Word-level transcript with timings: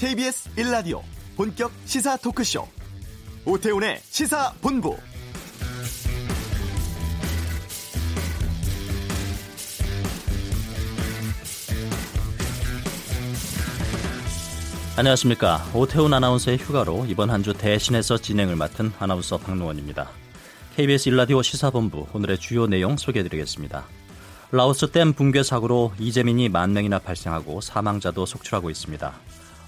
KBS 0.00 0.48
1라디오 0.56 1.02
본격 1.36 1.70
시사 1.84 2.16
토크쇼 2.16 2.66
오태훈의 3.44 4.00
시사본부 4.02 4.96
안녕하십니까. 14.96 15.64
오태훈 15.74 16.12
아나운서의 16.14 16.56
휴가로 16.56 17.06
이번 17.06 17.28
한 17.30 17.42
주 17.42 17.52
대신해서 17.52 18.16
진행을 18.18 18.56
맡은 18.56 18.92
아나운서 18.98 19.36
박노원입니다. 19.38 20.08
KBS 20.76 21.10
일라디오 21.10 21.42
시사본부 21.42 22.06
오늘의 22.14 22.38
주요 22.38 22.66
내용 22.66 22.96
소개해드리겠습니다. 22.96 23.84
라오스 24.52 24.92
댐 24.92 25.12
붕괴 25.12 25.42
사고로 25.42 25.92
이재민이 25.98 26.48
만 26.48 26.72
명이나 26.72 26.98
발생하고 26.98 27.60
사망자도 27.60 28.26
속출하고 28.26 28.68
있습니다. 28.70 29.12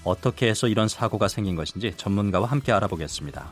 어떻게 0.03 0.47
해서 0.47 0.67
이런 0.67 0.87
사고가 0.87 1.27
생긴 1.27 1.55
것인지 1.55 1.93
전문가와 1.97 2.47
함께 2.47 2.71
알아보겠습니다. 2.71 3.51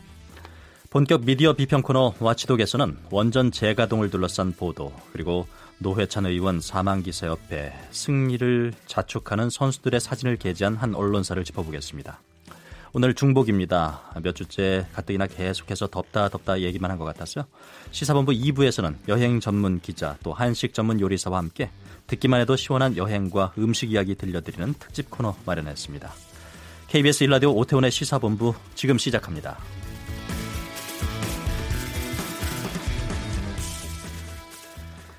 본격 0.89 1.23
미디어 1.23 1.53
비평 1.53 1.81
코너 1.83 2.13
와치독에서는 2.19 2.97
원전 3.11 3.51
재가동을 3.51 4.09
둘러싼 4.09 4.51
보도 4.51 4.91
그리고 5.13 5.47
노회찬 5.77 6.25
의원 6.25 6.59
사망 6.59 7.01
기사 7.01 7.27
옆에 7.27 7.73
승리를 7.91 8.73
자축하는 8.87 9.49
선수들의 9.49 9.99
사진을 10.01 10.35
게재한 10.35 10.75
한 10.75 10.93
언론사를 10.93 11.41
짚어보겠습니다. 11.43 12.19
오늘 12.93 13.13
중복입니다. 13.13 14.01
몇 14.21 14.35
주째 14.35 14.85
가뜩이나 14.91 15.25
계속해서 15.27 15.87
덥다 15.87 16.27
덥다 16.27 16.59
얘기만 16.59 16.91
한 16.91 16.97
것 16.97 17.05
같았어요. 17.05 17.45
시사본부 17.91 18.33
2부에서는 18.33 18.95
여행 19.07 19.39
전문 19.39 19.79
기자 19.79 20.17
또 20.23 20.33
한식 20.33 20.73
전문 20.73 20.99
요리사와 20.99 21.37
함께 21.37 21.69
듣기만 22.07 22.41
해도 22.41 22.57
시원한 22.57 22.97
여행과 22.97 23.53
음식 23.59 23.93
이야기 23.93 24.15
들려드리는 24.15 24.73
특집 24.77 25.09
코너 25.09 25.37
마련했습니다. 25.45 26.11
KBS 26.91 27.23
일라디오 27.23 27.53
오태훈의 27.55 27.89
시사본부 27.89 28.53
지금 28.75 28.97
시작합니다. 28.97 29.57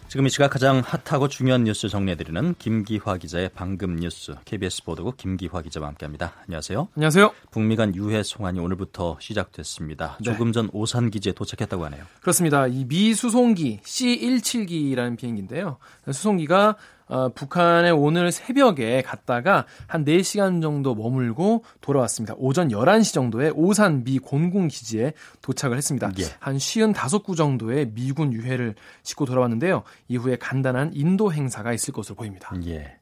지금 0.09 0.27
이 0.27 0.29
시각 0.29 0.51
가장 0.51 0.83
핫하고 0.85 1.29
중요한 1.29 1.65
뉴스 1.65 1.89
정리해드리는 1.89 2.57
김기화 2.59 3.17
기자의 3.17 3.49
방금 3.55 3.97
뉴스 3.97 4.35
KBS 4.45 4.85
보도국 4.85 5.17
김기화 5.17 5.63
기자와 5.63 5.89
함께합니다. 5.89 6.35
안녕하세요. 6.47 6.89
안녕하세요. 6.95 7.33
북미 7.51 7.77
간 7.77 7.95
유해 7.97 8.23
송환이 8.23 8.61
오늘부터 8.61 9.17
시작됐습니다. 9.19 10.19
네. 10.21 10.25
조금 10.25 10.53
전 10.53 10.69
오산 10.75 11.09
기지에 11.11 11.33
도착했다고 11.33 11.87
하네요. 11.87 12.05
그렇습니다. 12.21 12.67
이 12.67 12.85
미 12.87 13.15
수송기 13.15 13.81
C-17기라는 13.85 15.17
비행기인데요. 15.17 15.79
수송기가 16.05 16.77
어, 17.07 17.29
북한에 17.31 17.91
오늘 17.91 18.33
새벽에 18.33 19.03
갔다가 19.03 19.67
한 19.87 20.05
4시간 20.05 20.63
정도 20.63 20.95
머물고 20.95 21.65
돌아왔습니다. 21.81 22.35
오전 22.39 22.69
11시 22.69 23.15
정도에 23.15 23.51
오산 23.55 24.05
미 24.05 24.19
곤궁 24.19 24.69
기지에 24.69 25.13
도착을 25.43 25.77
했습니다. 25.77 26.11
예. 26.19 26.25
한 26.39 26.57
55구 26.57 27.37
정도의 27.37 27.93
미군 27.93 28.33
유해를 28.33 28.75
싣고 29.03 29.27
돌아왔는데요. 29.27 29.83
이후에 30.09 30.37
간단한 30.37 30.93
인도 30.95 31.33
행사가 31.33 31.73
있을 31.73 31.93
것으로 31.93 32.15
보입니다. 32.17 32.53
예. 32.67 32.97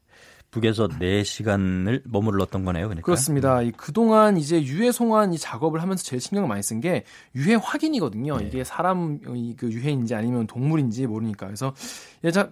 북에서 0.51 0.87
4시간을 0.89 2.01
머물렀던 2.05 2.65
거네요. 2.65 2.87
그러니까. 2.87 3.05
그렇습니다. 3.05 3.61
이 3.61 3.71
그동안 3.71 4.37
이제 4.37 4.61
유해 4.63 4.91
송환 4.91 5.33
이 5.33 5.37
작업을 5.37 5.81
하면서 5.81 6.03
제일 6.03 6.21
신경을 6.21 6.47
많이 6.47 6.61
쓴 6.61 6.81
게 6.81 7.05
유해 7.35 7.55
확인이거든요. 7.55 8.37
네. 8.37 8.47
이게 8.47 8.63
사람 8.63 9.19
그 9.21 9.71
유해인지 9.71 10.13
아니면 10.13 10.47
동물인지 10.47 11.07
모르니까. 11.07 11.47
그래서 11.47 11.73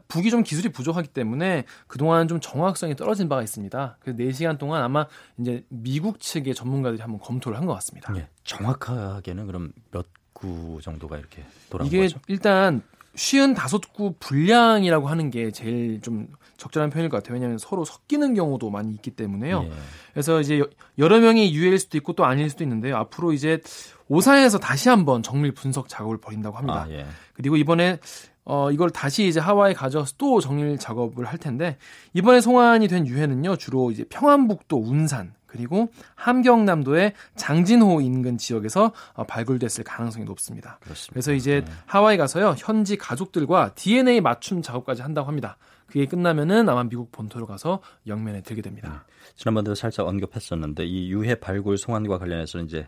북이 0.08 0.30
좀 0.30 0.44
기술이 0.44 0.70
부족하기 0.70 1.10
때문에 1.10 1.66
그동안 1.88 2.28
좀 2.28 2.40
정확성이 2.40 2.96
떨어진 2.96 3.28
바가 3.28 3.44
있습니다. 3.44 3.98
그 4.00 4.16
4시간 4.16 4.58
동안 4.58 4.82
아마 4.82 5.06
이제 5.38 5.66
미국 5.70 6.20
측의 6.20 6.56
전문가들이 6.56 7.02
한번 7.02 7.20
검토를 7.20 7.58
한 7.58 7.66
것 7.66 7.74
같습니다. 7.76 8.12
네. 8.14 8.28
정확하게는 8.44 9.46
그럼 9.46 9.74
몇 9.92 10.06
구 10.32 10.80
정도가 10.82 11.18
이렇게 11.18 11.44
돌아온 11.70 11.88
이게 11.88 12.04
거죠? 12.04 12.18
일단 12.28 12.82
쉬운 13.16 13.54
다섯 13.54 13.94
구 13.94 14.14
분량이라고 14.20 15.08
하는 15.08 15.30
게 15.30 15.52
제일 15.52 16.02
좀 16.02 16.28
적절한 16.58 16.90
표현일 16.90 17.10
것 17.10 17.18
같아요. 17.18 17.36
왜냐하면 17.36 17.58
서로 17.58 17.86
섞이는 17.86 18.34
경우도 18.34 18.70
많이 18.70 18.94
있기 18.94 19.12
때문에요. 19.12 19.64
예. 19.66 19.72
그래서 20.14 20.42
이제 20.42 20.62
여러 20.98 21.20
명이 21.20 21.54
유해일 21.56 21.80
수도 21.80 21.98
있고 21.98 22.14
또 22.14 22.26
아닐 22.26 22.50
수도 22.50 22.64
있는데요. 22.64 22.98
앞으로 22.98 23.34
이제 23.34 23.62
오산에서 24.10 24.60
다시 24.60 24.90
한번 24.90 25.24
정밀 25.24 25.54
분석 25.54 25.88
작업을 25.88 26.18
벌인다고 26.18 26.58
합니다. 26.58 26.86
아, 26.88 26.92
예. 26.92 27.06
그리고 27.34 27.56
이번에 27.56 28.00
어, 28.46 28.72
이걸 28.72 28.90
다시 28.90 29.28
이제 29.28 29.40
하와이에 29.40 29.74
가져와서 29.74 30.14
또 30.18 30.42
정밀 30.42 30.78
작업을 30.78 31.26
할 31.26 31.38
텐데 31.38 31.78
이번에 32.14 32.42
송환이 32.42 32.88
된 32.88 33.06
유해는요 33.06 33.58
주로 33.58 33.92
이제 33.92 34.04
평안북도 34.10 34.78
운산 34.82 35.34
그리고 35.50 35.92
함경남도의 36.16 37.14
장진호 37.36 38.02
인근 38.02 38.38
지역에서 38.38 38.94
어, 39.14 39.24
발굴됐을 39.26 39.84
가능성이 39.84 40.26
높습니다. 40.26 40.78
그렇습니다. 40.82 41.14
그래서 41.14 41.34
이제 41.34 41.64
네. 41.66 41.72
하와이 41.86 42.18
가서요 42.18 42.56
현지 42.58 42.98
가족들과 42.98 43.74
DNA 43.76 44.22
맞춤 44.22 44.62
작업까지 44.62 45.02
한다고 45.02 45.28
합니다. 45.28 45.58
그게 45.88 46.06
끝나면은 46.06 46.70
아마 46.70 46.84
미국 46.84 47.12
본토로 47.12 47.48
가서 47.48 47.82
영면에 48.06 48.42
들게 48.42 48.62
됩니다. 48.62 49.06
네. 49.08 49.34
지난번에도 49.36 49.74
살짝 49.76 50.08
언급했었는데 50.08 50.86
이 50.86 51.12
유해 51.12 51.36
발굴 51.36 51.78
송환과 51.78 52.20
관련해서 52.20 52.60
이제 52.60 52.88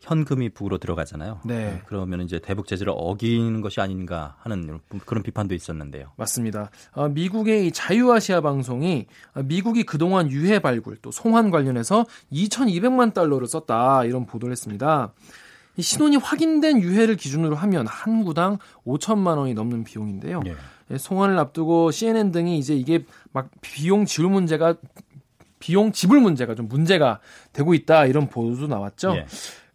현금이 0.00 0.50
북으로 0.50 0.78
들어가잖아요. 0.78 1.40
네. 1.44 1.56
네. 1.56 1.82
그러면 1.86 2.22
이제 2.22 2.38
대북 2.38 2.66
제재를 2.66 2.92
어기는 2.96 3.60
것이 3.60 3.80
아닌가 3.80 4.36
하는 4.40 4.80
그런 5.04 5.22
비판도 5.22 5.54
있었는데요. 5.54 6.12
맞습니다. 6.16 6.70
어, 6.92 7.08
미국의 7.08 7.72
자유아시아 7.72 8.40
방송이 8.40 9.06
어, 9.34 9.42
미국이 9.42 9.82
그동안 9.82 10.30
유해 10.30 10.60
발굴 10.60 10.96
또 11.02 11.10
송환 11.10 11.50
관련해서 11.50 12.06
2,200만 12.32 13.12
달러를 13.12 13.46
썼다 13.46 14.04
이런 14.04 14.26
보도를 14.26 14.52
했습니다. 14.52 15.12
이 15.76 15.82
신원이 15.82 16.16
확인된 16.16 16.80
유해를 16.80 17.16
기준으로 17.16 17.54
하면 17.54 17.86
한 17.86 18.24
구당 18.24 18.58
5천만 18.84 19.38
원이 19.38 19.54
넘는 19.54 19.84
비용인데요. 19.84 20.42
네. 20.42 20.54
송환을 20.96 21.38
앞두고 21.38 21.90
CNN 21.90 22.32
등이 22.32 22.58
이제 22.58 22.74
이게 22.74 23.04
막 23.32 23.50
비용 23.60 24.04
지출 24.06 24.28
문제가 24.28 24.74
비용 25.58 25.92
지불 25.92 26.20
문제가 26.20 26.54
좀 26.54 26.68
문제가 26.68 27.20
되고 27.52 27.74
있다 27.74 28.06
이런 28.06 28.28
보도도 28.28 28.66
나왔죠. 28.68 29.16
예. 29.16 29.26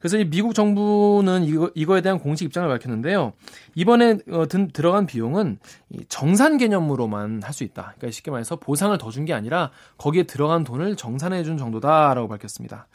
그래서 0.04 0.18
이 0.18 0.26
미국 0.30 0.54
정부는 0.54 1.46
이거, 1.46 1.72
이거에 1.76 2.02
대한 2.02 2.20
공식 2.20 2.44
입장을 2.44 2.68
밝혔는데요. 2.68 3.32
이번에 3.74 4.18
어, 4.32 4.46
든, 4.50 4.68
들어간 4.68 5.06
비용은 5.06 5.60
이 5.92 6.04
정산 6.10 6.58
개념으로만 6.58 7.42
할 7.42 7.54
수 7.54 7.64
있다. 7.64 7.94
그러니까 7.96 8.12
쉽게 8.12 8.30
말해서 8.30 8.58
보상을 8.58 8.98
더 8.98 9.10
준 9.12 9.24
게 9.24 9.32
아니라 9.34 9.72
거기에 9.98 10.24
들어간 10.24 10.66
돈을 10.66 10.98
정산해 10.98 11.44
준 11.44 11.58
정도다라고 11.58 12.28
밝혔습니다. 12.28 12.88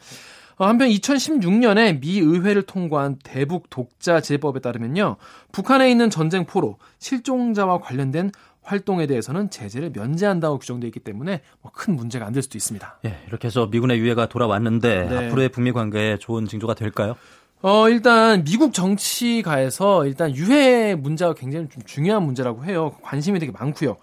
어, 0.57 0.65
한편 0.67 0.87
2016년에 0.89 1.99
미 1.99 2.19
의회를 2.19 2.61
통과한 2.63 3.17
대북 3.23 3.71
독자 3.71 4.21
제법에 4.21 4.59
따르면요. 4.59 5.15
북한에 5.51 5.89
있는 5.89 6.11
전쟁 6.11 6.45
포로, 6.45 6.77
실종자와 6.99 7.79
관련된 7.79 8.31
활동에 8.69 9.07
대해서는 9.07 9.49
제재를 9.49 9.89
면제한다고 9.95 10.59
규정되어 10.59 10.87
있기 10.89 10.99
때문에 10.99 11.41
뭐 11.61 11.71
큰 11.73 11.95
문제가 11.95 12.25
안 12.27 12.33
될 12.33 12.43
수도 12.43 12.57
있습니다. 12.57 12.99
예, 13.05 13.17
이렇게 13.27 13.47
해서 13.47 13.65
미군의 13.67 13.97
유해가 13.99 14.27
돌아왔는데 14.27 15.07
네. 15.09 15.17
앞으로의 15.27 15.49
북미 15.49 15.71
관계에 15.71 16.17
좋은 16.17 16.45
징조가 16.45 16.75
될까요? 16.75 17.15
어, 17.61 17.89
일단 17.89 18.43
미국 18.43 18.73
정치가에서 18.73 20.05
일단 20.05 20.35
유해 20.35 20.95
문제가 20.95 21.33
굉장히 21.33 21.67
좀 21.69 21.81
중요한 21.83 22.23
문제라고 22.23 22.63
해요. 22.65 22.95
관심이 23.01 23.39
되게 23.39 23.51
많고요. 23.51 23.97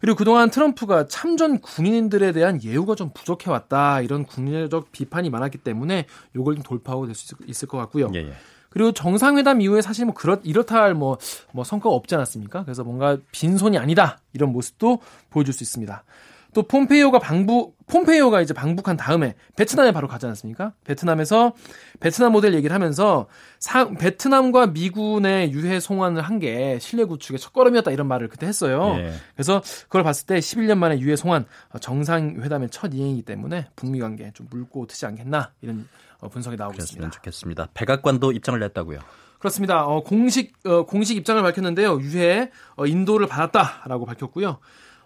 그리고 0.00 0.16
그동안 0.16 0.50
트럼프가 0.50 1.06
참전 1.06 1.60
군인들에 1.60 2.32
대한 2.32 2.62
예우가 2.62 2.94
좀 2.94 3.10
부족해 3.14 3.50
왔다 3.50 4.00
이런 4.02 4.24
국내적 4.24 4.92
비판이 4.92 5.30
많았기 5.30 5.58
때문에 5.58 6.06
요걸 6.36 6.54
좀 6.56 6.62
돌파하고 6.62 7.06
될 7.06 7.14
수 7.14 7.34
있을 7.46 7.66
것 7.66 7.78
같고요. 7.78 8.10
예, 8.14 8.18
예. 8.20 8.32
그리고 8.76 8.92
정상회담 8.92 9.62
이후에 9.62 9.80
사실 9.80 10.04
뭐 10.04 10.12
그렇 10.12 10.38
이렇다 10.44 10.82
할 10.82 10.92
뭐 10.92 11.16
뭐 11.52 11.64
성과가 11.64 11.94
없지 11.94 12.14
않았습니까? 12.14 12.64
그래서 12.64 12.84
뭔가 12.84 13.16
빈손이 13.32 13.78
아니다 13.78 14.18
이런 14.34 14.52
모습도 14.52 15.00
보여줄 15.30 15.54
수 15.54 15.64
있습니다. 15.64 16.04
또 16.52 16.62
폼페이오가 16.62 17.18
방북 17.18 17.76
폼페이오가 17.86 18.40
이제 18.42 18.52
방북한 18.54 18.96
다음에 18.96 19.34
베트남에 19.56 19.92
바로 19.92 20.08
가지 20.08 20.26
않았습니까? 20.26 20.72
베트남에서 20.84 21.52
베트남 22.00 22.32
모델 22.32 22.52
얘기를 22.54 22.74
하면서 22.74 23.26
사, 23.58 23.88
베트남과 23.90 24.68
미군의 24.68 25.52
유해 25.52 25.80
송환을 25.80 26.20
한게 26.22 26.78
신뢰 26.80 27.04
구축의 27.04 27.38
첫걸음이었다 27.38 27.90
이런 27.92 28.06
말을 28.08 28.28
그때 28.28 28.46
했어요. 28.46 28.94
네. 28.96 29.12
그래서 29.34 29.62
그걸 29.84 30.02
봤을 30.02 30.26
때 30.26 30.38
11년 30.38 30.76
만에 30.78 30.98
유해 31.00 31.16
송환 31.16 31.46
정상회담의 31.80 32.68
첫 32.70 32.92
이행이기 32.92 33.22
때문에 33.22 33.68
북미 33.76 34.00
관계 34.00 34.30
좀 34.34 34.46
물고 34.50 34.86
트지 34.86 35.06
않겠나 35.06 35.52
이런 35.62 35.80
어, 35.80 35.86
분석이 36.28 36.56
나오고 36.56 36.76
있습니다. 36.78 37.10
좋겠습니다. 37.10 37.68
백악관도 37.74 38.32
입장을 38.32 38.58
냈다고요. 38.60 39.00
그렇습니다. 39.38 39.84
어, 39.84 40.02
공식 40.02 40.54
어, 40.64 40.84
공식 40.84 41.16
입장을 41.16 41.42
밝혔는데요. 41.42 42.00
유해 42.00 42.50
어, 42.76 42.86
인도를 42.86 43.26
받았다라고 43.26 44.06
밝혔고요. 44.06 44.58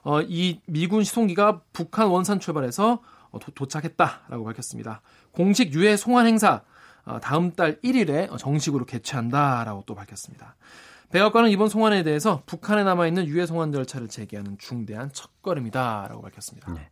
어, 0.03 0.23
이 0.23 0.61
미군 0.67 1.05
시송기가 1.05 1.63
북한 1.73 2.09
원산 2.09 2.41
출발해서 2.41 3.01
어, 3.31 3.39
도, 3.39 3.67
착했다라고 3.67 4.45
밝혔습니다. 4.45 5.03
공식 5.33 5.75
유해 5.75 5.97
송환 5.97 6.27
행사 6.27 6.63
어, 7.05 7.19
다음 7.21 7.53
달 7.53 7.81
1일에 7.81 8.37
정식으로 8.39 8.85
개최한다라고 8.87 9.85
또 9.87 9.95
밝혔습니다. 9.95 10.57
백악관은 11.11 11.51
이번 11.51 11.69
송환에 11.69 12.03
대해서 12.05 12.43
북한에 12.47 12.85
남아 12.85 13.09
있는 13.09 13.27
유해 13.27 13.47
송환 13.47 13.73
절차를 13.73 14.09
재개하는 14.09 14.59
중대한 14.59 15.13
첫걸음이다라고 15.13 16.23
밝혔습니다. 16.23 16.73
네. 16.73 16.89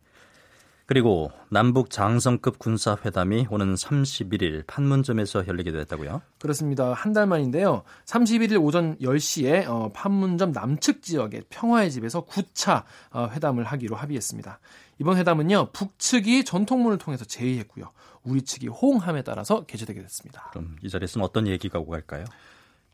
그리고 0.89 1.31
남북 1.49 1.91
장성급 1.91 2.57
군사회담이 2.57 3.45
오는 3.51 3.75
31일 3.75 4.65
판문점에서 4.65 5.45
열리게 5.45 5.71
됐다고요? 5.71 6.23
그렇습니다. 6.39 6.93
한 6.93 7.13
달 7.13 7.27
만인데요. 7.27 7.83
31일 8.05 8.59
오전 8.59 8.97
10시에 8.97 9.67
어, 9.67 9.91
판문점 9.93 10.51
남측 10.51 11.03
지역의 11.03 11.43
평화의 11.51 11.91
집에서 11.91 12.25
9차 12.25 12.85
어, 13.11 13.29
회담을 13.31 13.65
하기로 13.65 13.95
합의했습니다. 13.95 14.59
이번 14.97 15.17
회담은요. 15.17 15.69
북측이 15.73 16.43
전통문을 16.43 16.97
통해서 16.97 17.23
제의했고요. 17.23 17.91
우리 18.23 18.41
측이 18.41 18.67
호응함에 18.69 19.21
따라서 19.21 19.65
개최되게 19.67 20.01
됐습니다. 20.01 20.49
그럼 20.49 20.75
이 20.81 20.89
자리에서는 20.89 21.23
어떤 21.23 21.45
얘기가 21.45 21.77
오고 21.77 21.91
갈까요? 21.91 22.25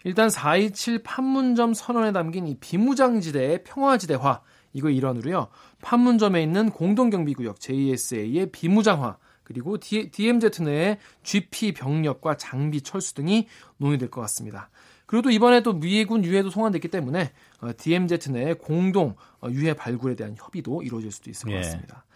일단 0.04 0.28
4.27 0.28 1.02
판문점 1.04 1.74
선언에 1.74 2.12
담긴 2.12 2.46
이 2.48 2.58
비무장지대의 2.60 3.64
평화지대화 3.64 4.42
이거 4.76 4.90
일환으로요. 4.90 5.48
판문점에 5.82 6.44
있는 6.44 6.70
공동경비구역 6.70 7.62
JSA의 7.62 8.52
비무장화 8.52 9.18
그리고 9.44 9.78
DMZ 9.80 10.64
내의 10.64 10.98
GP 11.24 11.72
병력과 11.74 12.36
장비 12.36 12.82
철수 12.82 13.14
등이 13.14 13.48
논의될 13.78 14.10
것 14.10 14.20
같습니다. 14.22 14.70
그리고 15.06 15.22
또 15.24 15.30
이번에 15.30 15.62
또 15.64 15.80
미군 15.80 16.26
유해도 16.26 16.50
송환됐기 16.50 16.90
때문에 16.90 17.32
DMZ 17.78 18.32
내의 18.34 18.56
공동 18.56 19.16
어, 19.40 19.48
유해 19.50 19.74
발굴에 19.74 20.16
대한 20.16 20.36
협의도 20.38 20.82
이루어질 20.84 21.10
수도 21.10 21.30
있을 21.30 21.48
것 21.48 21.54
예. 21.54 21.62
같습니다. 21.62 22.04
예. 22.06 22.16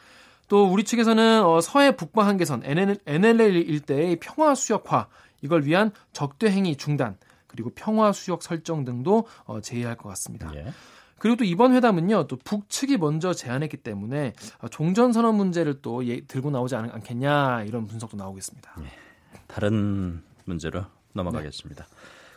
또 0.49 0.65
우리 0.65 0.83
측에서는 0.83 1.45
어, 1.45 1.61
서해 1.61 1.95
북방 1.95 2.27
한계선 2.27 2.63
NLL 2.65 3.55
일대의 3.69 4.17
평화 4.19 4.53
수역화 4.53 5.07
이걸 5.41 5.63
위한 5.63 5.91
적대 6.11 6.47
행위 6.47 6.75
중단 6.75 7.15
그리고 7.47 7.69
평화 7.73 8.11
수역 8.11 8.43
설정 8.43 8.83
등도 8.83 9.27
어, 9.45 9.61
제의할 9.61 9.95
것 9.95 10.09
같습니다. 10.09 10.51
예. 10.55 10.73
그리고 11.19 11.37
또 11.37 11.43
이번 11.43 11.73
회담은요, 11.73 12.27
또 12.27 12.37
북측이 12.37 12.97
먼저 12.97 13.33
제안했기 13.33 13.77
때문에 13.77 14.33
종전선언 14.71 15.35
문제를 15.35 15.81
또 15.81 16.05
예, 16.07 16.21
들고 16.21 16.51
나오지 16.51 16.75
않, 16.75 17.01
겠냐 17.01 17.63
이런 17.63 17.85
분석도 17.87 18.17
나오겠습니다. 18.17 18.75
예, 18.81 18.91
다른 19.47 20.21
문제로 20.45 20.85
넘어가겠습니다. 21.13 21.85
네. 21.85 21.89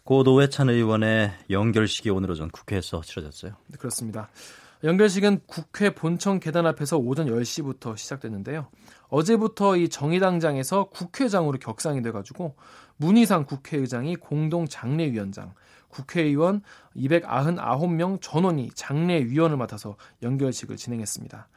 고 0.04 0.22
노회찬 0.24 0.68
의원의 0.68 1.32
연결식이 1.50 2.10
오늘 2.10 2.32
오전 2.32 2.50
국회에서 2.50 3.02
치러졌어요. 3.02 3.52
네, 3.68 3.76
그렇습니다. 3.78 4.28
연결식은 4.84 5.42
국회 5.46 5.94
본청 5.94 6.40
계단 6.40 6.66
앞에서 6.66 6.98
오전 6.98 7.28
10시부터 7.28 7.96
시작됐는데요. 7.96 8.66
어제부터 9.08 9.76
이 9.76 9.88
정의당장에서 9.88 10.84
국회장으로 10.84 11.58
격상이 11.58 12.02
돼가지고 12.02 12.56
문희상 12.96 13.44
국회의장이 13.44 14.16
공동 14.16 14.66
장례위원장, 14.66 15.54
국회의원 15.92 16.62
299명 16.96 18.18
전원이 18.20 18.70
장례위원을 18.74 19.56
맡아서 19.56 19.96
연결식을 20.22 20.76
진행했습니다. 20.76 21.48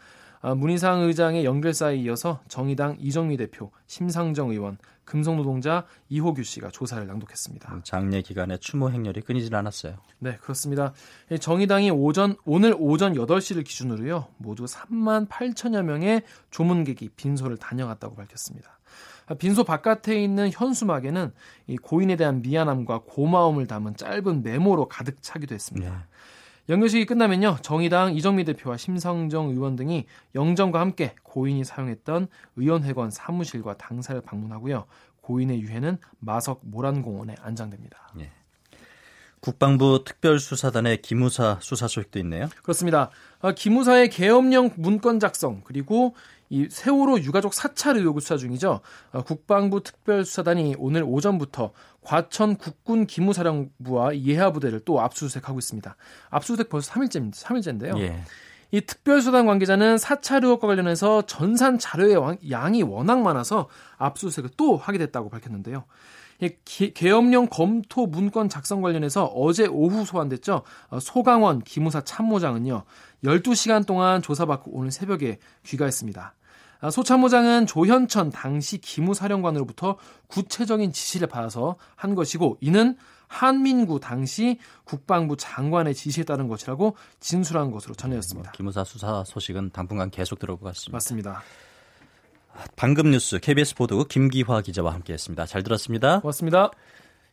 아, 0.42 0.54
문희상 0.54 1.02
의장의 1.02 1.44
연결사에 1.44 1.96
이어서 1.96 2.40
정의당 2.48 2.98
이정미 3.00 3.36
대표, 3.36 3.72
심상정 3.88 4.52
의원, 4.52 4.78
금속노동자 5.06 5.86
이호규 6.10 6.44
씨가 6.44 6.70
조사를 6.70 7.08
낭독했습니다. 7.08 7.74
음, 7.74 7.82
장례 7.84 8.22
기간에 8.22 8.58
추모 8.58 8.92
행렬이 8.92 9.22
끊이질 9.22 9.56
않았어요. 9.56 9.98
네, 10.20 10.36
그렇습니다. 10.38 10.94
정의당이 11.40 11.92
오전 11.92 12.36
오늘 12.46 12.76
오전 12.78 13.14
8시를 13.14 13.64
기준으로요. 13.64 14.28
모두 14.38 14.66
3만 14.66 15.28
8천여 15.28 15.84
명의 15.84 16.24
조문객이 16.52 17.10
빈소를 17.16 17.58
다녀갔다고 17.58 18.16
밝혔습니다. 18.16 18.75
빈소 19.40 19.64
바깥에 19.64 20.22
있는 20.22 20.52
현수막에는 20.52 21.34
이 21.68 21.78
고인에 21.78 22.16
대한 22.16 22.42
미안함과 22.42 23.02
고마움을 23.06 23.68
담은 23.68 23.96
짧은 23.96 24.44
메모로 24.44 24.88
가득 24.88 25.22
차기도 25.22 25.56
했습니다. 25.56 25.90
네. 25.90 25.98
연결식이 26.70 27.06
끝나면요 27.06 27.58
정의당 27.62 28.16
이정미 28.16 28.44
대표와 28.44 28.78
심상정 28.78 29.50
의원 29.50 29.76
등이 29.76 30.06
영정과 30.34 30.80
함께 30.80 31.14
고인이 31.24 31.64
사용했던 31.64 32.28
의원회관 32.56 33.12
사무실과 33.12 33.78
당사를 33.78 34.20
방문하고요 34.22 34.86
고인의 35.22 35.62
유해는 35.62 35.98
마석 36.20 36.62
모란공원에 36.64 37.36
안장됩니다. 37.40 38.12
네. 38.16 38.32
국방부 39.40 40.04
특별수사단의 40.04 41.04
기무사 41.04 41.60
수사 41.62 41.88
소식도 41.88 42.18
있네요. 42.20 42.50
그렇습니다. 42.64 43.12
아, 43.42 43.52
기무사의 43.52 44.10
계엄령 44.10 44.72
문건 44.76 45.20
작성 45.20 45.62
그리고 45.64 46.16
이 46.50 46.68
세월호 46.70 47.20
유가족 47.20 47.54
사찰 47.54 47.98
의혹을 47.98 48.22
수사 48.22 48.38
중이죠. 48.38 48.82
아, 49.12 49.22
국방부 49.22 49.82
특별수사단이 49.82 50.76
오늘 50.78 51.04
오전부터 51.04 51.72
과천 52.02 52.58
국군 52.58 53.08
기무사령부와 53.08 54.18
예하 54.20 54.52
부대를 54.52 54.82
또 54.86 55.02
압수수색하고 55.02 55.60
있습니다. 55.60 55.96
압수수색 56.30 56.70
벌써 56.70 56.92
3일째 56.94 57.34
3일째인데요. 57.34 58.00
예. 58.00 58.24
이 58.72 58.82
특별수단 58.82 59.46
관계자는 59.46 59.98
사찰 59.98 60.44
의혹과 60.44 60.68
관련해서 60.68 61.24
전산 61.24 61.80
자료의 61.80 62.40
양이 62.50 62.84
워낙 62.84 63.22
많아서 63.22 63.70
압수수색을 63.98 64.52
또 64.58 64.76
하게 64.76 64.98
됐다고 64.98 65.30
밝혔는데요. 65.30 65.86
계엄령 66.94 67.48
검토 67.48 68.08
문건 68.08 68.50
작성 68.50 68.82
관련해서 68.82 69.26
어제 69.26 69.68
오후 69.68 70.06
소환됐죠. 70.06 70.64
어, 70.90 71.00
소강원 71.00 71.62
기무사 71.62 72.02
참모장은요. 72.02 72.84
12시간 73.24 73.86
동안 73.86 74.22
조사받고 74.22 74.72
오늘 74.74 74.92
새벽에 74.92 75.40
귀가했습니다. 75.66 76.36
아, 76.82 76.90
소 76.92 77.04
참모장은 77.04 77.66
조현천 77.68 78.32
당시 78.32 78.80
기무사령관으로부터 78.80 79.98
구체적인 80.28 80.92
지시를 80.92 81.28
받아서 81.28 81.78
한 81.96 82.16
것이고 82.16 82.58
이는 82.62 82.98
한민구 83.28 84.00
당시 84.00 84.60
국방부 84.84 85.36
장관의 85.36 85.96
지시에 85.96 86.24
따른 86.26 86.48
것이라고 86.48 86.96
진술한 87.20 87.72
것으로 87.72 87.96
전해졌습니다. 87.96 88.52
기무사 88.52 88.84
수사 88.84 89.24
소식은 89.26 89.72
당분간 89.72 90.10
계속 90.12 90.38
들어올 90.38 90.60
것 90.60 90.68
같습니다. 90.68 90.96
맞습니다. 90.96 91.44
방금 92.76 93.12
뉴스 93.12 93.40
KBS 93.40 93.76
보도 93.76 94.04
김기화 94.04 94.62
기자와 94.62 94.94
함께했습니다. 94.94 95.46
잘 95.46 95.64
들었습니다. 95.64 96.20
고맙습니다. 96.22 96.72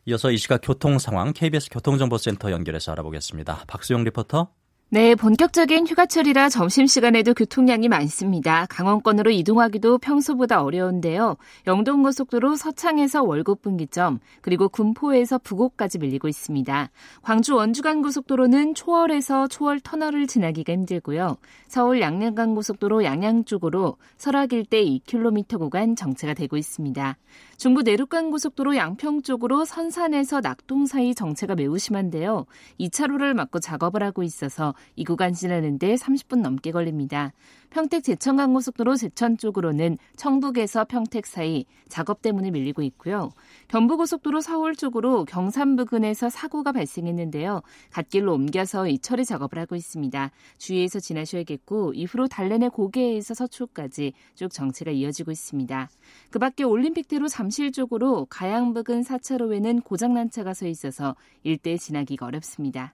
이어서 0.05 0.31
이 0.31 0.37
시각 0.37 0.61
교통 0.63 0.99
상황 0.99 1.33
KBS 1.33 1.69
교통정보센터 1.69 2.51
연결해서 2.51 2.91
알아보겠습니다. 2.91 3.63
박수영 3.67 4.03
리포터. 4.03 4.49
네, 4.89 5.15
본격적인 5.15 5.87
휴가철이라 5.87 6.49
점심시간에도 6.49 7.33
교통량이 7.33 7.87
많습니다. 7.87 8.67
강원권으로 8.69 9.31
이동하기도 9.31 9.97
평소보다 9.97 10.61
어려운데요. 10.61 11.35
영동고속도로 11.65 12.55
서창에서 12.55 13.23
월곡 13.23 13.63
분기점, 13.63 14.19
그리고 14.41 14.69
군포에서 14.69 15.39
부곡까지 15.39 15.97
밀리고 15.97 16.27
있습니다. 16.27 16.91
광주 17.23 17.55
원주간 17.55 18.03
고속도로는 18.03 18.75
초월에서 18.75 19.47
초월 19.47 19.79
터널을 19.79 20.27
지나기가 20.27 20.73
힘들고요. 20.73 21.37
서울 21.67 21.99
양양간 21.99 22.53
고속도로 22.53 23.03
양양 23.03 23.45
쪽으로 23.45 23.97
설악 24.17 24.53
일대 24.53 24.85
2km 24.85 25.57
구간 25.57 25.95
정체가 25.95 26.35
되고 26.35 26.55
있습니다. 26.55 27.17
중부 27.57 27.81
내륙간 27.81 28.29
고속도로 28.29 28.75
양평 28.75 29.23
쪽으로 29.23 29.65
선산에서 29.65 30.41
낙동 30.41 30.85
사이 30.85 31.15
정체가 31.15 31.55
매우 31.55 31.79
심한데요. 31.79 32.45
2차로를 32.79 33.33
막고 33.33 33.59
작업을 33.59 34.03
하고 34.03 34.21
있어서 34.21 34.72
이 34.95 35.03
구간 35.03 35.33
지나는데 35.33 35.95
30분 35.95 36.41
넘게 36.41 36.71
걸립니다. 36.71 37.31
평택 37.73 38.03
제천간 38.03 38.53
고속도로 38.53 38.95
제천 38.95 39.37
쪽으로는 39.37 39.97
청북에서 40.15 40.85
평택 40.85 41.25
사이 41.25 41.65
작업 41.89 42.21
때문에 42.21 42.51
밀리고 42.51 42.83
있고요. 42.83 43.31
경부고속도로 43.69 44.41
서울 44.41 44.75
쪽으로 44.75 45.25
경산 45.25 45.75
부근에서 45.75 46.29
사고가 46.29 46.71
발생했는데요. 46.71 47.63
갓길로 47.89 48.35
옮겨서 48.35 48.87
이 48.87 48.99
처리 48.99 49.25
작업을 49.25 49.57
하고 49.57 49.75
있습니다. 49.75 50.29
주의해서 50.59 50.99
지나셔야겠고 50.99 51.93
이후로 51.93 52.27
달래내 52.27 52.69
고개에서 52.69 53.33
서초까지 53.33 54.13
쭉 54.35 54.51
정체가 54.51 54.91
이어지고 54.91 55.31
있습니다. 55.31 55.89
그 56.29 56.37
밖에 56.37 56.63
올림픽대로 56.63 57.27
잠실 57.27 57.71
쪽으로 57.71 58.27
가양 58.29 58.73
부근 58.75 59.01
4차로에는 59.01 59.83
고장난 59.83 60.29
차가 60.29 60.53
서 60.53 60.67
있어서 60.67 61.15
일대 61.41 61.75
지나기가 61.77 62.27
어렵습니다. 62.27 62.93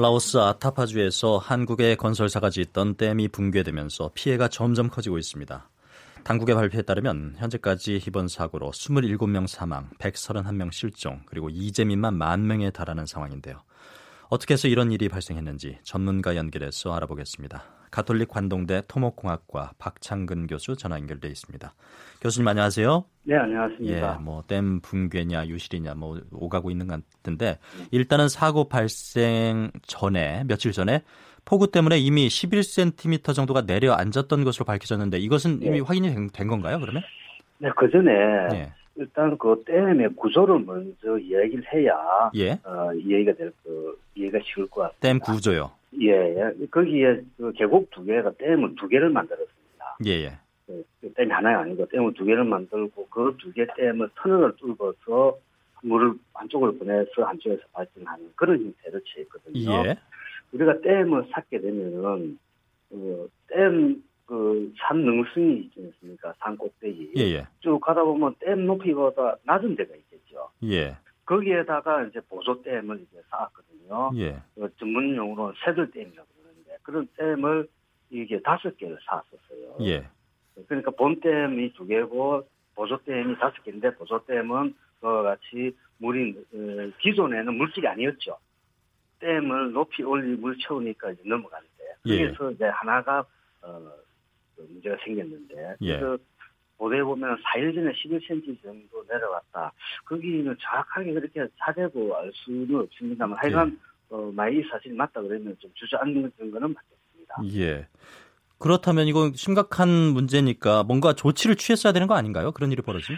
라오스 0.00 0.36
아타파주에서 0.38 1.38
한국의 1.38 1.96
건설사가 1.96 2.50
짓던 2.50 2.94
댐이 2.94 3.26
붕괴되면서 3.28 4.12
피해가 4.14 4.46
점점 4.46 4.90
커지고 4.90 5.18
있습니다. 5.18 5.68
당국의 6.22 6.54
발표에 6.54 6.82
따르면 6.82 7.34
현재까지 7.36 8.00
이번 8.06 8.28
사고로 8.28 8.70
27명 8.70 9.48
사망, 9.48 9.90
131명 9.98 10.72
실종, 10.72 11.20
그리고 11.26 11.50
이재민만 11.50 12.16
만 12.16 12.46
명에 12.46 12.70
달하는 12.70 13.06
상황인데요. 13.06 13.60
어떻게 14.28 14.54
해서 14.54 14.68
이런 14.68 14.92
일이 14.92 15.08
발생했는지 15.08 15.78
전문가 15.82 16.36
연결해서 16.36 16.94
알아보겠습니다. 16.94 17.77
가톨릭 17.90 18.28
관동대 18.28 18.82
토목공학과 18.88 19.72
박창근 19.78 20.46
교수 20.46 20.76
전화 20.76 20.98
연결돼 20.98 21.28
있습니다. 21.28 21.72
교수님 22.20 22.48
안녕하세요. 22.48 23.04
네, 23.24 23.36
안녕하십니까. 23.36 24.16
예, 24.18 24.24
뭐댐 24.24 24.80
붕괴냐 24.80 25.46
유실이냐 25.46 25.94
뭐 25.94 26.20
오가고 26.32 26.70
있는 26.70 26.86
것 26.86 27.00
같은데 27.00 27.58
일단은 27.90 28.28
사고 28.28 28.68
발생 28.68 29.70
전에 29.82 30.44
며칠 30.46 30.72
전에 30.72 31.02
폭우 31.44 31.70
때문에 31.70 31.98
이미 31.98 32.28
11cm 32.28 33.34
정도가 33.34 33.62
내려앉았던 33.62 34.44
것으로 34.44 34.64
밝혀졌는데 34.64 35.18
이것은 35.18 35.62
이미 35.62 35.78
네. 35.78 35.80
확인이 35.80 36.10
된, 36.12 36.28
된 36.28 36.46
건가요? 36.46 36.78
그러면? 36.78 37.02
네, 37.58 37.70
그 37.76 37.90
전에 37.90 38.12
예. 38.52 38.72
일단 38.96 39.38
그 39.38 39.62
댐의 39.64 40.10
구조를 40.16 40.58
먼저 40.60 41.16
이야기를 41.18 41.64
해야 41.72 41.94
예. 42.34 42.52
어, 42.64 42.92
이해가 42.94 43.32
될 43.34 43.52
그, 43.62 43.98
이해가 44.14 44.38
쉬울 44.42 44.68
것 44.68 44.82
같습니다. 44.82 45.00
댐 45.00 45.18
구조요. 45.20 45.70
예, 46.00 46.10
예. 46.60 46.66
거기에 46.70 47.22
그 47.36 47.52
계곡 47.52 47.90
두 47.90 48.04
개가 48.04 48.32
댐을 48.38 48.74
두 48.76 48.88
개를 48.88 49.10
만들었습니다. 49.10 49.96
예, 50.06 50.10
예. 50.24 50.38
그, 50.66 50.84
그 51.00 51.12
댐이 51.14 51.30
하나가 51.32 51.60
아니고 51.60 51.86
댐을 51.88 52.14
두 52.14 52.24
개를 52.24 52.44
만들고 52.44 53.06
그 53.08 53.36
두 53.38 53.52
개 53.52 53.66
댐을 53.76 54.10
터널을 54.16 54.52
뚫어서 54.56 55.38
물을 55.82 56.12
한쪽으로 56.34 56.76
보내서 56.76 57.24
한쪽에서 57.24 57.62
발전하는 57.72 58.30
그런 58.34 58.58
형태를 58.58 59.00
취했거든요. 59.04 59.70
예. 59.86 59.96
우리가 60.52 60.80
댐을 60.80 61.28
쌓게 61.32 61.60
되면은 61.60 62.38
그 62.90 63.30
댐, 63.48 64.02
그, 64.26 64.72
산 64.78 64.98
능성이 65.04 65.58
있지 65.60 65.80
않습니까? 65.84 66.34
산 66.38 66.56
꼭대기. 66.56 67.12
예, 67.16 67.22
예. 67.22 67.46
쭉 67.60 67.78
가다 67.80 68.02
보면 68.04 68.34
댐 68.40 68.66
높이보다 68.66 69.36
낮은 69.44 69.76
데가 69.76 69.94
있겠죠. 69.94 70.48
예. 70.64 70.96
거기에다가 71.28 72.04
이제 72.04 72.20
보조댐을 72.20 73.02
이제 73.02 73.20
쌓았거든요. 73.28 74.10
예. 74.16 74.40
그 74.54 74.74
전문용어로 74.78 75.52
새들댐이라고 75.62 76.28
그러는데 76.40 76.76
그런 76.82 77.06
댐을 77.18 77.68
이게 78.10 78.40
다섯 78.40 78.74
개를 78.78 78.98
쌓았었어요. 79.04 79.76
예. 79.82 80.08
그러니까 80.66 80.90
본댐이 80.92 81.74
두 81.74 81.86
개고 81.86 82.48
보조댐이 82.74 83.38
다섯 83.38 83.62
개인데 83.62 83.94
보조댐은 83.96 84.74
그와 85.00 85.22
같이 85.22 85.76
물이 85.98 86.34
어, 86.54 86.96
기존에는 86.98 87.54
물질이 87.54 87.86
아니었죠. 87.86 88.38
댐을 89.20 89.72
높이 89.72 90.02
올리 90.02 90.34
물 90.34 90.56
채우니까 90.58 91.10
이제 91.10 91.22
넘어가는데 91.26 91.84
예. 92.06 92.16
그래서 92.16 92.50
이제 92.52 92.64
하나가 92.64 93.20
어, 93.60 93.90
그 94.56 94.62
문제가 94.62 94.96
생겼는데 95.04 95.76
예. 95.82 95.98
그래서 95.98 96.16
보도에 96.78 97.02
보면 97.02 97.36
4일 97.42 97.74
전에 97.74 97.92
11cm 97.92 98.62
정도 98.62 99.04
내려갔다. 99.08 99.72
거기는 100.06 100.56
정확하게 100.60 101.12
그렇게 101.12 101.46
자세고 101.58 102.16
알 102.16 102.30
수는 102.34 102.74
없습니다만 102.80 103.36
하여간 103.38 103.78
어, 104.10 104.30
만약 104.32 104.52
이 104.52 104.62
사실이 104.70 104.94
맞다 104.94 105.20
그러면 105.20 105.54
좀 105.58 105.70
주저앉는 105.74 106.32
거는 106.38 106.74
맞겠습니다. 106.74 107.58
예. 107.60 107.86
그렇다면 108.58 109.06
이거 109.06 109.30
심각한 109.34 109.88
문제니까 109.88 110.82
뭔가 110.82 111.12
조치를 111.12 111.56
취했어야 111.56 111.92
되는 111.92 112.06
거 112.06 112.14
아닌가요? 112.14 112.52
그런 112.52 112.72
일이 112.72 112.82
벌어지? 112.82 113.12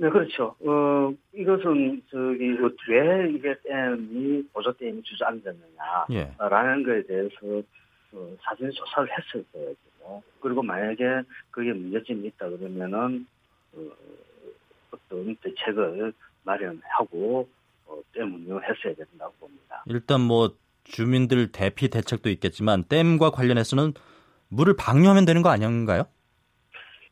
네, 0.00 0.08
그렇죠. 0.10 0.54
어, 0.60 1.12
이것은, 1.34 2.02
저기, 2.08 2.56
왜 2.88 3.30
이게 3.30 3.56
댐이, 3.64 4.44
보조댐이 4.52 5.02
주저앉았느냐, 5.02 6.06
예. 6.12 6.32
라는 6.38 6.84
거에 6.84 7.02
대해서, 7.02 7.34
어, 8.12 8.36
사전 8.40 8.70
조사를 8.70 9.08
했을 9.10 9.44
거예요. 9.52 9.74
그리고 10.40 10.62
만약에 10.62 11.22
그게 11.50 11.72
문제점이 11.72 12.26
있다 12.28 12.48
그러면은, 12.48 13.26
어, 13.74 13.80
어떤 14.90 15.36
대책을 15.36 16.12
마련하고, 16.44 17.48
어, 17.86 18.00
댐 18.12 18.34
운영을 18.34 18.62
했어야 18.62 18.94
된다고 18.94 19.32
봅니다. 19.40 19.82
일단 19.86 20.20
뭐 20.20 20.54
주민들 20.84 21.52
대피 21.52 21.88
대책도 21.88 22.30
있겠지만 22.30 22.84
댐과 22.84 23.30
관련해서는 23.30 23.92
물을 24.48 24.74
방류하면 24.76 25.24
되는 25.24 25.42
거 25.42 25.50
아닌가요? 25.50 26.04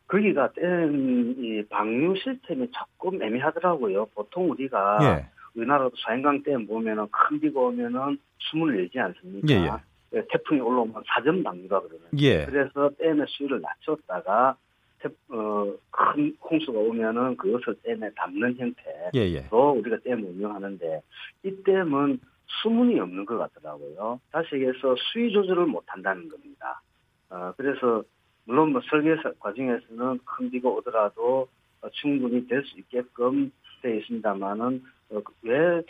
거기가 0.08 0.52
댐이 0.52 1.66
방류 1.68 2.14
시스템이 2.16 2.70
조금 2.70 3.22
애매하더라고요. 3.22 4.06
보통 4.14 4.50
우리가 4.50 4.98
예. 5.02 5.28
우리나라도 5.54 5.92
소행강 5.96 6.42
댐 6.44 6.66
보면은 6.66 7.06
큰 7.10 7.40
비가 7.40 7.60
오면은 7.60 8.18
수문을 8.38 8.78
열지 8.78 8.98
않습니까? 9.00 9.48
예, 9.50 9.64
예. 9.64 9.70
태풍이 10.10 10.60
올라오면 10.60 11.02
사전 11.06 11.42
방류가 11.42 11.80
그러는. 11.80 12.06
예. 12.18 12.44
그래서 12.46 12.90
댐의 12.98 13.26
수위를 13.28 13.60
낮췄다가 13.60 14.56
태, 14.98 15.08
어, 15.28 15.74
큰 15.90 16.36
홍수가 16.42 16.78
오면은 16.78 17.36
그것을 17.36 17.74
댐에 17.82 18.10
담는 18.14 18.56
형태로 18.56 19.10
예, 19.14 19.20
예. 19.20 19.48
우리가 19.50 19.98
댐을 20.04 20.24
운영하는데 20.24 21.02
이 21.44 21.62
댐은 21.64 22.20
수문이 22.62 22.98
없는 23.00 23.24
것 23.24 23.36
같더라고요. 23.38 24.20
다시 24.30 24.54
얘기해서 24.54 24.94
수위 25.12 25.32
조절을 25.32 25.66
못 25.66 25.84
한다는 25.86 26.28
겁니다. 26.28 26.80
어, 27.28 27.52
그래서 27.56 28.02
물론 28.44 28.72
뭐 28.72 28.80
설계 28.88 29.16
과정에서는 29.40 30.20
큰 30.24 30.50
비가 30.50 30.68
오더라도 30.68 31.48
어, 31.82 31.88
충분히 31.90 32.46
될 32.46 32.62
수 32.64 32.78
있게끔 32.78 33.50
되어 33.82 33.96
있습니다만은 33.96 34.82
어, 35.10 35.20
왜 35.42 35.82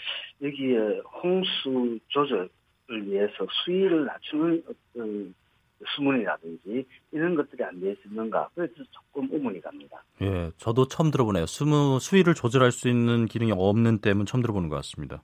여기에 0.43 1.01
홍수 1.23 1.99
조절을 2.09 2.49
위해서 2.89 3.47
수위를 3.65 4.05
낮추는 4.07 4.63
어떤 4.69 5.35
수문이라든지 5.95 6.87
이런 7.13 7.35
것들이 7.35 7.63
안 7.63 7.79
되어 7.81 7.95
있는가 8.07 8.49
그래서 8.55 8.73
조금 8.91 9.29
의문이 9.31 9.61
갑니다. 9.61 10.03
예. 10.23 10.51
저도 10.57 10.89
처음 10.89 11.11
들어보네요. 11.11 11.47
수무 11.47 11.99
수위를 12.01 12.35
조절할 12.35 12.73
수 12.73 12.89
있는 12.89 13.27
기능이 13.27 13.53
없는 13.55 13.99
댐은 14.01 14.25
처음 14.25 14.41
들어보는 14.41 14.69
것 14.69 14.77
같습니다. 14.77 15.23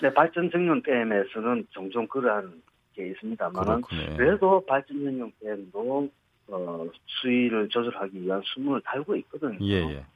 네, 0.00 0.12
발전 0.12 0.50
전용 0.50 0.82
댐에서는 0.82 1.66
종종 1.70 2.06
그러한 2.06 2.62
게 2.94 3.08
있습니다만은 3.08 3.82
그렇군요. 3.82 4.16
그래도 4.16 4.64
발전 4.64 5.04
전용 5.04 5.30
댐도 5.40 6.10
어, 6.48 6.86
수위를 7.06 7.68
조절하기 7.68 8.22
위한 8.22 8.40
수문을 8.44 8.80
달고 8.82 9.16
있거든요. 9.16 9.58
예, 9.60 9.74
예. 9.74 10.06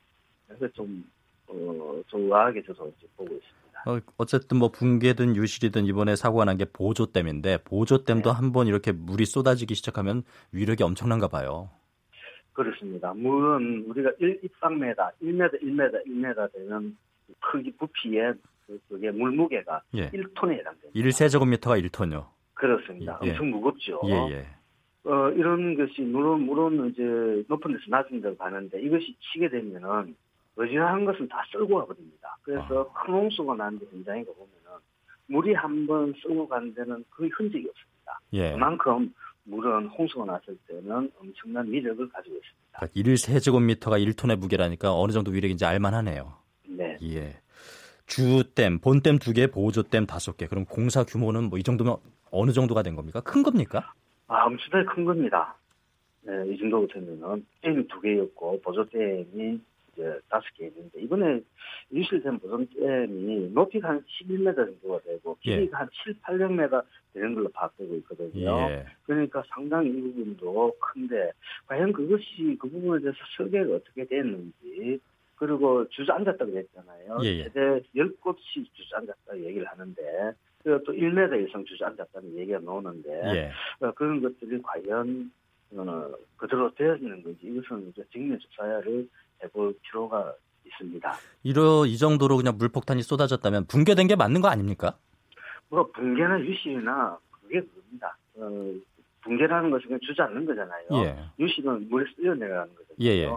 그래서 0.49 0.69
좀, 0.73 1.05
어, 1.47 2.03
좀 2.09 2.23
의아하게 2.23 2.63
저도 2.63 2.93
보고 3.17 3.35
있습니다. 3.35 3.64
어, 3.87 3.99
어쨌든 4.17 4.59
뭐 4.59 4.71
붕괴든 4.71 5.37
유실이든 5.37 5.85
이번에 5.87 6.17
사고가 6.17 6.45
난 6.47 6.57
게 6.57 6.65
보조댐인데 6.65 7.59
보조댐도 7.65 8.31
네. 8.31 8.37
한번 8.37 8.67
이렇게 8.67 8.93
물이 8.93 9.25
쏟아지기 9.27 9.75
시작하면 9.75 10.23
위력이 10.53 10.83
엄청난가 10.83 11.29
봐요. 11.29 11.69
그렇습니다. 12.53 13.13
물은 13.15 13.87
우리가 13.89 14.13
1, 14.21 14.41
입방메다, 14.45 15.11
1m, 15.23 15.61
1m, 15.63 16.07
1m 16.07 16.53
되는 16.53 16.97
크기 17.41 17.73
부피의 17.77 18.35
그, 18.67 18.79
그게 18.89 19.11
물무게가 19.11 19.83
예. 19.95 20.09
1톤에 20.11 20.59
해당됩니다. 20.61 20.91
1세제곱미터가 20.95 21.85
1톤요. 21.91 22.27
그렇습니다. 22.55 23.19
예. 23.25 23.31
엄청 23.31 23.51
무겁죠. 23.51 24.01
예, 24.07 24.13
예. 24.31 24.47
어, 25.11 25.31
이런 25.33 25.77
것이, 25.77 26.01
물론, 26.03 26.43
물론 26.47 26.91
이제 26.91 27.03
높은 27.49 27.73
데서 27.73 27.83
낮은 27.89 28.21
데로 28.23 28.37
가는데 28.37 28.81
이것이 28.81 29.17
치게 29.33 29.49
되면은 29.51 30.15
어지간한 30.57 31.05
것은 31.05 31.29
다 31.29 31.43
쓸고 31.51 31.77
가버립니다. 31.81 32.37
그래서 32.43 32.89
아. 32.95 33.05
큰 33.05 33.15
홍수가 33.15 33.55
나는데 33.57 33.87
현장에 33.91 34.25
가보면은 34.25 34.55
물이 35.27 35.55
한 35.55 35.87
번 35.87 36.15
쓸고 36.23 36.47
가는 36.49 36.73
데는 36.75 37.05
거의 37.11 37.31
흔적이 37.31 37.69
없습니다. 37.69 38.21
예. 38.35 38.53
그만큼 38.53 39.13
물은 39.45 39.89
홍수가 39.89 40.25
났을 40.27 40.57
때는 40.69 41.11
엄청난 41.21 41.67
위력을 41.71 42.09
가지고 42.09 42.37
있습니다. 42.37 42.79
그러니까 42.79 42.95
1세제곱미터가 42.95 44.03
1톤의 44.15 44.37
무게라니까 44.37 44.95
어느 44.95 45.13
정도 45.13 45.31
위력인지 45.31 45.65
알만하네요. 45.65 46.33
네. 46.69 46.97
예. 47.03 47.37
주댐, 48.07 48.79
본댐 48.81 49.19
두 49.19 49.33
개, 49.33 49.47
보조댐 49.47 50.07
다섯 50.07 50.37
개. 50.37 50.47
그럼 50.47 50.65
공사 50.67 51.05
규모는 51.05 51.45
뭐 51.49 51.59
이 51.59 51.63
정도면 51.63 51.97
어느 52.31 52.51
정도가 52.53 52.83
된 52.83 52.97
겁니까? 52.97 53.21
큰 53.21 53.43
겁니까? 53.43 53.93
아, 54.27 54.45
엄청나게 54.45 54.95
큰 54.95 55.05
겁니다. 55.05 55.57
네, 56.23 56.33
이 56.49 56.59
정도 56.59 56.87
되면은 56.87 57.47
댐이 57.63 57.87
두 57.89 58.01
개였고 58.01 58.61
보조댐이 58.63 59.61
이제 59.95 60.19
다섯 60.29 60.45
개 60.55 60.67
있는데 60.67 61.01
이번에 61.01 61.41
유실된 61.93 62.39
보조댐이 62.39 63.51
높이가 63.53 63.91
한 63.91 64.05
11m 64.21 64.57
정도가 64.57 65.01
되고 65.05 65.39
예. 65.47 65.57
길이가 65.57 65.81
한 65.81 65.89
7, 66.05 66.15
800m 66.21 66.85
되는 67.13 67.35
걸로 67.35 67.49
파악되고 67.51 67.95
있거든요. 67.97 68.71
예. 68.71 68.87
그러니까 69.05 69.43
상당히 69.49 69.91
이 69.91 70.01
부분도 70.01 70.77
큰데 70.79 71.33
과연 71.67 71.93
그것이 71.93 72.57
그 72.61 72.69
부분에 72.69 73.01
대해서 73.01 73.19
설계가 73.37 73.77
어떻게 73.77 74.05
됐는지 74.05 75.01
그리고 75.37 75.89
주저앉았다고 75.89 76.51
그랬잖아요. 76.51 77.19
예, 77.23 77.27
예. 77.27 77.43
최대 77.45 77.61
10곳이 77.95 78.67
주저앉았다 78.73 79.39
얘기를 79.39 79.67
하는데 79.67 80.33
그리고 80.63 80.83
또 80.85 80.93
1m 80.93 81.49
이상 81.49 81.65
주저앉았다는 81.65 82.37
얘기가 82.39 82.61
나오는데 82.61 83.11
예. 83.35 83.51
어, 83.85 83.93
그런 83.93 84.23
것들이 84.23 84.61
과연 84.63 85.31
어, 85.77 86.11
그대로 86.37 86.73
되어 86.75 86.97
있는 86.97 87.23
건지 87.23 87.41
이것은 87.43 87.89
이제 87.89 88.05
직면 88.13 88.39
조사를 88.39 89.09
해볼 89.45 89.75
필요가 89.83 90.35
있습니다. 90.67 91.13
이러 91.43 91.87
이 91.87 91.97
정도로 91.97 92.37
그냥 92.37 92.57
물폭탄이 92.59 93.03
쏟아졌다면 93.03 93.67
붕괴된 93.67 94.07
게 94.07 94.17
맞는 94.17 94.41
거 94.41 94.49
아닙니까? 94.49 94.97
뭐 95.69 95.91
붕괴나 95.93 96.41
유실이나 96.41 97.19
그게 97.31 97.61
그겁니다. 97.61 98.17
어, 98.37 98.75
붕괴라는 99.23 99.71
것은 99.71 99.87
그냥 99.87 100.01
주저앉는 100.01 100.45
거잖아요. 100.47 100.87
예. 100.93 101.17
유실은 101.39 101.89
물에 101.89 102.05
쓸려 102.15 102.35
내려가는 102.35 102.75
거거든요. 102.75 102.97
예, 103.01 103.11
예. 103.11 103.31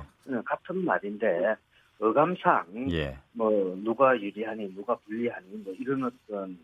같은 0.46 0.84
말인데 0.84 1.56
어감상 2.00 2.92
예. 2.92 3.18
뭐 3.32 3.76
누가 3.84 4.20
유리하니 4.20 4.76
누가 4.76 4.96
불리하니 4.96 5.48
뭐 5.64 5.74
이런 5.80 6.04
어떤 6.04 6.58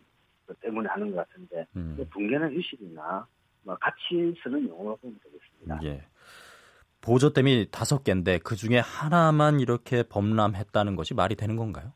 것 0.46 0.60
때문에 0.60 0.90
하는 0.90 1.16
것 1.16 1.28
같은데 1.28 1.66
음. 1.76 1.94
뭐 1.98 2.06
붕괴나 2.12 2.52
유실이나 2.52 3.26
뭐 3.64 3.76
같이 3.76 4.36
쓰는 4.44 4.68
용어로 4.68 4.98
보면 4.98 5.20
되겠습니다. 5.24 5.80
예. 5.84 6.06
보조댐이 7.04 7.68
다섯 7.70 8.04
개인데 8.04 8.40
그 8.40 8.56
중에 8.56 8.80
하나만 8.80 9.60
이렇게 9.60 10.04
범람했다는 10.04 10.96
것이 10.96 11.14
말이 11.14 11.36
되는 11.36 11.58
건가요? 11.58 11.92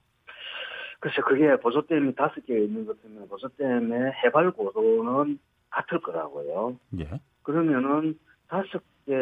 글쎄 1.00 1.22
그게 1.22 1.56
보조댐이 1.58 2.14
다섯 2.16 2.46
개 2.46 2.60
있는 2.60 2.86
것 2.86 3.02
때문에 3.02 3.26
보조댐의 3.28 4.12
해발 4.24 4.52
고도는 4.52 5.40
같을 5.70 6.02
거라고요. 6.02 6.78
예. 7.00 7.08
그러면은 7.44 8.20
다섯 8.50 8.82
개 9.06 9.14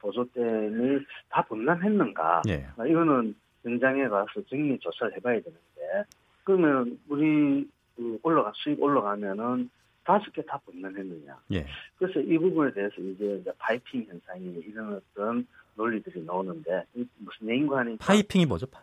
보조댐이 0.00 1.04
다 1.30 1.42
범람했는가? 1.42 2.42
예. 2.48 2.66
아, 2.76 2.86
이거는 2.86 3.36
현장에 3.62 4.08
가서 4.08 4.42
정밀 4.48 4.78
조사를 4.80 5.14
해봐야 5.16 5.40
되는데 5.40 6.04
그러면 6.42 6.98
우리 7.08 7.68
그 7.94 8.18
올라가 8.22 8.50
수익 8.56 8.82
올라가면은 8.82 9.70
다섯 10.08 10.32
개다 10.32 10.58
범람했느냐? 10.64 11.36
예. 11.52 11.66
그래서 11.98 12.18
이 12.20 12.38
부분에 12.38 12.72
대해서 12.72 12.94
이제, 12.98 13.44
파이핑 13.58 14.06
현상이 14.08 14.64
이런 14.66 14.94
어떤 15.12 15.46
논리들이 15.74 16.24
나오는데 16.24 16.82
이 16.94 17.04
무슨 17.18 17.46
내인관이 17.46 17.98
파이핑이 17.98 18.46
뭐죠? 18.46 18.66
파... 18.68 18.80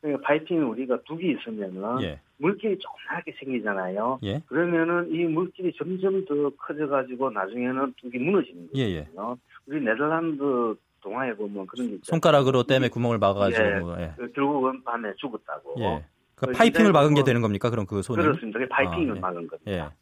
그러니까 0.00 0.26
파이핑이 0.26 0.60
우리가 0.60 0.98
둑이 1.04 1.30
있으면은 1.32 2.00
예. 2.02 2.20
물길이 2.38 2.78
조그맣게 2.78 3.34
생기잖아요. 3.38 4.20
예. 4.22 4.40
그러면은 4.46 5.12
이 5.12 5.24
물길이 5.24 5.74
점점 5.76 6.24
더 6.24 6.48
커져가지고 6.56 7.30
나중에는 7.30 7.94
뚝이 7.98 8.18
무너지는 8.18 8.68
예, 8.74 8.80
예. 8.80 9.04
거거든요. 9.14 9.36
우리 9.66 9.80
네덜란드 9.84 10.74
동화에 11.02 11.34
보면 11.34 11.66
그런 11.66 11.88
게 11.88 11.94
있잖아요. 11.96 12.00
손가락으로 12.04 12.62
댐에 12.62 12.88
구멍을 12.88 13.18
막아가지고 13.18 13.62
예. 13.62 13.78
뭐, 13.78 14.00
예. 14.00 14.14
그 14.16 14.32
결국은 14.32 14.82
밤에 14.84 15.12
죽었다고. 15.16 15.74
예. 15.80 16.04
그그 16.34 16.52
파이핑을 16.52 16.92
막은 16.92 17.10
게 17.10 17.20
뭐- 17.20 17.24
되는 17.24 17.42
겁니까? 17.42 17.68
그럼 17.68 17.84
그 17.84 18.00
손이? 18.00 18.22
그렇습니다. 18.22 18.58
그게 18.58 18.68
파이핑을 18.70 19.12
아, 19.12 19.16
예. 19.16 19.20
막은 19.20 19.46
겁니다. 19.48 19.94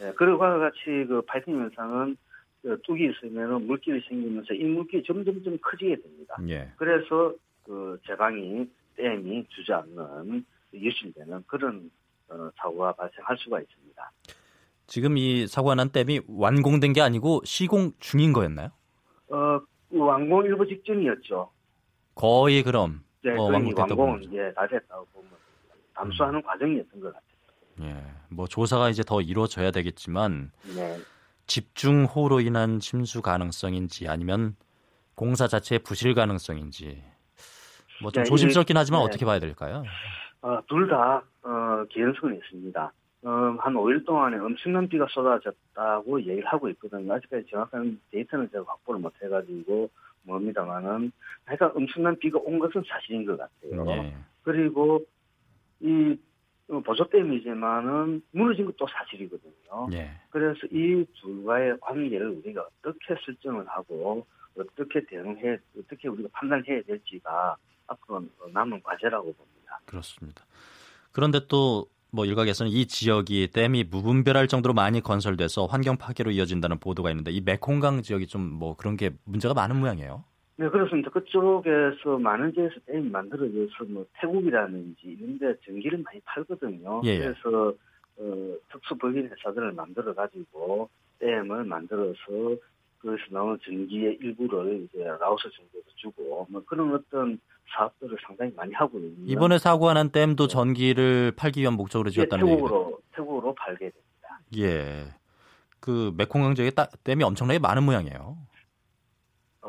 예. 0.00 0.08
예, 0.08 0.12
그리고 0.16 0.38
와 0.38 0.58
같이 0.58 0.78
그 1.08 1.22
파이팅 1.26 1.58
현상은 1.60 2.16
그 2.62 2.80
뚝이 2.82 3.10
있으면 3.10 3.66
물길이 3.66 4.00
생기면서 4.08 4.54
이 4.54 4.64
물길이 4.64 5.02
점점점 5.04 5.58
커지게 5.60 5.96
됩니다. 5.96 6.36
예. 6.48 6.72
그래서 6.76 7.34
그 7.64 7.98
제방이 8.06 8.68
댐이 8.96 9.46
주저앉는 9.48 10.44
유실되는 10.74 11.44
그런 11.46 11.90
어, 12.28 12.50
사고가 12.56 12.92
발생할 12.92 13.36
수가 13.38 13.60
있습니다. 13.60 14.12
지금 14.86 15.16
이 15.16 15.46
사고가 15.46 15.74
난 15.74 15.90
댐이 15.90 16.22
완공된 16.28 16.92
게 16.92 17.00
아니고 17.00 17.42
시공 17.44 17.92
중인 17.98 18.32
거였나요? 18.32 18.70
어, 19.28 19.60
그 19.90 19.98
완공 19.98 20.44
일부 20.44 20.66
직전이었죠. 20.66 21.50
거의 22.14 22.62
그럼 22.62 23.02
네, 23.22 23.36
어, 23.36 23.44
완공됐다고 23.44 24.02
완공은 24.02 24.32
예, 24.34 24.52
다 24.52 24.66
됐다고 24.66 25.06
보면 25.12 25.30
감수하는 25.94 26.42
과정이었던 26.42 27.00
것 27.00 27.12
같아요. 27.12 27.27
예. 27.82 28.02
뭐 28.28 28.46
조사가 28.46 28.90
이제 28.90 29.02
더 29.02 29.20
이루어져야 29.20 29.70
되겠지만 29.70 30.50
네. 30.76 30.98
집중호우로 31.46 32.40
인한 32.40 32.78
침수 32.80 33.22
가능성인지 33.22 34.08
아니면 34.08 34.56
공사 35.14 35.48
자체의 35.48 35.80
부실 35.80 36.14
가능성인지 36.14 37.02
뭐좀 38.02 38.24
네, 38.24 38.28
조심스럽긴 38.28 38.76
하지만 38.76 39.00
네. 39.00 39.06
어떻게 39.06 39.24
봐야 39.24 39.38
될까요? 39.38 39.82
어, 40.42 40.60
둘다 40.68 41.22
어, 41.42 41.84
개연성은 41.90 42.36
있습니다. 42.36 42.92
어, 43.22 43.30
한 43.58 43.74
5일 43.74 44.06
동안에 44.06 44.38
엄청난 44.38 44.88
비가 44.88 45.06
쏟아졌다고 45.10 46.20
얘기를 46.20 46.46
하고 46.46 46.68
있거든요. 46.70 47.12
아직까지 47.14 47.46
정확한 47.50 48.00
데이터는 48.12 48.48
제가 48.52 48.64
확보를 48.66 49.00
못 49.00 49.12
해가지고 49.22 49.90
뭡니다만은 50.22 51.10
하여간 51.46 51.72
엄청난 51.74 52.16
비가 52.18 52.38
온 52.38 52.58
것은 52.58 52.84
사실인 52.88 53.24
것 53.24 53.36
같아요. 53.36 53.90
예. 53.90 54.14
그리고 54.42 55.00
이 55.80 56.12
어, 56.12 56.27
보조댐이지만은 56.68 58.22
무너진 58.30 58.66
것도 58.66 58.86
사실이거든요. 58.86 59.88
예. 59.92 60.10
그래서 60.30 60.58
이 60.70 61.04
둘과의 61.20 61.78
관계를 61.80 62.28
우리가 62.28 62.66
어떻게 62.84 63.14
설정을 63.24 63.66
하고 63.68 64.26
어떻게 64.58 65.04
대응해 65.06 65.58
어떻게 65.78 66.08
우리가 66.08 66.28
판단해야 66.32 66.82
될지가 66.82 67.56
앞으로 67.86 68.24
남은 68.52 68.82
과제라고 68.82 69.32
봅니다. 69.32 69.80
그렇습니다. 69.86 70.44
그런데 71.12 71.46
또 71.46 71.88
뭐 72.10 72.24
일각에서는 72.24 72.72
이 72.72 72.86
지역이 72.86 73.48
댐이 73.52 73.84
무분별할 73.84 74.48
정도로 74.48 74.74
많이 74.74 75.00
건설돼서 75.00 75.66
환경 75.66 75.96
파괴로 75.96 76.30
이어진다는 76.30 76.78
보도가 76.78 77.10
있는데 77.10 77.30
이 77.30 77.40
메콩강 77.40 78.02
지역이 78.02 78.26
좀 78.26 78.38
뭐 78.48 78.76
그런 78.76 78.96
게 78.96 79.10
문제가 79.24 79.52
많은 79.52 79.76
모양이에요. 79.76 80.24
네, 80.60 80.68
그렇습니다. 80.68 81.08
그쪽에서 81.10 82.18
많은 82.18 82.52
댐이 82.86 83.10
만들어져서 83.10 83.84
뭐 83.88 84.04
태국이라든지 84.20 84.98
이런데 85.04 85.54
전기를 85.64 86.02
많이 86.04 86.20
팔거든요. 86.24 87.00
예, 87.04 87.10
예. 87.10 87.18
그래서 87.20 87.72
어, 88.18 88.54
특수법인 88.72 89.30
회사들을 89.30 89.72
만들어 89.72 90.12
가지고 90.14 90.88
댐을 91.20 91.64
만들어서 91.64 92.16
거기서 93.00 93.22
나오는 93.30 93.56
전기의 93.64 94.18
일부를 94.20 94.88
이제 94.92 95.04
라오스 95.04 95.44
정부에서 95.56 95.86
주고 95.94 96.46
뭐 96.50 96.60
그런 96.66 96.92
어떤 96.92 97.38
사업들을 97.76 98.16
상당히 98.26 98.52
많이 98.56 98.74
하고 98.74 98.98
있는 98.98 99.14
이번에 99.28 99.58
사고가 99.58 99.94
난 99.94 100.10
댐도 100.10 100.48
전기를 100.48 101.32
팔기 101.36 101.60
위한 101.60 101.74
목적으로 101.74 102.08
예, 102.08 102.14
지었다는 102.14 102.44
얘기죠. 102.48 102.56
태국으로 102.66 102.98
태국으로 103.12 103.54
팔게 103.54 103.90
됩니다. 103.90 104.40
예. 104.58 105.04
그 105.78 106.12
메콩강 106.16 106.56
지역에 106.56 106.72
따- 106.72 106.88
댐이 107.04 107.22
엄청나게 107.22 107.60
많은 107.60 107.84
모양이에요. 107.84 108.36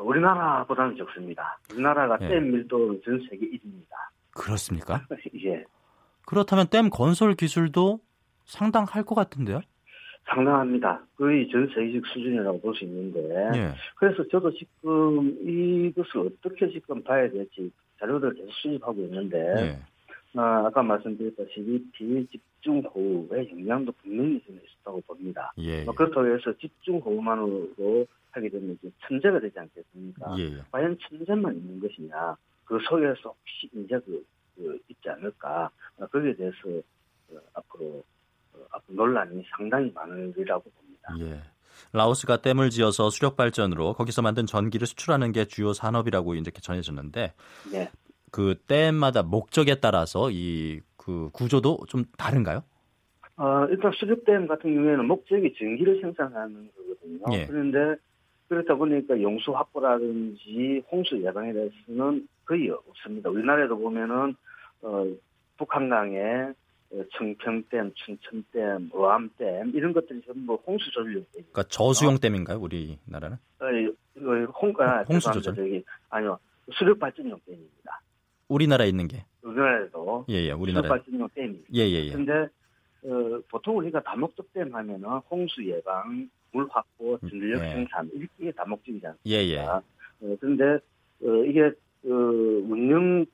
어, 0.00 0.02
우리나라보다는 0.02 0.96
적습니다. 0.96 1.58
우리나라가 1.72 2.18
예. 2.22 2.28
댐 2.28 2.50
밀도는 2.50 3.02
전 3.04 3.20
세계 3.28 3.46
1위입니다. 3.46 3.92
그렇습니까? 4.32 5.02
예. 5.44 5.64
그렇다면 6.26 6.68
댐 6.68 6.88
건설 6.90 7.34
기술도 7.34 8.00
상당할 8.46 9.04
것 9.04 9.14
같은데요? 9.14 9.60
상당합니다. 10.26 11.02
거의 11.16 11.48
전 11.50 11.66
세계적 11.74 12.06
수준이라고 12.06 12.60
볼 12.60 12.74
수 12.74 12.84
있는데 12.84 13.20
예. 13.56 13.74
그래서 13.96 14.26
저도 14.28 14.52
지금 14.54 15.36
이것을 15.42 16.20
어떻게 16.20 16.70
지금 16.70 17.02
봐야 17.02 17.28
될지 17.30 17.70
자료들을 17.98 18.34
계속 18.34 18.50
수집하고 18.52 19.00
있는데 19.02 19.38
예. 19.58 19.78
아, 20.38 20.64
아까 20.66 20.82
말씀드렸다시피 20.82 21.84
비집중호우의 21.92 23.50
영향도 23.50 23.92
분명히 24.00 24.40
좀 24.46 24.58
있었다고 24.64 25.00
봅니다. 25.06 25.52
예. 25.58 25.82
뭐 25.84 25.94
그렇다고 25.94 26.26
해서 26.32 26.52
집중호우만으로 26.58 28.06
하게 28.32 28.48
되면 28.48 28.76
이제 28.80 28.90
천재가 29.06 29.40
되지 29.40 29.58
않겠습니까? 29.58 30.36
예. 30.38 30.42
예. 30.42 30.62
과연 30.70 30.96
천재만 31.08 31.56
있는 31.56 31.80
것이냐 31.80 32.36
그 32.64 32.78
속에서 32.88 33.30
혹시 33.30 33.70
이제 33.72 33.98
그, 34.04 34.24
그 34.56 34.78
있지 34.88 35.08
않을까 35.08 35.70
어, 35.98 36.06
거기에 36.06 36.34
대해서 36.34 36.56
어, 37.30 37.36
앞으로 37.54 38.04
어, 38.54 38.58
앞으로 38.70 38.96
논란이 38.96 39.44
상당히 39.56 39.90
많으리라고 39.92 40.70
봅니다. 40.70 41.14
예. 41.20 41.42
라오스가 41.92 42.42
댐을 42.42 42.70
지어서 42.70 43.10
수력 43.10 43.36
발전으로 43.36 43.94
거기서 43.94 44.22
만든 44.22 44.46
전기를 44.46 44.86
수출하는 44.86 45.32
게 45.32 45.46
주요 45.46 45.72
산업이라고 45.72 46.34
이렇게 46.34 46.60
전해졌는데 46.60 47.32
네. 47.72 47.90
그 48.30 48.54
댐마다 48.66 49.22
목적에 49.22 49.76
따라서 49.76 50.30
이 50.30 50.82
그 51.00 51.30
구조도 51.32 51.86
좀 51.88 52.04
다른가요? 52.18 52.62
어, 53.36 53.66
일단 53.70 53.90
수력댐 53.92 54.46
같은 54.46 54.74
경우에는 54.74 55.06
목적이 55.06 55.54
전기를 55.58 56.00
생산하는 56.02 56.70
거거든요. 56.76 57.24
예. 57.32 57.46
그런데 57.46 58.00
그렇다 58.50 58.74
보니까 58.74 59.22
용수 59.22 59.52
확보라든지 59.52 60.82
홍수 60.90 61.16
예방에 61.22 61.52
대해서는 61.52 62.26
거의 62.44 62.68
없습니다. 62.68 63.30
우리나라에도 63.30 63.78
보면은 63.78 64.34
어, 64.82 65.06
북한강에 65.56 66.18
어, 66.92 67.04
청평댐, 67.12 67.92
춘천댐, 67.94 68.90
어암댐 68.92 69.70
이런 69.72 69.92
것들이 69.92 70.20
전부 70.26 70.60
홍수 70.66 70.90
조절용 70.90 71.24
댐. 71.32 71.44
그러니까 71.52 71.62
저수용 71.68 72.18
댐인가요? 72.18 72.58
우리나라는? 72.58 73.36
어, 73.60 73.66
홍, 74.60 74.74
아, 74.80 75.04
홍수. 75.08 75.30
조절. 75.30 75.54
저기, 75.54 75.84
아니요. 76.08 76.36
수력 76.72 76.98
발전용 76.98 77.38
댐입니다. 77.46 78.00
우리나라에 78.48 78.88
있는 78.88 79.06
게. 79.06 79.24
우리나라에도 79.42 80.26
예, 80.28 80.34
예. 80.34 80.42
수력 80.46 80.60
우리나라에. 80.62 80.88
발전용 80.88 81.28
댐입니다. 81.36 81.68
예, 81.72 81.82
예, 81.88 82.06
예. 82.06 82.10
근데 82.10 82.32
어, 83.04 83.40
보통 83.48 83.78
우리가 83.78 84.02
다목적 84.02 84.52
댐 84.52 84.74
하면은 84.74 85.08
홍수 85.30 85.64
예방, 85.64 86.28
물 86.52 86.66
확보, 86.70 87.18
전력 87.28 87.62
예. 87.64 87.72
생산 87.72 88.10
이게 88.38 88.50
다 88.52 88.64
목적이지 88.64 89.06
않습니까? 89.06 89.30
예, 89.30 89.44
예. 89.48 89.58
어, 89.60 89.82
그런데 90.40 90.64
어, 91.22 91.44
이게 91.46 91.62
어, 92.04 92.08
운영 92.08 93.24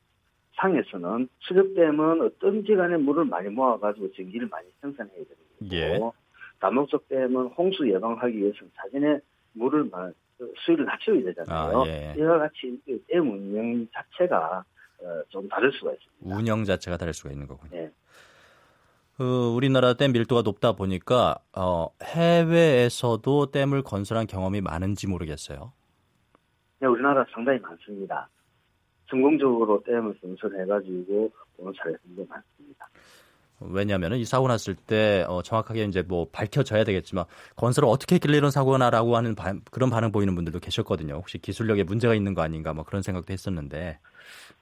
상에서는 0.56 1.28
수력댐은 1.40 2.22
어떤지 2.22 2.74
간에 2.74 2.96
물을 2.96 3.24
많이 3.24 3.48
모아가지고 3.48 4.12
전기를 4.12 4.48
많이 4.48 4.68
생산해야 4.80 5.16
되는 5.16 5.72
예. 5.72 5.98
거고 5.98 6.14
다목적 6.60 7.08
댐은 7.08 7.48
홍수 7.48 7.88
예방하기 7.88 8.36
위해서는 8.36 8.70
자신의 8.76 9.20
물을 9.52 9.84
마- 9.84 10.10
그 10.38 10.52
수위를 10.58 10.84
낮춰야 10.84 11.22
되잖아요. 11.24 11.82
아, 11.82 11.86
예. 11.86 12.14
이와 12.18 12.38
같이 12.38 12.78
그댐 12.84 13.30
운영 13.32 13.86
자체가 13.92 14.64
어, 14.98 15.22
좀 15.28 15.48
다를 15.48 15.70
수가 15.72 15.92
있습니다. 15.92 16.36
운영 16.36 16.64
자체가 16.64 16.96
다를 16.96 17.12
수가 17.14 17.30
있는 17.32 17.46
거군요. 17.46 17.70
예. 17.76 17.90
그 19.16 19.54
우리나라 19.54 19.94
댐 19.94 20.12
밀도가 20.12 20.42
높다 20.42 20.72
보니까 20.72 21.36
어, 21.56 21.88
해외에서도 22.02 23.50
댐을 23.50 23.82
건설한 23.82 24.26
경험이 24.26 24.60
많은지 24.60 25.06
모르겠어요. 25.06 25.72
네, 26.80 26.86
우리나라 26.86 27.24
상당히 27.32 27.58
많습니다. 27.60 28.28
성공적으로 29.08 29.82
댐을 29.84 30.18
건설해가지고 30.20 31.32
온 31.58 31.72
사례들도 31.78 32.26
많습니다. 32.28 32.88
왜냐하면 33.60 34.16
이 34.16 34.24
사고 34.26 34.48
났을 34.48 34.74
때 34.74 35.24
어, 35.28 35.40
정확하게 35.40 35.84
이제 35.84 36.02
뭐 36.02 36.28
밝혀져야 36.30 36.84
되겠지만 36.84 37.24
건설을 37.56 37.88
어떻게 37.88 38.16
했길래 38.16 38.36
이런 38.36 38.50
사고가 38.50 38.76
나라고 38.76 39.16
하는 39.16 39.34
바, 39.34 39.54
그런 39.70 39.88
반응 39.88 40.12
보이는 40.12 40.34
분들도 40.34 40.60
계셨거든요. 40.60 41.14
혹시 41.14 41.38
기술력에 41.38 41.84
문제가 41.84 42.14
있는 42.14 42.34
거 42.34 42.42
아닌가 42.42 42.74
뭐 42.74 42.84
그런 42.84 43.00
생각도 43.00 43.32
했었는데 43.32 43.98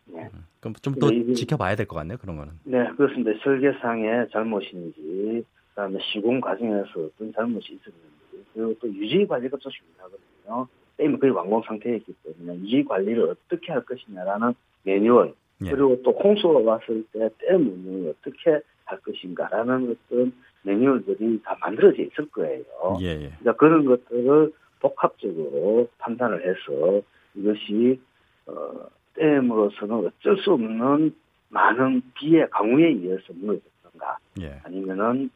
네. 0.06 0.28
음, 0.34 0.44
그럼 0.60 0.74
좀 0.82 0.94
또 1.00 1.10
지켜봐야 1.34 1.76
될 1.76 1.86
것 1.86 1.96
같네요. 1.96 2.18
그런 2.18 2.36
거는. 2.36 2.52
네, 2.64 2.86
그렇습니다. 2.96 3.32
설계상의 3.42 4.28
잘못인지 4.30 5.44
그다음에 5.70 5.98
시공 6.12 6.40
과정에서 6.40 6.88
어떤 7.00 7.32
잘못이 7.32 7.72
있었는지 7.74 8.46
그리고 8.52 8.74
또 8.80 8.88
유지 8.94 9.26
관리가 9.26 9.56
좀 9.58 9.72
중요하거든요. 9.72 10.68
게임은 10.96 11.18
거의 11.18 11.32
완공 11.32 11.62
상태에 11.66 11.96
있기 11.96 12.14
때문에 12.22 12.58
유지 12.60 12.84
관리를 12.84 13.24
어떻게 13.30 13.72
할 13.72 13.82
것이냐라는 13.84 14.54
매뉴얼 14.84 15.34
예. 15.64 15.70
그리고 15.70 16.00
또 16.02 16.12
홍수가 16.12 16.60
왔을 16.60 17.04
때 17.12 17.30
댐을 17.38 18.10
어떻게 18.16 18.60
할 18.84 19.00
것인가라는 19.00 19.96
어떤 20.08 20.32
매뉴얼들이 20.62 21.42
다 21.42 21.56
만들어져 21.60 22.02
있을 22.02 22.28
거예요. 22.30 22.62
예, 23.00 23.06
예. 23.06 23.32
그러니까 23.40 23.52
그런 23.56 23.84
것들을 23.86 24.52
복합적으로 24.80 25.88
판단을 25.98 26.42
해서 26.46 27.00
이것이 27.34 28.00
어, 28.46 28.86
댐으로서는 29.14 30.06
어쩔 30.06 30.36
수 30.38 30.52
없는 30.52 31.14
많은 31.48 32.02
비의 32.14 32.48
강우에 32.50 32.88
의해서 32.88 33.32
무너졌던가 33.32 34.18
예. 34.40 34.60
아니면은 34.64 35.30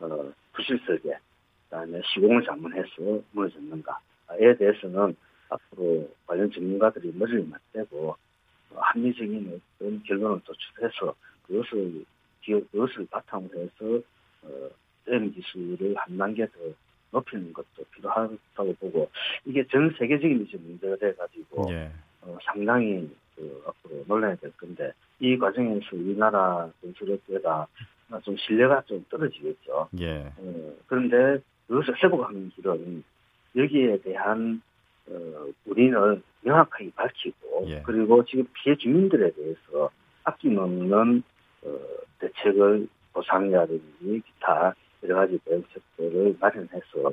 어, 0.00 0.32
부실설계 0.52 1.16
그다음에 1.64 2.00
시공을 2.12 2.44
잘못해서 2.44 3.22
무너졌는가에 3.32 4.56
대해서는 4.58 5.16
앞으로 5.48 6.08
관련 6.26 6.50
전문가들이 6.50 7.12
머리를 7.14 7.46
맞대고 7.46 8.16
합리적인 8.74 9.60
어떤 9.78 10.02
결론을 10.02 10.40
도출해서 10.44 11.14
그것을 11.46 12.04
그것을 12.44 13.06
바탕으로 13.10 13.60
해서 13.60 14.02
어, 14.42 14.70
댐 15.04 15.32
기술을 15.32 15.94
한 15.96 16.16
단계 16.16 16.46
더 16.46 16.52
높이는 17.10 17.52
것도 17.52 17.84
필요하다고 17.92 18.74
보고 18.80 19.10
이게 19.44 19.64
전 19.68 19.90
세계적인 19.98 20.46
이제 20.46 20.56
문제가 20.58 20.96
돼가지고 20.96 21.66
예. 21.70 21.90
어, 22.22 22.38
상당히 22.44 23.10
그 23.36 23.62
앞으로 23.66 24.04
논란이 24.06 24.38
될 24.40 24.52
건데 24.56 24.92
이 25.18 25.38
과정에서 25.38 25.86
우리나라 25.92 26.70
건설업계가 26.82 27.66
좀 28.22 28.36
신뢰가 28.36 28.82
좀 28.86 29.04
떨어지겠죠. 29.08 29.88
예. 30.00 30.32
어, 30.36 30.72
그런데 30.86 31.42
그것을 31.68 32.02
회복하는 32.02 32.50
길은 32.50 33.04
여기에 33.56 34.00
대한 34.02 34.60
어, 35.08 35.46
우리는 35.66 36.22
명확하게 36.42 36.90
밝히고 36.94 37.64
예. 37.68 37.82
그리고 37.82 38.24
지금 38.24 38.46
피해 38.54 38.76
주민들에 38.76 39.30
대해서 39.32 39.90
아낌없는 40.24 41.22
어, 41.62 41.78
대책을 42.18 42.88
보상이라든지 43.12 44.22
기타 44.26 44.74
여러 45.02 45.16
가지 45.16 45.38
대응책들을 45.44 46.36
마련해서 46.40 47.12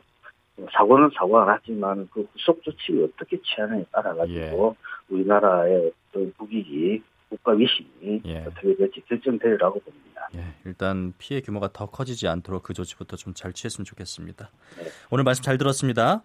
사고는 0.73 1.11
사고가 1.15 1.45
났지만 1.45 2.09
그 2.11 2.27
후속 2.33 2.63
조치를 2.63 3.05
어떻게 3.13 3.39
취하느냐에 3.41 3.85
따라 3.91 4.15
가지고 4.15 4.75
예. 4.75 5.13
우리나라의 5.13 5.91
어떤 6.17 6.33
국익이 6.33 7.01
국가 7.29 7.51
위신이 7.51 8.21
예. 8.25 8.37
어떻게 8.39 8.75
될지 8.75 9.01
결정되리라고 9.07 9.79
봅니다. 9.79 10.29
예. 10.35 10.43
일단 10.65 11.13
피해 11.17 11.41
규모가 11.41 11.69
더 11.73 11.87
커지지 11.87 12.27
않도록 12.27 12.63
그 12.63 12.73
조치부터 12.73 13.15
좀 13.17 13.33
잘 13.33 13.53
취했으면 13.53 13.85
좋겠습니다. 13.85 14.49
네. 14.77 14.85
오늘 15.11 15.23
말씀 15.23 15.43
잘 15.43 15.57
들었습니다. 15.57 16.23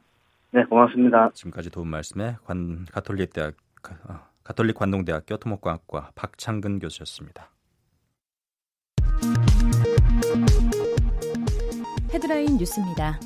네, 0.53 0.65
고맙습니다. 0.65 1.31
지금까지 1.35 1.71
도움 1.71 1.89
말씀에 1.89 2.37
관 2.45 2.87
가톨릭 2.91 3.33
대학 3.33 3.55
어, 4.09 4.21
가톨릭 4.45 4.77
관동대학교 4.77 5.37
토목과학과 5.37 6.11
박창근 6.15 6.79
교수였습니다. 6.79 7.51
헤드라인 12.13 12.57
뉴스입니다. 12.59 13.19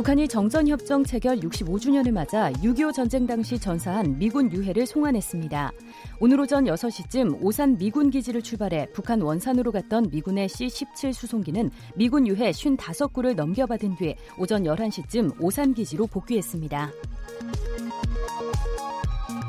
북한이 0.00 0.28
정전협정 0.28 1.04
체결 1.04 1.36
65주년을 1.40 2.10
맞아 2.10 2.50
6.25 2.52 2.94
전쟁 2.94 3.26
당시 3.26 3.58
전사한 3.58 4.18
미군 4.18 4.50
유해를 4.50 4.86
송환했습니다. 4.86 5.72
오늘 6.20 6.40
오전 6.40 6.64
6시쯤 6.64 7.42
오산 7.42 7.76
미군 7.76 8.08
기지를 8.08 8.40
출발해 8.40 8.86
북한 8.94 9.20
원산으로 9.20 9.72
갔던 9.72 10.08
미군의 10.10 10.48
C-17 10.48 11.12
수송기는 11.12 11.70
미군 11.96 12.26
유해 12.26 12.50
55구를 12.50 13.34
넘겨받은 13.34 13.96
뒤 13.96 14.14
오전 14.38 14.62
11시쯤 14.62 15.38
오산 15.38 15.74
기지로 15.74 16.06
복귀했습니다. 16.06 16.90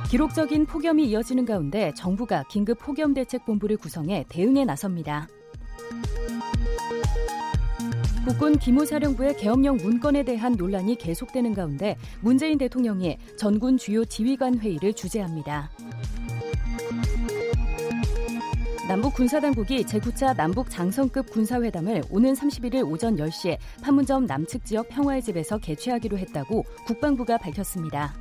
기록적인 0.10 0.66
폭염이 0.66 1.06
이어지는 1.06 1.46
가운데 1.46 1.94
정부가 1.96 2.44
긴급 2.50 2.80
폭염 2.80 3.14
대책 3.14 3.46
본부를 3.46 3.78
구성해 3.78 4.26
대응에 4.28 4.66
나섭니다. 4.66 5.30
국군 8.26 8.58
기무사령부의 8.60 9.36
계엄령 9.38 9.78
문건에 9.78 10.24
대한 10.24 10.54
논란이 10.54 10.96
계속되는 10.96 11.56
가운데 11.56 11.98
문재인 12.22 12.58
대통령이 12.60 13.18
전군 13.36 13.78
주요 13.78 14.06
지휘관 14.06 14.60
회의를 14.60 14.94
주재합니다. 14.94 15.72
남북 18.88 19.16
군사당국이 19.16 19.84
제9차 19.86 20.36
남북 20.36 20.70
장성급 20.70 21.32
군사회담을 21.32 22.04
오는 22.12 22.34
31일 22.34 22.86
오전 22.92 23.16
10시에 23.16 23.58
판문점 23.82 24.26
남측 24.26 24.66
지역 24.66 24.90
평화의 24.90 25.24
집에서 25.24 25.58
개최하기로 25.58 26.18
했다고 26.18 26.64
국방부가 26.86 27.38
밝혔습니다. 27.38 28.14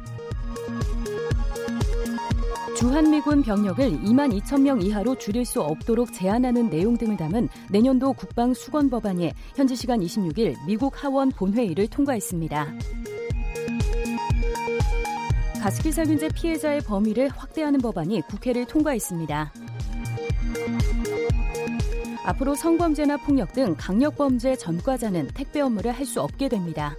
주한미군 2.81 3.43
병력을 3.43 3.85
2만 4.05 4.41
2천 4.41 4.63
명 4.63 4.81
이하로 4.81 5.17
줄일 5.17 5.45
수 5.45 5.61
없도록 5.61 6.15
제한하는 6.15 6.71
내용 6.71 6.97
등을 6.97 7.19
담은 7.19 7.51
내년도 7.69 8.15
국방 8.15 8.55
수건 8.55 8.89
법안이 8.89 9.33
현지 9.55 9.77
시간 9.77 10.01
26일 10.01 10.57
미국 10.67 11.05
하원 11.05 11.29
본회의를 11.29 11.89
통과했습니다. 11.89 12.73
가습기 15.61 15.93
살균제 15.93 16.31
피해자의 16.35 16.81
범위를 16.81 17.29
확대하는 17.29 17.81
법안이 17.81 18.23
국회를 18.23 18.65
통과했습니다. 18.65 19.53
앞으로 22.25 22.55
성범죄나 22.55 23.19
폭력 23.19 23.53
등 23.53 23.75
강력범죄 23.77 24.57
전과자는 24.57 25.29
택배 25.35 25.61
업무를 25.61 25.93
할 25.93 26.07
수 26.07 26.23
없게 26.23 26.49
됩니다. 26.49 26.97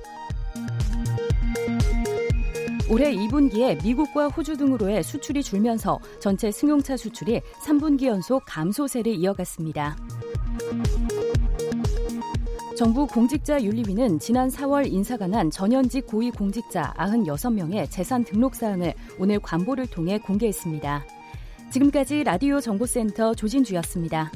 올해 2.92 3.16
2분기에 3.16 3.82
미국과 3.82 4.28
호주 4.28 4.58
등으로의 4.58 5.02
수출이 5.02 5.44
줄면서 5.44 5.98
전체 6.20 6.52
승용차 6.52 6.98
수출이 6.98 7.40
3분기 7.64 8.08
연속 8.08 8.44
감소세를 8.46 9.16
이어갔습니다. 9.16 9.96
정부 12.76 13.08
공직자윤리위는 13.08 14.20
지난 14.20 14.50
4월 14.50 14.92
인사가 14.92 15.26
난 15.28 15.50
전현직 15.50 16.06
고위 16.06 16.32
공직자 16.32 16.94
96명의 16.98 17.90
재산 17.90 18.26
등록 18.26 18.56
사항을 18.56 18.94
오늘 19.18 19.40
관보를 19.40 19.88
통해 19.88 20.18
공개했습니다. 20.18 21.06
지금까지 21.72 22.26
라디오 22.26 22.60
정보센터 22.60 23.36
조진주였습니다. 23.36 24.34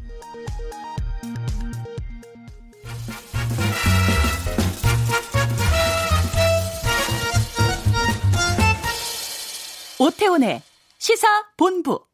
오태훈의 10.00 10.62
시사 10.98 11.28
본부. 11.56 12.06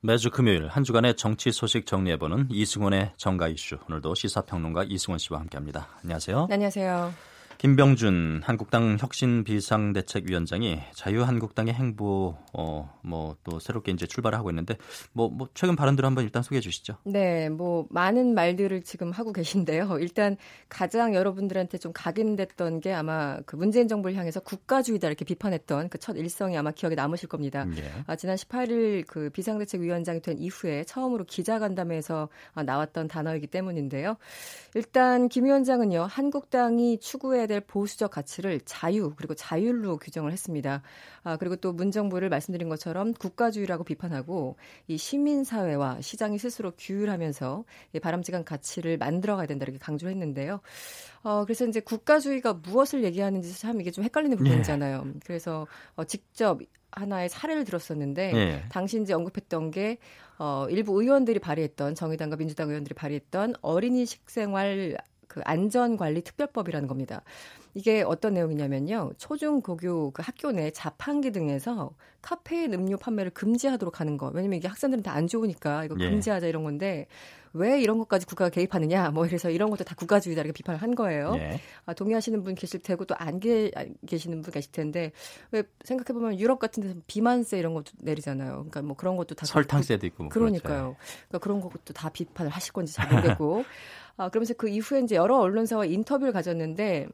매주 0.00 0.30
금요일 0.30 0.68
한 0.68 0.84
주간의 0.84 1.16
정치 1.16 1.52
소식 1.52 1.84
정리해보는 1.84 2.48
이승원의 2.50 3.12
정가 3.16 3.48
이슈. 3.48 3.76
오늘도 3.88 4.14
시사평론가 4.14 4.84
이승원 4.84 5.18
씨와 5.18 5.40
함께합니다. 5.40 5.88
안녕하세요. 6.02 6.46
네, 6.48 6.54
안녕하세요. 6.54 7.12
김병준 7.58 8.40
한국당 8.42 8.96
혁신 8.98 9.44
비상대책위원장이 9.44 10.80
자유한국당의 10.94 11.74
행보 11.74 12.36
어뭐 12.52 13.36
또 13.44 13.58
새롭게 13.60 13.92
이제 13.92 14.06
출발을 14.06 14.38
하고 14.38 14.50
있는데 14.50 14.76
뭐, 15.12 15.28
뭐 15.28 15.48
최근 15.52 15.76
발언들을 15.76 16.06
한번 16.06 16.24
일단 16.24 16.42
소개해 16.42 16.60
주시죠. 16.60 16.96
네, 17.04 17.50
뭐 17.50 17.86
많은 17.90 18.34
말들을 18.34 18.82
지금 18.82 19.10
하고 19.10 19.32
계신데요. 19.32 19.98
일단 20.00 20.36
가장 20.70 21.14
여러분들한테 21.14 21.76
좀 21.76 21.92
각인됐던 21.94 22.80
게 22.80 22.94
아마 22.94 23.38
그 23.44 23.56
문재인 23.56 23.86
정부를 23.86 24.16
향해서 24.16 24.40
국가주의다 24.40 25.08
이렇게 25.08 25.26
비판했던 25.26 25.90
그 25.90 25.98
첫 26.06 26.16
일성이 26.16 26.56
아마 26.56 26.70
기억에 26.70 26.94
남으실 26.94 27.28
겁니다. 27.28 27.64
네. 27.64 27.82
아, 28.06 28.14
지난 28.14 28.36
18일 28.36 29.06
그 29.08 29.28
비상대책위원장이 29.30 30.22
된 30.22 30.38
이후에 30.38 30.84
처음으로 30.84 31.24
기자간담회에서 31.24 32.28
아, 32.54 32.62
나왔던 32.62 33.08
단어이기 33.08 33.48
때문인데요. 33.48 34.16
일단 34.76 35.28
김 35.28 35.46
위원장은요 35.46 36.02
한국당이 36.08 37.00
추구해 37.00 37.45
지켜야될 37.46 37.62
보수적 37.62 38.10
가치를 38.10 38.60
자유 38.64 39.12
그리고 39.16 39.34
자율로 39.34 39.98
규정을 39.98 40.32
했습니다. 40.32 40.82
아, 41.22 41.36
그리고 41.36 41.56
또 41.56 41.72
문정부를 41.72 42.28
말씀드린 42.28 42.68
것처럼 42.68 43.14
국가주의라고 43.14 43.84
비판하고 43.84 44.56
이 44.88 44.98
시민사회와 44.98 46.00
시장이 46.00 46.38
스스로 46.38 46.72
규율하면서 46.72 47.64
이 47.94 48.00
바람직한 48.00 48.44
가치를 48.44 48.98
만들어가야 48.98 49.46
된다 49.46 49.64
이렇게 49.64 49.78
강조를 49.78 50.12
했는데요. 50.12 50.60
어, 51.22 51.44
그래서 51.44 51.66
이제 51.66 51.80
국가주의가 51.80 52.54
무엇을 52.54 53.04
얘기하는지 53.04 53.58
참 53.58 53.80
이게 53.80 53.90
좀 53.90 54.04
헷갈리는 54.04 54.36
부분이잖아요. 54.36 55.04
네. 55.04 55.12
그래서 55.24 55.66
어, 55.94 56.04
직접 56.04 56.60
하나의 56.90 57.28
사례를 57.28 57.64
들었었는데 57.64 58.32
네. 58.32 58.64
당시 58.70 59.00
이제 59.00 59.12
언급했던 59.12 59.70
게 59.70 59.98
어, 60.38 60.66
일부 60.70 61.00
의원들이 61.00 61.40
발의했던 61.40 61.94
정의당과 61.94 62.36
민주당 62.36 62.68
의원들이 62.68 62.94
발의했던 62.94 63.54
어린이 63.62 64.06
식생활 64.06 64.96
그 65.36 65.42
안전관리 65.44 66.22
특별법이라는 66.22 66.88
겁니다. 66.88 67.20
이게 67.74 68.00
어떤 68.00 68.32
내용이냐면요. 68.32 69.12
초중 69.18 69.60
고교 69.60 70.12
그 70.12 70.22
학교 70.24 70.50
내 70.50 70.70
자판기 70.70 71.30
등에서 71.30 71.90
카페인 72.22 72.72
음료 72.72 72.96
판매를 72.96 73.32
금지하도록 73.32 74.00
하는 74.00 74.16
거. 74.16 74.30
왜냐면 74.32 74.56
이게 74.56 74.66
학생들한테 74.66 75.10
안 75.10 75.26
좋으니까 75.26 75.84
이거 75.84 75.94
예. 76.00 76.08
금지하자 76.08 76.46
이런 76.46 76.64
건데 76.64 77.06
왜 77.56 77.80
이런 77.80 77.98
것까지 77.98 78.26
국가가 78.26 78.48
개입하느냐. 78.50 79.10
뭐 79.10 79.26
이래서 79.26 79.50
이런 79.50 79.70
것도 79.70 79.84
다 79.84 79.94
국가주의다 79.94 80.42
이렇게 80.42 80.52
비판을 80.52 80.80
한 80.80 80.94
거예요. 80.94 81.34
예. 81.36 81.60
아, 81.84 81.94
동의하시는 81.94 82.42
분 82.44 82.54
계실 82.54 82.80
테고 82.80 83.04
또 83.04 83.16
안 83.18 83.40
계시는 84.06 84.42
분 84.42 84.52
계실 84.52 84.72
텐데 84.72 85.12
왜 85.50 85.62
생각해 85.84 86.18
보면 86.18 86.38
유럽 86.38 86.58
같은 86.58 86.82
데서 86.82 86.94
비만세 87.06 87.58
이런 87.58 87.74
것도 87.74 87.92
내리잖아요. 87.98 88.52
그러니까 88.52 88.82
뭐 88.82 88.96
그런 88.96 89.16
것도 89.16 89.34
다 89.34 89.46
설탕세도 89.46 90.06
있고 90.06 90.24
뭐 90.24 90.30
그러니까요. 90.30 90.96
그렇죠. 90.96 90.96
그러니까 91.28 91.38
그런 91.38 91.60
것도 91.60 91.92
다 91.94 92.08
비판을 92.10 92.50
하실 92.50 92.72
건지 92.72 92.94
잘 92.94 93.08
모르겠고 93.10 93.64
아, 94.16 94.28
그러면서 94.28 94.54
그 94.54 94.68
이후에 94.68 95.00
이제 95.00 95.16
여러 95.16 95.38
언론사와 95.38 95.86
인터뷰를 95.86 96.32
가졌는데 96.32 97.08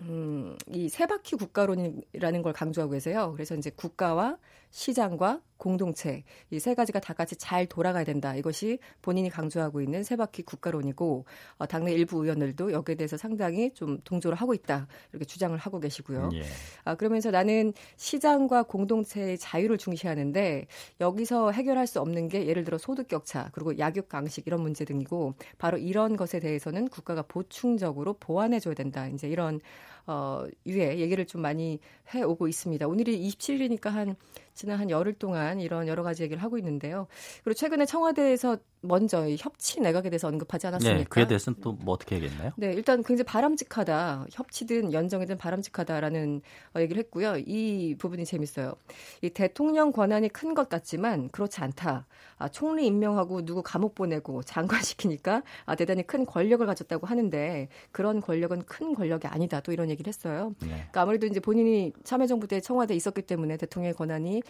음, 0.00 0.56
이 0.68 0.88
세바퀴 0.88 1.36
국가론이라는 1.36 2.42
걸 2.42 2.52
강조하고 2.52 2.92
계세요. 2.92 3.32
그래서 3.32 3.54
이제 3.54 3.70
국가와 3.70 4.36
시장과 4.76 5.40
공동체 5.56 6.22
이 6.50 6.58
세 6.58 6.74
가지가 6.74 7.00
다 7.00 7.14
같이 7.14 7.34
잘 7.36 7.64
돌아가야 7.64 8.04
된다. 8.04 8.34
이것이 8.36 8.78
본인이 9.00 9.30
강조하고 9.30 9.80
있는 9.80 10.02
세 10.02 10.16
바퀴 10.16 10.42
국가론이고 10.42 11.24
어, 11.56 11.66
당내 11.66 11.92
일부 11.94 12.22
의원들도 12.22 12.72
여기에 12.72 12.96
대해서 12.96 13.16
상당히 13.16 13.72
좀 13.72 13.98
동조를 14.04 14.36
하고 14.36 14.52
있다. 14.52 14.86
이렇게 15.12 15.24
주장을 15.24 15.56
하고 15.56 15.80
계시고요. 15.80 16.28
예. 16.34 16.42
아, 16.84 16.94
그러면서 16.94 17.30
나는 17.30 17.72
시장과 17.96 18.64
공동체의 18.64 19.38
자유를 19.38 19.78
중시하는데 19.78 20.66
여기서 21.00 21.52
해결할 21.52 21.86
수 21.86 22.00
없는 22.02 22.28
게 22.28 22.46
예를 22.46 22.64
들어 22.64 22.76
소득 22.76 23.08
격차 23.08 23.48
그리고 23.52 23.78
약육 23.78 24.10
강식 24.10 24.46
이런 24.46 24.60
문제 24.60 24.84
등이고 24.84 25.36
바로 25.56 25.78
이런 25.78 26.16
것에 26.18 26.38
대해서는 26.38 26.88
국가가 26.88 27.22
보충적으로 27.22 28.12
보완해 28.14 28.60
줘야 28.60 28.74
된다. 28.74 29.08
이제 29.08 29.26
이런 29.26 29.60
어, 30.06 30.44
유해 30.66 30.98
얘기를 30.98 31.26
좀 31.26 31.40
많이 31.42 31.80
해 32.14 32.22
오고 32.22 32.46
있습니다. 32.46 32.86
오늘이 32.86 33.18
27일이니까 33.28 33.88
한 33.90 34.16
지난 34.56 34.80
한 34.80 34.90
열흘 34.90 35.12
동안 35.14 35.60
이런 35.60 35.86
여러 35.86 36.02
가지 36.02 36.22
얘기를 36.24 36.42
하고 36.42 36.58
있는데요. 36.58 37.06
그리고 37.44 37.54
최근에 37.54 37.86
청와대에서 37.86 38.56
먼저 38.80 39.28
협치 39.38 39.80
내각에 39.80 40.10
대해서 40.10 40.28
언급하지 40.28 40.66
않았습니까? 40.68 40.98
네, 40.98 41.04
그에 41.04 41.26
대해서는 41.26 41.60
또 41.60 41.76
뭐 41.76 41.94
어떻게 41.94 42.16
하겠나요? 42.16 42.52
네, 42.56 42.72
일단 42.72 43.02
굉장히 43.02 43.24
바람직하다. 43.26 44.26
협치든 44.32 44.92
연정이든 44.92 45.36
바람직하다라는 45.38 46.40
어, 46.74 46.80
얘기를 46.80 47.00
했고요. 47.02 47.36
이 47.46 47.94
부분이 47.98 48.24
재밌어요. 48.24 48.74
이 49.22 49.30
대통령 49.30 49.92
권한이 49.92 50.28
큰 50.30 50.54
것 50.56 50.70
같지만 50.70 51.28
그렇지 51.28 51.60
않다. 51.60 52.06
아, 52.38 52.48
총리 52.48 52.86
임명하고 52.86 53.44
누구 53.44 53.62
감옥 53.62 53.94
보내고 53.94 54.42
장관 54.42 54.80
시키니까 54.82 55.42
아, 55.66 55.74
대단히 55.74 56.02
큰 56.06 56.24
권력을 56.24 56.64
가졌다고 56.66 57.06
하는데 57.06 57.68
그런 57.92 58.20
권력은 58.22 58.62
큰 58.64 58.94
권력이 58.94 59.26
아니다. 59.26 59.60
또 59.60 59.72
이런 59.72 59.90
얘기를 59.90 60.08
했어요. 60.08 60.54
네. 60.60 60.68
그러니까 60.68 61.02
아무래도 61.02 61.26
이제 61.26 61.40
본인이 61.40 61.92
참여정부 62.04 62.46
때 62.46 62.60
청와대에 62.60 62.96
있었기 62.96 63.22
때문에 63.22 63.56
대통령의 63.58 63.92
권한이 63.94 64.42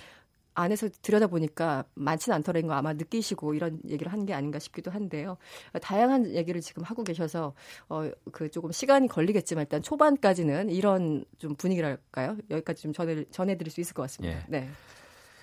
안에서 0.58 0.88
들여다보니까 1.02 1.84
많지는 1.94 2.34
않더라는 2.36 2.66
거 2.68 2.74
아마 2.74 2.94
느끼시고 2.94 3.52
이런 3.52 3.78
얘기를 3.88 4.10
한 4.10 4.24
게 4.24 4.32
아닌가 4.32 4.58
싶기도 4.58 4.90
한데요. 4.90 5.36
다양한 5.82 6.34
얘기를 6.34 6.62
지금 6.62 6.82
하고 6.82 7.04
계셔서 7.04 7.52
어, 7.90 8.10
그 8.32 8.50
조금 8.50 8.72
시간이 8.72 9.06
걸리겠지만 9.08 9.64
일단 9.64 9.82
초반까지는 9.82 10.70
이런 10.70 11.24
좀 11.38 11.54
분위기랄까요? 11.56 12.38
여기까지 12.50 12.82
좀 12.82 12.92
전해, 12.94 13.24
전해드릴 13.30 13.70
수 13.70 13.82
있을 13.82 13.92
것 13.92 14.02
같습니다. 14.02 14.38
예. 14.38 14.44
네. 14.48 14.70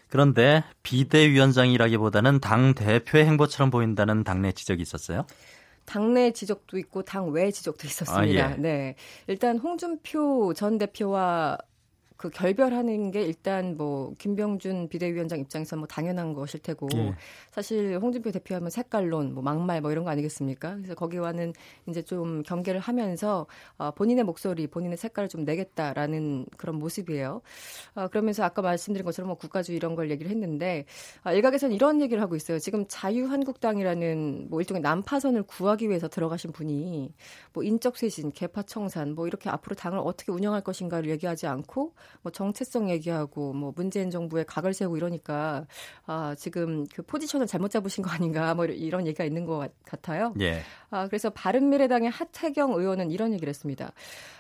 그런데 0.10 0.64
비대위원장이라기보다는 0.82 2.40
당 2.40 2.74
대표의 2.74 3.26
행보처럼 3.26 3.70
보인다는 3.72 4.24
당내 4.24 4.52
지적이 4.52 4.82
있었어요? 4.82 5.26
당내 5.86 6.32
지적도 6.32 6.78
있고 6.78 7.04
당외 7.04 7.52
지적도 7.52 7.88
있었습니다. 7.88 8.48
아, 8.48 8.52
예. 8.52 8.56
네. 8.58 8.96
일단 9.28 9.58
홍준표 9.58 10.54
전 10.56 10.78
대표와 10.78 11.58
그 12.24 12.30
결별하는 12.30 13.12
게 13.12 13.22
일단 13.22 13.76
뭐 13.76 14.14
김병준 14.18 14.88
비대위원장 14.88 15.40
입장에서 15.40 15.76
뭐 15.76 15.88
당연한 15.88 16.34
것일 16.34 16.62
테고 16.62 16.88
예. 16.96 17.14
사실 17.52 18.00
홍준표 18.02 18.32
대표하면 18.32 18.70
색깔론, 18.70 19.34
뭐 19.34 19.44
막말 19.44 19.82
뭐 19.82 19.92
이런 19.92 20.06
거 20.06 20.10
아니겠습니까? 20.10 20.76
그래서 20.76 20.96
거기와는 20.96 21.52
이제 21.90 22.02
좀 22.02 22.42
경계를 22.44 22.80
하면서 22.80 23.46
어, 23.78 23.92
본인의 23.92 24.24
목소리, 24.24 24.68
본인의 24.68 24.96
색깔을 24.96 25.28
좀 25.28 25.44
내겠다라는 25.44 26.46
그런 26.56 26.78
모습이에요. 26.78 27.42
어, 27.96 28.08
그러면서 28.08 28.46
아까 28.46 28.62
말씀드린 28.62 29.04
것처럼 29.04 29.28
뭐 29.28 29.38
국가주의 29.38 29.76
이런 29.76 29.96
걸 29.96 30.10
얘기를 30.10 30.32
했는데 30.32 30.86
어, 31.26 31.34
일각에서는 31.34 31.76
이런 31.76 32.00
얘기를 32.00 32.24
하고 32.24 32.38
있어요. 32.38 32.58
지금 32.58 32.86
자유한국당이라는 32.88 34.48
뭐 34.50 34.62
일종의 34.62 34.82
난파선을 34.82 35.44
구하기 35.44 35.90
위해서 35.90 36.08
들어가신 36.08 36.54
분이 36.54 37.14
뭐 37.52 37.66
인적 37.66 37.98
쇄신, 37.98 38.32
개파 38.32 38.64
청산 38.64 39.14
뭐 39.14 39.28
이렇게 39.28 39.50
앞으로 39.50 39.76
당을 39.76 40.00
어떻게 40.00 40.32
운영할 40.32 40.62
것인가를 40.62 41.10
얘기하지 41.10 41.48
않고 41.48 41.92
뭐 42.22 42.32
정체성 42.32 42.90
얘기하고 42.90 43.54
뭐 43.54 43.74
문재인 43.76 44.10
정부의 44.10 44.46
각을 44.46 44.74
세우고 44.74 44.98
이러니까 44.98 45.66
아, 46.06 46.36
지금 46.38 46.86
그 46.94 47.02
포지션을 47.02 47.48
잘못 47.48 47.72
잡으신 47.72 48.04
거 48.04 48.10
아닌가 48.10 48.54
뭐 48.54 48.66
이런 48.66 49.08
얘기가 49.08 49.24
있는 49.24 49.46
것 49.46 49.70
같아요. 49.86 50.34
예. 50.40 50.62
아, 50.90 51.08
그래서 51.08 51.30
바른미래당의 51.30 52.10
하태경 52.10 52.74
의원은 52.74 53.12
이런 53.12 53.34
얘기를 53.34 53.50
했습니다. 53.50 53.92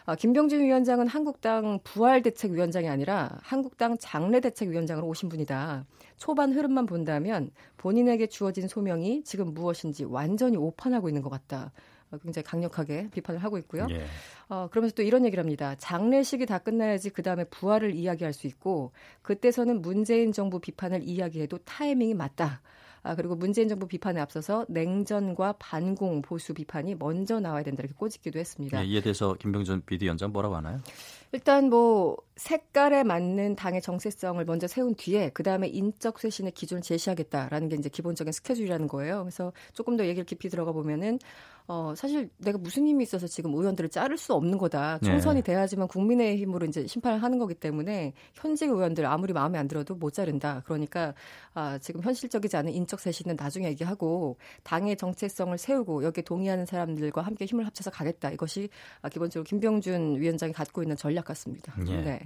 아, 0.05 0.15
김병준 0.15 0.61
위원장은 0.61 1.07
한국당 1.07 1.79
부활대책위원장이 1.83 2.89
아니라 2.89 3.37
한국당 3.41 3.97
장례대책위원장으로 3.97 5.07
오신 5.07 5.29
분이다. 5.29 5.85
초반 6.17 6.53
흐름만 6.53 6.85
본다면 6.85 7.51
본인에게 7.77 8.27
주어진 8.27 8.67
소명이 8.67 9.23
지금 9.23 9.53
무엇인지 9.53 10.05
완전히 10.05 10.57
오판하고 10.57 11.09
있는 11.09 11.21
것 11.21 11.29
같다. 11.29 11.71
어, 12.13 12.17
굉장히 12.19 12.43
강력하게 12.43 13.09
비판을 13.11 13.43
하고 13.43 13.57
있고요. 13.57 13.87
예. 13.89 14.05
어, 14.47 14.67
그러면서 14.69 14.93
또 14.95 15.01
이런 15.01 15.25
얘기를 15.25 15.43
합니다. 15.43 15.75
장례식이 15.77 16.45
다 16.45 16.59
끝나야지 16.59 17.09
그 17.09 17.23
다음에 17.23 17.43
부활을 17.45 17.95
이야기할 17.95 18.33
수 18.33 18.45
있고 18.47 18.91
그때서는 19.23 19.81
문재인 19.81 20.31
정부 20.31 20.59
비판을 20.59 21.01
이야기해도 21.03 21.57
타이밍이 21.59 22.13
맞다. 22.13 22.61
아, 23.01 23.15
그리고 23.15 23.35
문재인 23.35 23.67
정부 23.67 23.85
비판에 23.85 24.21
앞서서 24.21 24.65
냉전과 24.69 25.55
반공 25.59 26.21
보수 26.21 26.53
비판이 26.53 26.95
먼저 26.95 27.39
나와야 27.39 27.63
된다 27.63 27.81
이렇게 27.81 27.95
꼬집기도 27.97 28.39
했습니다. 28.39 28.79
네, 28.79 28.85
이에 28.85 29.01
대해서 29.01 29.33
김병준 29.33 29.83
비대위원장 29.85 30.31
뭐라고 30.31 30.55
하나요? 30.55 30.79
일단 31.33 31.67
뭐 31.69 32.15
색깔에 32.35 33.03
맞는 33.03 33.55
당의 33.55 33.81
정체성을 33.81 34.43
먼저 34.45 34.67
세운 34.67 34.93
뒤에 34.93 35.31
그 35.33 35.41
다음에 35.41 35.67
인적 35.67 36.19
쇄신의 36.19 36.51
기준을 36.53 36.83
제시하겠다라는 36.83 37.69
게 37.69 37.75
이제 37.75 37.89
기본적인 37.89 38.31
스케줄이라는 38.31 38.87
거예요. 38.87 39.21
그래서 39.23 39.51
조금 39.73 39.97
더 39.97 40.05
얘기를 40.05 40.25
깊이 40.25 40.49
들어가 40.49 40.71
보면은 40.71 41.17
어 41.65 41.93
사실 41.95 42.29
내가 42.39 42.57
무슨 42.57 42.85
힘이 42.85 43.03
있어서 43.03 43.25
지금 43.25 43.53
의원들을 43.53 43.89
자를 43.89 44.17
수 44.17 44.33
없는 44.33 44.57
거다. 44.57 44.99
네. 45.01 45.07
총선이 45.07 45.41
네. 45.41 45.53
돼야지만 45.53 45.87
국민의 45.87 46.37
힘으로 46.37 46.65
이제 46.65 46.85
심판을 46.85 47.23
하는 47.23 47.39
거기 47.39 47.53
때문에 47.53 48.13
현직 48.33 48.69
의원들 48.69 49.05
아무리 49.05 49.31
마음에 49.31 49.57
안 49.57 49.67
들어도 49.67 49.95
못 49.95 50.11
자른다. 50.11 50.61
그러니까 50.65 51.13
아 51.53 51.77
지금 51.77 52.01
현실적이지 52.01 52.57
않은 52.57 52.73
인적 52.73 52.99
쇄신은 52.99 53.37
나중에 53.37 53.67
얘기하고 53.69 54.37
당의 54.63 54.97
정체성을 54.97 55.57
세우고 55.57 56.03
여기에 56.03 56.23
동의하는 56.23 56.65
사람들과 56.65 57.21
함께 57.21 57.45
힘을 57.45 57.65
합쳐서 57.65 57.91
가겠다. 57.91 58.31
이것이 58.31 58.67
아, 59.01 59.07
기본적으로 59.07 59.45
김병준 59.45 60.19
위원장이 60.19 60.51
갖고 60.51 60.83
있는 60.83 60.97
전략 60.97 61.22
같습니다. 61.25 61.73
예. 61.87 61.95
네. 62.01 62.19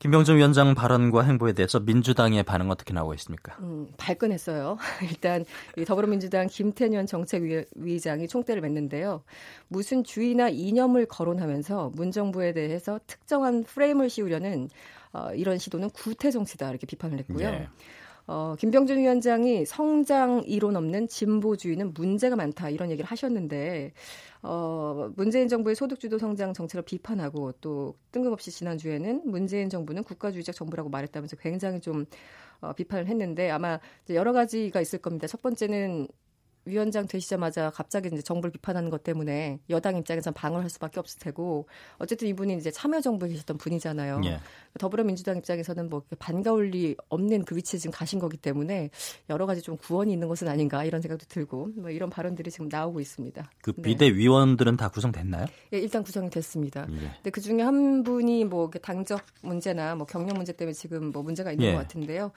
김병준 0.00 0.36
위원장 0.36 0.74
발언과 0.74 1.22
행보에 1.22 1.54
대해서 1.54 1.80
민주당의 1.80 2.42
반응 2.42 2.70
어떻게 2.70 2.92
나오고 2.92 3.14
있습니까? 3.14 3.56
음, 3.60 3.88
발끈했어요. 3.96 4.76
일단 5.08 5.46
더불어민주당 5.86 6.46
김태년 6.46 7.06
정책위장이 7.06 8.28
총대를 8.28 8.60
맸는데요. 8.60 9.22
무슨 9.68 10.04
주의나 10.04 10.50
이념을 10.50 11.06
거론하면서 11.06 11.92
문정부에 11.94 12.52
대해서 12.52 13.00
특정한 13.06 13.64
프레임을 13.64 14.10
씌우려는 14.10 14.68
어, 15.14 15.32
이런 15.32 15.58
시도는 15.58 15.90
구태 15.90 16.30
정치다 16.30 16.68
이렇게 16.68 16.86
비판을 16.86 17.20
했고요. 17.20 17.50
네. 17.50 17.68
어, 18.26 18.54
김병준 18.58 18.98
위원장이 18.98 19.66
성장 19.66 20.42
이론 20.46 20.76
없는 20.76 21.08
진보주의는 21.08 21.92
문제가 21.92 22.36
많다 22.36 22.70
이런 22.70 22.90
얘기를 22.90 23.08
하셨는데 23.10 23.92
어, 24.42 25.10
문재인 25.16 25.48
정부의 25.48 25.76
소득주도 25.76 26.18
성장 26.18 26.52
정책을 26.52 26.84
비판하고 26.84 27.52
또 27.60 27.96
뜬금없이 28.12 28.50
지난주에는 28.50 29.22
문재인 29.24 29.68
정부는 29.68 30.04
국가주의적 30.04 30.54
정부라고 30.54 30.88
말했다면서 30.88 31.36
굉장히 31.36 31.80
좀 31.80 32.06
어, 32.60 32.72
비판을 32.72 33.06
했는데 33.08 33.50
아마 33.50 33.78
여러 34.10 34.32
가지가 34.32 34.80
있을 34.80 35.00
겁니다. 35.00 35.26
첫 35.26 35.42
번째는 35.42 36.08
위원장 36.64 37.06
되시자마자 37.06 37.70
갑자기 37.70 38.08
이제 38.12 38.22
정부를 38.22 38.50
비판하는 38.52 38.90
것 38.90 39.02
때문에 39.02 39.58
여당 39.70 39.96
입장에서 39.96 40.30
방어할 40.30 40.70
수밖에 40.70 41.00
없을 41.00 41.20
테고 41.20 41.66
어쨌든 41.98 42.28
이분이 42.28 42.56
이제 42.56 42.70
참여정부에 42.70 43.28
계셨던 43.30 43.58
분이잖아요. 43.58 44.20
예. 44.24 44.40
더불어민주당 44.78 45.36
입장에서는 45.36 45.88
뭐 45.88 46.02
반가울 46.18 46.70
리 46.70 46.96
없는 47.08 47.44
그 47.44 47.56
위치에 47.56 47.78
지금 47.78 47.92
가신 47.92 48.18
거기 48.18 48.36
때문에 48.36 48.90
여러 49.30 49.46
가지 49.46 49.62
좀 49.62 49.76
구원이 49.76 50.12
있는 50.12 50.28
것은 50.28 50.48
아닌가 50.48 50.84
이런 50.84 51.00
생각도 51.00 51.26
들고 51.28 51.70
뭐 51.76 51.90
이런 51.90 52.10
발언들이 52.10 52.50
지금 52.50 52.68
나오고 52.68 53.00
있습니다. 53.00 53.50
그 53.62 53.72
네. 53.76 53.82
비대위원들은 53.82 54.76
다 54.76 54.88
구성됐나요? 54.88 55.46
예, 55.72 55.78
일단 55.78 56.02
구성이 56.02 56.30
됐습니다. 56.30 56.86
예. 56.90 56.96
근데 56.96 57.30
그 57.30 57.40
중에 57.40 57.62
한 57.62 58.02
분이 58.02 58.44
뭐 58.44 58.70
당적 58.70 59.20
문제나 59.42 59.94
뭐 59.94 60.06
경력 60.06 60.36
문제 60.36 60.52
때문에 60.52 60.72
지금 60.72 61.12
뭐 61.12 61.22
문제가 61.22 61.52
있는 61.52 61.66
예. 61.66 61.72
것 61.72 61.78
같은데요. 61.78 62.32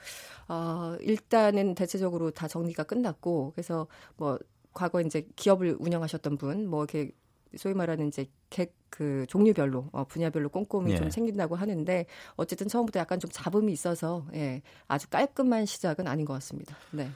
어, 0.48 0.96
일단은 1.00 1.74
대체적으로 1.74 2.30
다 2.30 2.46
정리가 2.48 2.84
끝났고 2.84 3.52
그래서 3.54 3.86
뭐 4.18 4.38
과거 4.74 5.00
이제 5.00 5.26
기업을 5.36 5.76
운영하셨던 5.78 6.36
분, 6.36 6.68
뭐 6.68 6.84
이렇게 6.84 7.10
소위 7.56 7.74
말하는 7.74 8.08
이제 8.08 8.26
객, 8.50 8.74
그 8.90 9.24
종류별로 9.28 9.88
어, 9.92 10.04
분야별로 10.04 10.48
꼼꼼히 10.50 10.92
예. 10.92 10.96
좀 10.96 11.08
챙긴다고 11.08 11.56
하는데 11.56 12.06
어쨌든 12.36 12.68
처음부터 12.68 13.00
약간 13.00 13.18
좀 13.18 13.30
잡음이 13.32 13.72
있어서 13.72 14.26
예, 14.34 14.62
아주 14.86 15.08
깔끔한 15.08 15.66
시작은 15.66 16.06
아닌 16.06 16.24
것 16.24 16.34
같습니다. 16.34 16.76
네. 16.90 17.10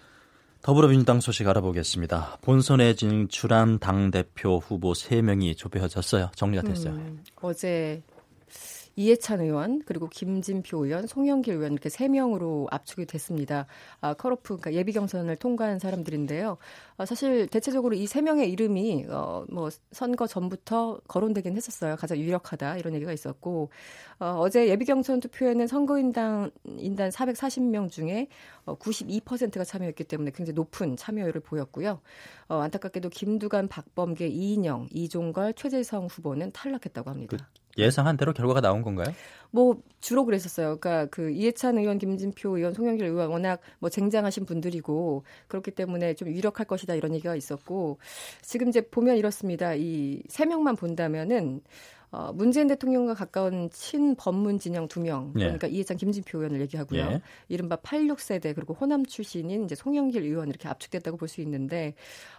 더불어민주당 0.62 1.21
소식 1.21 1.49
알아보겠습니다. 1.49 2.38
본선에 2.41 2.95
진출한 2.95 3.81
당 3.81 4.12
대표 4.12 4.59
후보 4.59 4.93
3명이 4.93 5.57
조배해졌어요. 5.57 6.31
정리가 6.37 6.62
됐어요. 6.62 6.95
음, 6.95 7.25
어제 7.41 8.01
이해찬 8.95 9.41
의원 9.41 9.83
그리고 9.85 10.09
김진표 10.09 10.87
의원, 10.87 11.07
송영길 11.09 11.55
의원 11.55 11.73
이렇게 11.73 11.89
세 11.89 12.09
명으로 12.09 12.69
압축이 12.71 13.07
됐습니다. 13.07 13.67
아, 14.01 14.15
컬오프 14.15 14.59
그러니까 14.59 14.75
예비 14.75 14.93
경선을 14.93 15.37
통과한 15.37 15.79
사람들인데요. 15.81 16.57
아, 16.97 17.05
사실 17.05 17.49
대체적으로 17.49 17.95
이 17.95 18.07
세 18.13 18.21
명의 18.21 18.51
이름이 18.51 19.07
어, 19.09 19.47
뭐 19.49 19.71
선거 19.91 20.27
전부터 20.27 21.01
거론되긴 21.09 21.57
했었어요. 21.57 21.97
가장 21.97 22.19
유력하다 22.19 22.77
이런 22.77 22.93
얘기가 22.95 23.11
있었고 23.11 23.71
어, 24.19 24.37
어제 24.39 24.69
예비 24.69 24.85
경선 24.85 25.21
투표에는 25.21 25.67
선거인당 25.67 26.51
인단 26.77 27.09
440명 27.09 27.91
중에 27.91 28.29
어, 28.67 28.77
92%가 28.77 29.65
참여했기 29.65 30.05
때문에 30.05 30.31
굉장히 30.33 30.55
높은 30.55 30.97
참여율을 30.99 31.41
보였고요. 31.41 32.03
어, 32.49 32.57
안타깝게도 32.57 33.09
김두관, 33.09 33.69
박범계, 33.69 34.29
이인영, 34.29 34.89
이종걸, 34.91 35.55
최재성 35.55 36.09
후보는 36.09 36.53
탈락했다고 36.53 37.09
합니다. 37.09 37.39
그 37.39 37.62
예상한 37.79 38.17
대로 38.17 38.33
결과가 38.33 38.61
나온 38.61 38.83
건가요? 38.83 39.17
뭐 39.51 39.77
주로 40.01 40.25
그랬었어요. 40.25 40.79
그러니까 40.79 41.07
그 41.11 41.31
이해찬 41.31 41.79
의원, 41.79 41.99
김진표 41.99 42.57
의원, 42.57 42.73
송영길 42.73 43.07
의원 43.07 43.29
워낙 43.31 43.61
뭐 43.79 43.91
쟁장하신 43.91 44.47
분들이고 44.47 45.25
그렇기 45.49 45.71
때문에 45.73 46.15
좀 46.15 46.29
유력할 46.29 46.67
것이다 46.67 46.95
이런 46.95 47.15
얘기가 47.15 47.37
있었고 47.37 47.99
지금 48.43 48.69
이제 48.69 48.81
보면 48.83 49.17
이렇습니다. 49.17 49.75
이 49.75 50.23
세 50.29 50.47
명만 50.47 50.77
본다면은 50.77 51.61
어, 52.12 52.31
문재인 52.35 52.68
대통령과 52.68 53.14
가까운 53.14 53.70
친법문 53.70 54.59
진영 54.59 54.87
두 54.87 55.01
명, 55.01 55.33
예. 55.37 55.44
그러니까 55.44 55.68
예. 55.68 55.72
이해찬, 55.72 55.96
김진표 55.96 56.38
의원을 56.38 56.61
얘기하고요. 56.61 57.01
예. 57.01 57.22
이른바 57.48 57.77
86세대 57.77 58.55
그리고 58.55 58.75
호남 58.75 59.07
출신인 59.07 59.64
이제 59.64 59.75
송영길 59.75 60.22
의원 60.22 60.48
이렇게 60.48 60.68
압축됐다고 60.68 61.16
볼 61.16 61.29
수 61.29 61.40
있는데 61.40 61.94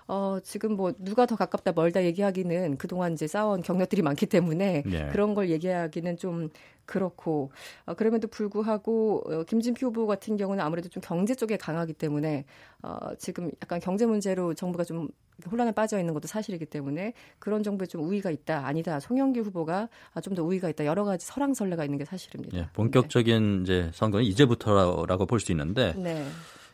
어, 0.07 0.37
지금 0.43 0.75
뭐 0.75 0.93
누가 0.99 1.25
더 1.25 1.35
가깝다 1.35 1.71
멀다 1.71 2.03
얘기하기는 2.03 2.77
그동안 2.77 3.13
이제 3.13 3.25
쌓아온 3.25 3.63
경력들이 3.63 4.03
많기 4.03 4.27
때문에 4.27 4.83
예. 4.85 5.09
그런 5.11 5.33
걸 5.33 5.49
얘기하기는 5.49 6.17
좀 6.17 6.49
그렇고 6.85 7.51
어, 7.85 7.93
그럼에도 7.93 8.27
불구하고 8.27 9.23
어, 9.25 9.43
김진표 9.43 9.87
후보 9.87 10.07
같은 10.07 10.37
경우는 10.37 10.63
아무래도 10.63 10.89
좀 10.89 11.01
경제 11.03 11.35
쪽에 11.35 11.57
강하기 11.57 11.93
때문에 11.93 12.45
어, 12.81 13.15
지금 13.17 13.51
약간 13.61 13.79
경제 13.79 14.05
문제로 14.05 14.53
정부가 14.53 14.83
좀 14.83 15.07
혼란에 15.49 15.71
빠져 15.71 15.99
있는 15.99 16.13
것도 16.13 16.27
사실이기 16.27 16.65
때문에 16.65 17.13
그런 17.39 17.63
정부에 17.63 17.87
좀 17.87 18.01
우위가 18.03 18.29
있다 18.29 18.65
아니다 18.65 18.99
송영길 18.99 19.43
후보가 19.43 19.89
아, 20.13 20.21
좀더 20.21 20.43
우위가 20.43 20.69
있다 20.69 20.85
여러 20.85 21.03
가지 21.03 21.25
설랑설레가 21.25 21.83
있는 21.85 21.97
게 21.97 22.05
사실입니다. 22.05 22.57
예, 22.57 22.67
본격적인 22.73 23.57
네. 23.57 23.63
이제 23.63 23.91
선거는 23.93 24.25
이제부터라고 24.25 25.25
볼 25.25 25.39
수 25.39 25.51
있는데 25.51 25.93
네. 25.97 26.25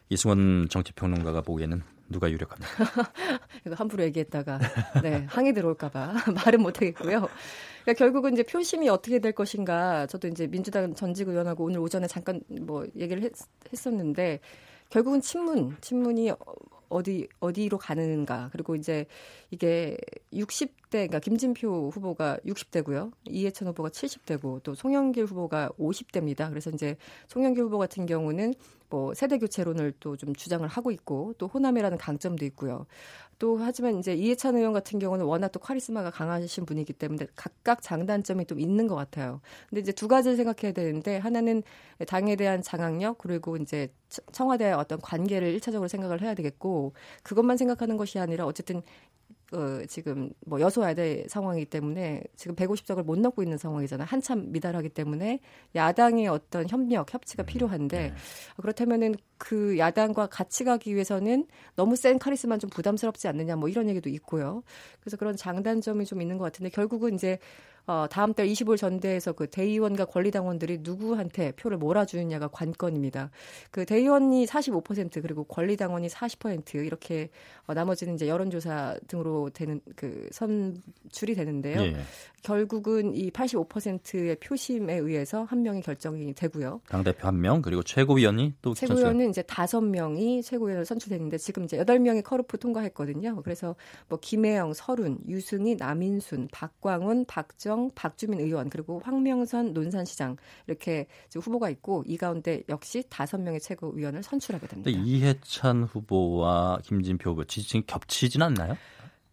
이승원 0.09 0.67
정치평론가가 0.69 1.41
보기에는 1.41 1.81
누가 2.09 2.29
유력합니까? 2.29 2.67
이거 3.65 3.75
함부로 3.75 4.03
얘기했다가 4.03 4.59
네, 5.03 5.25
항의 5.29 5.53
들어올까봐 5.53 6.13
말은 6.45 6.61
못하겠고요. 6.61 7.29
그러니까 7.83 7.93
결국은 7.97 8.33
이제 8.33 8.43
표심이 8.43 8.89
어떻게 8.89 9.19
될 9.19 9.31
것인가 9.31 10.07
저도 10.07 10.27
이제 10.27 10.47
민주당 10.47 10.95
전직 10.95 11.27
의원하고 11.27 11.65
오늘 11.65 11.79
오전에 11.79 12.07
잠깐 12.07 12.41
뭐 12.61 12.85
얘기를 12.97 13.23
했, 13.23 13.31
했었는데 13.71 14.39
결국은 14.89 15.21
친문 15.21 15.77
친문이 15.81 16.31
어디 16.89 17.27
어디로 17.39 17.77
가는가. 17.77 18.49
그리고 18.51 18.75
이제 18.75 19.05
이게 19.51 19.97
60대 20.33 20.69
그러니까 20.91 21.19
김진표 21.19 21.89
후보가 21.93 22.39
60대고요. 22.45 23.11
이해찬 23.25 23.67
후보가 23.69 23.89
70대고 23.89 24.61
또 24.63 24.75
송영길 24.75 25.25
후보가 25.25 25.69
50대입니다. 25.79 26.49
그래서 26.49 26.69
이제 26.69 26.97
송영길 27.27 27.63
후보 27.63 27.77
같은 27.77 28.05
경우는 28.05 28.53
뭐 28.89 29.13
세대 29.13 29.37
교체론을 29.37 29.93
또 29.99 30.15
좀 30.19 30.35
주장을 30.35 30.67
하고 30.67 30.91
있고 30.91 31.33
또 31.37 31.47
호남이라는 31.47 31.97
강점도 31.97 32.43
있고요. 32.45 32.85
또 33.39 33.57
하지만 33.57 33.97
이제 33.97 34.13
이해찬 34.13 34.55
의원 34.57 34.73
같은 34.73 34.99
경우는 34.99 35.25
워낙 35.25 35.49
또 35.49 35.59
카리스마가 35.59 36.11
강하신 36.11 36.65
분이기 36.65 36.93
때문에 36.93 37.25
각각 37.35 37.81
장단점이 37.81 38.45
좀 38.45 38.59
있는 38.59 38.87
것 38.87 38.95
같아요. 38.95 39.41
근데 39.69 39.81
이제 39.81 39.91
두 39.93 40.07
가지를 40.07 40.35
생각해야 40.37 40.73
되는데 40.73 41.17
하나는 41.17 41.63
당에 42.07 42.35
대한 42.35 42.61
장악력 42.61 43.17
그리고 43.17 43.55
이제 43.57 43.91
청와대의 44.33 44.73
어떤 44.73 44.99
관계를 44.99 45.47
일차적으로 45.53 45.87
생각을 45.87 46.21
해야 46.21 46.33
되겠고 46.35 46.93
그것만 47.23 47.57
생각하는 47.57 47.97
것이 47.97 48.19
아니라 48.19 48.45
어쨌든 48.45 48.81
어, 49.51 49.83
지금 49.87 50.31
뭐 50.45 50.59
여소야대 50.59 51.25
상황이기 51.27 51.65
때문에 51.65 52.23
지금 52.35 52.55
150석을 52.55 53.03
못 53.03 53.17
넣고 53.19 53.41
있는 53.41 53.57
상황이잖아요. 53.57 54.05
한참 54.09 54.51
미달하기 54.51 54.89
때문에 54.89 55.39
야당의 55.75 56.27
어떤 56.27 56.69
협력, 56.69 57.13
협치가 57.13 57.43
음, 57.43 57.45
필요한데 57.45 57.97
네. 58.09 58.13
그렇다면은 58.57 59.15
그 59.37 59.77
야당과 59.77 60.27
같이 60.27 60.63
가기 60.63 60.93
위해서는 60.93 61.47
너무 61.75 61.95
센 61.95 62.19
카리스마는 62.19 62.59
좀 62.59 62.69
부담스럽지 62.69 63.27
않느냐 63.27 63.55
뭐 63.55 63.69
이런 63.69 63.89
얘기도 63.89 64.09
있고요. 64.09 64.61
그래서 64.99 65.17
그런 65.17 65.35
장단점이 65.35 66.05
좀 66.05 66.21
있는 66.21 66.37
것 66.37 66.43
같은데 66.43 66.69
결국은 66.69 67.15
이제 67.15 67.39
어, 67.87 68.05
다음 68.09 68.33
달 68.33 68.47
25일 68.47 68.77
전대에서 68.77 69.33
그 69.33 69.47
대의원과 69.49 70.05
권리당원들이 70.05 70.79
누구한테 70.81 71.51
표를 71.53 71.77
몰아주느냐가 71.77 72.49
관건입니다. 72.49 73.31
그 73.71 73.85
대의원이 73.85 74.45
45% 74.45 75.21
그리고 75.21 75.43
권리당원이 75.45 76.07
40% 76.07 76.85
이렇게 76.85 77.29
어, 77.65 77.73
나머지는 77.73 78.15
이제 78.15 78.27
여론조사 78.27 78.97
등으로 79.07 79.49
되는 79.49 79.81
그 79.95 80.27
선출이 80.31 81.35
되는데요. 81.35 81.81
예. 81.81 81.95
결국은 82.43 83.15
이 83.15 83.31
85%의 83.31 84.37
표심에 84.37 84.95
의해서 84.95 85.43
한 85.43 85.61
명이 85.61 85.81
결정이 85.81 86.33
되고요. 86.35 86.81
당 86.87 87.03
대표 87.03 87.27
한 87.27 87.39
명 87.39 87.61
그리고 87.61 87.81
최고위원이 87.83 88.53
또 88.61 88.73
최고위원은 88.73 89.29
이제 89.29 89.41
다섯 89.43 89.81
명이 89.81 90.43
최고위원을 90.43 90.85
선출됐는데 90.85 91.37
지금 91.37 91.63
이제 91.63 91.77
여덟 91.77 91.99
명이 91.99 92.21
커르프 92.21 92.57
통과했거든요. 92.59 93.41
그래서 93.43 93.75
뭐 94.09 94.19
김혜영, 94.21 94.73
설훈, 94.73 95.19
유승희, 95.27 95.75
남인순, 95.77 96.49
박광훈, 96.51 97.25
박정, 97.25 97.68
박주민 97.95 98.39
의원 98.39 98.69
그리고 98.69 99.01
황명선 99.03 99.73
논산시장 99.73 100.37
이렇게 100.67 101.07
후보가 101.33 101.69
있고 101.69 102.03
이 102.07 102.17
가운데 102.17 102.63
역시 102.69 103.03
다섯 103.09 103.39
명의 103.39 103.59
최고위원을 103.59 104.23
선출하게 104.23 104.67
됩니다. 104.67 104.91
이해찬 104.91 105.83
후보와 105.83 106.79
김진표 106.83 107.31
후보 107.31 107.45
지지층이 107.45 107.83
겹치진 107.87 108.41
않나요? 108.41 108.75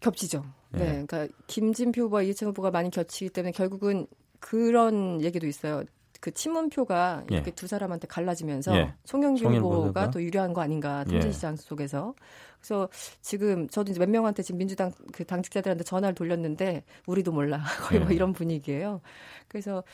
겹치죠. 0.01 0.45
네. 0.71 0.79
네. 0.79 1.07
그러니까 1.07 1.29
김진표 1.47 2.03
후보와 2.03 2.23
이해찬 2.23 2.49
후보가 2.51 2.71
많이 2.71 2.91
겹치기 2.91 3.31
때문에 3.31 3.53
결국은 3.53 4.07
그런 4.39 5.23
얘기도 5.23 5.47
있어요. 5.47 5.83
그 6.27 6.33
친문표가 6.33 7.23
예. 7.31 7.37
이렇게 7.37 7.53
두 7.53 7.69
사람한테 7.69 8.09
갈라지면서 8.09 8.77
예. 8.77 8.95
송영길 9.05 9.47
후보가 9.47 10.11
또 10.11 10.21
유리한 10.21 10.53
거 10.53 10.61
아닌가 10.61 11.05
통진시장 11.05 11.53
예. 11.53 11.57
속에서 11.57 12.15
그래서 12.59 12.89
지금 13.23 13.69
저도 13.69 13.93
이제 13.93 14.01
몇 14.01 14.11
명한테 14.11 14.43
지금 14.43 14.59
민주당 14.59 14.91
그 15.13 15.25
당직자들한테 15.25 15.85
전화를 15.85 16.17
돌렸는데 16.17 16.83
우리도 17.07 17.31
몰라 17.31 17.63
거의 17.87 18.01
뭐 18.01 18.11
예. 18.11 18.15
이런 18.17 18.33
분위기예요. 18.33 19.03
그래서 19.47 19.85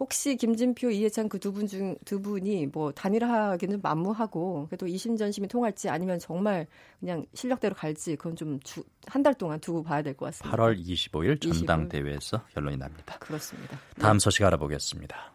혹시 0.00 0.36
김진표, 0.36 0.90
이해찬 0.90 1.28
그 1.28 1.38
두 1.38 1.52
분 1.52 1.66
중 1.66 1.94
두 2.06 2.22
분이 2.22 2.68
뭐 2.68 2.90
단일화하기는 2.92 3.80
만무하고 3.82 4.64
그래도 4.70 4.86
이심전심이 4.86 5.46
통할지 5.46 5.90
아니면 5.90 6.18
정말 6.18 6.66
그냥 7.00 7.26
실력대로 7.34 7.74
갈지 7.74 8.16
그건 8.16 8.34
좀 8.34 8.58
한 9.08 9.22
달 9.22 9.34
동안 9.34 9.60
두고 9.60 9.82
봐야 9.82 10.00
될 10.00 10.14
것 10.14 10.24
같습니다. 10.26 10.56
8월 10.56 10.82
25일 10.82 11.38
전당대회에서 11.42 12.46
결론이 12.54 12.78
납니다. 12.78 13.18
그렇습니다. 13.20 13.78
다음 14.00 14.18
소식 14.18 14.42
알아보겠습니다. 14.42 15.32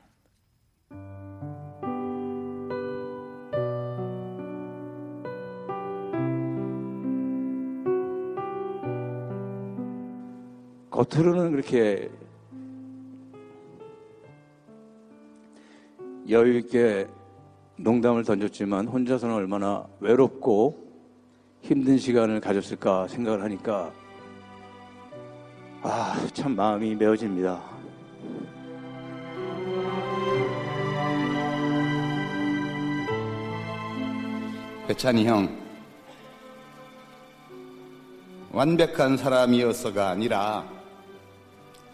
겉으로는 10.98 11.52
그렇게 11.52 12.10
여유 16.28 16.58
있게 16.58 17.08
농담을 17.78 18.24
던졌지만 18.24 18.88
혼자서는 18.88 19.36
얼마나 19.36 19.86
외롭고 20.00 20.76
힘든 21.62 21.98
시간을 21.98 22.40
가졌을까 22.40 23.08
생각을 23.08 23.44
하니까 23.44 23.94
아, 25.84 26.16
참 26.34 26.56
마음이 26.56 26.96
메어집니다. 26.96 27.77
배찬이 34.88 35.28
형, 35.28 35.54
완벽한 38.54 39.18
사람이어서가 39.18 40.08
아니라 40.08 40.66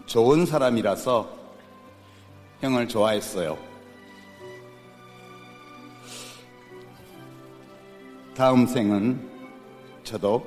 좋은 0.05 0.45
사람이라서 0.45 1.27
형을 2.61 2.87
좋아했어요. 2.87 3.57
다음 8.35 8.67
생은 8.67 9.27
저도 10.03 10.45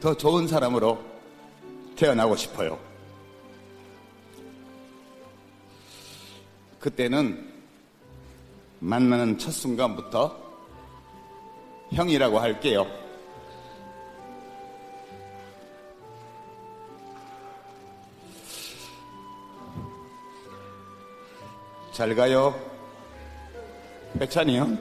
더 0.00 0.12
좋은 0.16 0.48
사람으로 0.48 0.98
태어나고 1.94 2.34
싶어요. 2.34 2.93
그때는 6.84 7.50
만나는 8.78 9.38
첫 9.38 9.52
순간부터 9.52 10.38
형이라고 11.94 12.38
할게요. 12.38 12.86
잘 21.94 22.14
가요. 22.14 22.54
배찬이 24.18 24.58
형. 24.58 24.78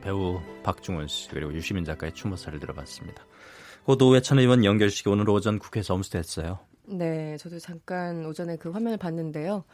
배우 0.00 0.40
박중훈 0.62 1.08
씨 1.08 1.28
그리고 1.28 1.52
유시민 1.52 1.84
작가의 1.84 2.14
추모사를 2.14 2.56
들어봤습니다. 2.60 3.26
고 3.82 3.96
노회찬 3.96 4.38
의원 4.38 4.64
연결식이 4.64 5.08
오늘 5.08 5.28
오전 5.28 5.58
국회에서 5.58 5.94
엄수됐어요. 5.94 6.60
네, 6.86 7.36
저도 7.38 7.58
잠깐 7.58 8.26
오전에 8.26 8.56
그 8.56 8.70
화면을 8.70 8.98
봤는데요. 8.98 9.64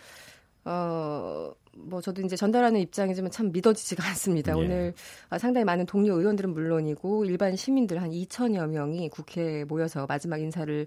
어, 0.64 1.52
뭐 1.72 2.00
저도 2.00 2.22
이제 2.22 2.36
전달하는 2.36 2.80
입장이지만 2.80 3.30
참 3.30 3.50
믿어지지가 3.52 4.06
않습니다. 4.11 4.52
예. 4.52 4.56
오늘 4.56 4.94
아, 5.28 5.38
상당히 5.38 5.64
많은 5.64 5.86
동료 5.86 6.18
의원들은 6.18 6.52
물론이고 6.52 7.24
일반 7.24 7.56
시민들 7.56 8.02
한 8.02 8.11
2천여 8.11 8.68
명이 8.68 9.08
국회에 9.08 9.64
모여서 9.64 10.06
마지막 10.06 10.40
인사를 10.40 10.86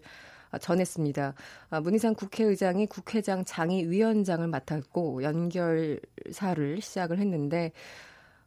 아, 0.52 0.58
전했습니다. 0.60 1.34
아, 1.72 1.82
문희상 1.82 2.14
국회의장이 2.14 2.86
국회장 2.86 3.44
장의위원장을 3.44 4.48
맡았고 4.48 5.24
연결사를 5.24 6.80
시작을 6.80 7.18
했는데 7.18 7.72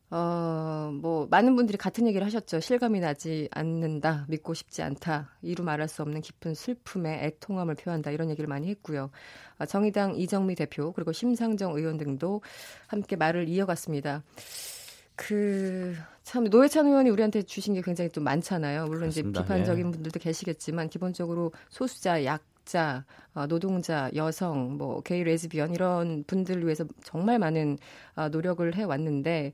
어, 0.09 0.93
뭐, 0.95 1.27
많은 1.31 1.57
분들이 1.57 1.77
같은 1.77 2.07
얘기를 2.07 2.25
하셨죠. 2.27 2.61
실감이 2.61 3.01
나지 3.01 3.49
않는다. 3.51 4.27
믿고 4.29 4.55
싶지 4.55 4.83
않다. 4.83 5.31
이루 5.43 5.65
말할 5.65 5.89
수 5.89 6.03
없는 6.03 6.21
깊은 6.21 6.55
슬픔에 6.55 7.25
애통함을 7.25 7.75
표한다. 7.75 8.13
이런 8.13 8.31
얘기를 8.31 8.47
많이 8.47 8.69
했고요. 8.69 9.11
아, 9.59 9.67
정의당 9.67 10.15
이정미 10.15 10.55
대표, 10.55 10.93
그리고 10.93 11.13
심상정 11.13 11.77
의원 11.77 11.97
등도 11.97 12.41
함께 12.87 13.17
말을 13.17 13.49
이어갔습니다. 13.49 14.23
그, 15.17 15.97
참, 16.23 16.45
노회찬 16.45 16.87
의원이 16.87 17.11
우리한테 17.11 17.43
주신 17.43 17.75
게 17.75 17.81
굉장히 17.81 18.11
또 18.11 18.21
많잖아요. 18.21 18.85
물론 18.87 19.01
그렇습니다. 19.01 19.41
이제 19.41 19.45
비판적인 19.45 19.87
예. 19.87 19.91
분들도 19.91 20.21
계시겠지만, 20.21 20.89
기본적으로 20.89 21.53
소수자, 21.69 22.25
약, 22.25 22.43
자, 22.67 23.05
어, 23.33 23.47
노동자, 23.47 24.11
여성, 24.15 24.77
뭐 24.77 25.01
게이, 25.01 25.23
레즈비언 25.23 25.73
이런 25.73 26.25
분들을 26.27 26.65
위해서 26.65 26.85
정말 27.05 27.39
많은 27.39 27.79
어, 28.17 28.29
노력을 28.29 28.75
해 28.75 28.83
왔는데 28.83 29.53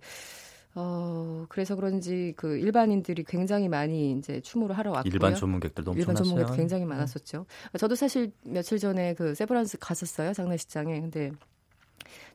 어, 0.74 1.44
그래서 1.48 1.76
그런지 1.76 2.32
그 2.36 2.56
일반인들이 2.56 3.24
굉장히 3.24 3.68
많이 3.68 4.12
이제 4.12 4.40
추모를 4.40 4.76
하러 4.78 4.92
왔고요. 4.92 5.10
일반 5.12 5.34
전문객들도 5.34 5.90
엄청 5.90 6.00
일반 6.00 6.14
전문객 6.16 6.56
굉장히 6.56 6.82
네. 6.84 6.88
많았었죠. 6.88 7.46
네. 7.72 7.78
저도 7.78 7.94
사실 7.94 8.32
며칠 8.44 8.78
전에 8.78 9.14
그 9.14 9.34
세브란스 9.34 9.78
갔었어요. 9.78 10.32
장례식장에. 10.32 11.00
근데 11.00 11.30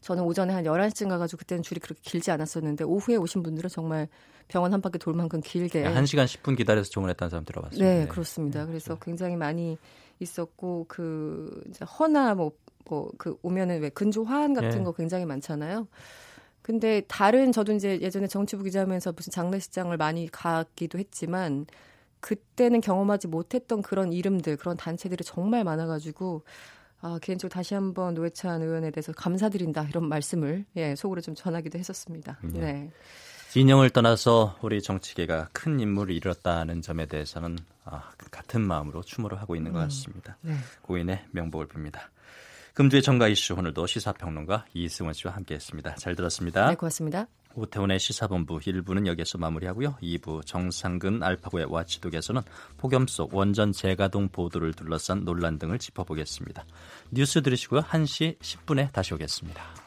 저는 0.01 0.23
오전에 0.23 0.53
한 0.53 0.63
11시쯤 0.63 1.09
가가지고 1.09 1.39
그때는 1.39 1.63
줄이 1.63 1.79
그렇게 1.79 1.99
길지 2.03 2.31
않았었는데 2.31 2.83
오후에 2.83 3.15
오신 3.15 3.43
분들은 3.43 3.69
정말 3.69 4.07
병원 4.47 4.71
한 4.71 4.81
바퀴 4.81 4.97
돌 4.99 5.13
만큼 5.13 5.41
길게 5.41 5.83
1시간 5.83 6.25
10분 6.25 6.55
기다려서 6.55 6.89
주문했다는 6.89 7.29
사람 7.29 7.43
들어봤어요. 7.45 7.79
네, 7.83 7.99
네. 8.01 8.07
그렇습니다. 8.07 8.65
그래서 8.65 8.93
네. 8.93 8.99
굉장히 9.03 9.35
많이 9.35 9.77
있었고 10.19 10.85
그 10.87 11.63
이제 11.69 11.85
허나 11.85 12.35
뭐 12.35 12.51
뭐 12.89 13.11
그 13.17 13.37
오면은 13.41 13.81
왜 13.81 13.89
근조 13.89 14.23
화환 14.23 14.53
같은 14.53 14.69
네. 14.79 14.83
거 14.83 14.91
굉장히 14.93 15.25
많잖아요. 15.25 15.87
근데 16.67 17.01
다른 17.07 17.53
저도 17.53 17.71
이제 17.71 17.97
예전에 18.01 18.27
정치부 18.27 18.63
기자하면서 18.63 19.13
무슨 19.13 19.31
장례식장을 19.31 19.95
많이 19.95 20.27
가기도 20.29 20.99
했지만 20.99 21.65
그때는 22.19 22.81
경험하지 22.81 23.29
못했던 23.29 23.81
그런 23.81 24.11
이름들, 24.11 24.57
그런 24.57 24.75
단체들이 24.75 25.23
정말 25.23 25.63
많아가지고 25.63 26.43
아, 26.99 27.19
개인적으로 27.21 27.53
다시 27.53 27.73
한번 27.73 28.15
노회찬 28.15 28.61
의원에 28.61 28.91
대해서 28.91 29.13
감사드린다 29.13 29.85
이런 29.85 30.09
말씀을 30.09 30.65
예, 30.75 30.93
속으로 30.95 31.21
좀 31.21 31.35
전하기도 31.35 31.79
했었습니다. 31.79 32.37
네. 32.43 32.59
네. 32.59 32.91
진영을 33.51 33.89
떠나서 33.91 34.57
우리 34.61 34.81
정치계가 34.81 35.47
큰 35.53 35.79
인물을 35.79 36.13
잃었다는 36.13 36.81
점에 36.81 37.05
대해서는 37.05 37.57
아, 37.85 38.11
같은 38.29 38.59
마음으로 38.59 39.03
추모를 39.03 39.39
하고 39.39 39.55
있는 39.55 39.71
것 39.71 39.79
음. 39.79 39.83
같습니다. 39.83 40.35
네. 40.41 40.55
고인의 40.81 41.27
명복을 41.31 41.69
빕니다. 41.69 42.01
금주의 42.77 43.01
정가 43.01 43.27
이슈 43.27 43.55
오늘도 43.55 43.87
시사평론가 43.87 44.65
이승원 44.75 45.11
씨와 45.15 45.33
함께했습니다. 45.33 45.95
잘 45.95 46.15
들었습니다. 46.15 46.69
네, 46.69 46.75
고맙습니다. 46.75 47.25
오태훈의 47.55 47.97
시사본부 47.97 48.59
1부는 48.59 49.07
여기서 49.07 49.39
마무리하고요. 49.39 49.95
2부 49.99 50.45
정상근 50.45 51.23
알파고의 51.23 51.65
와치독에서는 51.71 52.43
폭염 52.77 53.07
속 53.07 53.33
원전 53.33 53.71
재가동 53.71 54.29
보도를 54.29 54.73
둘러싼 54.73 55.25
논란 55.25 55.57
등을 55.57 55.79
짚어보겠습니다. 55.79 56.65
뉴스 57.09 57.41
들으시고요. 57.41 57.81
1시 57.81 58.37
10분에 58.37 58.91
다시 58.91 59.15
오겠습니다. 59.15 59.86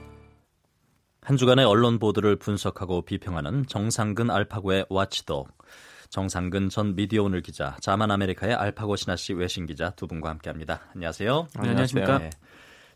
한 1.31 1.37
주간의 1.37 1.63
언론 1.63 1.97
보도를 1.97 2.35
분석하고 2.35 3.03
비평하는 3.03 3.65
정상근 3.65 4.29
알파고의 4.29 4.87
watchdog. 4.89 5.47
정상근 6.09 6.67
전 6.67 6.93
미디어 6.97 7.23
오늘 7.23 7.41
기자, 7.41 7.77
자만 7.79 8.11
아메리카의 8.11 8.53
알파고 8.53 8.97
신하 8.97 9.15
씨 9.15 9.31
외신 9.31 9.65
기자 9.65 9.91
두 9.91 10.07
분과 10.07 10.27
함께합니다. 10.27 10.81
안녕하세요. 10.93 11.47
네, 11.53 11.69
안녕하십니까. 11.69 12.17
네, 12.17 12.31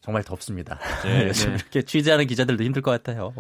정말 0.01 0.25
덥습니다. 0.25 0.77
네, 1.05 1.31
네. 1.31 1.53
이렇게 1.53 1.83
취재하는 1.83 2.27
기자들도 2.27 2.61
힘들 2.61 2.81
것 2.81 2.91
같아요. 2.91 3.33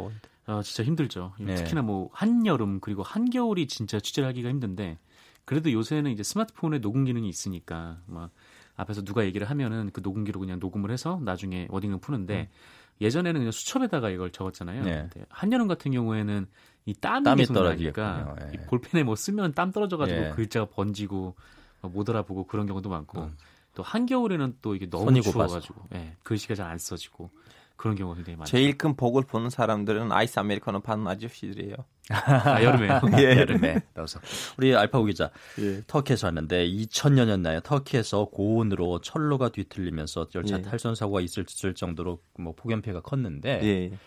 아, 0.45 0.61
진짜 0.63 0.85
힘들죠. 0.85 1.33
네. 1.41 1.55
특히나 1.55 1.81
뭐 1.81 2.09
한여름 2.13 2.79
그리고 2.79 3.03
한겨울이 3.03 3.67
진짜 3.67 3.99
취재를 3.99 4.29
하기가 4.29 4.47
힘든데 4.47 4.97
그래도 5.43 5.73
요새는 5.73 6.09
이제 6.09 6.23
스마트폰에 6.23 6.79
녹음 6.79 7.03
기능이 7.03 7.27
있으니까 7.27 7.97
막 8.05 8.29
앞에서 8.77 9.03
누가 9.03 9.25
얘기를 9.25 9.49
하면은 9.49 9.89
그 9.91 9.99
녹음기로 9.99 10.39
그냥 10.39 10.59
녹음을 10.59 10.89
해서 10.89 11.19
나중에 11.21 11.67
wording을 11.69 11.99
푸는데 11.99 12.49
음. 12.49 12.55
예전에는 13.01 13.41
그냥 13.41 13.51
수첩에다가 13.51 14.09
이걸 14.09 14.31
적었잖아요. 14.31 14.83
네. 14.83 15.09
한여름 15.29 15.67
같은 15.67 15.91
경우에는 15.91 16.47
이 16.85 16.93
땀이, 16.93 17.23
땀이 17.23 17.45
떨어지니까 17.45 18.35
예. 18.41 18.51
이 18.53 18.57
볼펜에 18.67 19.03
뭐 19.03 19.15
쓰면 19.15 19.53
땀 19.53 19.71
떨어져가지고 19.71 20.19
예. 20.19 20.29
글자가 20.31 20.67
번지고 20.67 21.35
못 21.81 22.09
알아보고 22.09 22.45
그런 22.47 22.67
경우도 22.67 22.89
많고 22.89 23.23
음. 23.23 23.37
또 23.73 23.83
한겨울에는 23.83 24.57
또 24.61 24.75
이게 24.75 24.89
너무 24.89 25.21
추워가지고 25.21 25.87
예, 25.95 26.15
글씨가 26.23 26.55
잘 26.55 26.69
안 26.69 26.77
써지고 26.77 27.29
그런 27.75 27.95
경우가 27.95 28.15
굉장히 28.15 28.37
많죠. 28.37 28.51
제일 28.51 28.77
큰 28.77 28.95
복을 28.95 29.23
보는 29.23 29.49
사람들은 29.49 30.11
아이스 30.11 30.39
아메리카노 30.39 30.81
파는 30.81 31.07
아저씨들이에요. 31.07 31.75
아, 32.09 32.63
여름에. 32.63 32.87
예. 33.19 33.39
여름에. 33.39 33.81
나와서. 33.93 34.19
우리 34.57 34.75
알파고 34.75 35.05
기자. 35.05 35.31
예. 35.59 35.81
터키에서 35.87 36.27
왔는데 36.27 36.67
2000년이었나요? 36.67 37.63
터키에서 37.63 38.25
고온으로 38.25 39.01
철로가 39.01 39.49
뒤틀리면서 39.49 40.27
열차 40.35 40.57
예. 40.57 40.61
탈선 40.61 40.95
사고가 40.95 41.21
있을 41.21 41.45
정도로 41.75 42.21
뭐 42.39 42.53
폭염 42.55 42.81
피해가 42.81 43.01
컸는데 43.01 43.59
예. 43.63 43.97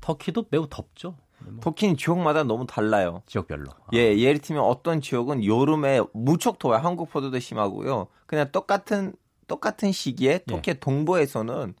터키도 0.00 0.46
매우 0.50 0.66
덥죠. 0.68 1.16
뭐. 1.38 1.60
터키는 1.60 1.96
지역마다 1.96 2.44
너무 2.44 2.66
달라요. 2.66 3.22
지역별로. 3.26 3.70
아. 3.70 3.88
예, 3.94 4.16
예를 4.18 4.40
들면 4.40 4.64
어떤 4.64 5.00
지역은 5.00 5.44
여름에 5.44 6.00
무척 6.12 6.58
더워요. 6.58 6.78
한국보다도 6.78 7.38
심하고요. 7.38 8.08
그냥 8.26 8.50
똑같은 8.52 9.14
똑같은 9.48 9.92
시기에 9.92 10.40
터키 10.46 10.70
예. 10.70 10.74
동부에서는 10.74 11.74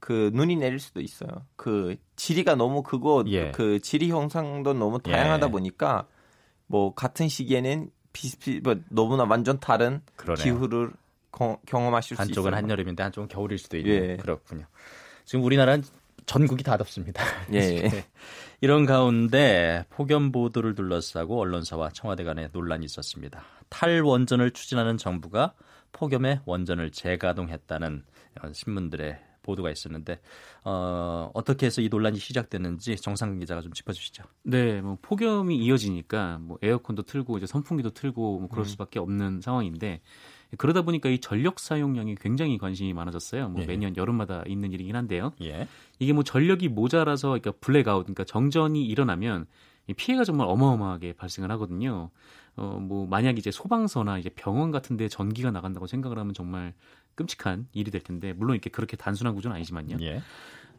그 0.00 0.30
눈이 0.32 0.56
내릴 0.56 0.80
수도 0.80 1.00
있어요. 1.00 1.28
그 1.56 1.96
지리가 2.16 2.54
너무 2.54 2.82
그거 2.82 3.22
예. 3.28 3.52
그 3.52 3.80
지리 3.80 4.10
형상도 4.10 4.72
너무 4.72 4.98
다양하다 4.98 5.46
예. 5.46 5.50
보니까 5.50 6.06
뭐 6.66 6.94
같은 6.94 7.28
시기에는 7.28 7.90
비슷비 8.12 8.60
뭐 8.62 8.76
너무나 8.88 9.24
완전 9.24 9.60
다른 9.60 10.00
그러네요. 10.16 10.42
기후를 10.42 10.90
거, 11.30 11.58
경험하실 11.66 12.16
수 12.16 12.22
있어요. 12.22 12.24
한쪽은 12.24 12.54
한여름인데 12.54 13.02
한쪽은 13.02 13.28
겨울일 13.28 13.58
수도 13.58 13.76
있는 13.76 13.92
예. 13.92 14.16
그렇군요. 14.16 14.64
지금 15.24 15.44
우리나라는 15.44 15.84
전국이 16.26 16.64
다 16.64 16.76
덥습니다. 16.76 17.22
예. 17.52 17.60
네. 17.60 18.04
이런 18.62 18.86
가운데 18.86 19.84
폭염 19.90 20.32
보도를 20.32 20.74
둘러싸고 20.74 21.40
언론사와 21.40 21.90
청와대 21.90 22.24
간에 22.24 22.48
논란이 22.52 22.84
있었습니다. 22.84 23.42
탈원전을 23.68 24.52
추진하는 24.52 24.96
정부가 24.96 25.54
폭염의 25.92 26.40
원전을 26.44 26.90
재가동했다는 26.90 28.04
신문들의 28.52 29.18
보도가 29.42 29.70
있었는데 29.70 30.20
어, 30.64 31.30
어떻게 31.34 31.66
해서 31.66 31.80
이 31.80 31.88
논란이 31.88 32.18
시작됐는지 32.18 32.96
정상 32.96 33.38
기자가 33.38 33.60
좀 33.60 33.72
짚어주시죠. 33.72 34.24
네, 34.44 34.80
뭐 34.80 34.98
폭염이 35.02 35.56
이어지니까 35.56 36.38
뭐 36.40 36.58
에어컨도 36.62 37.02
틀고 37.02 37.38
이제 37.38 37.46
선풍기도 37.46 37.90
틀고 37.90 38.40
뭐 38.40 38.48
그럴 38.48 38.64
음. 38.64 38.68
수밖에 38.68 38.98
없는 38.98 39.40
상황인데 39.40 40.00
그러다 40.58 40.82
보니까 40.82 41.08
이 41.08 41.18
전력 41.18 41.60
사용량이 41.60 42.16
굉장히 42.16 42.58
관심이 42.58 42.92
많아졌어요. 42.92 43.50
뭐 43.50 43.62
예. 43.62 43.66
매년 43.66 43.96
여름마다 43.96 44.42
있는 44.46 44.72
일이긴 44.72 44.96
한데요. 44.96 45.32
예. 45.42 45.68
이게 45.98 46.12
뭐 46.12 46.24
전력이 46.24 46.68
모자라서 46.68 47.28
그러니까 47.28 47.52
블랙아웃, 47.60 48.04
그러니까 48.04 48.24
정전이 48.24 48.84
일어나면 48.84 49.46
피해가 49.96 50.24
정말 50.24 50.46
어마어마하게 50.48 51.14
발생을 51.14 51.50
하거든요. 51.52 52.10
어, 52.56 52.78
뭐, 52.80 53.06
만약 53.06 53.38
이제 53.38 53.50
소방서나 53.50 54.18
이제 54.18 54.28
병원 54.28 54.70
같은 54.70 54.96
데 54.96 55.08
전기가 55.08 55.50
나간다고 55.50 55.86
생각을 55.86 56.18
하면 56.18 56.34
정말 56.34 56.74
끔찍한 57.20 57.68
일이 57.72 57.90
될 57.90 58.00
텐데, 58.00 58.32
물론 58.32 58.54
이렇게 58.54 58.70
그렇게 58.70 58.96
단순한 58.96 59.34
구조는 59.34 59.54
아니지만요. 59.56 59.98
예. 60.00 60.22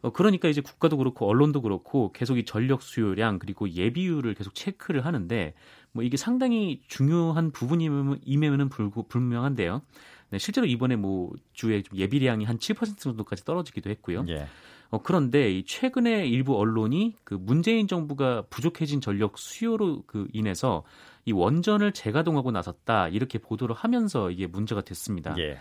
어, 0.02 0.10
그러니까 0.10 0.48
이제 0.48 0.60
국가도 0.60 0.96
그렇고 0.96 1.28
언론도 1.28 1.62
그렇고 1.62 2.12
계속 2.12 2.36
이 2.36 2.44
전력 2.44 2.82
수요량 2.82 3.38
그리고 3.38 3.70
예비율을 3.70 4.34
계속 4.34 4.54
체크를 4.54 5.06
하는데 5.06 5.54
뭐 5.92 6.02
이게 6.02 6.16
상당히 6.16 6.82
중요한 6.88 7.52
부분임에는 7.52 8.68
불구, 8.68 9.04
불명한데요. 9.04 9.82
네, 10.30 10.38
실제로 10.38 10.66
이번에 10.66 10.96
뭐 10.96 11.30
주에 11.52 11.82
좀 11.82 11.96
예비량이 11.98 12.44
한 12.44 12.58
7% 12.58 12.98
정도까지 12.98 13.44
떨어지기도 13.44 13.90
했고요. 13.90 14.24
예. 14.28 14.48
어, 14.90 15.00
그런데 15.02 15.50
이 15.50 15.64
최근에 15.64 16.26
일부 16.26 16.58
언론이 16.58 17.16
그 17.22 17.34
문재인 17.34 17.86
정부가 17.86 18.42
부족해진 18.50 19.00
전력 19.00 19.38
수요로 19.38 20.02
그 20.06 20.26
인해서 20.32 20.82
이 21.24 21.32
원전을 21.32 21.92
재가동하고 21.92 22.50
나섰다 22.50 23.08
이렇게 23.08 23.38
보도를 23.38 23.74
하면서 23.74 24.30
이게 24.30 24.46
문제가 24.46 24.80
됐습니다. 24.80 25.36
예. 25.38 25.58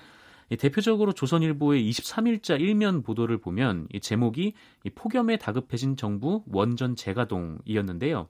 대표적으로 0.58 1.14
조선일보의 1.14 1.90
23일자 1.90 2.60
일면 2.60 3.04
보도를 3.04 3.38
보면 3.38 3.88
이 3.94 4.00
제목이 4.00 4.54
이 4.84 4.90
폭염에 4.90 5.38
다급해진 5.38 5.96
정부 5.96 6.44
원전 6.52 6.96
재가동이었는데요. 6.96 8.28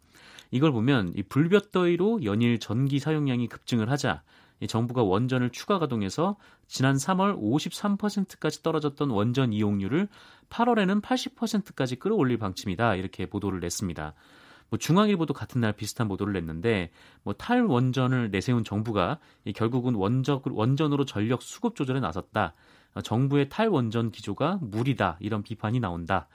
이걸 0.51 0.71
보면 0.71 1.13
이 1.15 1.23
불볕더위로 1.23 2.23
연일 2.23 2.59
전기 2.59 2.99
사용량이 2.99 3.47
급증을 3.47 3.89
하자 3.89 4.21
이 4.59 4.67
정부가 4.67 5.01
원전을 5.01 5.49
추가 5.49 5.79
가동해서 5.79 6.37
지난 6.67 6.95
3월 6.95 7.41
53%까지 7.41 8.61
떨어졌던 8.61 9.09
원전 9.09 9.51
이용률을 9.53 10.07
8월에는 10.49 11.01
80%까지 11.01 11.95
끌어올릴 11.95 12.37
방침이다 12.37 12.95
이렇게 12.95 13.25
보도를 13.25 13.59
냈습니다. 13.59 14.13
뭐 14.71 14.79
중앙일보도 14.79 15.33
같은 15.33 15.61
날 15.61 15.73
비슷한 15.73 16.07
보도를 16.07 16.33
냈는데 16.33 16.89
뭐 17.23 17.33
탈원전을 17.33 18.31
내세운 18.31 18.63
정부가 18.63 19.19
결국은 19.53 19.95
원적, 19.95 20.43
원전으로 20.47 21.05
전력 21.05 21.43
수급 21.43 21.75
조절에 21.75 21.99
나섰다. 21.99 22.53
어, 22.93 23.01
정부의 23.01 23.49
탈원전 23.49 24.11
기조가 24.11 24.59
무리다 24.61 25.17
이런 25.19 25.43
비판이 25.43 25.81
나온다. 25.81 26.27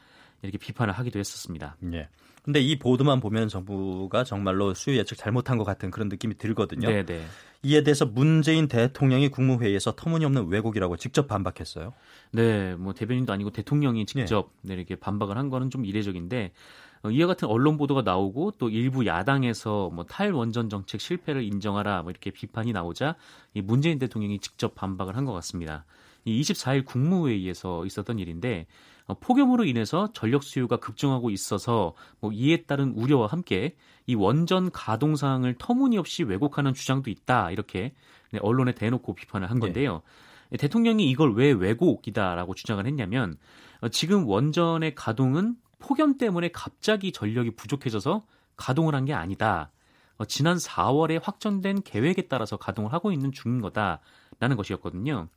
이렇게 0.43 0.59
비판을 0.59 0.93
하기도 0.93 1.19
했었습니다. 1.19 1.77
예. 1.95 2.09
근데 2.43 2.61
이 2.61 2.79
보도만 2.79 3.21
보면 3.21 3.49
정부가 3.49 4.23
정말로 4.23 4.73
수요 4.75 4.97
예측 4.97 5.17
잘못한 5.17 5.57
것 5.59 5.65
같은 5.65 5.91
그런 5.91 6.09
느낌이 6.09 6.37
들거든요. 6.37 6.89
네, 6.89 7.05
네. 7.05 7.25
이에 7.63 7.83
대해서 7.83 8.07
문재인 8.07 8.69
대통령이 8.69 9.31
국무회의에서 9.31 9.97
터무니없는 9.97 10.47
왜곡이라고 10.49 10.97
직접 10.97 11.27
반박했어요. 11.27 11.93
네, 12.33 12.77
뭐 12.77 12.93
대변인도 12.93 13.33
아니고 13.33 13.51
대통령이 13.51 14.07
직접 14.07 14.53
네. 14.61 14.75
이렇게 14.75 14.95
반박을 14.95 15.37
한 15.37 15.49
거는 15.49 15.71
좀 15.71 15.85
이례적인데 15.85 16.45
어, 16.47 16.86
이와 17.11 17.27
같은 17.27 17.49
언론 17.49 17.77
보도가 17.77 18.03
나오고 18.03 18.53
또 18.59 18.69
일부 18.69 19.07
야당에서 19.07 19.91
뭐 19.93 20.05
탈원전 20.05 20.69
정책 20.69 21.01
실패를 21.01 21.43
인정하라 21.43 22.03
뭐 22.03 22.11
이렇게 22.11 22.31
비판이 22.31 22.73
나오자 22.73 23.17
이 23.55 23.61
문재인 23.63 23.99
대통령이 23.99 24.39
직접 24.39 24.75
반박을 24.75 25.17
한 25.17 25.27
것 25.27 25.33
같습니다. 25.35 25.85
이 26.25 26.41
24일 26.41 26.85
국무회의에서 26.85 27.87
있었던 27.87 28.19
일인데 28.19 28.67
어, 29.07 29.15
폭염으로 29.15 29.65
인해서 29.65 30.09
전력 30.13 30.43
수요가 30.43 30.77
급증하고 30.77 31.31
있어서 31.31 31.95
뭐 32.21 32.33
이에 32.33 32.65
따른 32.65 32.93
우려와 32.93 33.29
함께 33.29 33.77
이 34.07 34.15
원전 34.15 34.71
가동 34.71 35.17
사항을 35.17 35.55
터무니없이 35.59 36.25
왜곡하는 36.25 36.75
주장도 36.75 37.11
있다 37.11 37.51
이렇게 37.53 37.93
네, 38.33 38.41
언론에 38.43 38.73
대놓고 38.73 39.15
비판을 39.15 39.49
한 39.49 39.59
네. 39.59 39.67
건데요. 39.67 40.03
네. 40.51 40.59
대통령이 40.59 41.09
이걸 41.11 41.35
왜 41.35 41.53
왜곡이다라고 41.53 42.55
주장을 42.55 42.85
했냐면 42.85 43.37
어, 43.81 43.89
지금 43.89 44.27
원전의 44.27 44.95
가동은 44.95 45.57
폭염 45.79 46.19
때문에 46.19 46.49
갑자기 46.53 47.13
전력이 47.13 47.53
부족해져서 47.57 48.25
가동을 48.57 48.95
한 48.95 49.05
게 49.05 49.13
아니다. 49.13 49.71
어, 50.19 50.25
지난 50.25 50.57
4월에 50.57 51.21
확정된 51.23 51.83
계획에 51.83 52.23
따라서 52.23 52.57
가동을 52.57 52.93
하고 52.93 53.13
있는 53.13 53.33
중인 53.33 53.61
거다라는 53.61 54.57
것이었거든요. 54.57 55.29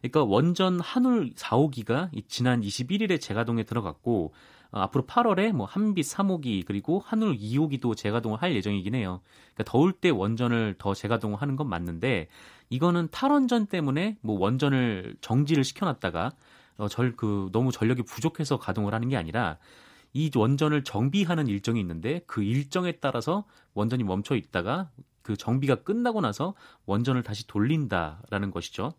그러니까 0.00 0.24
원전 0.24 0.78
한울 0.80 1.32
4, 1.34 1.56
5기가 1.56 2.10
지난 2.28 2.60
21일에 2.60 3.20
재가동에 3.20 3.62
들어갔고 3.64 4.34
어, 4.72 4.80
앞으로 4.80 5.06
8월에 5.06 5.52
뭐 5.52 5.66
한빛 5.66 6.04
3호기 6.04 6.66
그리고 6.66 7.02
한울 7.04 7.36
2호기도 7.38 7.96
재가동을 7.96 8.42
할 8.42 8.54
예정이긴 8.54 8.94
해요. 8.94 9.20
그러니까 9.54 9.72
더울 9.72 9.92
때 9.92 10.10
원전을 10.10 10.74
더 10.78 10.92
재가동을 10.92 11.40
하는 11.40 11.56
건 11.56 11.68
맞는데 11.68 12.28
이거는 12.68 13.08
탈원전 13.10 13.66
때문에 13.66 14.18
뭐 14.20 14.38
원전을 14.38 15.16
정지를 15.22 15.64
시켜놨다가 15.64 16.32
어, 16.78 16.88
절, 16.88 17.16
그, 17.16 17.48
너무 17.52 17.72
전력이 17.72 18.02
부족해서 18.02 18.58
가동을 18.58 18.92
하는 18.92 19.08
게 19.08 19.16
아니라 19.16 19.56
이 20.16 20.30
원전을 20.34 20.82
정비하는 20.82 21.46
일정이 21.46 21.78
있는데 21.80 22.22
그 22.26 22.42
일정에 22.42 22.92
따라서 22.92 23.44
원전이 23.74 24.02
멈춰 24.02 24.34
있다가 24.34 24.88
그 25.20 25.36
정비가 25.36 25.76
끝나고 25.82 26.22
나서 26.22 26.54
원전을 26.86 27.22
다시 27.22 27.46
돌린다라는 27.46 28.50
것이죠. 28.50 28.94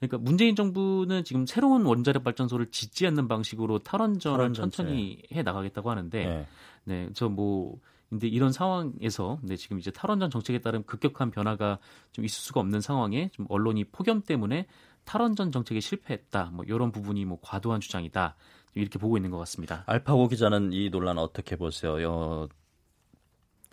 그러니까 0.00 0.18
문재인 0.18 0.56
정부는 0.56 1.22
지금 1.22 1.46
새로운 1.46 1.86
원자력 1.86 2.24
발전소를 2.24 2.72
짓지 2.72 3.06
않는 3.06 3.28
방식으로 3.28 3.78
탈원전을 3.78 4.36
탈원전체. 4.36 4.76
천천히 4.78 5.22
해 5.32 5.44
나가겠다고 5.44 5.90
하는데 5.90 6.24
네, 6.26 6.46
네 6.84 7.12
저뭐 7.12 7.78
근데 8.08 8.26
이런 8.26 8.50
상황에서 8.50 9.38
네, 9.42 9.54
지금 9.54 9.78
이제 9.78 9.92
탈원전 9.92 10.28
정책에 10.28 10.58
따른 10.58 10.82
급격한 10.84 11.30
변화가 11.30 11.78
좀 12.10 12.24
있을 12.24 12.40
수가 12.40 12.58
없는 12.58 12.80
상황에 12.80 13.28
좀 13.32 13.46
언론이 13.48 13.84
폭염 13.84 14.22
때문에 14.22 14.66
탈원전 15.04 15.52
정책에 15.52 15.78
실패했다. 15.78 16.50
뭐 16.52 16.64
이런 16.64 16.90
부분이 16.90 17.24
뭐 17.26 17.38
과도한 17.42 17.80
주장이다. 17.80 18.34
이렇게 18.80 18.98
보고 18.98 19.16
있는 19.16 19.30
것 19.30 19.38
같습니다. 19.38 19.84
알파고 19.86 20.28
기자는 20.28 20.72
이 20.72 20.90
논란 20.90 21.18
어떻게 21.18 21.56
보세요? 21.56 21.96
어, 22.08 22.48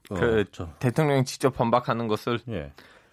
그 0.10 0.46
어, 0.60 0.74
대통령이 0.80 1.26
직접 1.26 1.52
반박하는 1.52 2.08
것을 2.08 2.40
예. 2.50 2.72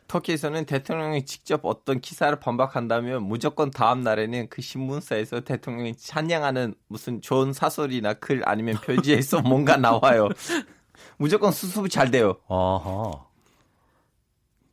터키에서는 0.08 0.66
대통령이 0.66 1.24
직접 1.24 1.64
어떤 1.64 2.00
기사를 2.00 2.38
반박한다면 2.38 3.22
무조건 3.22 3.70
다음 3.70 4.02
날에는 4.02 4.48
그 4.50 4.60
신문사에서 4.60 5.40
대통령이 5.40 5.96
찬양하는 5.96 6.74
무슨 6.88 7.22
좋은 7.22 7.54
사설이나 7.54 8.14
글 8.14 8.42
아니면 8.46 8.76
표지에서 8.76 9.40
뭔가 9.42 9.76
나와요. 9.78 10.28
무조건 11.16 11.50
수습이 11.50 11.88
잘 11.88 12.10
돼요. 12.10 12.36
어허. 12.46 13.30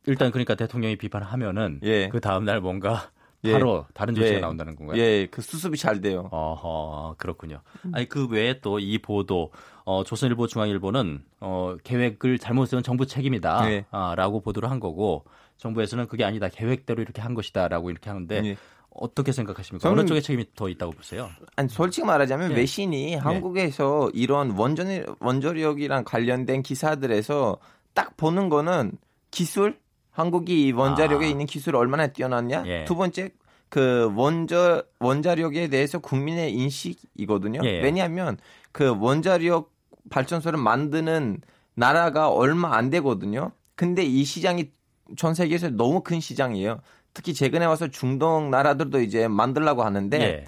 일단 0.06 0.30
그러니까 0.30 0.54
대통령이 0.54 0.96
비판하면은 0.96 1.80
예. 1.84 2.08
그 2.08 2.20
다음 2.20 2.44
날 2.44 2.60
뭔가 2.60 3.10
예. 3.44 3.52
바로 3.52 3.86
다른 3.94 4.14
조치가 4.14 4.36
예. 4.36 4.40
나온다는 4.40 4.76
건가요? 4.76 5.00
예, 5.00 5.26
그 5.30 5.40
수습이 5.40 5.78
잘 5.78 6.00
돼요. 6.00 6.28
어허, 6.30 7.14
그렇군요. 7.18 7.60
아니 7.92 8.08
그 8.08 8.26
외에 8.28 8.60
또 8.60 8.78
이 8.78 8.98
보도 8.98 9.50
어, 9.84 10.04
조선일보, 10.04 10.46
중앙일보는 10.46 11.24
어, 11.40 11.76
계획을 11.82 12.38
잘못 12.38 12.66
세운 12.66 12.82
정부 12.82 13.06
책임이다. 13.06 13.64
네. 13.64 13.84
아, 13.90 14.14
라고 14.16 14.40
보도를 14.40 14.70
한 14.70 14.78
거고 14.80 15.24
정부에서는 15.56 16.06
그게 16.08 16.24
아니다. 16.24 16.48
계획대로 16.48 17.02
이렇게 17.02 17.20
한 17.20 17.34
것이다라고 17.34 17.90
이렇게 17.90 18.08
하는데 18.10 18.40
네. 18.40 18.56
어떻게 18.92 19.32
생각하십니까? 19.32 19.88
어느 19.88 20.04
쪽에 20.04 20.20
책임이 20.20 20.46
더 20.54 20.68
있다고 20.68 20.92
보세요? 20.92 21.28
아니 21.56 21.68
솔직히 21.68 22.06
말하자면 22.06 22.50
네. 22.50 22.56
외신이 22.56 23.10
네. 23.12 23.14
한국에서 23.16 24.10
이런 24.14 24.50
원전 24.50 25.04
원자력이랑 25.20 26.04
관련된 26.04 26.62
기사들에서 26.62 27.58
딱 27.94 28.16
보는 28.16 28.48
거는 28.48 28.92
기술 29.30 29.78
한국이 30.10 30.66
이 30.66 30.72
원자력에 30.72 31.26
아. 31.26 31.28
있는 31.28 31.46
기술이 31.46 31.76
얼마나 31.76 32.08
뛰어났냐. 32.08 32.64
예. 32.66 32.84
두 32.84 32.96
번째 32.96 33.30
그 33.68 34.12
원자 34.16 34.82
원자력에 34.98 35.68
대해서 35.68 35.98
국민의 35.98 36.52
인식이거든요. 36.52 37.60
예. 37.64 37.80
왜냐하면 37.80 38.36
그 38.72 38.96
원자력 38.98 39.72
발전소를 40.10 40.58
만드는 40.58 41.40
나라가 41.74 42.28
얼마 42.30 42.76
안 42.76 42.90
되거든요. 42.90 43.52
근데 43.76 44.02
이 44.02 44.24
시장이 44.24 44.70
전 45.16 45.34
세계에서 45.34 45.70
너무 45.70 46.02
큰 46.02 46.20
시장이에요. 46.20 46.80
특히 47.14 47.32
최근에 47.34 47.64
와서 47.64 47.88
중동 47.88 48.50
나라들도 48.50 49.00
이제 49.00 49.28
만들라고 49.28 49.82
하는데 49.82 50.20
예. 50.20 50.44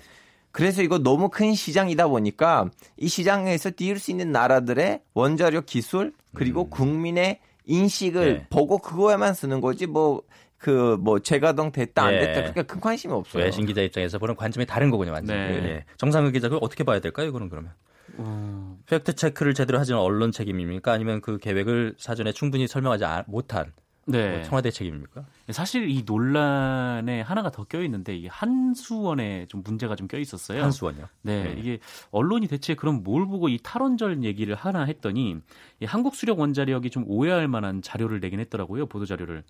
그래서 0.51 0.83
이거 0.83 0.99
너무 0.99 1.31
큰 1.31 1.55
시장이다 1.55 2.09
보니까 2.09 2.71
이 2.99 3.09
시장에서 3.09 3.71
띄울 3.75 3.99
수 3.99 4.11
있는 4.11 4.33
나라들의 4.33 5.01
원자력 5.15 5.67
기술 5.67 6.13
그리고 6.35 6.69
국민의 6.69 7.41
인식을 7.65 8.23
음. 8.23 8.35
네. 8.39 8.47
보고 8.51 8.79
그거에만 8.79 9.35
쓰는 9.35 9.61
거지 9.61 9.87
뭐 9.87 10.23
그 10.59 10.97
뭐 11.01 11.19
재가동 11.19 11.73
됐다 11.73 12.05
안 12.05 12.15
예. 12.15 12.19
됐다 12.21 12.41
그러니까 12.53 12.63
큰 12.63 12.81
관심이 12.81 13.13
없어요. 13.13 13.43
외신 13.43 13.67
기자 13.67 13.83
입장에서 13.83 14.21
보는 14.21 14.37
관점이 14.37 14.65
다른 14.65 14.91
거군요, 14.91 15.11
완전 15.11 15.37
히. 15.37 15.61
네. 15.61 15.69
예. 15.69 15.85
정상근 15.97 16.31
기자 16.31 16.49
그걸 16.49 16.61
어떻게 16.63 16.85
봐야 16.85 17.01
될까요, 17.01 17.27
이거는 17.27 17.49
그러면? 17.49 17.73
어, 18.19 18.77
팩트 18.89 19.15
체크를 19.15 19.55
제대로 19.55 19.81
하지는 19.81 19.99
언론 19.99 20.31
책임입니까? 20.31 20.93
아니면 20.93 21.21
그 21.21 21.39
계획을 21.39 21.97
사전에 21.99 22.31
충분히 22.31 22.69
설명하지 22.69 23.05
아- 23.05 23.25
못한 23.27 23.73
네. 24.07 24.37
뭐 24.37 24.43
청와대 24.43 24.71
책임입니까? 24.71 25.25
사실 25.51 25.89
이 25.89 26.03
논란에 26.05 27.21
하나가 27.21 27.51
더 27.51 27.65
껴 27.65 27.83
있는데 27.83 28.17
이 28.17 28.27
한수원에 28.27 29.47
좀 29.49 29.63
문제가 29.65 29.95
좀 29.97 30.09
껴 30.09 30.19
있었어요. 30.19 30.63
한수원요. 30.63 31.07
네, 31.23 31.45
네. 31.45 31.55
이게 31.59 31.79
언론이 32.11 32.49
대체 32.49 32.75
그럼 32.75 33.03
뭘 33.05 33.27
보고 33.27 33.49
이 33.49 33.59
탈원전 33.63 34.25
얘기를 34.25 34.55
하나 34.55 34.83
했더니 34.85 35.37
이 35.81 35.85
한국 35.85 36.15
수력 36.17 36.41
원자력이 36.41 36.91
좀 36.91 37.05
오해할 37.07 37.47
만한 37.49 37.81
자료를 37.83 38.21
내긴 38.21 38.41
했더라고요 38.41 38.87
보도 38.87 39.07
자료를. 39.07 39.45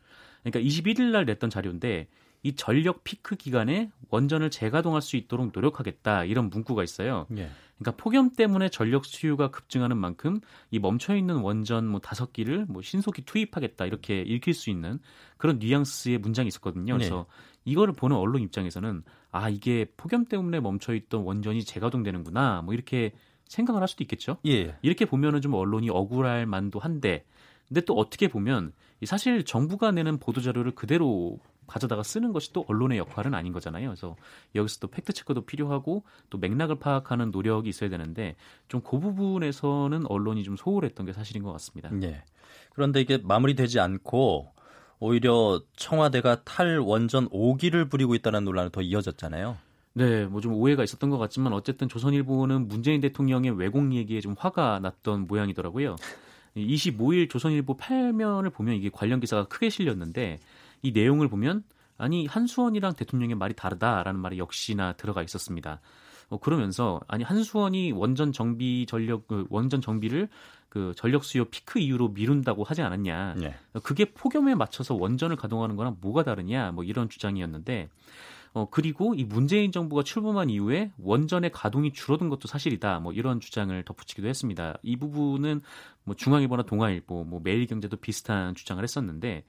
그러니까 0.45 0.61
21일 0.61 1.11
날 1.13 1.25
냈던 1.25 1.51
자료인데 1.51 2.07
이 2.43 2.55
전력 2.55 3.05
피크 3.05 3.37
기간에 3.37 3.91
원전을 4.11 4.51
재가동할 4.51 5.01
수 5.01 5.17
있도록 5.17 5.51
노력하겠다 5.55 6.25
이런 6.25 6.51
문구가 6.51 6.83
있어요. 6.83 7.27
예. 7.37 7.49
그러니까 7.83 8.03
폭염 8.03 8.31
때문에 8.31 8.69
전력 8.69 9.05
수요가 9.05 9.51
급증하는 9.51 9.97
만큼 9.97 10.41
이 10.71 10.79
멈춰 10.79 11.17
있는 11.17 11.37
원전 11.37 11.87
뭐 11.87 12.01
다섯 12.01 12.33
기를 12.33 12.67
뭐 12.67 12.83
신속히 12.83 13.23
투입하겠다 13.23 13.85
이렇게 13.87 14.23
읽힐 14.23 14.55
수 14.55 14.71
있는 14.71 14.99
그런 15.37 15.59
뉘앙스의 15.59 16.19
문장이 16.19 16.49
있었거든요. 16.49 16.95
그래서 16.95 17.27
이거를 17.65 17.95
보는 17.95 18.17
언론 18.17 18.43
입장에서는 18.43 19.03
아 19.31 19.49
이게 19.49 19.87
폭염 19.97 20.25
때문에 20.25 20.61
멈춰 20.61 20.95
있던 20.95 21.23
원전이 21.23 21.65
재가동되는구나 21.65 22.63
뭐 22.63 22.75
이렇게 22.75 23.13
생각을 23.47 23.81
할 23.81 23.89
수도 23.89 24.05
있겠죠. 24.05 24.39
예. 24.47 24.77
이렇게 24.83 25.05
보면은 25.05 25.41
좀 25.41 25.55
언론이 25.55 25.91
억울할 25.91 26.47
만도 26.47 26.79
한데 26.79 27.25
근데 27.69 27.81
또 27.83 27.95
어떻게 27.95 28.29
보면 28.29 28.73
이 29.01 29.07
사실 29.07 29.45
정부가 29.45 29.91
내는 29.91 30.19
보도 30.19 30.41
자료를 30.41 30.73
그대로 30.73 31.39
가져다가 31.67 32.03
쓰는 32.03 32.33
것이 32.33 32.53
또 32.53 32.65
언론의 32.69 32.99
역할은 32.99 33.35
아닌 33.35 33.53
거잖아요. 33.53 33.89
그래서 33.89 34.17
여기서 34.55 34.81
또 34.81 34.89
팩트 34.89 35.13
체크도 35.13 35.43
필요하고 35.47 36.05
또 36.31 36.39
맥락을 36.39 36.77
파악하는 36.77 37.31
노력이 37.31 37.69
있어야 37.71 37.89
되는데 37.91 38.37
좀 38.69 38.83
그 38.83 38.99
부분에서는 38.99 40.07
언론이 40.07 40.45
좀 40.45 40.57
소홀했던 40.57 41.07
게 41.07 41.13
사실인 41.13 41.43
것 41.43 41.53
같습니다. 41.53 41.91
예. 42.03 42.23
그런데 42.75 43.01
이게 43.01 43.19
마무리되지 43.19 43.81
않고 43.81 44.53
오히려 44.99 45.61
청와대가 45.77 46.45
탈원전 46.45 47.29
오기를 47.31 47.89
부리고 47.89 48.15
있다는 48.15 48.45
논란이 48.45 48.71
더 48.71 48.83
이어졌잖아요. 48.83 49.57
네, 49.95 50.25
뭐 50.27 50.41
좀 50.41 50.55
오해가 50.55 50.83
있었던 50.85 51.11
것 51.11 51.19
같지만 51.19 51.53
어쨌든 51.53 51.89
조선일보는 51.89 52.69
문재인 52.69 53.01
대통령의 53.01 53.51
왜곡 53.59 53.93
얘기에 53.95 54.21
좀 54.21 54.35
화가 54.39 54.79
났던 54.81 55.27
모양이더라고요. 55.27 55.97
25일 56.57 57.31
조선일보 57.31 57.77
8면을 57.79 58.53
보면 58.53 58.75
이게 58.75 58.91
관련 58.91 59.21
기사가 59.21 59.45
크게 59.45 59.71
실렸는데 59.71 60.39
이 60.83 60.93
내용을 60.93 61.29
보면 61.29 61.65
아니 61.97 62.27
한수원이랑 62.27 62.95
대통령의 62.95 63.37
말이 63.37 63.55
다르다라는 63.55 64.21
말이 64.21 64.39
역시나 64.39 64.93
들어가 64.95 65.23
있었습니다. 65.23 65.81
어, 66.29 66.39
그러면서 66.39 67.01
아니 67.09 67.25
한수원이 67.25 67.93
원전 67.93 68.33
정비 68.33 68.87
전력 68.89 69.29
그 69.29 69.47
원전 69.51 69.81
정비를 69.81 70.29
그 70.69 70.95
전력 70.97 71.25
수요 71.25 71.45
피크 71.45 71.79
이후로 71.79 72.09
미룬다고 72.09 72.65
하지 72.65 72.81
않았냐. 72.83 73.37
예. 73.43 73.55
그게 73.83 74.07
폭염에 74.07 74.55
맞춰서 74.55 74.95
원전을 74.95 75.37
가동하는 75.37 75.77
거랑 75.77 75.99
뭐가 76.01 76.25
다르냐. 76.25 76.73
뭐 76.73 76.83
이런 76.83 77.11
주장이었는데 77.11 77.91
어, 78.55 78.69
그리고 78.71 79.15
이 79.15 79.25
문재인 79.25 79.73
정부가 79.73 80.03
출범한 80.03 80.51
이후에 80.51 80.93
원전의 80.99 81.53
가동이 81.53 81.93
줄어든 81.93 82.29
것도 82.29 82.49
사실이다. 82.49 83.01
뭐 83.01 83.13
이런 83.13 83.41
주장을 83.41 83.83
덧붙이기도 83.83 84.29
했습니다. 84.29 84.79
이 84.83 84.97
부분은 84.97 85.61
뭐 86.05 86.15
중앙일보나 86.15 86.65
동아일보, 86.65 87.25
뭐 87.25 87.41
매일경제도 87.43 87.97
비슷한 87.99 88.55
주장을 88.55 88.83
했었는데 88.83 89.45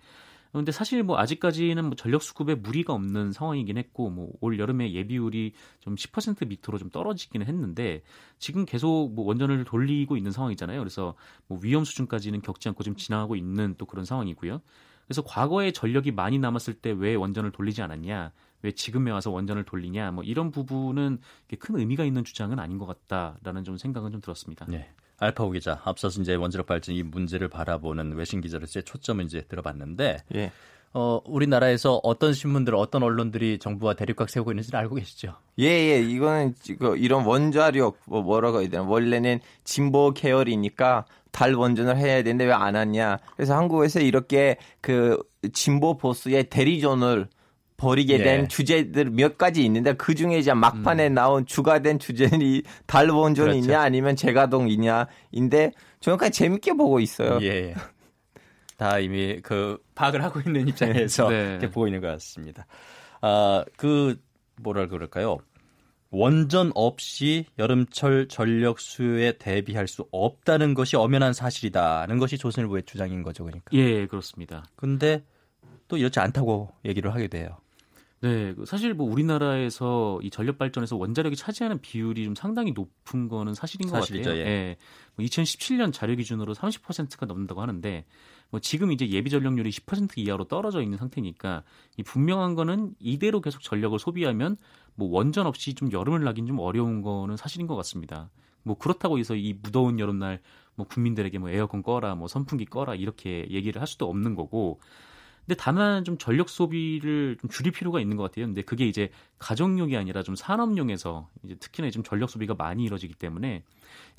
근데 0.54 0.72
사실 0.72 1.04
뭐 1.04 1.18
아직까지는 1.18 1.86
뭐 1.86 1.96
전력 1.96 2.22
수급에 2.22 2.56
무리가 2.56 2.94
없는 2.94 3.32
상황이긴 3.32 3.78
했고 3.78 4.10
뭐 4.10 4.30
올 4.42 4.60
여름에 4.60 4.94
예비율이 4.94 5.54
좀 5.80 5.96
10% 5.96 6.48
밑으로 6.48 6.78
좀 6.78 6.90
떨어지기는 6.90 7.46
했는데 7.48 8.02
지금 8.40 8.66
계속 8.66 9.12
뭐 9.14 9.26
원전을 9.26 9.64
돌리고 9.66 10.18
있는 10.18 10.32
상황이잖아요. 10.32 10.80
그래서 10.80 11.16
뭐 11.48 11.60
위험 11.62 11.84
수준까지는 11.86 12.42
겪지 12.42 12.70
않고 12.70 12.84
지금 12.84 12.96
지나가고 12.98 13.36
있는 13.36 13.76
또 13.78 13.86
그런 13.86 14.06
상황이고요. 14.06 14.62
그래서 15.08 15.22
과거에 15.24 15.72
전력이 15.72 16.12
많이 16.12 16.40
남았을 16.40 16.76
때 16.76 16.92
왜 16.92 17.16
원전을 17.16 17.52
돌리지 17.52 17.82
않았냐? 17.82 18.32
왜 18.62 18.72
지금에 18.72 19.12
와서 19.12 19.32
원전을 19.32 19.64
돌리냐? 19.66 20.12
뭐 20.12 20.24
이런 20.24 20.52
부분은 20.52 21.20
큰 21.60 21.78
의미가 21.78 22.06
있는 22.06 22.24
주장은 22.24 22.60
아닌 22.60 22.78
것 22.78 22.86
같다라는 22.86 23.64
좀 23.64 23.78
생각은 23.78 24.12
좀 24.12 24.22
들었습니다. 24.22 24.66
네. 24.70 24.90
알파오 25.20 25.52
기자, 25.52 25.82
앞서서 25.86 26.22
이제 26.22 26.36
원자력 26.36 26.66
발전 26.68 26.96
이 26.96 27.04
문제를 27.04 27.48
바라보는 27.48 28.14
외신 28.16 28.42
기자로서의 28.42 28.84
초점을 28.84 29.24
이제 29.26 29.42
들어봤는데, 29.48 30.18
예. 30.36 30.52
어, 30.96 31.20
우리나라에서 31.26 32.00
어떤 32.04 32.34
신문들, 32.34 32.76
어떤 32.76 33.02
언론들이 33.02 33.58
정부와 33.58 33.96
대립각 33.96 34.30
세우고 34.30 34.52
있는지는 34.52 34.80
알고 34.80 34.96
계시죠? 34.96 35.36
예, 35.60 35.66
예. 35.66 36.00
이거는 36.02 36.54
지금 36.60 36.96
이런 36.98 37.26
원자력 37.26 37.98
뭐 38.06 38.22
뭐라고 38.22 38.62
해야 38.62 38.70
되나? 38.70 38.84
원래는 38.84 39.40
진보 39.64 40.12
계열이니까 40.12 41.06
달 41.32 41.56
원전을 41.56 41.98
해야 41.98 42.22
되는데 42.22 42.46
왜 42.46 42.52
안 42.52 42.76
하냐? 42.76 43.18
그래서 43.36 43.56
한국에서 43.56 44.02
이렇게 44.02 44.58
그 44.82 45.18
진보 45.52 45.98
보수의 45.98 46.50
대리전을 46.52 47.28
벌이게 47.84 48.14
예. 48.20 48.24
된 48.24 48.48
주제들 48.48 49.12
몇 49.12 49.38
가지 49.38 49.64
있는데 49.66 49.94
그 49.94 50.16
중에 50.16 50.38
이제 50.40 50.54
막판에 50.54 51.10
나온 51.10 51.46
주가 51.46 51.80
된 51.80 52.00
주제는 52.00 52.62
달 52.88 53.10
원전이 53.10 53.50
음. 53.50 53.62
그렇죠. 53.62 53.72
냐 53.72 53.82
아니면 53.82 54.16
재가동이냐인데 54.16 55.74
저는 56.00 56.18
그냥 56.18 56.32
재밌게 56.32 56.74
보고 56.74 57.02
있어요. 57.02 57.40
예. 57.42 57.76
다 58.78 59.00
이미 59.00 59.40
그 59.44 59.78
파악을 59.96 60.24
하고 60.24 60.40
있는 60.40 60.68
입장에서 60.68 61.28
네. 61.30 61.52
이렇게 61.52 61.70
보고 61.70 61.88
있는 61.88 62.00
것 62.00 62.08
같습니다. 62.08 62.66
아, 63.22 63.64
그 63.78 64.18
뭐라 64.62 64.88
그럴까요? 64.88 65.40
원전 66.10 66.72
없이 66.76 67.46
여름철 67.58 68.28
전력 68.28 68.80
수요에 68.80 69.34
대비할 69.40 69.88
수 69.88 70.06
없다는 70.12 70.76
것이 70.76 70.96
엄연한 70.96 71.34
사실이다는 71.34 72.20
것이 72.20 72.38
조선일보의 72.38 72.84
주장인 72.84 73.24
거죠, 73.24 73.44
그러니까. 73.44 73.66
예, 73.74 74.06
그렇습니다. 74.06 74.64
근데 74.76 75.24
또 75.88 75.98
이렇지 75.98 76.20
않다고 76.20 76.72
얘기를 76.86 77.14
하게 77.14 77.28
돼요. 77.28 77.58
네, 78.24 78.54
그 78.54 78.66
사실 78.66 78.94
뭐 78.94 79.12
우리나라에서 79.12 80.18
이 80.24 80.30
전력 80.30 80.58
발전에서 80.58 80.96
원자력이 80.96 81.36
차지하는 81.36 81.82
비율이 81.82 82.24
좀 82.24 82.36
상당히 82.36 82.72
높은 82.72 83.28
거는 83.28 83.54
사실인 83.54 83.90
것 83.90 83.98
사실이죠, 83.98 84.30
같아요. 84.30 84.46
예. 84.46 84.78
뭐 85.16 85.26
2017년 85.26 85.92
자료 85.92 86.16
기준으로 86.16 86.56
30%가 86.56 87.26
넘는다고 87.26 87.62
하는데 87.62 88.06
뭐 88.50 88.62
지금 88.62 88.94
이제 88.94 89.10
예비 89.10 89.30
전력률이 89.30 89.70
10% 89.72 90.18
이하로 90.18 90.46
떨어져 90.46 90.82
있는 90.82 90.98
상태니까 90.98 91.64
이 91.98 92.04
분명한 92.04 92.56
거는 92.56 92.96
이대로 92.98 93.42
계속 93.42 93.62
전력을 93.62 94.00
소비하면 94.00 94.56
뭐 94.96 95.10
원전 95.12 95.46
없이 95.46 95.74
좀 95.74 95.92
여름을 95.92 96.24
나긴 96.24 96.48
좀 96.48 96.60
어려운 96.60 97.02
거는 97.02 97.36
사실인 97.36 97.68
것 97.68 97.76
같습니다. 97.76 98.30
뭐 98.64 98.78
그렇다고 98.78 99.20
해서 99.20 99.36
이 99.36 99.54
무더운 99.62 100.00
여름날 100.00 100.40
뭐 100.76 100.88
국민들에게 100.88 101.40
뭐 101.40 101.50
에어컨 101.50 101.84
꺼라, 101.84 102.16
뭐 102.16 102.30
선풍기 102.30 102.64
꺼라 102.64 102.96
이렇게 102.96 103.46
얘기를 103.50 103.82
할 103.82 103.88
수도 103.88 104.10
없는 104.10 104.34
거고. 104.36 104.80
근데 105.46 105.56
다만 105.60 106.04
좀 106.06 106.18
전력 106.18 106.50
소비를 106.50 107.38
좀 107.40 107.50
줄일 107.50 107.72
필요가 107.74 108.00
있는 108.00 108.16
것 108.18 108.24
같아요. 108.24 108.46
근데 108.46 108.62
그게 108.62 108.88
이제 108.88 109.10
가정용이 109.40 109.98
아니라 109.98 110.24
좀 110.24 110.36
산업용에서 110.36 111.30
이제 111.44 111.56
특히나 111.56 111.90
좀 111.90 112.04
전력 112.04 112.30
소비가 112.30 112.54
많이 112.54 112.84
이루어지기 112.86 113.16
때문에 113.16 113.64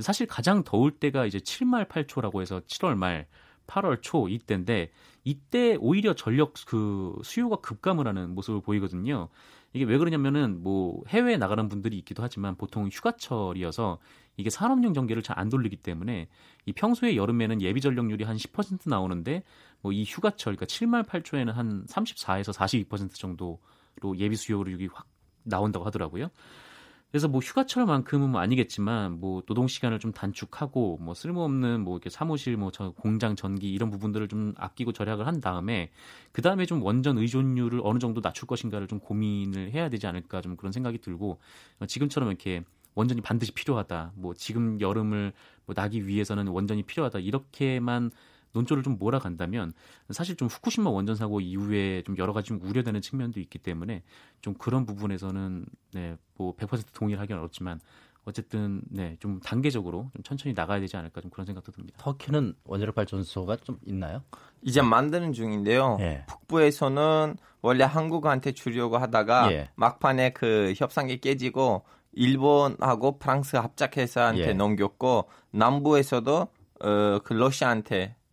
사실 0.00 0.26
가장 0.26 0.64
더울 0.64 0.90
때가 0.92 1.24
이제 1.26 1.38
7말 1.38 1.88
8초라고 1.88 2.40
해서 2.42 2.60
7월 2.60 2.94
말 2.96 3.26
8월 3.66 4.02
초 4.02 4.28
이때인데 4.28 4.90
이때 5.24 5.76
오히려 5.80 6.12
전력 6.14 6.52
그 6.66 7.14
수요가 7.22 7.56
급감을 7.56 8.06
하는 8.06 8.34
모습을 8.34 8.60
보이거든요. 8.60 9.28
이게 9.72 9.84
왜 9.84 9.98
그러냐면은 9.98 10.62
뭐 10.62 11.02
해외에 11.08 11.36
나가는 11.36 11.68
분들이 11.68 11.98
있기도 11.98 12.22
하지만 12.22 12.56
보통 12.56 12.88
휴가철이어서 12.88 13.98
이게 14.36 14.50
산업용 14.50 14.94
전기를 14.94 15.22
잘 15.22 15.34
안 15.38 15.48
돌리기 15.48 15.76
때문에 15.76 16.28
이 16.66 16.72
평소에 16.72 17.16
여름에는 17.16 17.60
예비 17.60 17.80
전력률이 17.80 18.22
한 18.24 18.36
10% 18.36 18.88
나오는데 18.88 19.42
뭐 19.84 19.92
이 19.92 20.04
휴가철 20.04 20.56
그러니까 20.56 20.66
7말 20.66 21.04
8초에는 21.06 21.52
한 21.52 21.84
34에서 21.84 22.52
42% 22.52 23.14
정도로 23.14 23.58
예비 24.18 24.34
수요율이 24.34 24.88
확 24.92 25.06
나온다고 25.42 25.84
하더라고요. 25.84 26.30
그래서 27.10 27.28
뭐 27.28 27.40
휴가철만큼은 27.40 28.30
뭐 28.30 28.40
아니겠지만 28.40 29.20
뭐 29.20 29.42
노동 29.42 29.68
시간을 29.68 30.00
좀 30.00 30.12
단축하고 30.12 30.98
뭐 31.00 31.14
쓸모없는 31.14 31.82
뭐 31.82 31.96
이렇게 31.96 32.10
사무실 32.10 32.56
뭐 32.56 32.72
공장 32.96 33.36
전기 33.36 33.72
이런 33.72 33.90
부분들을 33.90 34.26
좀 34.26 34.52
아끼고 34.56 34.92
절약을 34.92 35.24
한 35.24 35.40
다음에 35.40 35.90
그 36.32 36.42
다음에 36.42 36.66
좀 36.66 36.82
원전 36.82 37.18
의존율을 37.18 37.82
어느 37.84 38.00
정도 38.00 38.20
낮출 38.20 38.48
것인가를 38.48 38.88
좀 38.88 38.98
고민을 38.98 39.70
해야 39.70 39.90
되지 39.90 40.08
않을까 40.08 40.40
좀 40.40 40.56
그런 40.56 40.72
생각이 40.72 40.98
들고 40.98 41.38
지금처럼 41.86 42.30
이렇게 42.30 42.64
원전이 42.96 43.20
반드시 43.20 43.52
필요하다. 43.52 44.12
뭐 44.16 44.34
지금 44.34 44.80
여름을 44.80 45.32
뭐 45.66 45.74
나기 45.76 46.08
위해서는 46.08 46.48
원전이 46.48 46.82
필요하다. 46.84 47.20
이렇게만 47.20 48.10
논조를 48.54 48.82
좀 48.82 48.96
몰아간다면 48.98 49.72
사실 50.10 50.36
좀 50.36 50.48
후쿠시마 50.48 50.90
원전 50.90 51.16
사고 51.16 51.40
이후에 51.40 52.02
좀 52.02 52.16
여러 52.18 52.32
가지 52.32 52.48
좀 52.48 52.60
우려되는 52.62 53.00
측면도 53.00 53.40
있기 53.40 53.58
때문에 53.58 54.02
좀 54.40 54.54
그런 54.54 54.86
부분에서는 54.86 55.66
네, 55.92 56.16
뭐 56.36 56.56
100% 56.56 56.92
동의를 56.94 57.20
하기는 57.20 57.38
어렵지만 57.38 57.80
어쨌든 58.24 58.80
네, 58.88 59.16
좀 59.20 59.38
단계적으로 59.40 60.10
좀 60.14 60.22
천천히 60.22 60.54
나가야 60.54 60.80
되지 60.80 60.96
않을까 60.96 61.20
좀 61.20 61.30
그런 61.30 61.44
생각도 61.44 61.72
듭니다. 61.72 61.98
터키는 62.00 62.54
원자력 62.64 62.94
발전소가 62.94 63.56
좀 63.56 63.78
있나요? 63.84 64.22
이제 64.62 64.80
만드는 64.80 65.32
중인데요. 65.32 65.98
예. 66.00 66.24
북부에서는 66.26 67.36
원래 67.60 67.84
한국한테 67.84 68.52
주려고 68.52 68.96
하다가 68.96 69.52
예. 69.52 69.70
막판에 69.74 70.30
그 70.30 70.72
협상이 70.76 71.18
깨지고 71.18 71.84
일본하고 72.12 73.18
프랑스 73.18 73.56
합작회사한테 73.56 74.48
예. 74.48 74.52
넘겼고 74.54 75.28
남부에서도 75.50 76.48
어, 76.80 77.18
그 77.24 77.32
러시아한테 77.34 78.16
그 78.16 78.23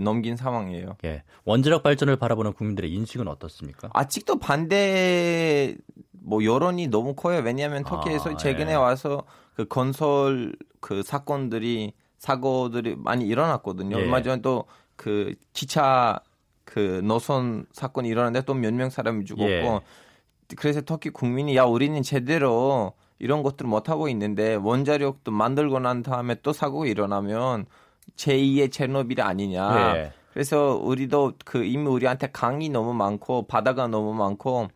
넘긴 0.00 0.36
상황이에요. 0.36 0.96
예. 1.04 1.22
원자력 1.44 1.82
발전을 1.82 2.16
바라보는 2.16 2.52
국민들의 2.54 2.92
인식은 2.92 3.28
어떻습니까? 3.28 3.88
아직도 3.92 4.38
반대 4.38 5.76
뭐 6.12 6.44
여론이 6.44 6.88
너무 6.88 7.14
커요. 7.14 7.40
왜냐하면 7.44 7.84
터키에서 7.84 8.30
아, 8.30 8.36
최근에 8.36 8.72
예. 8.72 8.74
와서 8.74 9.24
그 9.54 9.64
건설 9.66 10.54
그 10.80 11.02
사건들이 11.02 11.92
사고들이 12.18 12.96
많이 12.96 13.26
일어났거든요. 13.26 13.96
예. 13.98 14.02
얼마 14.02 14.22
전에 14.22 14.42
또그 14.42 15.34
기차 15.52 16.18
그 16.64 17.00
노선 17.04 17.66
사건이 17.72 18.08
일어났는데 18.08 18.44
또 18.44 18.54
몇 18.54 18.72
명 18.74 18.90
사람이 18.90 19.24
죽었고 19.24 19.50
예. 19.50 19.80
그래서 20.56 20.80
터키 20.80 21.10
국민이 21.10 21.56
야 21.56 21.64
우리는 21.64 22.00
제대로 22.02 22.92
이런 23.18 23.42
것들을 23.42 23.68
못 23.68 23.88
하고 23.88 24.08
있는데 24.08 24.54
원자력도 24.56 25.30
만들고 25.32 25.78
난 25.80 26.02
다음에 26.02 26.36
또 26.42 26.52
사고가 26.52 26.86
일어나면 26.86 27.66
제2의 28.16 28.70
체노빌이 28.72 29.20
아니냐. 29.20 29.94
네. 29.94 30.12
그래서 30.32 30.76
우리도 30.82 31.32
그 31.44 31.64
이미 31.64 31.86
우리한테 31.86 32.28
강이 32.30 32.68
너무 32.68 32.92
많고 32.94 33.46
바다가 33.46 33.88
너무 33.88 34.12
많고 34.14 34.68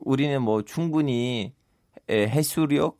우리는 0.00 0.40
뭐 0.40 0.62
충분히 0.62 1.52
해수력 2.08 2.98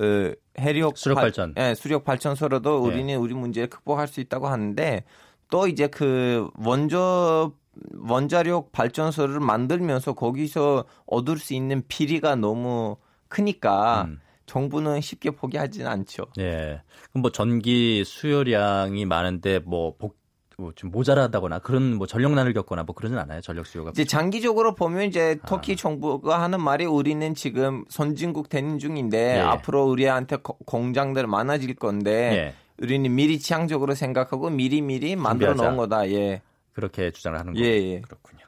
어, 0.00 0.32
해력 0.58 0.96
수력 0.96 1.16
발전, 1.16 1.54
예, 1.58 1.74
수력 1.74 2.04
발전소로도 2.04 2.80
네. 2.80 2.86
우리는 2.86 3.18
우리 3.18 3.34
문제를 3.34 3.68
극복할 3.68 4.08
수 4.08 4.20
있다고 4.20 4.46
하는데 4.46 5.04
또 5.50 5.66
이제 5.66 5.86
그 5.86 6.48
원조 6.56 7.54
원자력 7.94 8.72
발전소를 8.72 9.40
만들면서 9.40 10.12
거기서 10.12 10.84
얻을 11.06 11.38
수 11.38 11.54
있는 11.54 11.82
비리가 11.88 12.36
너무 12.36 12.96
크니까 13.28 14.04
음. 14.08 14.20
정부는 14.52 15.00
쉽게 15.00 15.30
포기하지는 15.30 15.86
않죠. 15.90 16.26
예. 16.38 16.82
그럼 17.10 17.22
뭐 17.22 17.32
전기 17.32 18.04
수요량이 18.04 19.06
많은데 19.06 19.60
뭐 19.60 19.96
복, 19.96 20.18
뭐좀 20.58 20.90
모자라다거나 20.90 21.60
그런 21.60 21.96
뭐 21.96 22.06
전력난을 22.06 22.52
겪거나 22.52 22.82
뭐 22.82 22.94
그러진 22.94 23.16
않아요 23.16 23.40
전력 23.40 23.66
수요가 23.66 23.90
이제 23.90 24.04
장기적으로 24.04 24.74
보면 24.74 25.04
이제 25.04 25.38
터키 25.46 25.72
아. 25.72 25.76
정부가 25.76 26.42
하는 26.42 26.60
말이 26.60 26.84
우리는 26.84 27.34
지금 27.34 27.86
선진국 27.88 28.50
되는 28.50 28.78
중인데 28.78 29.36
예. 29.38 29.40
앞으로 29.40 29.86
우리한테 29.86 30.36
공장들 30.36 31.26
많아질 31.26 31.74
건데 31.76 32.12
예. 32.12 32.54
우리는 32.82 33.14
미리 33.14 33.38
취향적으로 33.38 33.94
생각하고 33.94 34.50
미리 34.50 34.82
미리 34.82 35.16
만들어 35.16 35.54
놓은 35.54 35.78
거다 35.78 36.10
예 36.10 36.42
그렇게 36.74 37.10
주장을 37.10 37.38
하는 37.38 37.54
거예요 37.54 37.66
예, 37.66 37.94
예. 37.94 38.00
그렇군요 38.02 38.44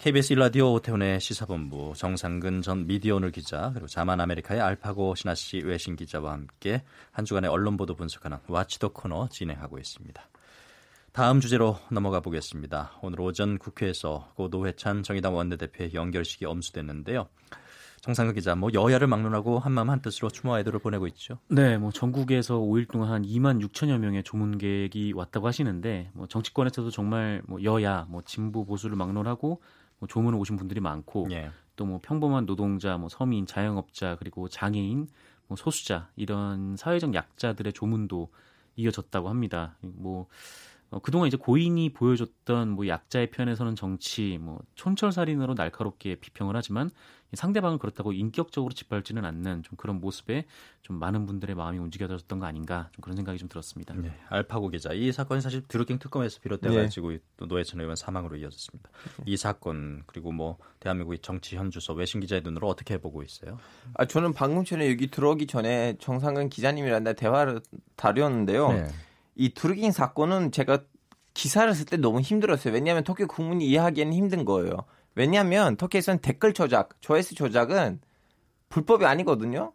KBS 0.00 0.32
일라디오 0.32 0.72
오태훈의 0.72 1.20
시사본부 1.20 1.92
정상근 1.94 2.62
전 2.62 2.86
미디어오늘 2.86 3.32
기자 3.32 3.70
그리고 3.74 3.86
자만 3.86 4.18
아메리카의 4.18 4.58
알파고 4.58 5.14
신하 5.14 5.34
씨 5.34 5.58
외신 5.58 5.94
기자와 5.94 6.32
함께 6.32 6.82
한 7.12 7.26
주간의 7.26 7.50
언론 7.50 7.76
보도 7.76 7.94
분석하는 7.94 8.38
와치도 8.48 8.94
코너 8.94 9.28
진행하고 9.28 9.78
있습니다. 9.78 10.22
다음 11.12 11.40
주제로 11.40 11.76
넘어가 11.90 12.20
보겠습니다. 12.20 12.92
오늘 13.02 13.20
오전 13.20 13.58
국회에서 13.58 14.32
고 14.36 14.48
노회찬 14.48 15.02
정의당 15.02 15.36
원내대표의 15.36 15.92
연결식이 15.92 16.46
엄수됐는데요. 16.46 17.28
정상근 18.00 18.34
기자, 18.34 18.54
뭐 18.54 18.70
여야를 18.72 19.06
막론하고 19.06 19.58
한마음 19.58 19.90
한뜻으로 19.90 20.30
추모 20.30 20.58
애도를 20.58 20.80
보내고 20.80 21.06
있죠. 21.08 21.38
네, 21.48 21.76
뭐 21.76 21.90
전국에서 21.90 22.58
5일 22.58 22.90
동안 22.90 23.12
한 23.12 23.22
2만 23.22 23.62
6천여 23.62 23.98
명의 23.98 24.22
조문객이 24.22 25.12
왔다고 25.14 25.46
하시는데, 25.46 26.10
뭐 26.14 26.26
정치권에서도 26.26 26.90
정말 26.90 27.42
뭐 27.46 27.62
여야, 27.62 28.06
뭐 28.08 28.22
진보 28.24 28.64
보수를 28.64 28.96
막론하고 28.96 29.60
뭐 30.00 30.08
조문을 30.08 30.38
오신 30.38 30.56
분들이 30.56 30.80
많고 30.80 31.28
예. 31.30 31.50
또뭐 31.76 32.00
평범한 32.02 32.46
노동자, 32.46 32.98
뭐 32.98 33.08
서민, 33.08 33.46
자영업자 33.46 34.16
그리고 34.18 34.48
장애인, 34.48 35.06
뭐 35.46 35.56
소수자 35.56 36.08
이런 36.16 36.76
사회적 36.76 37.14
약자들의 37.14 37.72
조문도 37.72 38.28
이어졌다고 38.76 39.28
합니다. 39.28 39.76
뭐 39.80 40.26
어, 40.90 40.98
그동안 40.98 41.28
이제 41.28 41.36
고인이 41.36 41.92
보여줬던 41.92 42.70
뭐 42.70 42.88
약자의 42.88 43.30
편에서는 43.30 43.76
정치, 43.76 44.38
뭐 44.40 44.60
촌철살인으로 44.74 45.54
날카롭게 45.54 46.16
비평을 46.16 46.56
하지만 46.56 46.90
상대방을 47.32 47.78
그렇다고 47.78 48.12
인격적으로 48.12 48.74
짓밟지는 48.74 49.24
않는 49.24 49.62
좀 49.62 49.76
그런 49.76 50.00
모습에 50.00 50.46
좀 50.82 50.98
많은 50.98 51.26
분들의 51.26 51.54
마음이 51.54 51.78
움직여졌던 51.78 52.40
거 52.40 52.46
아닌가 52.46 52.88
좀 52.92 53.02
그런 53.02 53.14
생각이 53.14 53.38
좀 53.38 53.48
들었습니다. 53.48 53.94
네, 53.94 54.12
알파고 54.28 54.68
기자, 54.68 54.92
이 54.92 55.12
사건이 55.12 55.40
사실 55.40 55.62
드루킹 55.68 56.00
특검에서 56.00 56.40
비롯돼 56.40 56.74
가지고 56.74 57.10
네. 57.10 57.18
또 57.36 57.46
노회찬 57.46 57.78
의원 57.78 57.94
사망으로 57.94 58.36
이어졌습니다. 58.36 58.90
이 59.26 59.36
사건 59.36 60.02
그리고 60.06 60.32
뭐 60.32 60.58
대한민국의 60.80 61.20
정치 61.20 61.56
현주소 61.56 61.92
외신 61.92 62.20
기자의 62.20 62.42
눈으로 62.42 62.66
어떻게 62.66 62.98
보고 62.98 63.22
있어요? 63.22 63.58
아 63.94 64.06
저는 64.06 64.32
방금 64.32 64.64
전에 64.64 64.90
여기 64.90 65.08
들어오기 65.08 65.46
전에 65.46 65.96
정상근 66.00 66.48
기자님이랑 66.48 67.04
대화를 67.14 67.60
다뤘는데요. 67.94 68.72
네. 68.72 68.88
이 69.40 69.54
드루킹 69.54 69.90
사건은 69.90 70.52
제가 70.52 70.80
기사를 71.32 71.72
쓸 71.74 71.86
때 71.86 71.96
너무 71.96 72.20
힘들었어요. 72.20 72.74
왜냐하면 72.74 73.04
터키 73.04 73.24
국민이 73.24 73.66
이해하기에는 73.68 74.12
힘든 74.12 74.44
거예요. 74.44 74.84
왜냐하면 75.14 75.78
터키에서는 75.78 76.18
댓글 76.20 76.52
조작, 76.52 76.90
조회수 77.00 77.34
조작은 77.36 78.02
불법이 78.68 79.06
아니거든요. 79.06 79.72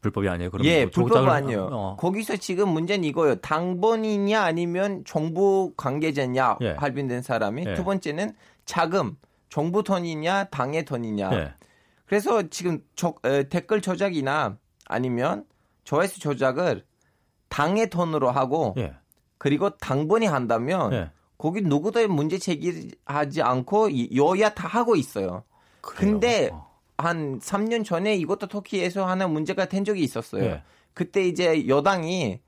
불법이 0.00 0.28
아니에요. 0.28 0.50
그럼 0.50 0.66
예, 0.66 0.86
뭐 0.86 0.90
불법 0.92 1.28
아니에요. 1.28 1.68
어. 1.70 1.96
거기서 2.00 2.38
지금 2.38 2.70
문제는 2.70 3.04
이거예요. 3.04 3.36
당번이냐 3.36 4.42
아니면 4.42 5.04
정부 5.06 5.72
관계자냐 5.76 6.56
예. 6.62 6.70
할빈된 6.72 7.22
사람이 7.22 7.66
예. 7.68 7.74
두 7.74 7.84
번째는 7.84 8.34
자금, 8.64 9.16
정부 9.50 9.84
돈이냐 9.84 10.44
당의 10.44 10.84
돈이냐. 10.84 11.30
예. 11.34 11.54
그래서 12.06 12.42
지금 12.48 12.82
저, 12.96 13.14
에, 13.24 13.44
댓글 13.44 13.80
조작이나 13.80 14.56
아니면 14.86 15.44
조회수 15.84 16.18
조작을 16.18 16.84
당의 17.50 17.90
돈으로 17.90 18.30
하고 18.30 18.74
예. 18.78 18.94
그리고 19.36 19.70
당번이 19.76 20.26
한다면 20.26 20.92
예. 20.94 21.10
거기 21.36 21.60
누구도 21.60 22.06
문제 22.08 22.38
제기하지 22.38 23.42
않고 23.42 23.90
여야 24.16 24.50
다 24.50 24.66
하고 24.68 24.96
있어요. 24.96 25.44
그래요? 25.82 25.98
근데 25.98 26.50
어. 26.52 26.70
한 26.96 27.38
3년 27.40 27.84
전에 27.84 28.14
이것도 28.16 28.46
터키에서 28.46 29.06
하나 29.06 29.26
문제가 29.26 29.66
된 29.66 29.84
적이 29.84 30.02
있었어요. 30.02 30.44
예. 30.44 30.62
그때 30.94 31.26
이제 31.26 31.66
여당이 31.66 32.40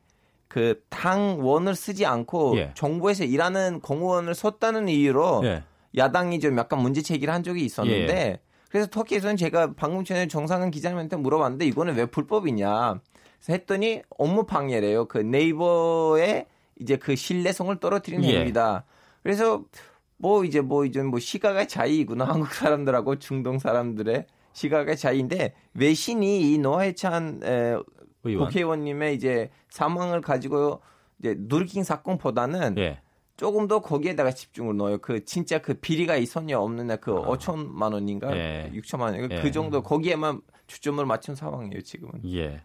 그 0.49 0.83
당원을 0.91 1.75
쓰지 1.75 2.05
않고 2.05 2.59
예. 2.59 2.73
정부에서 2.75 3.25
일하는 3.25 3.81
공무원을 3.81 4.35
썼다는 4.35 4.89
이유로 4.89 5.41
예. 5.45 5.63
야당이 5.97 6.41
좀 6.41 6.59
약간 6.59 6.81
문제 6.81 7.03
제기를 7.03 7.33
한 7.33 7.43
적이 7.43 7.65
있었는데 7.65 8.15
예. 8.15 8.41
그래서 8.69 8.89
터키에서는 8.89 9.37
제가 9.37 9.73
방금 9.77 10.05
전에 10.05 10.29
정상근 10.29 10.71
기자님한테 10.71 11.17
물어봤는데 11.17 11.67
이거는 11.67 11.95
왜 11.97 12.07
불법이냐 12.07 13.01
했더니 13.49 14.03
업무 14.19 14.45
방해래요. 14.45 15.07
그 15.07 15.19
네이버에 15.19 16.47
이제 16.81 16.97
그 16.97 17.17
신뢰성을 17.17 17.75
떨어뜨리는 17.81 18.25
예. 18.29 18.41
행위다. 18.41 18.85
그래서 19.23 19.65
뭐 20.17 20.45
이제 20.45 20.61
뭐 20.61 20.85
이제 20.85 21.03
뭐 21.03 21.19
시각의 21.19 21.69
차이구나 21.69 22.25
한국 22.29 22.53
사람들하고 22.53 23.19
중동 23.19 23.59
사람들의 23.59 24.27
시각의 24.53 24.97
차이인데 24.97 25.55
외신이 25.75 26.53
이 26.53 26.59
노회찬 26.59 27.41
에, 27.43 27.77
국회의원님의 28.23 29.15
이제 29.15 29.51
사망을 29.69 30.21
가지고 30.21 30.81
이제 31.19 31.35
누르킹 31.39 31.83
사건보다는 31.83 32.79
예. 32.79 33.01
조금 33.37 33.67
더 33.67 33.81
거기에다가 33.81 34.31
집중을 34.31 34.77
넣어요. 34.77 34.99
그 34.99 35.25
진짜 35.25 35.59
그 35.59 35.75
비리가 35.75 36.17
있었냐 36.17 36.61
없느냐 36.61 36.97
그 36.97 37.13
아. 37.13 37.23
5천만 37.23 37.93
원인가 37.93 38.37
예. 38.37 38.71
6천만 38.75 39.01
원 39.01 39.31
예. 39.33 39.41
그 39.41 39.51
정도 39.51 39.83
거기에만 39.83 40.43
주점을 40.67 41.05
맞춘 41.05 41.35
상황이에요 41.35 41.83
지금은. 41.83 42.21
예. 42.33 42.63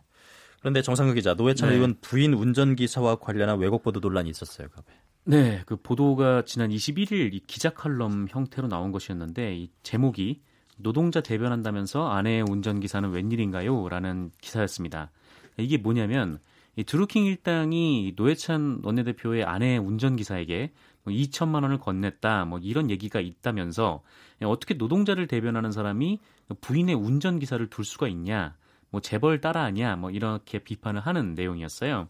그런데 0.60 0.82
정상근 0.82 1.16
기자 1.16 1.34
노회찬 1.34 1.70
네. 1.70 1.76
의원 1.76 1.96
부인 2.02 2.34
운전기사와 2.34 3.18
관련한 3.18 3.60
왜곡 3.60 3.84
보도 3.84 4.00
논란이 4.00 4.30
있었어요. 4.30 4.68
갑에. 4.70 4.94
네, 5.26 5.62
그 5.66 5.76
보도가 5.76 6.44
지난 6.46 6.70
21일 6.70 7.34
이 7.34 7.42
기자 7.46 7.70
칼럼 7.70 8.28
형태로 8.30 8.68
나온 8.68 8.92
것이었는데 8.92 9.58
이 9.58 9.70
제목이 9.84 10.42
노동자 10.78 11.22
대변한다면서 11.22 12.08
아내의 12.08 12.44
운전기사는 12.50 13.10
웬일인가요? 13.12 13.90
라는 13.90 14.32
기사였습니다. 14.42 15.12
이게 15.58 15.78
뭐냐면 15.78 16.40
이 16.76 16.84
드루킹 16.84 17.26
일당이 17.26 18.14
노회찬 18.16 18.82
원내대표의 18.84 19.44
아내 19.44 19.78
운전기사에게 19.78 20.72
뭐 21.04 21.14
2천만 21.14 21.64
원을 21.64 21.80
건넸다 21.80 22.48
뭐 22.48 22.60
이런 22.60 22.90
얘기가 22.92 23.20
있다면서 23.20 24.04
어떻게 24.44 24.76
노동자를 24.76 25.28
대변하는 25.28 25.72
사람이 25.72 26.20
부인의 26.62 26.96
운전기사를 26.96 27.68
둘 27.70 27.84
수가 27.84 28.08
있냐 28.08 28.56
뭐 28.90 29.02
재벌 29.02 29.42
따라하냐 29.42 29.96
뭐 29.98 30.12
이렇게 30.12 30.60
비판을 30.60 31.02
하는 31.02 31.36
내용이었어요. 31.36 32.08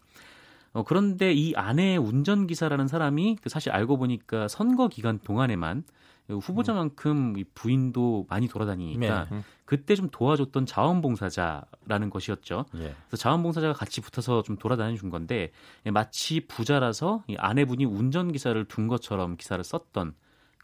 어, 0.72 0.82
그런데 0.82 1.32
이 1.32 1.54
아내의 1.54 1.98
운전기사라는 1.98 2.88
사람이 2.88 3.38
그 3.42 3.48
사실 3.48 3.72
알고 3.72 3.96
보니까 3.98 4.48
선거 4.48 4.88
기간 4.88 5.18
동안에만 5.18 5.84
후보자만큼 6.28 7.42
부인도 7.54 8.26
많이 8.28 8.48
돌아다니니까 8.48 9.28
네. 9.30 9.42
그때 9.64 9.94
좀 9.94 10.08
도와줬던 10.10 10.66
자원봉사자라는 10.66 12.10
것이었죠. 12.10 12.66
예. 12.74 12.94
그래서 13.08 13.16
자원봉사자가 13.16 13.72
같이 13.72 14.00
붙어서 14.00 14.42
좀 14.42 14.56
돌아다녀 14.56 14.96
준 14.96 15.08
건데 15.08 15.50
마치 15.84 16.40
부자라서 16.40 17.24
아내분이 17.36 17.86
운전기사를 17.86 18.62
둔 18.66 18.88
것처럼 18.88 19.36
기사를 19.36 19.62
썼던 19.64 20.14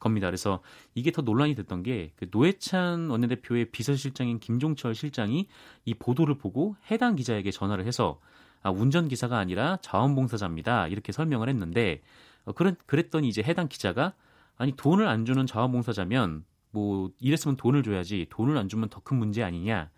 겁니다. 0.04 0.28
그래서 0.28 0.60
이게 0.94 1.10
더 1.10 1.22
논란이 1.22 1.54
됐던 1.56 1.82
게 1.82 2.12
그 2.16 2.28
노회찬 2.30 3.10
원내대표의 3.10 3.70
비서실장인 3.72 4.38
김종철 4.38 4.94
실장이 4.94 5.48
이 5.84 5.94
보도를 5.94 6.38
보고 6.38 6.76
해당 6.90 7.16
기자에게 7.16 7.50
전화를 7.50 7.84
해서 7.86 8.20
아, 8.62 8.70
운전기사가 8.70 9.36
아니라 9.36 9.78
자원봉사자입니다. 9.82 10.88
이렇게 10.88 11.12
설명을 11.12 11.48
했는데 11.48 12.00
어, 12.44 12.52
그런 12.52 12.76
그랬더니 12.86 13.28
이제 13.28 13.42
해당 13.42 13.68
기자가 13.68 14.14
아니 14.56 14.72
돈을 14.76 15.08
안 15.08 15.24
주는 15.26 15.44
자원봉사자면 15.46 16.44
뭐 16.70 17.10
이랬으면 17.20 17.56
돈을 17.56 17.82
줘야지 17.82 18.26
돈을 18.30 18.56
안 18.56 18.68
주면 18.68 18.88
더 18.88 19.00
큰 19.00 19.16
문제 19.18 19.42
아니냐 19.42 19.90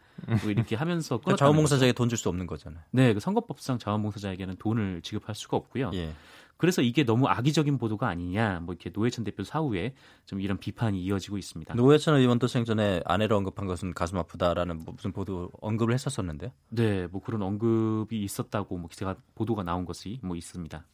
뭐 0.43 0.51
이렇게 0.51 0.77
하면서 0.77 1.19
그러니까 1.19 1.37
자원봉사자에게 1.37 1.93
돈 1.93 2.09
줄 2.09 2.17
수 2.19 2.29
없는 2.31 2.47
거잖아요. 2.47 2.83
네, 2.91 3.13
그 3.15 3.21
선거법상 3.21 3.79
자원봉사자에게는 3.79 4.57
돈을 4.57 5.03
지급할 5.03 5.35
수가 5.35 5.57
없고요. 5.59 5.91
예. 5.95 6.13
그래서 6.57 6.81
이게 6.81 7.05
너무 7.05 7.27
악의적인 7.27 7.77
보도가 7.79 8.09
아니냐, 8.09 8.61
뭐 8.61 8.75
이렇게 8.75 8.91
노회찬 8.91 9.25
대표 9.25 9.45
사후에 9.45 9.95
좀 10.25 10.41
이런 10.41 10.57
비판이 10.59 11.03
이어지고 11.03 11.37
있습니다. 11.37 11.75
노회찬 11.75 12.17
의원도 12.17 12.47
생전에 12.47 13.03
아내를 13.05 13.37
언급한 13.37 13.67
것은 13.67 13.93
가슴 13.93 14.17
아프다라는 14.19 14.79
뭐 14.85 14.95
무슨 14.95 15.13
보도 15.13 15.51
언급을 15.61 15.93
했었었는데. 15.93 16.53
네, 16.71 17.07
뭐 17.09 17.23
그런 17.23 17.43
언급이 17.43 18.23
있었다고 18.23 18.79
뭐 18.79 18.89
기사가 18.89 19.17
보도가 19.35 19.65
나온 19.65 19.85
것이 19.85 20.19
뭐 20.23 20.35
있습니다. 20.35 20.85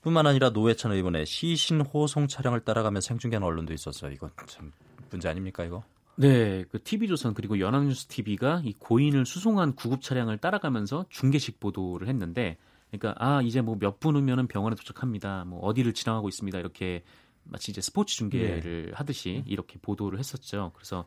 뿐만 0.00 0.26
아니라 0.26 0.50
노회찬 0.50 0.92
의원의 0.92 1.26
시신 1.26 1.80
호송 1.80 2.26
촬영을 2.26 2.60
따라가며 2.60 3.00
생중계하는 3.00 3.46
언론도 3.46 3.72
있었어요. 3.72 4.10
이거 4.10 4.30
참 4.46 4.72
문제 5.10 5.28
아닙니까 5.28 5.64
이거? 5.64 5.82
네, 6.16 6.64
그 6.70 6.82
TV조선 6.82 7.34
그리고 7.34 7.60
연합뉴스 7.60 8.06
TV가 8.06 8.62
이 8.64 8.72
고인을 8.72 9.24
수송한 9.24 9.76
구급 9.76 10.02
차량을 10.02 10.38
따라가면서 10.38 11.06
중계식 11.10 11.60
보도를 11.60 12.08
했는데, 12.08 12.58
그러니까 12.90 13.14
아 13.18 13.42
이제 13.42 13.60
뭐 13.60 13.76
몇 13.76 13.98
분 14.00 14.16
후면은 14.16 14.46
병원에 14.46 14.74
도착합니다. 14.76 15.44
뭐 15.46 15.60
어디를 15.60 15.92
지나가고 15.94 16.28
있습니다. 16.28 16.58
이렇게 16.58 17.04
마치 17.44 17.70
이제 17.70 17.80
스포츠 17.80 18.16
중계를 18.16 18.86
네. 18.86 18.92
하듯이 18.94 19.42
이렇게 19.46 19.78
보도를 19.80 20.18
했었죠. 20.18 20.72
그래서 20.74 21.06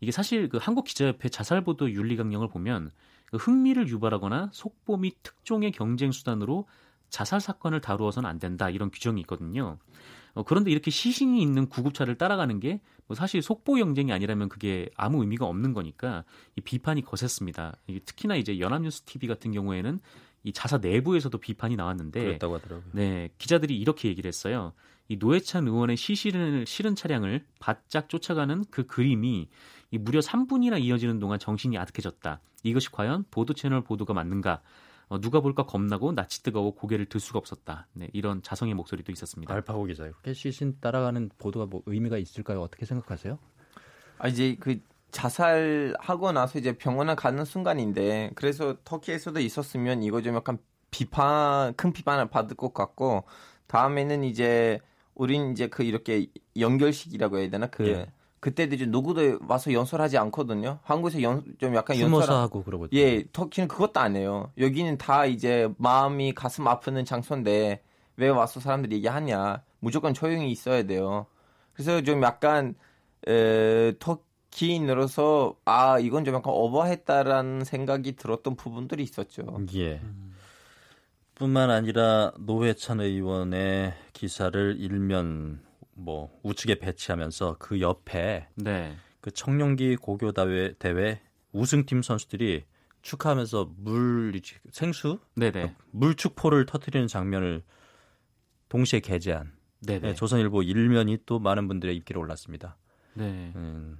이게 0.00 0.10
사실 0.12 0.48
그 0.48 0.58
한국 0.60 0.84
기자협회 0.84 1.28
자살 1.28 1.62
보도 1.62 1.90
윤리 1.90 2.16
강령을 2.16 2.48
보면 2.48 2.90
그 3.26 3.36
흥미를 3.36 3.88
유발하거나 3.88 4.50
속보 4.52 4.96
및 4.98 5.16
특종의 5.22 5.72
경쟁 5.72 6.12
수단으로 6.12 6.66
자살 7.10 7.40
사건을 7.40 7.80
다루어서는 7.80 8.28
안 8.28 8.38
된다 8.38 8.70
이런 8.70 8.90
규정이 8.90 9.20
있거든요. 9.22 9.78
어, 10.34 10.42
그런데 10.42 10.70
이렇게 10.70 10.90
시신이 10.90 11.40
있는 11.40 11.68
구급차를 11.68 12.16
따라가는 12.16 12.60
게 12.60 12.80
뭐 13.06 13.14
사실 13.14 13.42
속보 13.42 13.74
경쟁이 13.74 14.12
아니라면 14.12 14.48
그게 14.48 14.88
아무 14.96 15.20
의미가 15.20 15.44
없는 15.46 15.74
거니까 15.74 16.24
이 16.56 16.60
비판이 16.60 17.02
거셌습니다. 17.02 17.76
특히나 18.06 18.36
이제 18.36 18.58
연합뉴스 18.58 19.02
TV 19.02 19.28
같은 19.28 19.52
경우에는 19.52 20.00
이 20.44 20.52
자사 20.52 20.78
내부에서도 20.78 21.36
비판이 21.38 21.74
나왔는데 21.74 22.22
그랬다고 22.22 22.54
하더라고요. 22.54 22.90
네, 22.92 23.30
기자들이 23.38 23.76
이렇게 23.76 24.08
얘기를 24.08 24.28
했어요. 24.28 24.72
이 25.08 25.16
노회찬 25.16 25.66
의원의 25.66 25.96
시신을 25.96 26.66
실은 26.66 26.94
차량을 26.94 27.44
바짝 27.58 28.08
쫓아가는 28.08 28.64
그 28.70 28.86
그림이 28.86 29.48
이 29.90 29.98
무려 29.98 30.20
3분이나 30.20 30.80
이어지는 30.80 31.18
동안 31.18 31.38
정신이 31.38 31.76
아득해졌다. 31.78 32.40
이것이 32.62 32.90
과연 32.90 33.24
보도 33.30 33.54
채널 33.54 33.82
보도가 33.82 34.14
맞는가? 34.14 34.62
어, 35.08 35.20
누가 35.20 35.40
볼까 35.40 35.64
겁나고 35.64 36.12
낯이 36.12 36.42
뜨거워 36.42 36.74
고개를 36.74 37.06
들 37.06 37.20
수가 37.20 37.38
없었다. 37.38 37.86
네, 37.92 38.08
이런 38.12 38.42
자성의 38.42 38.74
목소리도 38.74 39.12
있었습니다. 39.12 39.52
알파고 39.52 39.84
기자요. 39.84 40.12
시신 40.32 40.78
따라가는 40.80 41.30
보도가 41.38 41.66
뭐 41.66 41.82
의미가 41.86 42.18
있을까요? 42.18 42.62
어떻게 42.62 42.86
생각하세요? 42.86 43.38
아 44.18 44.28
이제 44.28 44.56
그 44.58 44.80
자살하고 45.14 46.32
나서 46.32 46.58
이제 46.58 46.76
병원에 46.76 47.14
가는 47.14 47.44
순간인데 47.44 48.32
그래서 48.34 48.76
터키에서도 48.84 49.38
있었으면 49.38 50.02
이거 50.02 50.20
좀 50.20 50.34
약간 50.34 50.58
비판 50.90 51.72
큰 51.74 51.92
비판을 51.92 52.28
받을 52.28 52.56
것 52.56 52.74
같고 52.74 53.24
다음에는 53.68 54.24
이제 54.24 54.80
우린 55.14 55.52
이제 55.52 55.68
그 55.68 55.84
이렇게 55.84 56.26
연결식이라고 56.58 57.38
해야 57.38 57.48
되나 57.48 57.68
그 57.68 57.86
예. 57.86 58.06
그때도 58.40 58.74
이제 58.74 58.86
누구도 58.86 59.38
와서 59.48 59.72
연설하지 59.72 60.18
않거든요. 60.18 60.80
한국에서 60.82 61.22
연, 61.22 61.44
좀 61.58 61.74
약간 61.76 61.98
연설하고 61.98 62.64
그러고 62.64 62.88
예, 62.92 63.24
터키는 63.32 63.68
그것도 63.68 64.00
안 64.00 64.16
해요. 64.16 64.50
여기는 64.58 64.98
다 64.98 65.24
이제 65.26 65.72
마음이 65.78 66.34
가슴 66.34 66.66
아프는 66.66 67.04
장소인데 67.04 67.82
왜 68.16 68.28
와서 68.28 68.60
사람들이 68.60 68.96
얘기하냐? 68.96 69.62
무조건 69.78 70.12
조용히 70.12 70.50
있어야 70.50 70.82
돼요. 70.82 71.26
그래서 71.72 72.02
좀 72.02 72.22
약간 72.22 72.74
에, 73.26 73.92
터키 73.98 74.33
인으로서 74.62 75.56
아 75.64 75.98
이건 75.98 76.24
좀 76.24 76.34
약간 76.34 76.52
오버했다라는 76.52 77.64
생각이 77.64 78.12
들었던 78.16 78.56
부분들이 78.56 79.02
있었죠. 79.02 79.58
예. 79.74 80.00
뿐만 81.34 81.70
아니라 81.70 82.32
노회찬 82.38 83.00
의원의 83.00 83.94
기사를 84.12 84.76
일면 84.78 85.60
뭐 85.94 86.30
우측에 86.42 86.76
배치하면서 86.76 87.56
그 87.58 87.80
옆에 87.80 88.46
네. 88.54 88.96
그 89.20 89.30
청룡기 89.30 89.96
고교 89.96 90.32
대회 90.32 90.74
대회 90.78 91.20
우승팀 91.52 92.02
선수들이 92.02 92.64
축하하면서 93.02 93.72
물 93.76 94.40
생수 94.70 95.18
네네. 95.34 95.74
물 95.90 96.14
축포를 96.14 96.66
터트리는 96.66 97.06
장면을 97.06 97.62
동시에 98.68 99.00
게재한 99.00 99.52
네, 99.80 100.14
조선일보 100.14 100.62
일면이 100.62 101.18
또 101.26 101.38
많은 101.38 101.68
분들의 101.68 101.94
입기를 101.96 102.20
올랐습니다. 102.20 102.76
네. 103.14 103.52
음, 103.54 103.98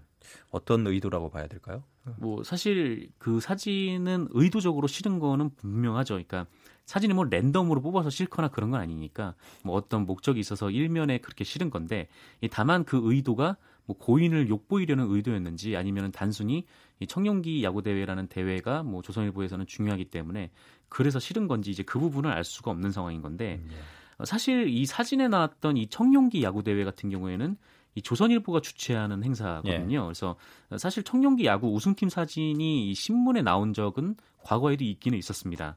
어떤 0.50 0.86
의도라고 0.86 1.30
봐야 1.30 1.46
될까요? 1.46 1.82
뭐 2.18 2.42
사실 2.44 3.10
그 3.18 3.40
사진은 3.40 4.28
의도적으로 4.30 4.86
실은 4.86 5.18
거는 5.18 5.54
분명하죠. 5.56 6.14
그러니까 6.14 6.46
사진이 6.84 7.14
뭐 7.14 7.24
랜덤으로 7.24 7.80
뽑아서 7.80 8.10
싣거나 8.10 8.48
그런 8.48 8.70
건 8.70 8.80
아니니까 8.80 9.34
뭐 9.62 9.74
어떤 9.74 10.04
목적이 10.04 10.40
있어서 10.40 10.70
일면에 10.70 11.18
그렇게 11.18 11.44
실은 11.44 11.70
건데 11.70 12.08
다만 12.50 12.84
그 12.84 13.00
의도가 13.02 13.56
뭐 13.86 13.96
고인을 13.96 14.48
욕보이려는 14.48 15.10
의도였는지 15.10 15.76
아니면 15.76 16.12
단순히 16.12 16.66
이 17.00 17.06
청룡기 17.06 17.62
야구 17.64 17.82
대회라는 17.82 18.28
대회가 18.28 18.82
뭐 18.82 19.02
조선일보에서는 19.02 19.66
중요하기 19.66 20.06
때문에 20.06 20.50
그래서 20.88 21.18
실은 21.18 21.48
건지 21.48 21.70
이제 21.70 21.82
그 21.82 21.98
부분을 21.98 22.30
알 22.30 22.44
수가 22.44 22.70
없는 22.70 22.92
상황인 22.92 23.20
건데 23.20 23.60
음, 23.62 23.70
예. 23.72 24.24
사실 24.24 24.68
이 24.68 24.86
사진에 24.86 25.28
나왔던 25.28 25.76
이 25.76 25.88
청룡기 25.88 26.42
야구 26.42 26.62
대회 26.62 26.84
같은 26.84 27.10
경우에는 27.10 27.56
이 27.94 28.02
조선일보가 28.02 28.60
주최하는 28.60 29.22
행사거든요. 29.22 29.98
예. 29.98 30.02
그래서 30.02 30.36
사실 30.76 31.02
청룡기 31.02 31.46
야구 31.46 31.72
우승팀 31.72 32.08
사진이 32.08 32.90
이 32.90 32.94
신문에 32.94 33.42
나온 33.42 33.72
적은 33.72 34.16
과거에도 34.42 34.84
있기는 34.84 35.16
있었습니다. 35.18 35.76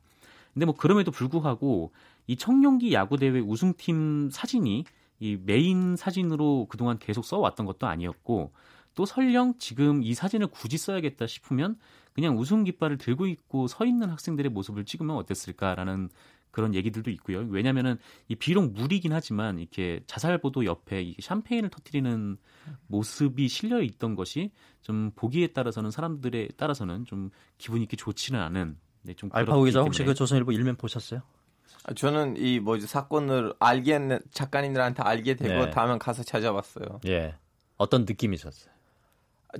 근데 0.53 0.65
뭐 0.65 0.75
그럼에도 0.75 1.11
불구하고 1.11 1.91
이 2.25 2.35
청룡기 2.35 2.93
야구 2.93 3.17
대회 3.17 3.39
우승팀 3.39 4.29
사진이 4.31 4.85
이 5.19 5.37
메인 5.45 5.95
사진으로 5.95 6.67
그동안 6.69 6.97
계속 6.99 7.23
써왔던 7.25 7.65
것도 7.65 7.87
아니었고 7.87 8.51
또 8.95 9.05
설령 9.05 9.53
지금 9.59 10.01
이 10.01 10.13
사진을 10.15 10.47
굳이 10.47 10.77
써야겠다 10.77 11.27
싶으면 11.27 11.77
그냥 12.13 12.37
우승 12.39 12.63
깃발을 12.63 12.97
들고 12.97 13.27
있고 13.27 13.67
서 13.67 13.85
있는 13.85 14.09
학생들의 14.09 14.51
모습을 14.51 14.85
찍으면 14.85 15.15
어땠을까라는 15.17 16.09
그런 16.57 16.73
얘기들도 16.73 17.11
있고요. 17.11 17.45
왜냐면은 17.51 17.99
이 18.27 18.33
비록 18.33 18.73
무리긴 18.73 19.13
하지만 19.13 19.59
이렇게 19.59 19.99
자살 20.07 20.39
보도 20.39 20.65
옆에 20.65 21.03
이 21.03 21.15
샴페인을 21.19 21.69
터트리는 21.69 22.35
모습이 22.87 23.47
실려 23.47 23.79
있던 23.83 24.15
것이 24.15 24.49
좀 24.81 25.11
보기에 25.15 25.53
따라서는 25.53 25.91
사람들에 25.91 26.47
따라서는 26.57 27.05
좀 27.05 27.29
기분이 27.59 27.81
이렇게 27.83 27.95
좋지는 27.95 28.39
않은 28.39 28.75
네, 29.03 29.13
좀 29.13 29.29
알파고 29.31 29.65
기자 29.65 29.81
혹시 29.81 30.03
그 30.03 30.15
조선일보 30.15 30.51
일면 30.51 30.77
보셨어요? 30.77 31.21
아, 31.83 31.93
저는 31.93 32.37
이 32.37 32.59
뭐지 32.59 32.87
사건을 32.87 33.53
알게 33.59 33.99
작가님들한테 34.31 35.03
알게 35.03 35.35
되고 35.35 35.65
네. 35.65 35.69
다음에 35.69 35.99
가서 35.99 36.23
찾아봤어요. 36.23 37.01
예. 37.05 37.35
어떤 37.77 38.05
느낌이셨어요? 38.05 38.73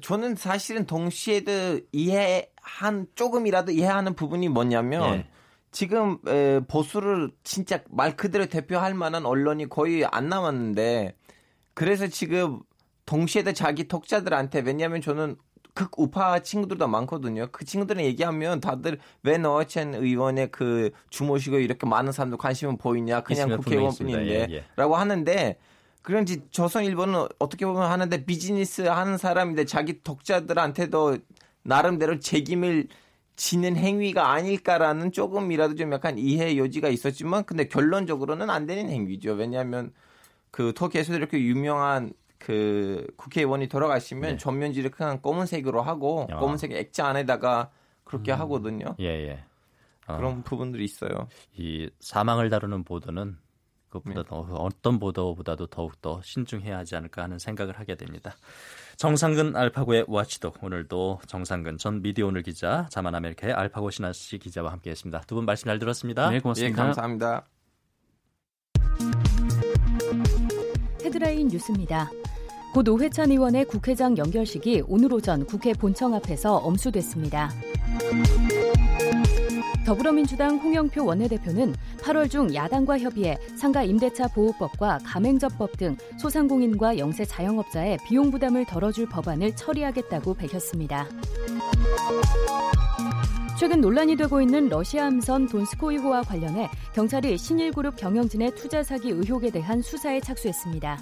저는 0.02 0.34
사실은 0.34 0.88
동시에도 0.88 1.80
이해한 1.92 3.06
조금이라도 3.14 3.72
이해하는 3.72 4.16
부분이 4.16 4.50
뭐냐면 4.50 5.20
예. 5.20 5.28
지금 5.72 6.18
에, 6.28 6.62
보수를 6.68 7.32
진짜 7.44 7.82
말 7.90 8.16
그대로 8.16 8.46
대표할 8.46 8.94
만한 8.94 9.26
언론이 9.26 9.70
거의 9.70 10.06
안 10.06 10.30
남았는데 10.30 11.16
그래서 11.74 12.08
지금 12.08 12.62
동시에도 13.06 13.54
자기 13.54 13.88
독자들한테 13.88 14.62
왜냐하면 14.62 15.02
저는 15.02 15.38
극우파 15.78 16.40
친구들도 16.40 16.88
많거든요. 16.88 17.48
그 17.52 17.64
친구들은 17.64 18.04
얘기하면 18.04 18.60
다들 18.60 18.98
왜 19.22 19.38
너첸 19.38 19.94
의원의 19.94 20.50
그 20.52 20.90
주모시고 21.12 21.60
이렇게 21.60 21.86
많은 21.86 22.12
사람들 22.12 22.40
관심은 22.40 22.78
보이냐 22.78 23.22
그냥 23.22 23.56
국회의원뿐인데 23.58 24.28
예, 24.28 24.48
예. 24.50 24.64
라고 24.76 24.96
하는데 24.96 25.58
그런지 26.02 26.42
조선일보는 26.50 27.28
어떻게 27.38 27.66
보면 27.66 27.84
하는데 27.92 28.26
비즈니스 28.26 28.82
하는 28.82 29.18
사람인데 29.18 29.66
자기 29.66 30.02
독자들한테도 30.02 31.18
나름대로 31.62 32.20
책임을 32.20 32.88
지는 33.38 33.78
행위가 33.78 34.32
아닐까라는 34.32 35.12
조금이라도 35.12 35.76
좀 35.76 35.94
약간 35.94 36.18
이해 36.18 36.58
여지가 36.58 36.90
있었지만 36.90 37.46
근데 37.46 37.68
결론적으로는 37.68 38.50
안 38.50 38.66
되는 38.66 38.90
행위죠. 38.90 39.34
왜냐하면 39.34 39.94
그 40.52 40.74
터키에서 40.76 41.14
이렇게 41.14 41.40
유명한 41.40 42.14
그 42.40 43.06
국회의원이 43.16 43.68
돌아가시면 43.68 44.32
네. 44.32 44.38
전면 44.38 44.74
지를 44.74 44.90
그냥 44.90 45.22
검은색으로 45.22 45.82
하고 45.84 46.28
어. 46.32 46.40
검은색 46.40 46.72
액자 46.74 47.08
안에다가 47.08 47.70
그렇게 48.04 48.34
음. 48.34 48.40
하거든요. 48.40 48.96
예, 49.00 49.06
예. 49.06 49.44
어. 50.08 50.18
그런 50.18 50.42
부분들이 50.42 50.84
있어요. 50.84 51.28
이 51.56 51.90
사망을 52.00 52.50
다루는 52.50 52.84
보도는 52.86 53.38
그것보다 53.90 54.24
네. 54.24 54.30
더 54.30 54.40
어떤 54.40 55.00
보도보다도 55.00 55.68
더욱 55.68 56.02
더 56.02 56.22
신중해야 56.24 56.78
하지 56.78 56.96
않을까 56.96 57.24
하는 57.24 57.40
생각을 57.40 57.80
하게 57.80 57.96
됩니다. 57.96 58.36
정상근 58.98 59.56
알파고의 59.56 60.06
watchdog 60.08 60.64
오늘도 60.64 61.22
정상근 61.28 61.78
전 61.78 62.02
미디어오늘 62.02 62.42
기자, 62.44 62.88
자만 62.90 63.16
아메리카의 63.16 63.54
알파고 63.54 63.92
시나씨 63.92 64.38
기자와 64.40 64.72
함께했습니다. 64.72 65.22
두 65.22 65.36
분 65.36 65.46
말씀 65.46 65.66
잘 65.68 65.80
들었습니다. 65.80 66.30
네, 66.30 66.40
고맙습니다. 66.40 66.72
예, 66.72 66.86
감사합니다. 66.86 67.46
헤드라인 71.04 71.48
뉴스입니다. 71.48 72.10
고 72.74 72.82
노회찬 72.82 73.32
의원의 73.32 73.66
국회장 73.66 74.18
영결식이 74.18 74.84
오늘 74.88 75.14
오전 75.14 75.46
국회 75.46 75.74
본청 75.74 76.14
앞에서 76.14 76.58
엄수됐습니다. 76.58 77.50
더불어민주당 79.88 80.58
홍영표 80.58 81.06
원내대표는 81.06 81.74
8월 82.02 82.30
중 82.30 82.54
야당과 82.54 83.00
협의해 83.00 83.38
상가 83.56 83.84
임대차 83.84 84.28
보호법과 84.28 85.00
가맹접법 85.06 85.78
등 85.78 85.96
소상공인과 86.20 86.98
영세 86.98 87.24
자영업자의 87.24 87.98
비용 88.06 88.30
부담을 88.30 88.66
덜어줄 88.66 89.08
법안을 89.08 89.56
처리하겠다고 89.56 90.34
밝혔습니다. 90.34 91.08
최근 93.58 93.80
논란이 93.80 94.18
되고 94.18 94.42
있는 94.42 94.68
러시아 94.68 95.06
함선 95.06 95.48
돈스코이호와 95.48 96.24
관련해 96.24 96.70
경찰이 96.94 97.38
신일그룹 97.38 97.96
경영진의 97.96 98.56
투자 98.56 98.84
사기 98.84 99.12
의혹에 99.12 99.50
대한 99.52 99.82
수사에 99.82 100.20
착수했습니다. 100.20 101.00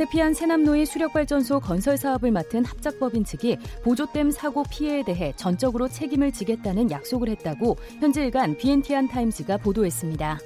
세피안 0.00 0.32
세남노의 0.32 0.86
수력발전소 0.86 1.60
건설 1.60 1.98
사업을 1.98 2.30
맡은 2.30 2.64
합작법인 2.64 3.22
측이 3.22 3.58
보조댐 3.84 4.30
사고 4.30 4.62
피해에 4.62 5.02
대해 5.04 5.34
전적으로 5.36 5.88
책임을 5.88 6.32
지겠다는 6.32 6.90
약속을 6.90 7.28
했다고 7.28 7.76
현재 7.98 8.24
일간 8.24 8.56
비엔티안 8.56 9.08
타임즈가 9.08 9.58
보도했습니다. 9.58 10.38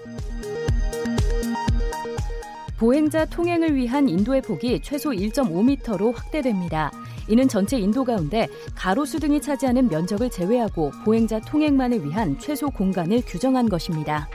보행자 2.79 3.27
통행을 3.27 3.77
위한 3.77 4.09
인도의 4.09 4.43
폭이 4.43 4.81
최소 4.83 5.11
1.5m로 5.11 6.13
확대됩니다. 6.13 6.91
이는 7.29 7.47
전체 7.47 7.79
인도 7.79 8.03
가운데 8.03 8.49
가로수 8.75 9.21
등이 9.21 9.41
차지하는 9.41 9.89
면적을 9.89 10.31
제외하고 10.31 10.91
보행자 11.05 11.43
통행만을 11.43 12.05
위한 12.05 12.37
최소 12.41 12.71
공간을 12.71 13.23
규정한 13.25 13.69
것입니다. 13.69 14.29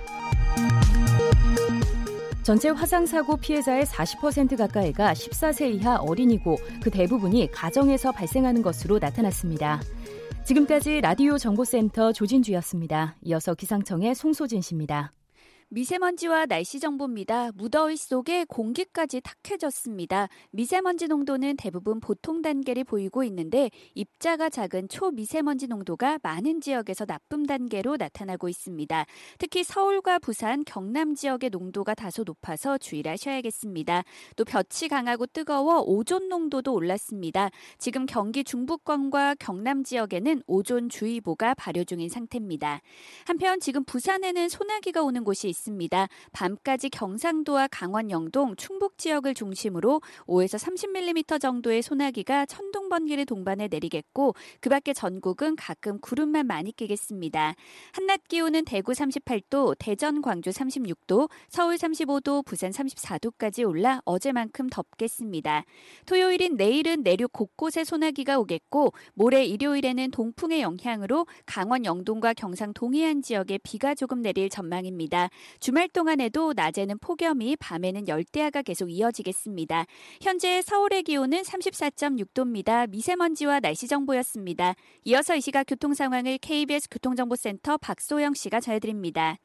전체 2.50 2.70
화상사고 2.70 3.38
피해자의 3.38 3.86
40% 3.86 4.58
가까이가 4.58 5.14
14세 5.14 5.72
이하 5.72 5.98
어린이고 5.98 6.58
그 6.82 6.90
대부분이 6.90 7.52
가정에서 7.52 8.12
발생하는 8.12 8.64
것으로 8.64 8.98
나타났습니다. 8.98 9.80
지금까지 10.46 11.02
라디오 11.02 11.38
정보센터 11.38 12.12
조진주였습니다. 12.12 13.18
이어서 13.22 13.54
기상청의 13.54 14.16
송소진 14.16 14.62
씨입니다. 14.62 15.14
미세먼지와 15.72 16.48
날씨 16.48 16.80
정보입니다. 16.80 17.52
무더위 17.54 17.96
속에 17.96 18.44
공기까지 18.46 19.22
탁해졌습니다. 19.22 20.28
미세먼지 20.50 21.08
농도는 21.08 21.58
대부분 21.58 22.00
보통 22.00 22.42
단계를 22.42 22.84
보이고 22.84 23.24
있는데 23.26 23.70
입자가 23.94 24.50
작은 24.50 24.90
초미세먼지 24.90 25.68
농도가 25.68 26.18
많은 26.24 26.60
지역에서 26.60 27.06
나쁨 27.06 27.46
단계로 27.46 27.98
나타나고 27.98 28.50
있습니다. 28.50 29.06
특히 29.38 29.64
서울과 29.64 30.18
부산, 30.18 30.64
경남 30.66 31.14
지역의 31.14 31.52
농도가 31.52 31.94
다소 31.94 32.24
높아서 32.24 32.80
주의하셔야겠습니다. 32.80 34.04
또 34.38 34.46
볕이 34.46 34.88
강하고 34.88 35.28
뜨거워 35.28 35.82
오존 35.82 36.30
농도도 36.30 36.74
올랐습니다. 36.74 37.52
지금 37.78 38.08
경기 38.08 38.44
중부권과 38.44 39.36
경남 39.36 39.84
지역에는 39.84 40.42
오존 40.48 40.90
주의보가 40.90 41.54
발효 41.54 41.84
중인 41.84 42.10
상태입니다. 42.10 42.82
한편 43.28 43.60
지금 43.60 43.84
부산에는 43.84 44.50
소나기가 44.50 45.04
오는 45.04 45.24
곳이 45.24 45.48
있습니다. 45.48 45.59
있습니다. 45.60 46.08
밤까지 46.32 46.90
경상도와 46.90 47.68
강원 47.68 48.10
영동, 48.10 48.56
충북 48.56 48.98
지역을 48.98 49.34
중심으로 49.34 50.02
5에서 50.26 50.58
30mm 50.58 51.40
정도의 51.40 51.82
소나기가 51.82 52.46
천둥 52.46 52.90
번개를 52.90 53.26
동반해 53.26 53.68
내리겠고 53.68 54.34
그 54.62 54.70
밖에 54.70 54.94
전국은 54.94 55.56
가끔 55.56 56.00
구름만 56.00 56.48
많이 56.48 56.72
끼겠습니다. 56.72 57.56
한낮 57.94 58.28
기온은 58.28 58.66
대구 58.66 58.94
38도, 58.94 59.76
대전, 59.78 60.22
광주 60.22 60.50
36도, 60.50 61.30
서울 61.50 61.76
35도, 61.76 62.46
부산 62.46 62.72
34도까지 62.72 63.68
올라 63.68 64.02
어제만큼 64.06 64.70
덥겠습니다. 64.70 65.66
토요일인 66.06 66.56
내일은 66.56 67.04
내륙 67.04 67.34
곳곳에 67.34 67.84
소나기가 67.84 68.40
오겠고 68.40 68.94
모레 69.14 69.46
일요일에는 69.46 70.12
동풍의 70.12 70.62
영향으로 70.62 71.28
강원 71.46 71.86
영동과 71.86 72.34
경상 72.34 72.74
동해안 72.74 73.22
지역에 73.22 73.58
비가 73.60 73.94
조금 73.94 74.22
내릴 74.22 74.50
전망입니다. 74.50 75.30
주말 75.60 75.90
동안에도 75.90 76.54
낮에는 76.56 77.00
폭염이 77.00 77.56
밤에는 77.58 78.08
열대야가 78.08 78.62
계속 78.62 78.90
이어지겠습니다. 78.90 79.86
현재 80.22 80.62
서울의 80.62 81.04
기온은 81.04 81.42
34.6도입니다. 81.42 82.90
미세먼지와 82.90 83.60
날씨 83.60 83.88
정보였습니다. 83.88 84.76
이어서 85.06 85.36
이 85.36 85.42
시각 85.42 85.66
교통 85.66 85.94
상황을 85.94 86.38
KBS 86.38 86.90
교통정보센터 86.90 87.78
박소영 87.78 88.34
씨가 88.34 88.60
전해드립니다. 88.60 89.38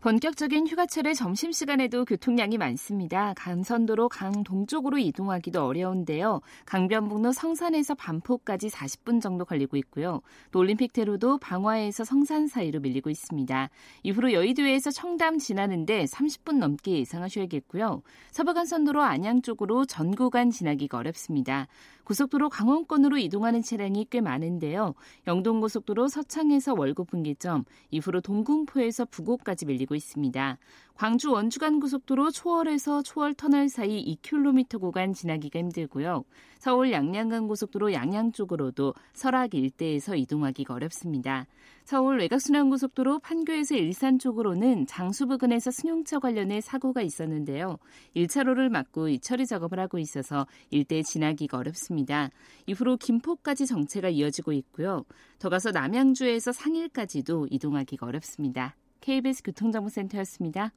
본격적인 0.00 0.66
휴가철의 0.66 1.14
점심시간에도 1.14 2.06
교통량이 2.06 2.56
많습니다. 2.56 3.34
강선도로 3.36 4.08
강 4.08 4.42
동쪽으로 4.44 4.96
이동하기도 4.96 5.62
어려운데요. 5.62 6.40
강변북로 6.64 7.32
성산에서 7.32 7.94
반포까지 7.96 8.68
40분 8.68 9.20
정도 9.20 9.44
걸리고 9.44 9.76
있고요. 9.76 10.22
또 10.52 10.60
올림픽대로도 10.60 11.36
방화에서 11.36 12.04
성산 12.04 12.46
사이로 12.46 12.80
밀리고 12.80 13.10
있습니다. 13.10 13.68
이후로 14.02 14.32
여의도에서 14.32 14.90
청담 14.90 15.36
지나는데 15.36 16.04
30분 16.04 16.56
넘게 16.56 17.00
예상하셔야겠고요. 17.00 18.00
서부간선도로 18.30 19.02
안양 19.02 19.42
쪽으로 19.42 19.84
전 19.84 20.14
구간 20.14 20.50
지나기가 20.50 20.96
어렵습니다. 20.96 21.68
고속도로 22.10 22.48
강원권으로 22.48 23.18
이동하는 23.18 23.62
차량이 23.62 24.04
꽤 24.10 24.20
많은데요. 24.20 24.94
영동고속도로 25.28 26.08
서창에서 26.08 26.74
월곡 26.74 27.06
분기점, 27.06 27.64
이후로 27.92 28.20
동궁포에서 28.20 29.04
부곡까지 29.04 29.66
밀리고 29.66 29.94
있습니다. 29.94 30.58
광주 31.00 31.32
원주간 31.32 31.80
고속도로 31.80 32.30
초월에서 32.30 33.00
초월 33.00 33.32
터널 33.32 33.70
사이 33.70 34.04
2km 34.04 34.78
구간 34.78 35.14
지나기가 35.14 35.58
힘들고요. 35.58 36.24
서울 36.58 36.92
양양간 36.92 37.48
고속도로 37.48 37.94
양양 37.94 38.32
쪽으로도 38.32 38.92
설악 39.14 39.54
일대에서 39.54 40.14
이동하기가 40.14 40.74
어렵습니다. 40.74 41.46
서울 41.86 42.18
외곽순환 42.18 42.68
고속도로 42.68 43.20
판교에서 43.20 43.76
일산 43.76 44.18
쪽으로는 44.18 44.84
장수 44.84 45.26
부근에서 45.26 45.70
승용차 45.70 46.18
관련해 46.18 46.60
사고가 46.60 47.00
있었는데요. 47.00 47.78
1차로를 48.14 48.68
막고 48.68 49.08
이 49.08 49.20
처리 49.20 49.46
작업을 49.46 49.80
하고 49.80 49.98
있어서 49.98 50.46
일대 50.68 51.02
지나기가 51.02 51.56
어렵습니다. 51.56 52.28
이후로 52.66 52.98
김포까지 52.98 53.64
정체가 53.64 54.10
이어지고 54.10 54.52
있고요. 54.52 55.06
더 55.38 55.48
가서 55.48 55.70
남양주에서 55.70 56.52
상일까지도 56.52 57.46
이동하기가 57.50 58.04
어렵습니다. 58.04 58.76
KBS 59.00 59.42
교통정보센터였습니다. 59.44 60.72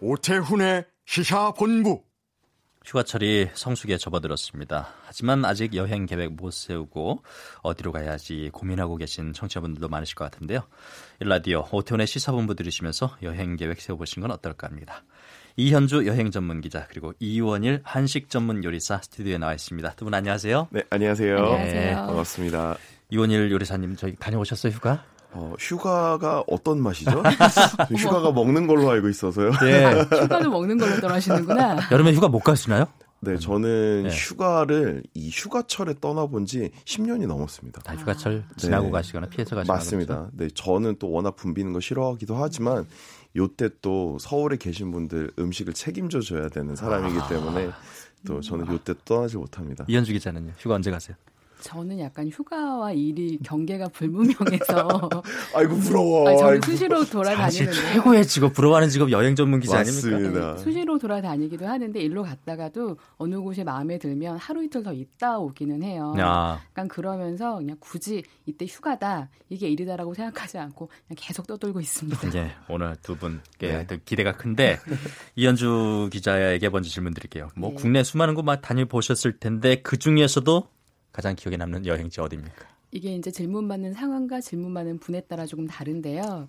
오태훈의 0.00 0.84
시사본부 1.04 2.02
휴가철이 2.84 3.50
성수기에 3.52 3.98
접어들었습니다. 3.98 4.88
하지만 5.04 5.44
아직 5.44 5.74
여행 5.74 6.06
계획 6.06 6.32
못 6.32 6.52
세우고 6.52 7.22
어디로 7.62 7.92
가야지 7.92 8.48
고민하고 8.52 8.96
계신 8.96 9.34
청취자분들도 9.34 9.88
많으실 9.88 10.14
것 10.14 10.24
같은데요. 10.30 10.62
일라디오 11.20 11.66
오태훈의 11.70 12.06
시사본부 12.06 12.54
들으시면서 12.54 13.18
여행 13.22 13.56
계획 13.56 13.82
세워보신 13.82 14.22
건 14.22 14.30
어떨까 14.30 14.66
합니다. 14.68 15.04
이현주 15.62 16.06
여행 16.06 16.30
전문 16.30 16.60
기자 16.60 16.86
그리고 16.88 17.12
이원일 17.18 17.80
한식 17.82 18.30
전문 18.30 18.62
요리사 18.62 18.98
스튜디오에 19.02 19.38
나와 19.38 19.54
있습니다. 19.54 19.94
두 19.96 20.04
분 20.04 20.14
안녕하세요. 20.14 20.68
네, 20.70 20.84
안녕하세요. 20.88 21.36
안녕하세요. 21.36 21.96
반갑습니다. 21.96 22.76
이원일 23.10 23.50
요리사님 23.50 23.96
저희 23.96 24.14
다녀오셨어요 24.14 24.70
휴가? 24.72 25.02
어, 25.32 25.54
휴가가 25.58 26.44
어떤 26.46 26.80
맛이죠? 26.80 27.10
휴가가 27.98 28.30
먹는 28.30 28.68
걸로 28.68 28.88
알고 28.88 29.08
있어서요. 29.08 29.50
예. 29.66 30.00
휴가도 30.22 30.48
먹는 30.48 30.78
걸로 30.78 31.00
떠나시는구나. 31.00 31.88
여름에 31.90 32.12
휴가 32.12 32.28
못 32.28 32.38
가시나요? 32.38 32.84
네, 33.20 33.36
저는 33.36 34.04
네. 34.04 34.10
휴가를 34.10 35.02
이 35.12 35.28
휴가철에 35.30 35.94
떠나본 36.00 36.46
지 36.46 36.70
10년이 36.84 37.26
넘었습니다. 37.26 37.82
다 37.82 37.96
휴가철 37.96 38.44
지나고 38.56 38.92
가시거나 38.92 39.26
피해서 39.28 39.56
가시거나 39.56 39.76
맞습니다. 39.76 40.14
그렇죠? 40.14 40.30
네, 40.36 40.48
저는 40.54 40.96
또 41.00 41.10
워낙 41.10 41.34
붐비는 41.34 41.72
거 41.72 41.80
싫어하기도 41.80 42.36
하지만 42.36 42.86
요때 43.36 43.70
또 43.82 44.18
서울에 44.18 44.56
계신 44.56 44.90
분들 44.90 45.32
음식을 45.38 45.72
책임져 45.74 46.20
줘야 46.20 46.48
되는 46.48 46.74
사람이기 46.74 47.18
때문에 47.28 47.70
또 48.26 48.40
저는 48.40 48.66
요때 48.68 48.94
떠나지 49.04 49.36
못합니다. 49.36 49.84
이현주 49.88 50.12
기자는요? 50.12 50.52
휴가 50.58 50.74
언제 50.74 50.90
가세요? 50.90 51.16
저는 51.60 51.98
약간 52.00 52.28
휴가와 52.28 52.92
일이 52.92 53.38
경계가 53.42 53.88
불분명해서 53.88 55.08
아이고 55.54 55.76
부러워. 55.76 56.28
아니, 56.28 56.38
저는 56.38 56.52
아이고. 56.54 56.66
수시로 56.66 56.98
사실 56.98 57.12
돌아다니는데 57.12 57.72
최고의 57.72 58.26
직업 58.26 58.52
부러워하는 58.52 58.88
직업 58.88 59.10
여행 59.10 59.34
전문 59.34 59.60
기자 59.60 59.78
아닙니까? 59.78 60.10
맞습니다. 60.10 60.56
수시로 60.58 60.98
돌아다니기도 60.98 61.66
하는데 61.66 62.00
일로 62.00 62.22
갔다가도 62.22 62.96
어느 63.16 63.40
곳이 63.40 63.64
마음에 63.64 63.98
들면 63.98 64.38
하루 64.38 64.64
이틀 64.64 64.82
더 64.82 64.92
있다 64.92 65.38
오기는 65.38 65.82
해요. 65.82 66.14
야. 66.18 66.60
약간 66.70 66.88
그러면서 66.88 67.56
그냥 67.56 67.76
굳이 67.80 68.22
이때 68.46 68.64
휴가다 68.64 69.28
이게 69.48 69.68
일이다라고 69.68 70.14
생각하지 70.14 70.58
않고 70.58 70.86
그냥 70.86 71.16
계속 71.16 71.46
떠돌고 71.46 71.80
있습니다. 71.80 72.28
이제 72.28 72.50
오늘 72.68 72.96
두 73.02 73.16
분께 73.16 73.86
또 73.88 73.96
기대가 74.04 74.32
큰데 74.32 74.78
이현주 75.36 76.10
기자에게 76.12 76.68
먼저 76.68 76.88
질문 76.88 77.14
드릴게요. 77.14 77.48
뭐 77.56 77.70
네. 77.70 77.76
국내 77.76 78.02
수많은 78.04 78.34
곳막 78.34 78.60
다녀보셨을 78.62 79.38
텐데 79.38 79.80
그 79.82 79.98
중에서도 79.98 80.68
가장 81.18 81.34
기억에 81.34 81.56
남는 81.56 81.84
여행지 81.84 82.20
어디입니까? 82.20 82.64
이게 82.92 83.12
이제 83.16 83.32
질문 83.32 83.66
받는 83.66 83.92
상황과 83.92 84.40
질문 84.40 84.72
받는 84.72 85.00
분에 85.00 85.20
따라 85.22 85.46
조금 85.46 85.66
다른데요. 85.66 86.48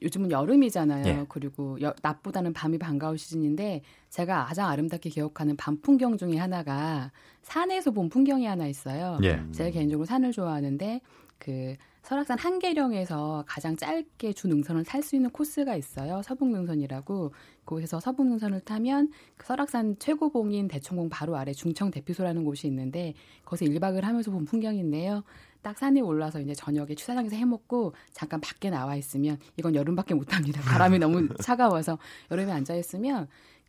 요즘은 0.00 0.30
여름이잖아요. 0.30 1.06
예. 1.06 1.26
그리고 1.28 1.78
여- 1.82 1.92
낮보다는 2.02 2.54
밤이 2.54 2.78
반가운 2.78 3.18
시즌인데 3.18 3.82
제가 4.08 4.46
가장 4.46 4.70
아름답게 4.70 5.10
기억하는 5.10 5.54
밤 5.58 5.78
풍경 5.82 6.16
중에 6.16 6.38
하나가 6.38 7.12
산에서 7.42 7.90
본 7.90 8.08
풍경이 8.08 8.46
하나 8.46 8.66
있어요. 8.66 9.18
예. 9.22 9.42
제가 9.52 9.68
개인적으로 9.68 10.06
산을 10.06 10.32
좋아하는데 10.32 11.02
그 11.38 11.76
설악산 12.06 12.38
한계령에서 12.38 13.42
가장 13.48 13.74
짧게 13.76 14.32
주 14.32 14.46
능선을 14.46 14.84
탈 14.84 15.02
수 15.02 15.16
있는 15.16 15.28
코스가 15.30 15.74
있어요. 15.74 16.22
서북능선이라고. 16.22 17.32
그곳에서 17.64 17.98
서북능선을 17.98 18.60
타면 18.60 19.10
그 19.36 19.44
설악산 19.44 19.98
최고봉인 19.98 20.68
대청봉 20.68 21.08
바로 21.08 21.36
아래 21.36 21.52
중청 21.52 21.90
대피소라는 21.90 22.44
곳이 22.44 22.68
있는데 22.68 23.14
거기서 23.44 23.68
1박을 23.72 24.02
하면서 24.02 24.30
본 24.30 24.44
풍경인데요. 24.44 25.24
딱 25.62 25.76
산에 25.76 26.00
올라서 26.00 26.38
이제 26.38 26.54
저녁에 26.54 26.94
추사장에서 26.94 27.34
해먹고 27.34 27.96
잠깐 28.12 28.40
밖에 28.40 28.70
나와 28.70 28.94
있으면 28.94 29.36
이건 29.56 29.74
여름밖에 29.74 30.14
못합니다. 30.14 30.60
바람이 30.62 31.00
너무 31.00 31.26
차가워서 31.42 31.98
여름에 32.30 32.52
앉아 32.52 32.76
있으면 32.76 33.26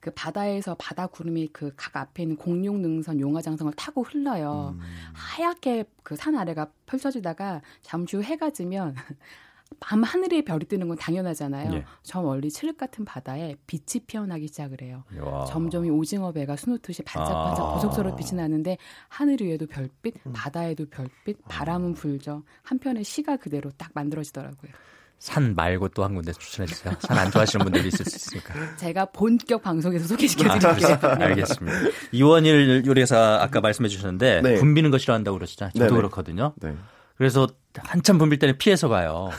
그 0.07 0.13
바다에서 0.13 0.75
바다 0.79 1.07
구름이 1.07 1.47
그 1.49 1.71
각 1.75 1.95
앞에 1.97 2.23
있는 2.23 2.35
공룡 2.37 2.81
능선 2.81 3.19
용화장성을 3.19 3.73
타고 3.73 4.03
흘러요. 4.03 4.77
하얗게 5.13 5.85
그 6.03 6.15
산 6.15 6.35
아래가 6.35 6.71
펼쳐지다가 6.85 7.61
잠시 7.81 8.15
후 8.15 8.23
해가 8.23 8.49
지면 8.51 8.95
밤 9.81 10.01
하늘에 10.01 10.41
별이 10.41 10.65
뜨는 10.65 10.87
건 10.87 10.97
당연하잖아요. 10.97 11.73
예. 11.73 11.85
저 12.01 12.21
멀리 12.21 12.49
칠흑 12.49 12.77
같은 12.77 13.03
바다에 13.03 13.55
빛이 13.67 14.05
피어나기 14.07 14.47
시작을 14.47 14.81
해요. 14.81 15.03
와. 15.19 15.43
점점 15.45 15.85
이 15.85 15.89
오징어 15.89 16.31
배가 16.31 16.55
수놓듯이 16.55 17.03
반짝반짝 17.03 17.65
아. 17.65 17.73
보석스러운 17.73 18.15
빛이 18.15 18.31
나는데 18.33 18.77
하늘 19.09 19.41
위에도 19.41 19.67
별빛, 19.67 20.15
바다에도 20.33 20.85
별빛, 20.89 21.37
바람은 21.49 21.93
불죠. 21.95 22.43
한편의 22.63 23.03
시가 23.03 23.35
그대로 23.37 23.69
딱 23.71 23.91
만들어지더라고요. 23.93 24.71
산 25.19 25.55
말고 25.55 25.89
또 25.89 26.03
한 26.03 26.13
군데 26.15 26.31
추천해 26.31 26.67
주세요. 26.67 26.93
산 26.99 27.17
안 27.17 27.31
좋아하시는 27.31 27.63
분들이 27.63 27.87
있을 27.87 28.05
수 28.05 28.15
있으니까. 28.17 28.53
제가 28.77 29.05
본격 29.05 29.63
방송에서 29.63 30.05
아, 30.05 30.07
소개시켜 30.07 30.57
드릴게요. 30.59 30.97
알겠습니다. 31.01 31.77
이원일 32.11 32.83
요리사 32.85 33.39
아까 33.41 33.59
말씀해 33.61 33.89
주셨는데 33.89 34.41
네. 34.41 34.55
붐비는 34.55 34.91
거 34.91 34.97
싫어한다고 34.97 35.37
그러시잖아요. 35.37 35.71
저도 35.73 35.85
네네. 35.85 35.95
그렇거든요. 35.97 36.53
네. 36.57 36.75
그래서 37.17 37.47
한참 37.79 38.19
붐빌 38.19 38.37
때는 38.37 38.59
피해서 38.59 38.89
가요. 38.89 39.31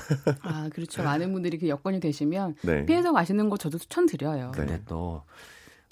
아, 0.42 0.68
그렇죠. 0.74 1.04
많은 1.04 1.32
분들이 1.32 1.58
그 1.58 1.68
여건이 1.68 2.00
되시면 2.00 2.56
네. 2.62 2.84
피해서 2.84 3.12
가시는 3.12 3.48
거 3.48 3.56
저도 3.56 3.78
추천드려요. 3.78 4.50
근데 4.52 4.82
또 4.88 5.22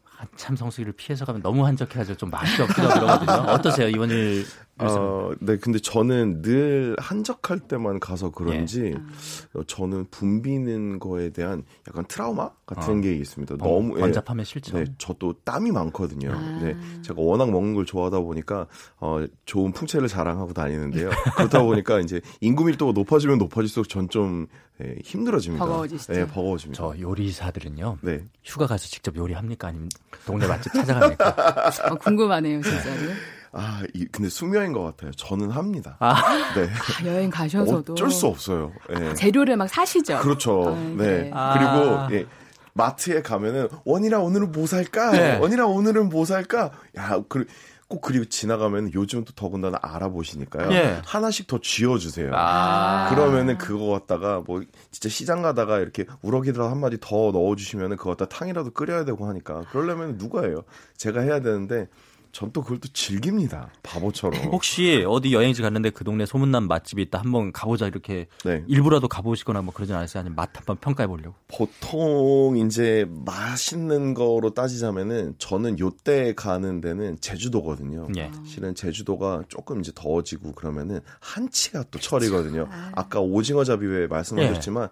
한참 0.05 0.57
성수기를 0.57 0.95
피해서 0.95 1.24
가면 1.24 1.43
너무 1.43 1.64
한적해가지고 1.64 2.16
좀 2.16 2.30
맛이 2.30 2.61
없기도 2.61 2.89
하고 2.89 3.01
그러거든요. 3.24 3.53
어떠세요, 3.53 3.89
이원일 3.89 4.47
어, 4.79 5.33
네, 5.41 5.57
근데 5.57 5.79
저는 5.79 6.43
늘 6.43 6.97
한적할 6.99 7.61
때만 7.61 7.99
가서 7.99 8.31
그런지 8.31 8.95
예. 8.95 9.59
어, 9.59 9.62
저는 9.66 10.07
붐비는 10.11 10.99
거에 10.99 11.31
대한 11.31 11.64
약간 11.89 12.05
트라우마 12.07 12.51
같은 12.66 12.99
어. 12.99 13.01
게 13.01 13.14
있습니다. 13.14 13.55
어, 13.55 13.57
너무 13.57 13.97
예. 13.97 14.01
번잡하면 14.01 14.45
싫죠. 14.45 14.77
네, 14.79 14.85
저도 14.99 15.35
땀이 15.45 15.70
많거든요. 15.70 16.31
아. 16.31 16.59
네, 16.61 16.77
제가 17.01 17.22
워낙 17.22 17.51
먹는 17.51 17.74
걸 17.74 17.87
좋아하다 17.87 18.20
보니까 18.20 18.66
어, 18.99 19.24
좋은 19.47 19.72
풍채를 19.72 20.09
자랑하고 20.09 20.53
다니는데요. 20.53 21.11
그렇다 21.37 21.62
보니까 21.62 22.01
이제 22.01 22.20
인구 22.41 22.64
밀도가 22.64 22.93
높아지면 22.93 23.39
높아질수록 23.39 23.89
전좀 23.89 24.47
예, 24.83 24.97
힘들어집니다. 25.03 25.64
버거워지시죠? 25.64 26.12
네, 26.12 26.27
버거워집니다. 26.27 26.83
저 26.83 27.01
요리사들은요. 27.01 27.99
네. 28.03 28.24
휴가 28.45 28.66
가서 28.66 28.87
직접 28.87 29.16
요리합니까? 29.16 29.68
아니면 29.68 29.89
동네 30.27 30.47
맛집 30.47 30.70
찾아갑니까? 30.74 31.72
어, 31.91 31.95
궁금하네요, 31.97 32.61
진짜로. 32.61 33.12
아, 33.57 33.83
이, 33.95 34.07
근데 34.07 34.29
숙명인 34.29 34.73
것 34.73 34.83
같아요. 34.83 35.11
저는 35.13 35.51
합니다. 35.51 35.97
아, 36.01 36.15
네. 36.55 36.69
아, 36.69 37.07
여행 37.07 37.31
가셔서도 37.31 37.95
어쩔 37.95 38.11
수 38.11 38.27
없어요. 38.27 38.73
예. 38.99 39.15
재료를 39.15 39.57
막 39.57 39.69
사시죠. 39.69 40.19
그렇죠. 40.21 40.75
아, 40.77 40.95
네. 40.97 41.31
아. 41.33 42.09
그리고 42.09 42.15
예. 42.17 42.27
마트에 42.75 43.23
가면은 43.23 43.69
원이라 43.85 44.21
오늘은 44.21 44.53
뭐 44.53 44.67
살까? 44.67 45.11
네. 45.13 45.39
원이라 45.39 45.67
오늘은 45.67 46.11
뭐 46.11 46.27
살까? 46.27 46.73
야, 46.99 47.23
그, 47.29 47.47
꼭 47.89 48.01
그리고 48.01 48.25
지나가면 48.25 48.93
요즘 48.95 49.25
또 49.25 49.33
더군다나 49.33 49.79
알아보시니까요. 49.81 50.73
예. 50.73 51.01
하나씩 51.05 51.47
더 51.47 51.59
쥐어주세요. 51.63 52.33
아. 52.35 53.09
그러면은 53.11 53.59
그거 53.59 53.87
갖다가 53.87 54.43
뭐 54.45 54.61
진짜 54.91 55.09
시장 55.09 55.41
가다가 55.41 55.79
이렇게 55.79 56.05
우럭이라도 56.23 56.65
한 56.65 56.81
마디 56.81 56.99
더 57.01 57.31
넣어주시면은 57.31 57.97
그거 57.97 58.11
갖다 58.11 58.27
탕이라도 58.27 58.73
끓여야 58.73 59.05
되고 59.05 59.27
하니까 59.29 59.63
그러려면 59.71 60.19
누가 60.19 60.43
해요? 60.43 60.65
제가 60.97 61.21
해야 61.21 61.41
되는데 61.41 61.89
전 62.37 62.51
또 62.53 62.62
그걸 62.62 62.78
또 62.78 62.89
즐깁니다. 62.93 63.70
바보처럼. 63.82 64.41
혹시 64.53 65.05
어디 65.09 65.32
여행지 65.32 65.62
갔는데 65.62 65.91
그 65.91 66.05
동네 66.05 66.26
소문난 66.26 66.68
맛집이 66.68 67.03
있다 67.03 67.18
한번 67.18 67.51
가보자 67.51 67.87
이렇게 67.87 68.26
네. 68.45 68.62
일부라도 68.66 69.09
가보시거나 69.09 69.62
뭐 69.62 69.72
그러진 69.72 69.95
않으세요? 69.95 70.20
아니면 70.20 70.37
맛 70.37 70.51
한번 70.55 70.76
평가해 70.76 71.07
보려고? 71.07 71.34
보통 71.49 72.57
이제 72.59 73.07
맛있는 73.24 74.12
거로 74.14 74.53
따지자면은 74.53 75.34
저는 75.39 75.78
요때 75.78 76.34
가는 76.34 76.80
데는 76.80 77.18
제주도거든요. 77.20 78.09
예. 78.18 78.30
실은 78.45 78.74
제주도가 78.74 79.43
조금 79.49 79.80
이제 79.80 79.91
더워지고 79.95 80.53
그러면은 80.53 81.01
한치가 81.20 81.84
또 81.91 81.99
철이거든요. 81.99 82.68
아까 82.93 83.20
오징어 83.20 83.64
잡이회 83.64 84.07
말씀하셨지만 84.09 84.89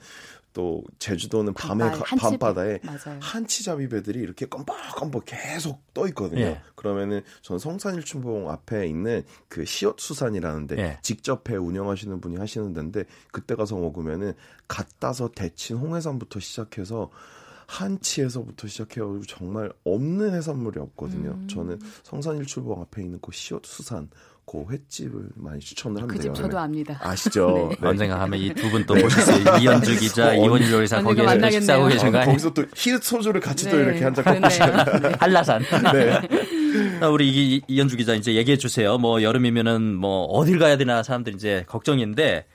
또 0.55 0.83
제주도는 1.01 1.53
밤에 1.53 1.85
한치 1.85 2.17
밤바다에 2.17 2.79
맞아요. 2.85 3.19
한치잡이 3.21 3.89
배들이 3.89 4.21
이렇게 4.21 4.47
껌뻑껌뻑 4.47 5.25
계속 5.27 5.83
떠 5.93 6.07
있거든요. 6.09 6.41
예. 6.41 6.63
그러면은 6.77 7.23
전 7.43 7.59
성산일춘봉 7.59 8.49
앞에 8.49 8.87
있는 8.87 9.25
그 9.49 9.65
시옷 9.65 10.01
수산이라는데 10.01 10.79
예. 10.79 10.99
직접 11.03 11.43
배 11.45 11.57
운영하시는 11.57 12.21
분이 12.21 12.37
하시는 12.37 12.73
데인데 12.73 13.05
그때 13.33 13.57
가서 13.57 13.77
먹으면은 13.77 14.33
갓 14.69 14.87
따서 15.01 15.29
데친 15.29 15.77
홍해산부터 15.77 16.39
시작해서 16.39 17.11
한치에서부터 17.67 18.69
시작해가지고 18.69 19.25
정말 19.27 19.73
없는 19.83 20.35
해산물이 20.35 20.79
없거든요. 20.81 21.31
음. 21.31 21.49
저는 21.49 21.81
성산일출봉 22.05 22.81
앞에 22.83 23.03
있는 23.03 23.19
그 23.21 23.33
시옷 23.33 23.67
수산 23.67 24.09
그 24.47 24.65
횟집을 24.71 25.31
많이 25.37 25.59
추천을 25.61 26.03
합니다. 26.03 26.17
그 26.17 26.23
집 26.23 26.35
저도 26.35 26.59
압니다. 26.59 26.99
아시죠? 27.03 27.69
네. 27.73 27.77
네. 27.81 27.89
언젠가 27.89 28.21
하면 28.21 28.39
이 28.39 28.53
두 28.55 28.71
분 28.71 28.85
또 28.87 28.95
모셨어요. 28.95 29.59
이현주 29.59 29.99
기자, 29.99 30.29
어, 30.29 30.35
이원일 30.35 30.71
요리사 30.71 31.01
만나겠네요. 31.01 31.51
식사하고 31.51 31.89
계신 31.89 32.13
거 32.13 32.19
아? 32.19 32.25
거기서 32.27 32.53
또 32.55 32.65
히읗 32.75 33.03
소주를 33.03 33.41
같이 33.41 33.69
또 33.71 33.77
네, 33.77 33.83
이렇게 33.85 34.05
한잔. 34.05 34.25
꺾으시면 34.25 35.03
네. 35.03 35.13
한라산. 35.19 35.63
네. 35.93 36.21
아, 37.01 37.09
우리 37.09 37.29
이, 37.31 37.63
이현주 37.67 37.97
기자 37.97 38.15
이제 38.15 38.35
얘기해 38.35 38.57
주세요. 38.59 38.99
뭐 38.99 39.23
여름이면은 39.23 39.95
뭐 39.95 40.25
어딜 40.25 40.59
가야 40.59 40.77
되나 40.77 41.03
사람들이 41.03 41.37
이제 41.37 41.65
걱정인데 41.69 42.47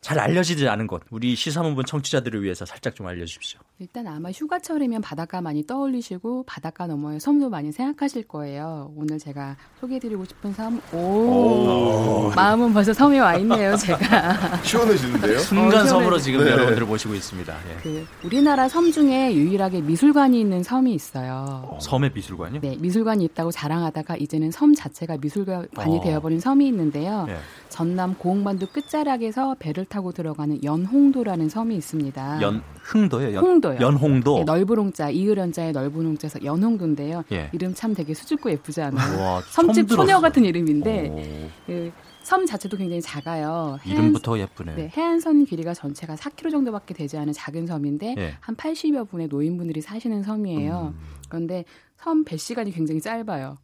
잘 0.00 0.18
알려지지 0.18 0.68
않은 0.68 0.86
곳 0.86 1.02
우리 1.10 1.34
시사문분 1.34 1.84
청취자들을 1.84 2.42
위해서 2.42 2.64
살짝 2.64 2.94
좀 2.94 3.06
알려주십시오. 3.06 3.60
일단 3.80 4.08
아마 4.08 4.32
휴가철이면 4.32 5.02
바닷가 5.02 5.40
많이 5.40 5.64
떠올리시고 5.64 6.42
바닷가 6.48 6.88
너머에 6.88 7.20
섬도 7.20 7.48
많이 7.48 7.70
생각하실 7.70 8.26
거예요. 8.26 8.92
오늘 8.96 9.20
제가 9.20 9.56
소개해드리고 9.78 10.24
싶은 10.24 10.52
섬, 10.52 10.80
오, 10.92 10.96
오. 10.98 12.32
마음은 12.34 12.74
벌써 12.74 12.92
섬에 12.92 13.20
와 13.20 13.36
있네요, 13.36 13.76
제가. 13.76 14.56
시원해지는데요? 14.66 15.38
순간 15.38 15.82
어, 15.82 15.86
섬으로 15.86 16.18
지금 16.18 16.44
네. 16.44 16.50
여러분들 16.50 16.86
모시고 16.86 17.14
있습니다. 17.14 17.54
예. 17.70 17.76
그 17.80 18.04
우리나라 18.24 18.68
섬 18.68 18.90
중에 18.90 19.32
유일하게 19.32 19.82
미술관이 19.82 20.40
있는 20.40 20.64
섬이 20.64 20.92
있어요. 20.92 21.62
어, 21.70 21.78
섬에 21.80 22.10
미술관이요? 22.12 22.60
네, 22.60 22.76
미술관이 22.80 23.24
있다고 23.26 23.52
자랑하다가 23.52 24.16
이제는 24.16 24.50
섬 24.50 24.74
자체가 24.74 25.18
미술관이 25.18 25.68
어. 25.76 26.00
되어버린 26.02 26.40
섬이 26.40 26.66
있는데요. 26.66 27.26
예. 27.28 27.36
전남 27.68 28.16
고흥반도 28.16 28.66
끝자락에서 28.72 29.54
배를 29.60 29.84
타고 29.84 30.10
들어가는 30.10 30.64
연홍도라는 30.64 31.48
섬이 31.48 31.76
있습니다. 31.76 32.42
연 32.42 32.64
흥도요? 32.92 33.34
연, 33.34 33.44
홍도요. 33.44 33.78
연홍도. 33.80 34.38
네, 34.38 34.44
넓은 34.44 34.76
홍자, 34.78 35.10
이을연자의 35.10 35.72
넓은 35.72 36.06
홍자에서 36.06 36.42
연홍도인데요. 36.42 37.22
예. 37.32 37.50
이름 37.52 37.74
참 37.74 37.92
되게 37.94 38.14
수줍고 38.14 38.50
예쁘지 38.50 38.80
않아요? 38.80 39.20
와, 39.20 39.42
섬집 39.52 39.90
소녀 39.90 40.20
같은 40.20 40.42
이름인데 40.44 41.50
그, 41.66 41.92
섬 42.22 42.46
자체도 42.46 42.76
굉장히 42.78 43.02
작아요. 43.02 43.78
해안, 43.84 43.98
이름부터 43.98 44.38
예쁘네요. 44.38 44.76
네, 44.76 44.90
해안선 44.96 45.44
길이가 45.44 45.74
전체가 45.74 46.14
4km 46.14 46.50
정도밖에 46.50 46.94
되지 46.94 47.18
않은 47.18 47.32
작은 47.34 47.66
섬인데 47.66 48.14
예. 48.18 48.34
한 48.40 48.56
80여 48.56 49.08
분의 49.08 49.28
노인분들이 49.28 49.80
사시는 49.82 50.22
섬이에요. 50.22 50.94
음. 50.96 51.00
그런데 51.28 51.64
섬 51.96 52.24
배 52.24 52.36
시간이 52.36 52.70
굉장히 52.72 53.00
짧아요. 53.00 53.58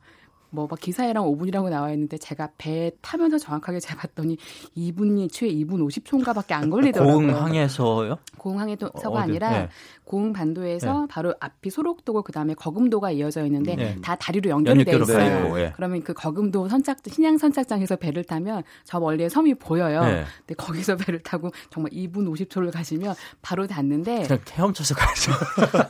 뭐 0.54 0.66
막 0.74 0.80
기사에랑 0.80 1.24
5분이라고 1.24 1.68
나와 1.68 1.90
있는데 1.92 2.18
제가 2.18 2.50
배 2.58 2.90
타면서 3.00 3.38
정확하게 3.38 3.80
재봤더니 3.80 4.38
2분이 4.76 5.30
최 5.30 5.46
2분 5.48 5.86
50초인가밖에 5.88 6.52
안 6.52 6.70
걸리더라고요. 6.70 7.16
공항에서요? 7.16 8.18
공항에서가 8.38 9.08
어, 9.08 9.18
아니라 9.18 9.50
네. 9.50 9.68
공반도에서 10.04 11.00
네. 11.02 11.06
바로 11.08 11.34
앞이 11.40 11.70
소록도고 11.70 12.22
그다음에 12.22 12.54
거금도가 12.54 13.10
이어져 13.12 13.44
있는데 13.44 13.76
네. 13.76 13.96
다 14.02 14.14
다리로 14.16 14.50
연결이 14.50 14.84
돼 14.84 14.96
있어요. 14.96 15.54
네. 15.54 15.72
그러면 15.76 16.02
그 16.02 16.12
거금도 16.12 16.68
선착 16.68 16.98
신양 17.08 17.38
선착장에서 17.38 17.96
배를 17.96 18.24
타면 18.24 18.62
저 18.84 19.00
멀리에 19.00 19.28
섬이 19.28 19.54
보여요. 19.54 20.04
네. 20.04 20.24
근데 20.46 20.54
거기서 20.54 20.96
배를 20.96 21.22
타고 21.22 21.50
정말 21.70 21.90
2분 21.92 22.28
50초를 22.34 22.72
가시면 22.72 23.14
바로 23.42 23.66
닿는데 23.66 24.22
그냥 24.22 24.38
헤엄쳐서 24.50 24.94
가죠. 24.94 25.32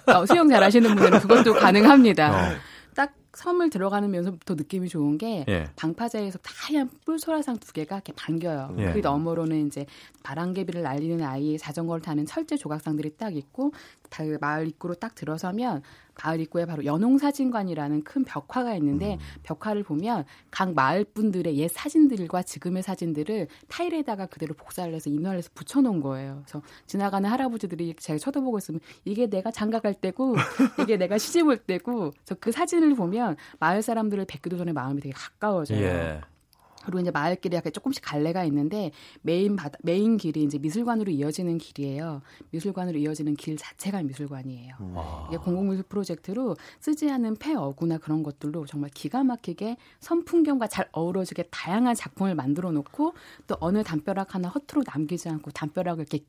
어, 0.07 0.27
수영 0.27 0.49
잘하시는 0.49 0.95
분들은 0.95 1.21
그것도 1.21 1.55
가능합니다. 1.55 2.31
어. 2.31 2.74
섬을 3.37 3.71
들어가는 3.71 4.11
면서부터 4.11 4.55
느낌이 4.55 4.89
좋은 4.89 5.19
게 5.19 5.45
예. 5.49 5.69
방파제에서 5.77 6.39
하얀 6.45 6.91
뿔소라상 7.05 7.59
두 7.59 7.73
개가 7.73 7.97
이렇게 7.97 8.13
반겨요. 8.15 8.75
예. 8.79 8.93
그 8.93 8.99
너머로는 8.99 9.67
이제 9.67 9.87
바람개비를 10.23 10.83
날리는 10.83 11.23
아이의 11.25 11.59
자전거를 11.59 12.03
타는 12.03 12.27
철제 12.27 12.57
조각상들이 12.57 13.17
딱 13.17 13.37
있고 13.37 13.73
그 14.17 14.39
마을 14.41 14.69
입구로 14.69 14.95
딱 14.95 15.15
들어서면 15.15 15.83
마을 16.23 16.41
입구에 16.41 16.65
바로 16.65 16.85
연홍사진관이라는 16.85 18.05
큰 18.05 18.25
벽화가 18.25 18.77
있는데 18.77 19.15
음. 19.15 19.19
벽화를 19.43 19.83
보면 19.83 20.25
각 20.51 20.73
마을 20.75 21.05
분들의 21.05 21.57
옛 21.57 21.69
사진들과 21.69 22.43
지금의 22.43 22.83
사진들을 22.83 23.49
타일에다가 23.69 24.27
그대로 24.27 24.55
복사를 24.55 24.93
해서 24.95 25.11
인화를 25.11 25.39
해서 25.39 25.51
붙여놓은 25.55 26.01
거예요. 26.01 26.43
그래서 26.45 26.63
지나가는 26.87 27.29
할아버지들이 27.29 27.95
제가 27.99 28.19
쳐다보고 28.19 28.59
있으면 28.59 28.81
이게 29.05 29.27
내가 29.27 29.51
장가 29.51 29.81
갈 29.81 29.95
때고 29.95 30.35
이게 30.81 30.97
내가 30.97 31.19
시집 31.19 31.47
올 31.49 31.57
때고 31.59 32.11
그래서 32.11 32.37
그 32.39 32.53
사진을 32.53 32.95
보면 32.95 33.37
마을 33.59 33.83
사람들을 33.83 34.25
뵙기도 34.27 34.57
전에 34.57 34.73
마음이 34.73 35.01
되게 35.01 35.13
가까워져요. 35.13 35.81
예. 35.81 36.21
그리고 36.85 37.01
이제 37.01 37.11
마을길에 37.11 37.57
약간 37.57 37.73
조금씩 37.73 38.03
갈래가 38.05 38.45
있는데 38.45 38.91
메인 39.23 39.57
바다, 39.57 39.79
메인 39.83 40.17
길이 40.17 40.43
이제 40.43 40.59
미술관으로 40.59 41.11
이어지는 41.11 41.59
길이에요. 41.59 42.23
미술관으로 42.51 42.99
이어지는 42.99 43.35
길 43.37 43.57
자체가 43.57 44.03
미술관이에요. 44.03 44.75
와. 44.95 45.27
이게 45.29 45.39
공공미술 45.39 45.85
프로젝트로 45.85 46.57
쓰지 46.81 47.11
않은 47.11 47.37
폐어구나 47.37 47.99
그런 47.99 48.23
것들로 48.23 48.67
정말 48.67 48.91
기가 48.91 49.25
막히게 49.25 49.77
섬 50.01 50.17
풍경과 50.17 50.69
잘 50.69 50.89
어우러지게 50.93 51.45
다양한 51.51 51.95
작품을 51.95 52.35
만들어 52.35 52.73
놓고 52.73 53.15
또 53.47 53.57
어느 53.61 53.83
담벼락 53.83 54.35
하나 54.35 54.49
허투루 54.49 54.85
남기지 54.87 55.29
않고 55.29 55.51
담벼락을 55.51 56.07
이렇게 56.09 56.25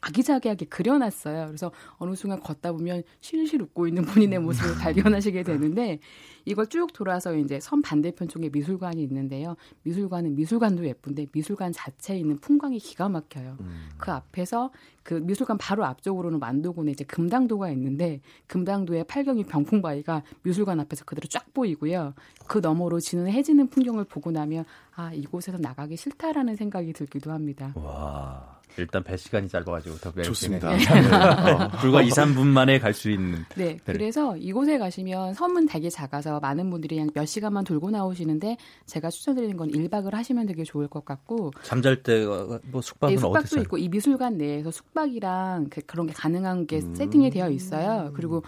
아기자기하게 0.00 0.66
그려놨어요. 0.66 1.46
그래서 1.46 1.70
어느 1.98 2.14
순간 2.14 2.40
걷다 2.40 2.72
보면 2.72 3.02
실실 3.20 3.62
웃고 3.62 3.86
있는 3.86 4.04
본인의 4.04 4.38
모습을 4.40 4.74
발견하시게 4.76 5.42
되는데 5.44 5.98
이걸 6.44 6.66
쭉 6.66 6.92
돌아서 6.92 7.34
이제 7.36 7.60
섬 7.60 7.82
반대편 7.82 8.28
쪽에 8.28 8.48
미술관이 8.50 9.02
있는데요. 9.02 9.56
미술관은 9.82 10.34
미술관도 10.36 10.86
예쁜데 10.86 11.26
미술관 11.32 11.72
자체에 11.72 12.18
있는 12.18 12.38
풍광이 12.38 12.78
기가 12.78 13.08
막혀요. 13.08 13.56
음. 13.60 13.88
그 13.98 14.10
앞에서 14.10 14.70
그 15.02 15.14
미술관 15.14 15.58
바로 15.58 15.84
앞쪽으로는 15.84 16.38
만도군에 16.38 16.92
이제 16.92 17.04
금당도가 17.04 17.70
있는데 17.70 18.20
금당도의 18.46 19.04
팔경이 19.04 19.44
병풍바위가 19.44 20.22
미술관 20.42 20.80
앞에서 20.80 21.04
그대로 21.04 21.26
쫙 21.28 21.52
보이고요. 21.52 22.14
그 22.46 22.58
너머로 22.58 23.00
지는 23.00 23.28
해지는 23.28 23.68
풍경을 23.68 24.04
보고 24.04 24.30
나면 24.30 24.64
아 24.94 25.12
이곳에서 25.12 25.58
나가기 25.58 25.96
싫다라는 25.96 26.56
생각이 26.56 26.92
들기도 26.92 27.32
합니다. 27.32 27.72
와. 27.76 28.59
일단 28.76 29.02
배 29.02 29.16
시간이 29.16 29.48
짧아가지고 29.48 29.96
더 29.98 30.22
좋습니다. 30.22 30.70
네. 30.76 30.84
어, 30.86 31.68
불과 31.80 32.02
2, 32.02 32.08
3분 32.08 32.46
만에 32.46 32.78
갈 32.78 32.94
수 32.94 33.10
있는. 33.10 33.44
네, 33.56 33.78
배를. 33.84 33.98
그래서 33.98 34.36
이곳에 34.36 34.76
가시면 34.78 35.34
섬은 35.34 35.66
되게 35.66 35.88
작아서 35.88 36.40
많은 36.40 36.70
분들이 36.70 36.96
그냥 36.96 37.10
몇 37.14 37.24
시간만 37.24 37.64
돌고 37.64 37.90
나오시는데 37.90 38.56
제가 38.86 39.10
추천드리는 39.10 39.56
건 39.56 39.70
1박을 39.70 40.12
하시면 40.12 40.46
되게 40.46 40.64
좋을 40.64 40.88
것 40.88 41.04
같고. 41.04 41.52
잠잘 41.62 42.02
때 42.02 42.24
뭐 42.64 42.80
숙박은 42.82 43.14
네, 43.14 43.20
숙박도 43.20 43.38
어디서? 43.40 43.60
있고 43.62 43.78
이 43.78 43.88
미술관 43.88 44.36
내에서 44.38 44.70
숙박이랑 44.70 45.68
그, 45.70 45.80
런게 45.94 46.12
가능한 46.12 46.66
게 46.66 46.78
음. 46.78 46.94
세팅이 46.94 47.30
되어 47.30 47.50
있어요. 47.50 48.12
그리고 48.14 48.42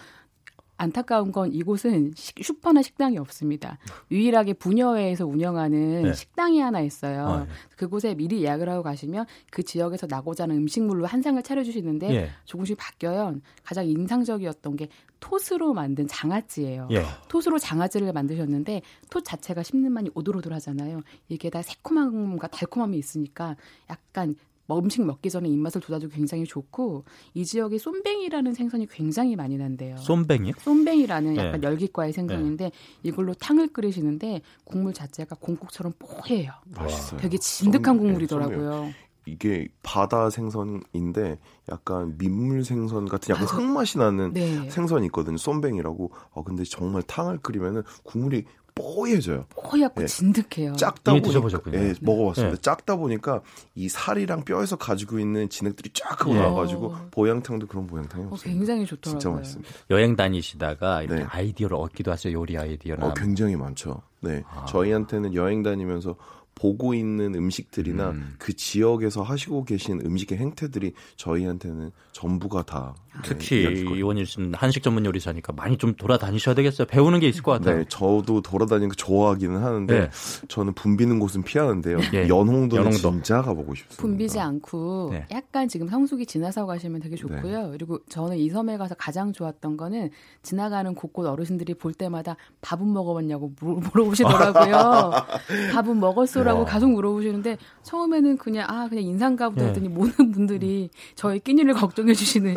안타까운 0.83 1.31
건 1.31 1.53
이곳은 1.53 2.13
슈퍼나 2.17 2.83
식당이 2.83 3.17
없습니다. 3.19 3.79
유일하게 4.11 4.55
부녀회에서 4.55 5.27
운영하는 5.27 6.03
네. 6.03 6.13
식당이 6.13 6.59
하나 6.59 6.81
있어요. 6.81 7.27
아, 7.27 7.45
네. 7.45 7.51
그곳에 7.77 8.15
미리 8.15 8.43
예약을 8.43 8.69
하고 8.69 8.83
가시면 8.83 9.27
그 9.53 9.63
지역에서 9.63 10.09
나고자 10.11 10.45
하는 10.45 10.57
음식물로 10.57 11.07
한 11.07 11.23
상을 11.23 11.41
차려주시는데 11.41 12.15
예. 12.15 12.31
조금씩 12.47 12.77
바뀌어요. 12.77 13.37
가장 13.63 13.87
인상적이었던 13.87 14.77
게 14.77 14.89
톳으로 15.21 15.73
만든 15.73 16.09
장아찌예요. 16.09 16.89
예. 16.91 17.05
톳으로 17.29 17.61
장아찌를 17.61 18.13
만드셨는데 18.13 18.83
톳 19.09 19.23
자체가 19.23 19.63
씹는 19.63 19.93
맛이 19.93 20.11
오돌오돌하잖아요. 20.15 21.03
이게 21.29 21.49
다 21.49 21.63
새콤함과 21.63 22.49
달콤함이 22.49 22.99
있으니까 22.99 23.55
약간 23.89 24.35
뭐 24.35 24.35
음식 24.71 25.05
먹기 25.05 25.31
전에 25.31 25.49
입맛을 25.49 25.81
돋아주고 25.81 26.15
굉장히 26.15 26.45
좋고 26.45 27.05
이 27.35 27.45
지역에 27.45 27.79
쏨뱅이라는 27.79 28.55
생선이 28.55 28.87
굉장히 28.87 29.37
많이 29.37 29.57
난대요. 29.57 29.97
쏨뱅이요? 29.97 30.55
쏨뱅이라는 30.59 31.37
약간 31.37 31.61
네. 31.61 31.67
열기과의 31.67 32.13
생선인데 32.13 32.65
네. 32.65 32.71
이걸로 33.03 33.35
탕을 33.35 33.69
끓이시는데 33.69 34.41
국물 34.65 34.95
자체가 34.95 35.37
공국처럼 35.41 35.93
뽀해요. 35.99 36.53
맛있어요. 36.77 37.21
되게 37.21 37.37
진득한 37.39 37.97
쏨, 37.97 38.03
국물이더라고요. 38.05 38.85
네, 38.85 38.95
이게 39.27 39.69
바다 39.83 40.31
생선인데 40.31 41.39
약간 41.71 42.17
민물 42.19 42.65
생선 42.65 43.07
같은 43.07 43.35
약간 43.35 43.47
흙맛이 43.47 43.99
나는 43.99 44.33
네. 44.33 44.69
생선이 44.71 45.07
있거든요. 45.07 45.37
쏨뱅이라고. 45.37 46.11
아 46.35 46.43
근데 46.43 46.65
정말 46.65 47.03
탕을 47.03 47.39
끓이면은 47.39 47.83
국물이 48.03 48.45
뽀얘져요. 48.75 49.47
뽀얗고 49.51 50.03
예. 50.03 50.07
진득해요. 50.07 50.75
작다 50.75 51.13
보니까 51.13 51.51
예, 51.75 51.95
먹어봤습니다. 52.01 52.57
예. 52.57 52.61
작다 52.61 52.97
보니까 52.97 53.43
이 53.75 53.89
살이랑 53.89 54.45
뼈에서 54.45 54.77
가지고 54.77 55.19
있는 55.19 55.49
진액들이 55.49 55.91
쫙 55.93 56.21
하고 56.21 56.35
예. 56.35 56.41
나와가지고 56.41 56.95
보양탕도 57.11 57.67
그런 57.67 57.87
보양탕이 57.87 58.27
어, 58.27 58.37
굉장히 58.43 58.87
좋더라고요. 58.87 59.21
진짜 59.21 59.35
맛있습니다. 59.37 59.71
여행 59.91 60.17
다니시다가 60.17 61.03
이렇게 61.03 61.23
네. 61.23 61.27
아이디어를 61.29 61.77
얻기도 61.77 62.11
하세요. 62.11 62.33
요리 62.33 62.57
아이디어나. 62.57 63.07
어, 63.07 63.15
굉장히 63.15 63.57
많죠. 63.57 64.03
네, 64.21 64.43
아. 64.49 64.65
저희한테는 64.67 65.35
여행 65.35 65.63
다니면서 65.63 66.17
보고 66.55 66.95
있는 66.95 67.35
음식들이나 67.35 68.11
음. 68.11 68.35
그 68.39 68.55
지역에서 68.55 69.23
하시고 69.23 69.65
계신 69.65 70.01
음식의 70.05 70.39
행태들이 70.39 70.93
저희한테는 71.17 71.91
전부가 72.13 72.63
다 72.63 72.95
네, 73.12 73.12
특히 73.23 73.85
네, 73.85 73.99
이원일 73.99 74.27
씨는 74.27 74.55
한식 74.55 74.83
전문 74.83 75.05
요리사니까 75.05 75.53
많이 75.53 75.77
좀 75.77 75.95
돌아다니셔야 75.95 76.55
되겠어요. 76.55 76.87
배우는 76.87 77.21
게 77.21 77.29
있을 77.29 77.43
것 77.43 77.53
같아요. 77.53 77.79
네, 77.79 77.85
저도 77.89 78.41
돌아다니는 78.41 78.89
거 78.89 78.95
좋아하기는 78.95 79.63
하는데 79.63 80.01
네. 80.01 80.11
저는 80.49 80.73
붐비는 80.73 81.19
곳은 81.19 81.43
피하는데요. 81.43 81.99
예. 82.15 82.29
연홍도는 82.29 82.85
연홍도. 82.85 82.99
진짜 83.13 83.43
가보고 83.43 83.75
싶습니다. 83.75 84.03
붐비지 84.03 84.41
않고 84.41 85.11
네. 85.13 85.27
약간 85.31 85.69
지금 85.69 85.89
성수기 85.89 86.25
지나서 86.25 86.65
가시면 86.65 87.01
되게 87.01 87.17
좋고요. 87.17 87.63
네. 87.67 87.71
그리고 87.73 87.99
저는 88.09 88.39
이 88.39 88.49
섬에 88.49 88.79
가서 88.79 88.95
가장 88.95 89.33
좋았던 89.33 89.77
거는 89.77 90.11
지나가는 90.43 90.95
곳곳 90.95 91.27
어르신들이 91.27 91.75
볼 91.75 91.93
때마다 91.93 92.37
밥은 92.63 92.91
먹어봤냐고 92.93 93.53
물어보시더라고요. 93.61 95.13
밥은 95.75 96.01
먹었어라고 96.01 96.65
계속 96.65 96.91
물어보시는데 96.91 97.59
처음에는 97.83 98.39
그냥 98.39 98.67
아 98.71 98.89
그냥 98.89 99.05
인상가 99.05 99.51
보다 99.51 99.67
했더니 99.67 99.89
모든 99.89 100.31
분들이 100.33 100.89
저의 101.15 101.41
끼니를 101.41 101.75
걱정해 101.83 102.15
주시는 102.15 102.55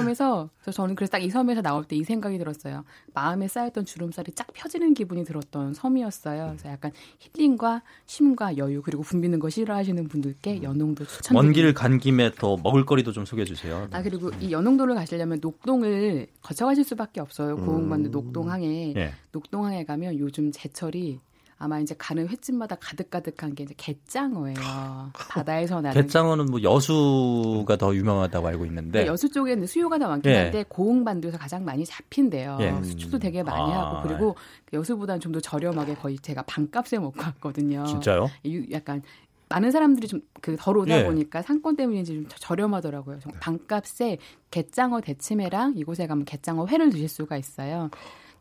섬에서 0.00 0.50
그래서 0.60 0.72
저는 0.72 0.94
그래서 0.94 1.10
딱 1.12 1.22
이 1.24 1.30
섬에서 1.30 1.62
나올 1.62 1.84
때 1.84 1.96
이 1.96 2.04
생각이 2.04 2.38
들었어요. 2.38 2.84
마음에 3.14 3.48
쌓였던 3.48 3.84
주름살이 3.84 4.32
쫙 4.32 4.46
펴지는 4.52 4.94
기분이 4.94 5.24
들었던 5.24 5.74
섬이었어요. 5.74 6.46
그래서 6.48 6.68
약간 6.68 6.92
힐링과 7.18 7.82
쉼과 8.06 8.56
여유 8.56 8.82
그리고 8.82 9.02
붐비는 9.02 9.38
거 9.38 9.48
싫어하시는 9.48 10.08
분들께 10.08 10.62
연홍도 10.62 11.04
추천드립니다. 11.04 11.42
먼길 11.42 11.74
간 11.74 11.98
김에 11.98 12.30
더 12.32 12.56
먹을거리도 12.56 13.12
좀 13.12 13.24
소개해 13.24 13.44
주세요. 13.46 13.88
아 13.92 14.02
그리고 14.02 14.30
이 14.40 14.50
연홍도를 14.52 14.94
가시려면 14.94 15.38
녹동을 15.40 16.26
거쳐가실 16.42 16.84
수밖에 16.84 17.20
없어요. 17.20 17.56
고흥반도 17.56 18.10
음. 18.10 18.12
녹동항에 18.12 18.94
예. 18.96 19.12
녹동항에 19.32 19.84
가면 19.84 20.18
요즘 20.18 20.50
제철이 20.52 21.20
아마 21.58 21.78
이제 21.80 21.94
가는 21.98 22.26
횟집마다 22.28 22.76
가득가득한 22.80 23.54
게 23.54 23.64
이제 23.64 23.74
갯장어예요. 23.76 24.54
바다에서 25.30 25.80
나는 25.80 26.02
갯장어는 26.02 26.46
뭐 26.46 26.62
여수가 26.62 27.76
더 27.76 27.94
유명하다고 27.94 28.46
알고 28.48 28.66
있는데 28.66 29.02
네, 29.02 29.06
여수 29.06 29.30
쪽에는 29.30 29.66
수요가 29.66 29.98
더 29.98 30.08
많긴 30.08 30.32
예. 30.32 30.36
한데 30.36 30.64
고흥반도에서 30.68 31.38
가장 31.38 31.64
많이 31.64 31.84
잡힌대요. 31.84 32.58
예. 32.60 32.82
수출도 32.82 33.18
되게 33.18 33.42
많이 33.42 33.72
아. 33.72 33.80
하고 33.90 34.08
그리고 34.08 34.36
여수보다는 34.72 35.20
좀 35.20 35.34
더 35.34 35.40
저렴하게 35.40 35.94
거의 35.96 36.16
제가 36.18 36.42
반값에 36.42 36.98
먹고 36.98 37.20
왔거든요. 37.20 37.84
진짜요? 37.86 38.30
약간 38.70 39.02
많은 39.48 39.70
사람들이 39.70 40.06
좀 40.08 40.20
그 40.44 40.56
덜 40.58 40.76
오다 40.76 41.00
예. 41.00 41.04
보니까 41.06 41.40
상권 41.40 41.74
때문인지 41.74 42.12
좀 42.12 42.26
저렴하더라고요. 42.28 43.18
네. 43.24 43.32
반값에 43.40 44.18
갯장어 44.50 45.00
대치매랑 45.00 45.72
이곳에 45.78 46.06
가면 46.06 46.26
갯장어 46.26 46.66
회를 46.66 46.90
드실 46.90 47.08
수가 47.08 47.38
있어요. 47.38 47.88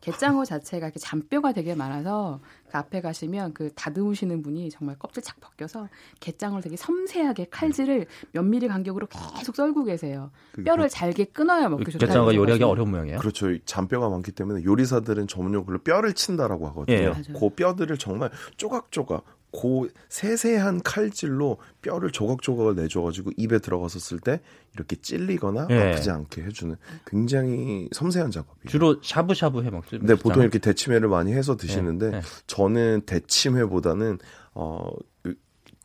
갯장어 0.03 0.43
자체가 0.43 0.87
이렇게 0.87 0.99
잔뼈가 0.99 1.53
되게 1.53 1.75
많아서 1.75 2.41
그 2.69 2.77
앞에 2.77 2.99
가시면 2.99 3.53
그 3.53 3.71
다듬으시는 3.73 4.41
분이 4.41 4.69
정말 4.69 4.97
껍질 4.99 5.23
착 5.23 5.39
벗겨서 5.39 5.87
갯장어를 6.19 6.61
되게 6.61 6.75
섬세하게 6.75 7.47
칼질을 7.49 8.07
몇 8.33 8.43
미리 8.43 8.67
간격으로 8.67 9.07
계속 9.37 9.55
썰고 9.55 9.85
계세요. 9.85 10.31
뼈를 10.65 10.89
잘게 10.89 11.25
끊어야 11.25 11.69
먹기 11.69 11.89
좋다. 11.91 12.05
갯장어가 12.05 12.35
요리하기 12.35 12.63
어려운 12.63 12.91
모양이에요. 12.91 13.19
그렇죠. 13.19 13.57
잔뼈가 13.63 14.09
많기 14.09 14.33
때문에 14.33 14.65
요리사들은 14.65 15.27
전문용어로 15.27 15.79
뼈를 15.79 16.13
친다라고 16.13 16.67
하거든요. 16.67 16.97
예. 16.97 17.13
그 17.39 17.49
뼈들을 17.49 17.97
정말 17.97 18.29
조각조각 18.57 19.23
고 19.53 19.87
세세한 20.09 20.81
칼질로 20.81 21.59
뼈를 21.83 22.09
조각조각을 22.09 22.75
내줘가지고 22.75 23.31
입에 23.37 23.59
들어갔었을 23.59 24.19
때 24.19 24.41
이렇게 24.73 24.95
찔리거나 24.95 25.67
예. 25.69 25.91
아프지 25.91 26.09
않게 26.09 26.41
해주는 26.41 26.75
굉장히 27.05 27.87
섬세한 27.93 28.31
작업이에요. 28.31 28.67
주로 28.67 28.99
샤브샤브 29.03 29.63
해 29.63 29.69
먹죠. 29.69 29.99
네, 30.01 30.15
보통 30.15 30.41
이렇게 30.41 30.57
대치매를 30.57 31.07
많이 31.07 31.33
해서 31.33 31.55
드시는데 31.55 32.07
예. 32.07 32.17
예. 32.17 32.21
저는 32.47 33.03
대치매보다는 33.05 34.17
어 34.55 34.89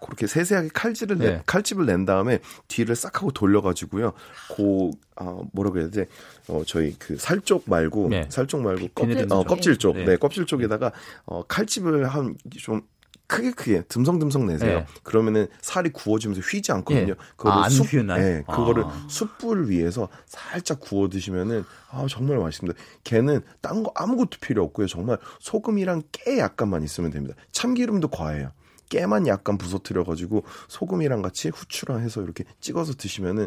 그렇게 0.00 0.28
세세하게 0.28 0.68
칼질을 0.72 1.18
내, 1.18 1.26
네. 1.26 1.42
칼집을 1.44 1.84
낸 1.84 2.04
다음에 2.04 2.38
뒤를 2.68 2.94
싹 2.94 3.16
하고 3.16 3.32
돌려가지고요. 3.32 4.12
고 4.52 4.92
아, 5.16 5.42
뭐라고 5.52 5.80
해야 5.80 5.90
돼? 5.90 6.06
어 6.46 6.62
저희 6.64 6.94
그 6.98 7.16
살쪽 7.16 7.64
말고 7.66 8.08
네. 8.08 8.26
살쪽 8.30 8.62
말고 8.62 8.88
껍질, 8.94 9.26
어, 9.30 9.42
껍질 9.42 9.76
쪽, 9.76 9.96
네. 9.96 10.04
네 10.04 10.16
껍질 10.16 10.46
쪽에다가 10.46 10.92
어 11.26 11.42
칼집을 11.42 12.06
한 12.06 12.34
좀 12.58 12.80
크게 13.28 13.50
크게 13.52 13.82
듬성듬성 13.88 14.46
내세요. 14.46 14.80
네. 14.80 14.86
그러면은 15.02 15.46
살이 15.60 15.90
구워지면서 15.90 16.40
휘지 16.40 16.72
않거든요. 16.72 17.14
네. 17.14 17.20
그거를 17.36 17.58
아, 17.58 17.68
숲, 17.68 17.86
네, 17.94 18.42
그거를 18.48 18.84
아. 18.84 19.06
숯불 19.08 19.68
위에서 19.68 20.08
살짝 20.26 20.80
구워 20.80 21.08
드시면은 21.08 21.64
아 21.90 22.06
정말 22.08 22.38
맛있습니다. 22.38 22.78
걔는 23.04 23.42
딴 23.60 23.82
거 23.82 23.92
아무것도 23.94 24.38
필요 24.40 24.64
없고요. 24.64 24.86
정말 24.86 25.18
소금이랑 25.40 26.02
깨 26.10 26.38
약간만 26.38 26.82
있으면 26.82 27.10
됩니다. 27.10 27.36
참기름도 27.52 28.08
과해요. 28.08 28.50
깨만 28.88 29.26
약간 29.26 29.58
부서뜨려 29.58 30.04
가지고 30.04 30.44
소금이랑 30.68 31.20
같이 31.20 31.50
후추랑 31.50 32.00
해서 32.00 32.22
이렇게 32.22 32.44
찍어서 32.60 32.94
드시면은 32.94 33.46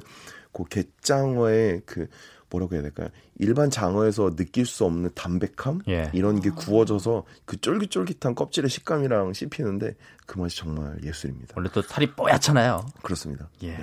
그 0.53 0.63
갯장어의 0.65 1.81
그 1.85 2.07
뭐라고 2.51 2.75
해야 2.75 2.81
될까요? 2.83 3.07
일반 3.39 3.69
장어에서 3.69 4.35
느낄 4.35 4.65
수 4.65 4.85
없는 4.85 5.11
담백함 5.15 5.81
예. 5.87 6.11
이런 6.13 6.39
게 6.39 6.49
구워져서 6.51 7.23
그 7.45 7.59
쫄깃쫄깃한 7.59 8.35
껍질의 8.35 8.69
식감이랑 8.69 9.33
씹히는데 9.33 9.95
그 10.27 10.37
맛이 10.37 10.57
정말 10.57 10.97
예술입니다. 11.03 11.53
원래 11.55 11.69
또 11.73 11.81
살이 11.81 12.11
뽀얗잖아요. 12.11 12.85
그렇습니다. 13.01 13.47
예. 13.63 13.77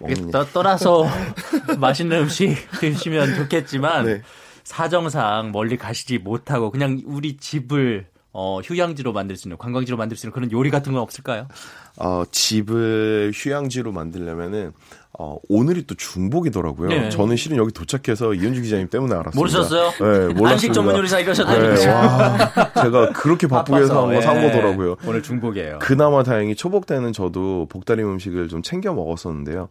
네. 0.00 0.30
떠, 0.30 0.44
떠나서 0.44 1.06
맛있는 1.78 2.20
음식 2.20 2.54
드시면 2.78 3.34
좋겠지만 3.34 4.04
네. 4.06 4.22
사정상 4.62 5.50
멀리 5.50 5.76
가시지 5.76 6.18
못하고 6.18 6.70
그냥 6.70 7.02
우리 7.06 7.36
집을 7.36 8.06
어, 8.32 8.60
휴양지로 8.60 9.12
만들 9.12 9.36
수 9.36 9.48
있는 9.48 9.56
관광지로 9.56 9.96
만들 9.96 10.16
수 10.16 10.26
있는 10.26 10.32
그런 10.32 10.52
요리 10.52 10.70
같은 10.70 10.92
건 10.92 11.02
없을까요? 11.02 11.48
어, 11.96 12.22
집을 12.30 13.32
휴양지로 13.34 13.90
만들려면은 13.90 14.72
어, 15.18 15.36
오늘이 15.48 15.86
또 15.86 15.94
중복이더라고요. 15.94 16.88
네. 16.88 17.08
저는 17.10 17.36
실은 17.36 17.56
여기 17.56 17.72
도착해서 17.72 18.34
이현주 18.34 18.62
기자님 18.62 18.88
때문에 18.88 19.14
알았어요. 19.14 19.32
모르셨어요? 19.34 19.90
네, 19.90 19.96
몰랐습니다. 19.98 20.50
한식 20.50 20.72
전문 20.72 20.96
요리사 20.96 21.18
이러셨다니까. 21.20 21.74
네, 21.74 21.86
와, 21.88 22.72
제가 22.82 23.12
그렇게 23.14 23.46
바쁘게 23.46 23.78
해서 23.78 24.04
한번 24.04 24.22
산 24.22 24.40
거더라고요. 24.40 24.96
오늘 25.06 25.22
중복이에요. 25.22 25.78
그나마 25.80 26.22
다행히 26.22 26.54
초복 26.54 26.86
때는 26.86 27.12
저도 27.12 27.66
복다림 27.68 28.06
음식을 28.06 28.48
좀 28.48 28.62
챙겨 28.62 28.92
먹었었는데요. 28.92 29.68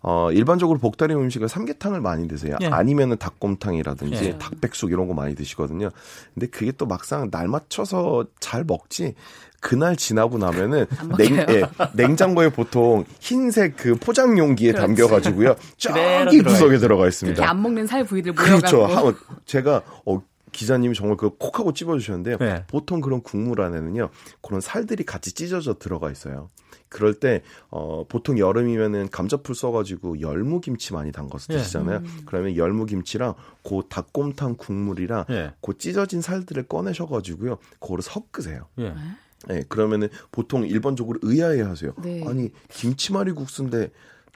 어, 0.00 0.30
일반적으로 0.32 0.78
복다림 0.78 1.18
음식을 1.18 1.48
삼계탕을 1.48 2.00
많이 2.00 2.28
드세요. 2.28 2.56
예. 2.60 2.66
아니면은 2.68 3.16
닭곰탕이라든지 3.18 4.24
예. 4.24 4.38
닭백숙 4.38 4.92
이런 4.92 5.08
거 5.08 5.14
많이 5.14 5.34
드시거든요. 5.34 5.90
근데 6.34 6.46
그게 6.46 6.70
또 6.72 6.86
막상 6.86 7.30
날 7.30 7.48
맞춰서 7.48 8.24
잘 8.38 8.64
먹지. 8.64 9.14
그날 9.60 9.96
지나고 9.96 10.38
나면은 10.38 10.86
냉, 11.16 11.36
예, 11.36 11.62
냉장고에 11.94 12.48
보통 12.50 13.04
흰색 13.20 13.76
그 13.76 13.94
포장 13.96 14.38
용기에 14.38 14.72
담겨 14.72 15.08
가지고요. 15.08 15.56
저기 15.76 16.40
구석에 16.42 16.78
들어가 16.78 17.06
있습니다. 17.08 17.48
안 17.48 17.62
먹는 17.62 17.86
살 17.86 18.04
부위들 18.04 18.32
모여 18.32 18.44
그렇죠. 18.44 18.84
하, 18.84 19.12
제가 19.46 19.82
어 20.06 20.22
기자님이 20.52 20.94
정말 20.94 21.16
그 21.16 21.30
콕 21.38 21.58
하고 21.58 21.72
찝어 21.72 21.98
주셨는데요. 21.98 22.38
네. 22.38 22.64
보통 22.68 23.00
그런 23.00 23.20
국물 23.22 23.60
안에는요. 23.60 24.08
그런 24.42 24.60
살들이 24.60 25.04
같이 25.04 25.32
찢어져 25.32 25.74
들어가 25.78 26.10
있어요. 26.10 26.50
그럴 26.88 27.12
때 27.14 27.42
어, 27.70 28.04
보통 28.08 28.38
여름이면은 28.38 29.10
감자풀 29.10 29.54
써가지고 29.54 30.20
열무김치 30.22 30.94
많이 30.94 31.12
담가서 31.12 31.52
예. 31.52 31.58
드시잖아요. 31.58 32.00
예. 32.02 32.08
그러면 32.24 32.56
열무김치랑 32.56 33.34
그 33.62 33.82
닭곰탕 33.90 34.54
국물이랑 34.56 35.26
예. 35.28 35.52
그 35.60 35.76
찢어진 35.76 36.22
살들을 36.22 36.62
꺼내셔가지고요. 36.62 37.58
그거를 37.78 38.02
섞으세요. 38.02 38.66
예. 38.78 38.94
네, 39.46 39.62
그러면은 39.68 40.08
보통 40.32 40.66
일반적으로 40.66 41.18
의아해 41.22 41.62
하세요. 41.62 41.94
네. 42.02 42.24
아니 42.26 42.50
김치말이 42.70 43.32
국수인데 43.32 43.90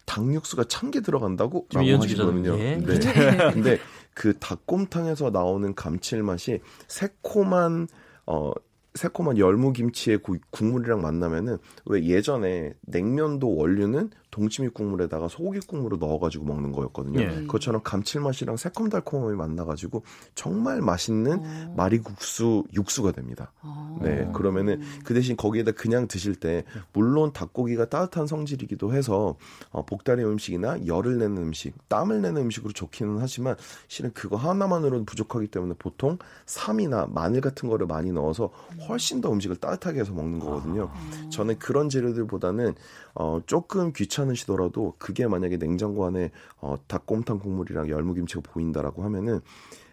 닭육수가 0.07 0.65
참게 0.65 1.01
들어간다고? 1.01 1.67
라고 1.73 1.87
하시거든요. 1.89 2.59
예. 2.59 2.77
네. 2.77 2.99
근데 3.53 3.79
그 4.15 4.39
닭곰탕에서 4.39 5.31
나오는 5.31 5.75
감칠맛이 5.75 6.61
새콤한 6.89 7.89
어 8.27 8.53
새콤한 8.95 9.39
열무김치의 9.39 10.21
국물이랑 10.51 11.01
만나면은 11.01 11.59
왜 11.87 12.05
예전에 12.05 12.75
냉면도 12.83 13.57
원료는 13.57 14.11
동치미 14.33 14.71
국물에다가 14.71 15.29
소고기 15.29 15.61
국물을 15.61 15.99
넣어가지고 15.99 16.45
먹는 16.47 16.73
거였거든요. 16.73 17.21
예. 17.21 17.27
그것처럼 17.43 17.83
감칠맛이랑 17.85 18.57
새콤달콤함이 18.57 19.37
만나가지고 19.37 20.03
정말 20.35 20.81
맛있는 20.81 21.39
오. 21.39 21.43
어. 21.45 21.75
마리국수 21.77 22.65
육수가 22.73 23.13
됩니다. 23.13 23.53
오. 23.63 23.69
어. 23.69 23.99
네, 24.03 24.29
그러면은 24.35 24.81
그 25.05 25.13
대신 25.13 25.37
거기에다 25.37 25.73
그냥 25.73 26.09
드실 26.09 26.35
때 26.35 26.65
물론 26.95 27.33
닭고기가 27.33 27.91
따뜻한 27.91 28.27
성질이기도 28.27 28.95
해서 28.95 29.37
어, 29.71 29.85
복다리 29.85 30.25
음식이나 30.25 30.87
열을 30.87 31.19
내는 31.19 31.37
음식, 31.37 31.75
땀을 31.89 32.23
내는 32.23 32.43
음식으로 32.43 32.73
좋기는 32.73 33.19
하지만 33.21 33.55
실은 33.89 34.13
그거 34.15 34.37
하나만으로는 34.37 35.05
부족하기 35.05 35.49
때문에 35.49 35.75
보통 35.79 36.17
삼이나 36.47 37.07
마늘 37.11 37.43
같은 37.43 37.69
거를 37.69 37.87
많이 37.87 38.11
넣어서 38.13 38.51
훨씬 38.89 39.21
더 39.21 39.31
음식을 39.31 39.57
따뜻하게 39.57 40.01
해서 40.01 40.15
먹는 40.15 40.39
거거든요. 40.39 40.91
아. 40.91 41.29
저는 41.29 41.59
그런 41.59 41.91
재료들보다는 41.91 42.75
어, 43.15 43.41
조금 43.47 43.93
귀찮 43.93 44.22
으시더라도 44.31 44.95
그게 44.99 45.27
만약에 45.27 45.57
냉장고 45.59 46.05
안에 46.07 46.31
어, 46.61 46.77
닭곰탕 46.87 47.41
국물이랑 47.41 47.89
열무김치가 47.89 48.41
보인다라고 48.43 49.03
하면은 49.05 49.41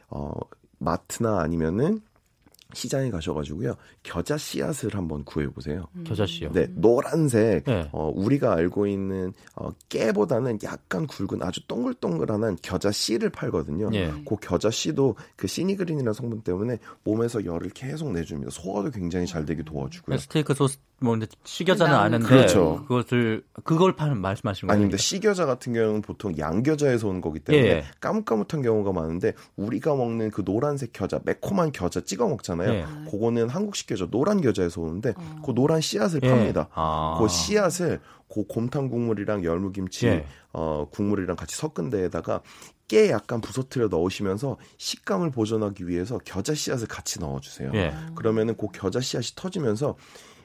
어, 0.10 0.34
마트나 0.80 1.40
아니면은 1.40 2.02
시장에 2.74 3.10
가셔가지고요 3.10 3.76
겨자 4.04 4.38
씨앗을 4.38 4.94
한번 4.94 5.24
구해보세요. 5.24 5.88
음. 5.96 6.04
겨자 6.04 6.26
씨요? 6.26 6.52
네, 6.52 6.68
노란색. 6.76 7.64
네. 7.66 7.90
어, 7.92 8.12
우리가 8.14 8.54
알고 8.54 8.86
있는 8.86 9.34
어, 9.56 9.70
깨보다는 9.90 10.60
약간 10.64 11.08
굵은 11.08 11.42
아주 11.42 11.66
동글동글한 11.68 12.58
겨자 12.62 12.92
씨를 12.92 13.32
팔거든요. 13.32 13.90
네. 13.90 14.12
그 14.28 14.36
겨자 14.36 14.70
씨도 14.70 15.16
그 15.36 15.48
시니그린이라는 15.48 16.14
성분 16.14 16.42
때문에 16.42 16.78
몸에서 17.04 17.44
열을 17.44 17.72
계속 17.72 18.12
내줍니다. 18.12 18.52
소화도 18.52 18.92
굉장히 18.92 19.26
잘 19.26 19.46
되게 19.46 19.64
도와주고요. 19.64 20.18
스테이크 20.18 20.54
소스 20.54 20.78
뭐 21.02 21.14
근데 21.14 21.28
시겨자는 21.46 21.96
아는데 21.96 22.28
그렇죠. 22.28 22.84
그것을 22.88 23.44
그걸 23.64 23.96
파는 23.96 24.20
말씀하시는 24.22 24.68
거예요? 24.68 24.78
아닙니다. 24.78 24.98
시겨자 24.98 25.46
같은 25.46 25.74
경우는 25.74 26.02
보통 26.02 26.38
양겨자에서 26.38 27.08
온 27.08 27.22
거기 27.22 27.40
때문에 27.40 27.68
예. 27.68 27.84
까뭇까뭇한 28.02 28.62
경우가 28.62 28.92
많은데 28.92 29.34
우리가 29.56 29.96
먹는 29.96 30.32
그 30.32 30.44
노란색 30.44 30.92
겨자, 30.92 31.22
매콤한 31.24 31.72
겨자 31.72 32.02
찍어 32.02 32.28
먹잖아요. 32.28 32.59
있잖아요. 32.60 32.74
예. 32.74 33.10
그거는 33.10 33.50
한국식 33.50 33.88
겨자 33.88 34.08
노란 34.10 34.42
겨자에서 34.42 34.82
오는데 34.82 35.14
어. 35.16 35.42
그 35.46 35.54
노란 35.54 35.82
씨앗을 35.82 36.22
예. 36.24 36.30
팝니다. 36.30 36.70
아. 36.74 37.18
그 37.20 37.28
씨앗을 37.28 38.00
그 38.28 38.46
곰탕 38.46 38.90
국물이랑 38.90 39.44
열무김치 39.44 40.08
예. 40.08 40.26
어 40.52 40.88
국물이랑 40.92 41.36
같이 41.36 41.56
섞은 41.56 41.90
데에다가 41.90 42.42
깨 42.88 43.10
약간 43.10 43.40
부서뜨려 43.42 43.88
넣으시면서 43.88 44.58
식감을 44.78 45.32
보존하기 45.32 45.88
위해서 45.88 46.18
겨자 46.20 46.54
씨앗을 46.54 46.88
같이 46.88 47.20
넣어주세요. 47.20 47.72
예. 47.76 47.94
그러면은 48.16 48.56
그 48.58 48.68
겨자 48.74 49.00
씨앗이 49.00 49.28
터지면서 49.36 49.96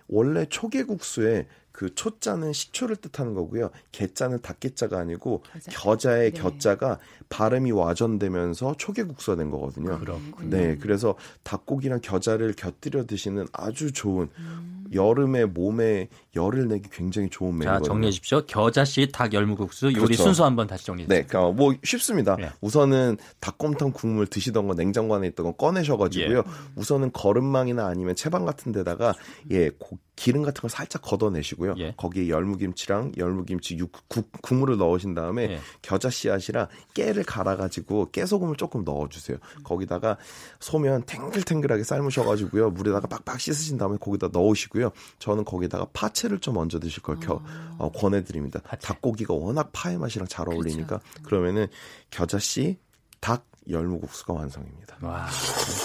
원래 0.07 0.45
초계국수에 0.47 1.47
그 1.75 1.93
초자는 1.93 2.53
식초를 2.53 2.95
뜻하는 2.95 3.35
거고요. 3.35 3.69
개자는 3.91 4.43
닭개자가 4.43 4.97
아니고 5.01 5.43
겨자. 5.53 5.73
겨자의 5.73 6.31
네. 6.31 6.41
겨자가 6.41 7.01
발음이 7.29 7.73
와전되면서 7.73 8.77
초계국수가 8.79 9.37
된 9.37 9.51
거거든요. 9.51 9.99
그렇군요. 9.99 10.51
네, 10.51 10.77
그래서 10.79 11.17
닭고기랑 11.43 11.99
겨자를 12.01 12.53
곁들여 12.53 13.07
드시는 13.07 13.49
아주 13.53 13.93
좋은 13.93 14.29
음. 14.39 14.85
여름에 14.93 15.47
몸에 15.47 16.09
열을 16.37 16.69
내기 16.69 16.89
굉장히 16.93 17.29
좋은 17.29 17.59
메뉴거든요. 17.59 17.83
자, 17.83 17.89
정리해 17.89 18.11
주십시오. 18.13 18.47
겨자씨 18.47 19.09
닭 19.13 19.33
열무국수 19.33 19.87
요리 19.87 19.95
그렇죠. 19.95 20.23
순서 20.23 20.45
한번 20.45 20.69
다시 20.69 20.87
정리해 20.87 21.09
주세요. 21.09 21.23
네, 21.23 21.27
그러니까 21.27 21.53
뭐 21.53 21.75
쉽습니다. 21.83 22.37
네. 22.37 22.51
우선은 22.61 23.17
닭곰탕 23.41 23.93
국물 23.93 24.27
드시던 24.29 24.69
거 24.69 24.75
냉장고 24.75 25.15
안에 25.17 25.27
있던 25.29 25.47
거 25.47 25.53
꺼내셔 25.53 25.97
가지고요. 25.97 26.39
예. 26.39 26.43
우선은 26.77 27.13
거름망이나 27.13 27.87
아니면 27.87 28.15
채반 28.15 28.45
같은 28.45 28.71
데다가 28.73 29.15
예, 29.51 29.71
고, 29.71 29.99
기름 30.17 30.43
같은 30.43 30.61
걸 30.61 30.71
살짝 30.71 31.03
걷어내시고요. 31.03 31.64
예. 31.79 31.95
거기에 31.97 32.29
열무김치랑 32.29 33.13
열무김치 33.17 33.79
육, 33.79 33.93
국, 34.09 34.31
국물을 34.43 34.77
넣으신 34.77 35.15
다음에 35.15 35.43
예. 35.45 35.61
겨자 35.83 36.11
씨앗이랑 36.11 36.67
깨를 36.95 37.25
갈아가지고 37.25 38.11
깨소금을 38.11 38.57
조금 38.57 38.85
넣어주세요. 38.85 39.39
거기다가 39.63 40.17
소면 40.61 41.05
탱글탱글하게 41.05 41.85
삶으셔가지고요. 41.85 42.71
물에다가 42.71 43.07
빡빡 43.07 43.41
씻으신 43.41 43.79
다음에 43.79 43.97
거기다 43.99 44.29
넣으시고요. 44.33 44.91
저는 45.19 45.45
거기다가 45.45 45.87
파채를 45.93 46.41
좀 46.41 46.57
얹어 46.57 46.81
드실 46.81 47.03
걸 47.03 47.19
겨, 47.21 47.43
어, 47.79 47.91
권해드립니다. 47.93 48.61
파채. 48.61 48.87
닭고기가 48.87 49.35
워낙 49.35 49.71
파의 49.73 49.99
맛이랑 49.99 50.29
잘 50.29 50.49
어울리니까 50.49 50.99
그렇죠. 50.99 51.23
그러면은 51.23 51.67
겨자 52.11 52.39
씨, 52.39 52.79
닭 53.21 53.47
열무국수가 53.69 54.35
완성입니다. 54.35 54.97
와, 55.01 55.27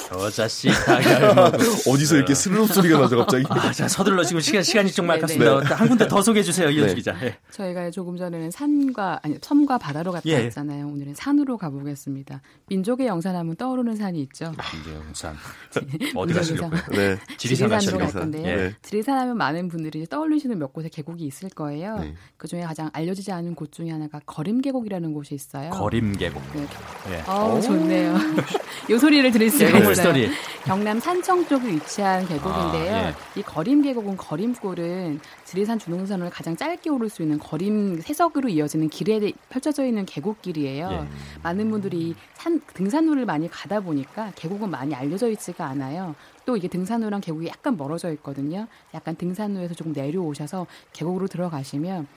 겨자씨 0.10 0.70
열무국수. 0.70 1.90
어디서 1.92 2.16
이렇게 2.18 2.36
스르륵 2.36 2.68
소리가 2.68 3.00
나죠, 3.00 3.18
갑자기? 3.18 3.46
아, 3.50 3.72
자, 3.72 3.88
서둘러 3.88 4.24
지금 4.24 4.42
시간, 4.42 4.64
시간이 4.64 4.92
좀 4.92 5.10
아깝습니다. 5.10 5.62
네. 5.62 5.74
한 5.74 5.88
군데 5.88 6.08
더 6.08 6.22
소개해 6.22 6.44
주세요, 6.44 6.70
이현주 6.70 6.90
네. 6.90 6.96
기자. 6.96 7.14
네. 7.14 7.38
저희가 7.52 7.90
조금 7.92 8.18
전에는 8.18 8.52
산과, 8.52 9.22
아니, 9.24 9.38
섬과 9.42 9.78
바다로 9.78 10.12
갔다 10.12 10.30
예. 10.30 10.44
왔잖아요. 10.44 10.88
오늘은 10.88 11.16
산으로 11.16 11.58
가보겠습니다. 11.58 12.42
민족의 12.68 13.08
영산하면 13.08 13.56
떠오르는 13.56 13.96
산이 13.96 14.22
있죠. 14.24 14.52
민족의 14.74 14.96
영산. 14.96 15.36
어디 16.16 16.34
가시려고요? 16.34 16.82
네. 16.92 17.18
지리산 17.38 17.70
가시려고 17.70 18.00
갈 18.00 18.12
건데요. 18.12 18.46
예. 18.48 18.76
지리산 18.82 19.18
하면 19.20 19.38
많은 19.38 19.70
분들이 19.70 20.06
떠올리시는 20.06 20.58
몇 20.60 20.74
곳의 20.74 20.90
계곡이 20.90 21.24
있을 21.26 21.50
거예요. 21.50 21.98
네. 22.00 22.14
그 22.38 22.48
중에 22.48 22.62
가장 22.62 22.90
알려지지 22.94 23.32
않은 23.32 23.56
곳 23.56 23.72
중에 23.72 23.90
하나가 23.92 24.20
거림 24.26 24.62
계곡이라는 24.62 25.14
곳이 25.14 25.36
있어요. 25.36 25.70
거림 25.72 26.18
계곡. 26.18 26.42
네. 26.54 26.68
예. 27.12 27.24
어, 27.28 27.60
좋네요. 27.70 28.16
요 28.90 28.98
소리를 28.98 29.32
들을 29.32 29.50
수 29.50 29.64
있어요. 29.64 29.94
스토리. 29.94 30.30
경남 30.66 31.00
산청 31.00 31.46
쪽에 31.46 31.68
위치한 31.68 32.28
계곡인데요. 32.28 32.96
아, 32.96 33.08
예. 33.08 33.14
이 33.36 33.42
거림 33.42 33.82
계곡은 33.82 34.18
거림골은 34.18 35.20
지리산 35.46 35.80
주능선을 35.80 36.30
가장 36.30 36.56
짧게 36.56 36.90
오를 36.90 37.10
수 37.10 37.22
있는 37.22 37.40
거림 37.40 38.02
세석으로 38.02 38.50
이어지는 38.50 38.90
길에 38.90 39.32
펼쳐져 39.50 39.86
있는 39.86 40.06
계곡길이에요. 40.06 40.90
예. 40.92 41.08
많은 41.44 41.70
분들이 41.70 42.16
산 42.34 42.62
등산로를 42.74 43.26
많이 43.26 43.50
가다 43.50 43.80
보니까 43.80 44.32
계곡은 44.36 44.70
많이 44.70 44.94
알려져 44.96 45.30
있지가 45.30 45.66
않아요. 45.66 46.16
또 46.46 46.58
이게 46.58 46.68
등산로랑 46.68 47.22
계곡이 47.22 47.48
약간 47.48 47.78
멀어져 47.78 48.12
있거든요. 48.14 48.68
약간 48.94 49.16
등산로에서 49.16 49.76
조금 49.76 49.94
내려오셔서 49.94 50.66
계곡으로 50.94 51.28
들어가시면 51.28 52.08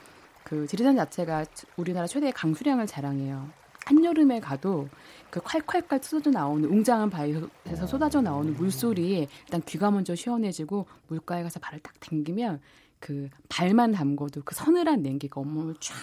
그 0.42 0.66
지리산 0.66 0.96
자체가 0.96 1.44
우리나라 1.76 2.06
최대의 2.06 2.32
강수량을 2.32 2.86
자랑해요. 2.86 3.48
한여름에 3.84 4.40
가도 4.40 4.88
그 5.32 5.40
콸콸콸 5.40 6.02
쏟아져 6.02 6.30
나오는 6.30 6.68
웅장한 6.68 7.08
바위에서 7.08 7.86
쏟아져 7.86 8.20
나오는 8.20 8.54
물소리에 8.54 9.26
일단 9.44 9.62
귀가 9.64 9.90
먼저 9.90 10.14
시원해지고 10.14 10.86
물가에 11.08 11.42
가서 11.42 11.58
발을 11.58 11.80
딱 11.80 11.98
당기면 12.00 12.60
그 13.00 13.30
발만 13.48 13.92
담궈도 13.92 14.42
그 14.44 14.54
서늘한 14.54 15.00
냉기가 15.00 15.40
온몸을 15.40 15.76
쫙 15.80 15.94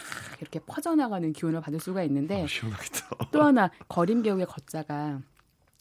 이렇게 0.41 0.59
퍼져나가는 0.65 1.31
기운을 1.31 1.61
받을 1.61 1.79
수가 1.79 2.01
있는데 2.05 2.41
어, 2.41 2.47
또 3.31 3.43
하나 3.43 3.69
거림계곡의 3.87 4.47
걷자가 4.47 5.21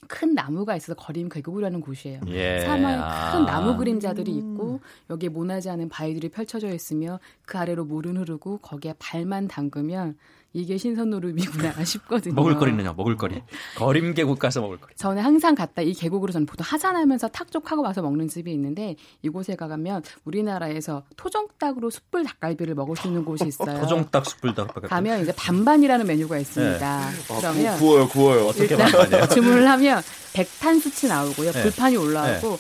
큰 0.07 0.35
나무가 0.35 0.77
있어서 0.77 0.95
거림 0.95 1.31
계곡이라는 1.31 1.81
곳이에요. 1.81 2.21
예. 2.29 2.61
사마에 2.61 2.97
아. 3.01 3.33
큰 3.33 3.47
나무 3.47 3.79
그림자들이 3.79 4.31
있고 4.31 4.81
여기에 5.09 5.31
모나지 5.31 5.71
않은 5.71 5.89
바위들이 5.89 6.29
펼쳐져 6.29 6.69
있으며 6.73 7.19
그 7.47 7.57
아래로 7.57 7.87
물은 7.87 8.19
흐르고 8.19 8.59
거기에 8.59 8.93
발만 8.99 9.49
담그면 9.49 10.19
이게 10.55 10.79
신선노름이구나 10.79 11.85
싶거든요. 11.85 12.35
먹을거리는요, 12.35 12.95
먹을거리. 12.97 13.43
거림 13.77 14.15
계곡 14.15 14.39
가서 14.39 14.61
먹을거리. 14.61 14.95
저는 14.97 15.23
항상 15.23 15.55
갔다 15.55 15.83
이 15.83 15.93
계곡으로 15.93 16.33
저는 16.33 16.47
보통 16.47 16.65
하산하면서 16.67 17.29
탁족하고 17.29 17.83
와서 17.83 18.01
먹는 18.03 18.29
집이 18.29 18.51
있는데 18.53 18.97
이곳에 19.23 19.57
가면 19.57 20.03
우리나라에서 20.25 21.05
토종닭으로 21.17 21.91
숯불 21.91 22.25
닭갈비를 22.25 22.75
먹을 22.75 22.97
수 22.97 23.07
있는 23.09 23.25
곳이 23.25 23.47
있어요. 23.47 23.79
토종닭 23.81 24.25
숯불 24.27 24.55
닭갈비. 24.55 24.89
가면 24.89 25.23
이제 25.23 25.33
반반이라는 25.37 26.07
메뉴가 26.07 26.39
있습니다. 26.39 27.11
네. 27.11 27.17
그러면 27.39 27.67
아, 27.67 27.77
구워요, 27.77 28.09
구워요. 28.09 28.47
어떻게 28.47 28.75
반반이에요? 28.77 29.29
주문을 29.29 29.69
하면 29.69 30.03
백탄 30.33 30.79
수치 30.81 31.09
나오고요, 31.09 31.53
네. 31.53 31.63
불판이 31.63 31.97
올라오고. 31.97 32.49
네. 32.51 32.57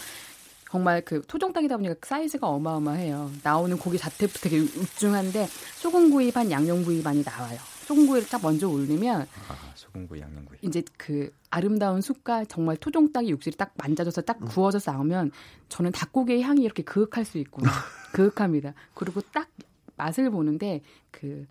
정말 0.70 1.01
그 1.01 1.23
토종닭이다 1.27 1.78
보니까 1.78 1.94
사이즈가 2.02 2.47
어마어마해요. 2.48 3.31
나오는 3.43 3.74
고기 3.78 3.97
자체부터 3.97 4.40
되게 4.40 4.59
육중한데 4.59 5.48
소금구이 5.77 6.31
반 6.31 6.51
양념구이 6.51 7.02
반이 7.02 7.23
나와요. 7.24 7.59
소금구이를 7.89 8.28
딱 8.28 8.43
먼저 8.43 8.69
올리면 8.69 9.23
아, 9.23 9.73
소금구이 9.74 10.20
양념구이. 10.20 10.59
이제 10.62 10.82
그 10.98 11.32
아름다운 11.51 12.02
숯과 12.02 12.44
정말 12.44 12.77
토종닭의 12.77 13.31
육질이 13.31 13.56
딱 13.56 13.73
만져져서 13.77 14.23
딱 14.23 14.43
음. 14.43 14.48
구워져서 14.48 14.93
나오면 14.93 15.32
저는 15.70 15.93
닭고기의 15.93 16.43
향이 16.43 16.62
이렇게 16.62 16.82
그윽할 16.82 17.24
수 17.24 17.39
있구나. 17.39 17.70
그윽합니다. 18.12 18.74
그리고 18.94 19.23
딱 19.32 19.48
맛을 19.97 20.31
보는데 20.31 20.82
그 21.10 21.47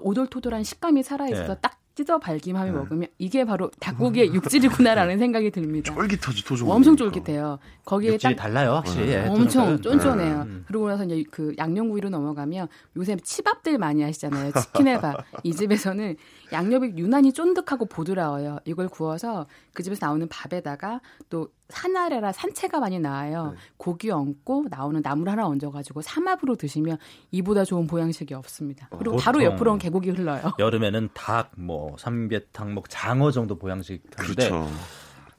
오돌토돌한 0.00 0.62
식감이 0.62 1.02
살아있어서 1.02 1.54
네. 1.54 1.60
딱 1.60 1.79
찢어 2.00 2.18
발김하며 2.18 2.72
네. 2.72 2.78
먹으면 2.78 3.08
이게 3.18 3.44
바로 3.44 3.70
닭고기의 3.78 4.32
육질이구나라는 4.32 5.18
생각이 5.18 5.50
듭니다. 5.50 5.92
쫄깃하죠, 5.94 6.44
토종. 6.46 6.70
엄청 6.70 6.96
쫄깃해요. 6.96 7.58
거기에 7.84 8.16
딱 8.16 8.34
달라요, 8.36 8.72
확실히. 8.72 9.08
네. 9.08 9.28
엄청 9.28 9.78
쫀쫀해요. 9.82 10.44
네. 10.44 10.50
그러고 10.66 10.88
나서 10.88 11.04
이제 11.04 11.22
그 11.30 11.54
양념구이로 11.58 12.08
넘어가면 12.08 12.68
요새 12.96 13.16
치밥들 13.16 13.76
많이 13.76 14.02
하시잖아요. 14.02 14.52
치킨에 14.52 14.98
밥. 14.98 15.24
이 15.44 15.52
집에서는 15.52 16.16
양념이 16.52 16.94
유난히 16.96 17.34
쫀득하고 17.34 17.84
보드라워요. 17.84 18.60
이걸 18.64 18.88
구워서 18.88 19.46
그 19.74 19.82
집에서 19.82 20.06
나오는 20.06 20.26
밥에다가 20.26 21.02
또 21.28 21.48
산아래라 21.70 22.32
산채가 22.32 22.80
많이 22.80 22.98
나와요. 22.98 23.52
네. 23.54 23.58
고기 23.76 24.10
얹고 24.10 24.66
나오는 24.70 25.00
나물 25.02 25.28
하나 25.28 25.46
얹어가지고 25.46 26.02
삼합으로 26.02 26.56
드시면 26.56 26.98
이보다 27.30 27.64
좋은 27.64 27.86
보양식이 27.86 28.34
없습니다. 28.34 28.88
어, 28.90 28.98
그리고 28.98 29.16
바로 29.16 29.42
옆으로는 29.42 29.78
계곡이 29.78 30.10
흘러요. 30.10 30.52
여름에는 30.58 31.10
닭, 31.14 31.50
뭐 31.56 31.96
삼계탕, 31.98 32.74
뭐 32.74 32.82
장어 32.88 33.30
정도 33.30 33.58
보양식 33.58 34.02
하는데 34.16 34.48
그렇죠. 34.48 34.68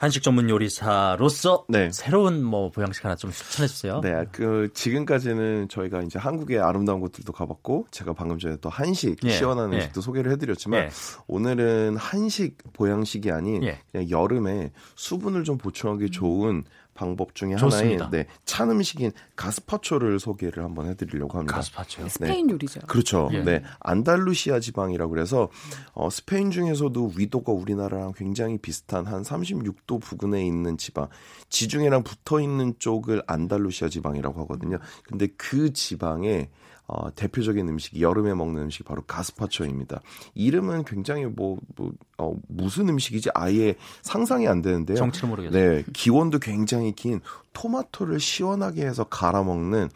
한식 0.01 0.23
전문 0.23 0.49
요리사로서 0.49 1.65
네. 1.69 1.91
새로운 1.91 2.43
뭐 2.43 2.71
보양식 2.71 3.05
하나 3.05 3.13
좀 3.15 3.29
추천해 3.29 3.67
주세요. 3.67 4.01
네, 4.01 4.25
그 4.31 4.67
지금까지는 4.73 5.67
저희가 5.69 6.01
이제 6.01 6.17
한국의 6.17 6.59
아름다운 6.59 7.01
곳들도 7.01 7.31
가봤고 7.31 7.85
제가 7.91 8.13
방금 8.13 8.39
전에 8.39 8.57
또 8.61 8.69
한식 8.69 9.23
예. 9.23 9.29
시원한 9.29 9.71
예. 9.73 9.75
음식도 9.75 9.99
예. 9.99 10.01
소개를 10.01 10.31
해드렸지만 10.31 10.85
예. 10.85 10.89
오늘은 11.27 11.97
한식 11.97 12.73
보양식이 12.73 13.29
아닌 13.29 13.61
예. 13.61 13.79
그냥 13.91 14.09
여름에 14.09 14.71
수분을 14.95 15.43
좀 15.43 15.59
보충하기 15.59 16.09
좋은 16.09 16.63
방법 17.01 17.33
중에. 17.33 17.55
하나인 17.55 17.99
네, 18.11 18.27
찬 18.45 18.69
음식인 18.69 19.11
가스파초를 19.35 20.19
소개를 20.19 20.63
한번 20.63 20.87
해드리려고 20.87 21.39
합니다. 21.39 21.55
가스파초. 21.55 22.07
스페인 22.07 22.45
네. 22.45 22.53
요리죠. 22.53 22.81
그렇죠. 22.81 23.27
예. 23.33 23.41
네, 23.41 23.63
안달루시아 23.79 24.59
지방이라고 24.59 25.09
그래서 25.11 25.49
어, 25.93 26.11
스페인 26.11 26.51
중에서도 26.51 27.13
위도가 27.17 27.51
우리나라랑 27.51 28.13
굉장히 28.15 28.59
비슷한 28.59 29.07
한 29.07 29.23
36도 29.23 29.99
부근에 29.99 30.45
있는 30.45 30.77
지방, 30.77 31.07
지중해랑 31.49 32.03
붙어 32.03 32.39
있는 32.39 32.75
쪽을 32.77 33.23
안달루시아 33.25 33.89
지방이라고 33.89 34.39
하거든요. 34.41 34.77
근데 35.03 35.25
그 35.37 35.73
지방에 35.73 36.51
어, 36.93 37.09
대표적인 37.15 37.69
음식이 37.69 38.01
여름에 38.01 38.33
먹는 38.33 38.63
음식이 38.63 38.83
바로 38.83 39.01
가스파초입니다. 39.03 40.01
이름은 40.35 40.83
굉장히 40.83 41.25
뭐, 41.25 41.57
뭐 41.77 41.93
어, 42.17 42.35
무슨 42.49 42.89
음식이지 42.89 43.29
아예 43.33 43.75
상상이 44.01 44.45
안 44.45 44.61
되는데요. 44.61 44.97
정체를 44.97 45.29
모르겠어요. 45.29 45.71
네, 45.71 45.83
기원도 45.93 46.39
굉장히 46.39 46.91
긴 46.91 47.21
토마토를 47.53 48.19
시원하게 48.19 48.85
해서 48.85 49.05
갈아 49.05 49.41
먹는 49.41 49.89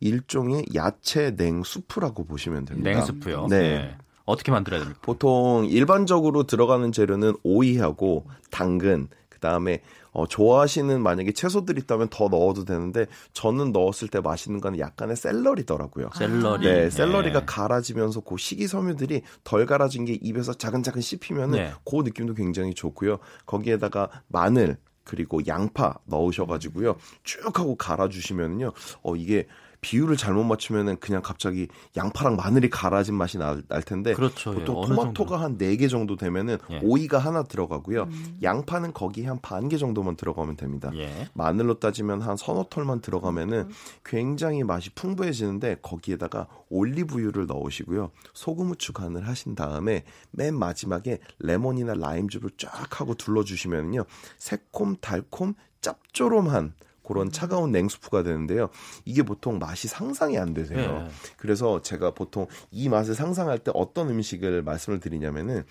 일종의 0.00 0.64
야채 0.74 1.30
냉수프라고 1.30 2.24
보시면 2.24 2.64
됩니다. 2.64 2.90
냉수프요. 2.90 3.46
네. 3.48 3.58
네. 3.60 3.96
어떻게 4.24 4.50
만들어야 4.50 4.80
됩니까? 4.80 4.98
보통 5.00 5.64
일반적으로 5.66 6.42
들어가는 6.42 6.90
재료는 6.90 7.34
오이하고 7.44 8.26
당근, 8.50 9.06
그다음에 9.28 9.80
어, 10.12 10.26
좋아하시는 10.26 11.02
만약에 11.02 11.32
채소들이 11.32 11.80
있다면 11.82 12.08
더 12.08 12.28
넣어도 12.28 12.64
되는데 12.64 13.06
저는 13.32 13.72
넣었을 13.72 14.08
때 14.08 14.20
맛있는 14.20 14.60
건 14.60 14.78
약간의 14.78 15.16
샐러리더라고요. 15.16 16.10
샐러리. 16.14 16.66
네, 16.66 16.90
샐러리가 16.90 17.40
네. 17.40 17.46
갈아지면서 17.46 18.20
그 18.20 18.36
식이섬유들이 18.36 19.22
덜 19.42 19.66
갈아진 19.66 20.04
게 20.04 20.18
입에서 20.20 20.52
자근자근 20.52 21.00
씹히면은 21.00 21.58
네. 21.58 21.72
그 21.84 21.96
느낌도 21.96 22.34
굉장히 22.34 22.74
좋고요. 22.74 23.18
거기에다가 23.46 24.10
마늘 24.28 24.76
그리고 25.04 25.40
양파 25.48 25.98
넣으셔가지고요 26.04 26.96
쭉 27.24 27.58
하고 27.58 27.74
갈아주시면은요 27.74 28.72
어 29.02 29.16
이게 29.16 29.48
비율을 29.82 30.16
잘못 30.16 30.44
맞추면은 30.44 30.96
그냥 31.00 31.22
갑자기 31.22 31.66
양파랑 31.96 32.36
마늘이 32.36 32.70
갈아진 32.70 33.16
맛이 33.16 33.36
날, 33.36 33.62
날 33.68 33.82
텐데 33.82 34.14
그렇죠. 34.14 34.54
보통 34.54 34.80
예, 34.80 34.86
토마토가 34.86 35.40
한 35.40 35.58
4개 35.58 35.90
정도 35.90 36.16
되면은 36.16 36.58
예. 36.70 36.80
오이가 36.84 37.18
하나 37.18 37.42
들어가고요. 37.42 38.04
음. 38.04 38.38
양파는 38.42 38.92
거기 38.92 39.24
한반 39.24 39.68
개 39.68 39.76
정도만 39.76 40.14
들어가면 40.14 40.56
됩니다. 40.56 40.92
예. 40.94 41.28
마늘로 41.34 41.80
따지면 41.80 42.22
한 42.22 42.36
서너 42.36 42.66
털만 42.70 43.00
들어가면은 43.00 43.58
음. 43.58 43.70
굉장히 44.04 44.62
맛이 44.62 44.90
풍부해지는데 44.90 45.78
거기에다가 45.82 46.46
올리브유를 46.70 47.46
넣으시고요. 47.46 48.12
소금 48.34 48.68
후추 48.68 48.92
간을 48.92 49.26
하신 49.26 49.56
다음에 49.56 50.04
맨 50.30 50.56
마지막에 50.56 51.18
레몬이나 51.40 51.94
라임즙을 51.94 52.50
쫙 52.56 53.00
하고 53.00 53.14
둘러 53.14 53.42
주시면요. 53.42 54.04
새콤 54.38 54.98
달콤 55.00 55.54
짭조름한 55.80 56.74
그런 57.12 57.30
차가운 57.30 57.72
냉수프가 57.72 58.22
되는데요. 58.22 58.70
이게 59.04 59.22
보통 59.22 59.58
맛이 59.58 59.86
상상이 59.86 60.38
안 60.38 60.54
되세요. 60.54 61.02
네. 61.02 61.08
그래서 61.36 61.82
제가 61.82 62.12
보통 62.12 62.46
이 62.70 62.88
맛을 62.88 63.14
상상할 63.14 63.58
때 63.58 63.70
어떤 63.74 64.08
음식을 64.08 64.62
말씀을 64.62 64.98
드리냐면은 64.98 65.64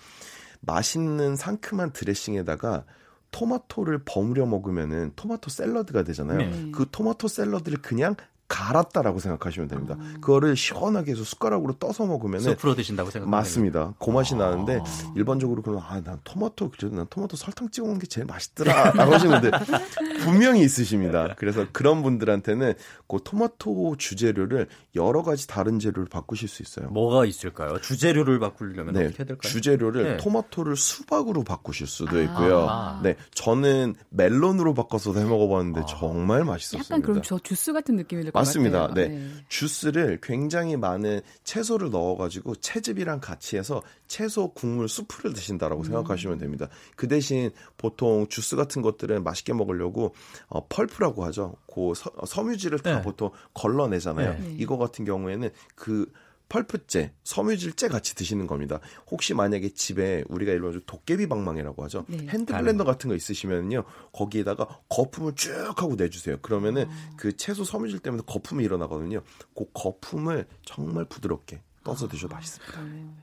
맛있는 0.60 1.34
상큼한 1.34 1.92
드레싱에다가 1.92 2.84
토마토를 3.32 4.02
버무려 4.04 4.46
먹으면은 4.46 5.12
토마토 5.16 5.50
샐러드가 5.50 6.04
되잖아요. 6.04 6.38
네. 6.38 6.70
그 6.72 6.86
토마토 6.90 7.26
샐러드를 7.26 7.82
그냥 7.82 8.14
갈았다라고 8.52 9.18
생각하시면 9.18 9.68
됩니다. 9.68 9.96
음. 9.98 10.18
그거를 10.20 10.56
시원하게 10.56 11.12
해서 11.12 11.24
숟가락으로 11.24 11.72
떠서 11.78 12.04
먹으면 12.04 12.40
스프로 12.40 12.74
드신다고 12.74 13.08
생각하면 13.08 13.30
맞습니다. 13.30 13.94
그 13.98 14.10
맛이 14.10 14.34
아. 14.34 14.38
나는데 14.38 14.82
일반적으로 15.16 15.62
그러면 15.62 15.82
아난 15.88 16.20
토마토 16.22 16.70
그래도 16.70 16.94
난 16.94 17.06
토마토 17.08 17.38
설탕 17.38 17.70
찍어 17.70 17.86
먹는 17.86 18.00
게 18.00 18.06
제일 18.06 18.26
맛있더라라고 18.26 19.00
하시는 19.14 19.40
분들 19.40 19.58
분명히 20.22 20.60
있으십니다. 20.60 21.34
그래서 21.38 21.66
그런 21.72 22.02
분들한테는 22.02 22.74
그 23.08 23.18
토마토 23.24 23.96
주재료를 23.96 24.68
여러 24.96 25.22
가지 25.22 25.46
다른 25.46 25.78
재료를 25.78 26.04
바꾸실 26.10 26.46
수 26.46 26.62
있어요. 26.62 26.88
뭐가 26.90 27.24
있을까요? 27.24 27.80
주재료를 27.80 28.38
바꾸려면 28.38 28.92
네, 28.92 29.06
어떻게 29.06 29.18
해야 29.22 29.26
될까요? 29.28 29.50
주재료를 29.50 30.04
네. 30.04 30.16
토마토를 30.18 30.76
수박으로 30.76 31.42
바꾸실 31.42 31.86
수도 31.86 32.20
있고요. 32.22 32.66
아. 32.68 33.00
네, 33.02 33.16
저는 33.32 33.94
멜론으로 34.10 34.74
바꿔서 34.74 35.14
해 35.14 35.24
먹어봤는데 35.24 35.80
아. 35.80 35.86
정말 35.86 36.44
맛있었습니다. 36.44 36.94
약간 36.94 37.02
그럼 37.02 37.22
저 37.22 37.38
주스 37.38 37.72
같은 37.72 37.96
느낌이 37.96 38.24
될것 38.24 38.41
맞습니다. 38.46 38.94
네. 38.94 39.08
네. 39.08 39.28
주스를 39.48 40.18
굉장히 40.22 40.76
많은 40.76 41.20
채소를 41.44 41.90
넣어가지고 41.90 42.56
채즙이랑 42.56 43.20
같이 43.20 43.56
해서 43.56 43.82
채소 44.06 44.52
국물 44.52 44.88
수프를 44.88 45.32
드신다라고 45.32 45.82
음. 45.82 45.84
생각하시면 45.84 46.38
됩니다. 46.38 46.68
그 46.96 47.08
대신 47.08 47.50
보통 47.76 48.26
주스 48.28 48.56
같은 48.56 48.82
것들은 48.82 49.24
맛있게 49.24 49.52
먹으려고 49.52 50.14
어, 50.48 50.66
펄프라고 50.68 51.24
하죠. 51.26 51.56
그 51.66 51.94
서, 51.94 52.10
섬유질을 52.26 52.80
다 52.80 52.96
네. 52.96 53.02
보통 53.02 53.30
걸러내잖아요. 53.54 54.32
네. 54.32 54.54
이거 54.58 54.78
같은 54.78 55.04
경우에는 55.04 55.50
그 55.74 56.10
펄프째, 56.52 57.14
섬유질째 57.24 57.88
같이 57.88 58.14
드시는 58.14 58.46
겁니다. 58.46 58.78
혹시 59.10 59.32
만약에 59.32 59.70
집에 59.70 60.22
우리가 60.28 60.52
일반적으로 60.52 60.84
도깨비 60.84 61.26
방망이라고 61.26 61.82
하죠. 61.84 62.04
네. 62.08 62.26
hand 62.28 62.52
blender 62.52 62.84
같은 62.84 63.08
거 63.08 63.16
있으시면요. 63.16 63.84
거기에다가 64.12 64.80
거품을 64.90 65.34
쭉 65.34 65.50
하고 65.74 65.94
내주세요. 65.94 66.36
그러면은 66.42 66.88
어. 66.88 66.90
그 67.16 67.34
채소 67.38 67.64
섬유질 67.64 68.00
때문에 68.00 68.24
거품이 68.26 68.62
일어나거든요. 68.64 69.22
그 69.56 69.64
거품을 69.72 70.46
정말 70.62 71.06
부드럽게 71.06 71.62
떠서 71.84 72.08
드셔도 72.08 72.34
맛있습니다. 72.34 72.80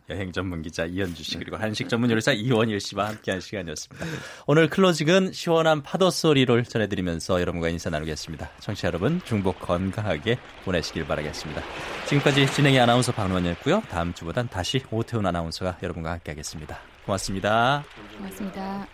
여행 0.10 0.32
전문 0.32 0.62
기자 0.62 0.86
이현주 0.86 1.24
씨 1.24 1.38
그리고 1.38 1.58
한식 1.58 1.90
전문 1.90 2.12
요리사 2.12 2.32
이원일 2.34 2.80
씨와 2.80 3.08
함께한 3.10 3.42
시간이었습니다. 3.42 4.06
오늘 4.48 4.70
클로징은 4.70 5.32
시원한 5.32 5.82
파도 5.84 6.10
소리를 6.10 6.64
전해드리면서 6.64 7.42
여러분과 7.42 7.70
인사 7.70 7.90
나누겠습니다. 7.90 8.50
청취자 8.60 8.88
여러분 8.90 9.22
중복 9.24 9.60
건강하게 9.60 10.38
보내시길 10.66 11.06
바라겠습니다. 11.06 11.62
지금까지 12.08 12.52
진행의 12.52 12.80
아나운서 12.80 13.12
박원이었고요. 13.12 13.84
다음 13.90 14.14
주보단 14.14 14.50
다시 14.50 14.84
오태훈 14.92 15.26
아나운서가 15.26 15.78
여러분과 15.82 16.12
함께하겠습니다. 16.12 16.80
고맙습니다. 17.06 17.84
고맙습니다. 18.18 18.88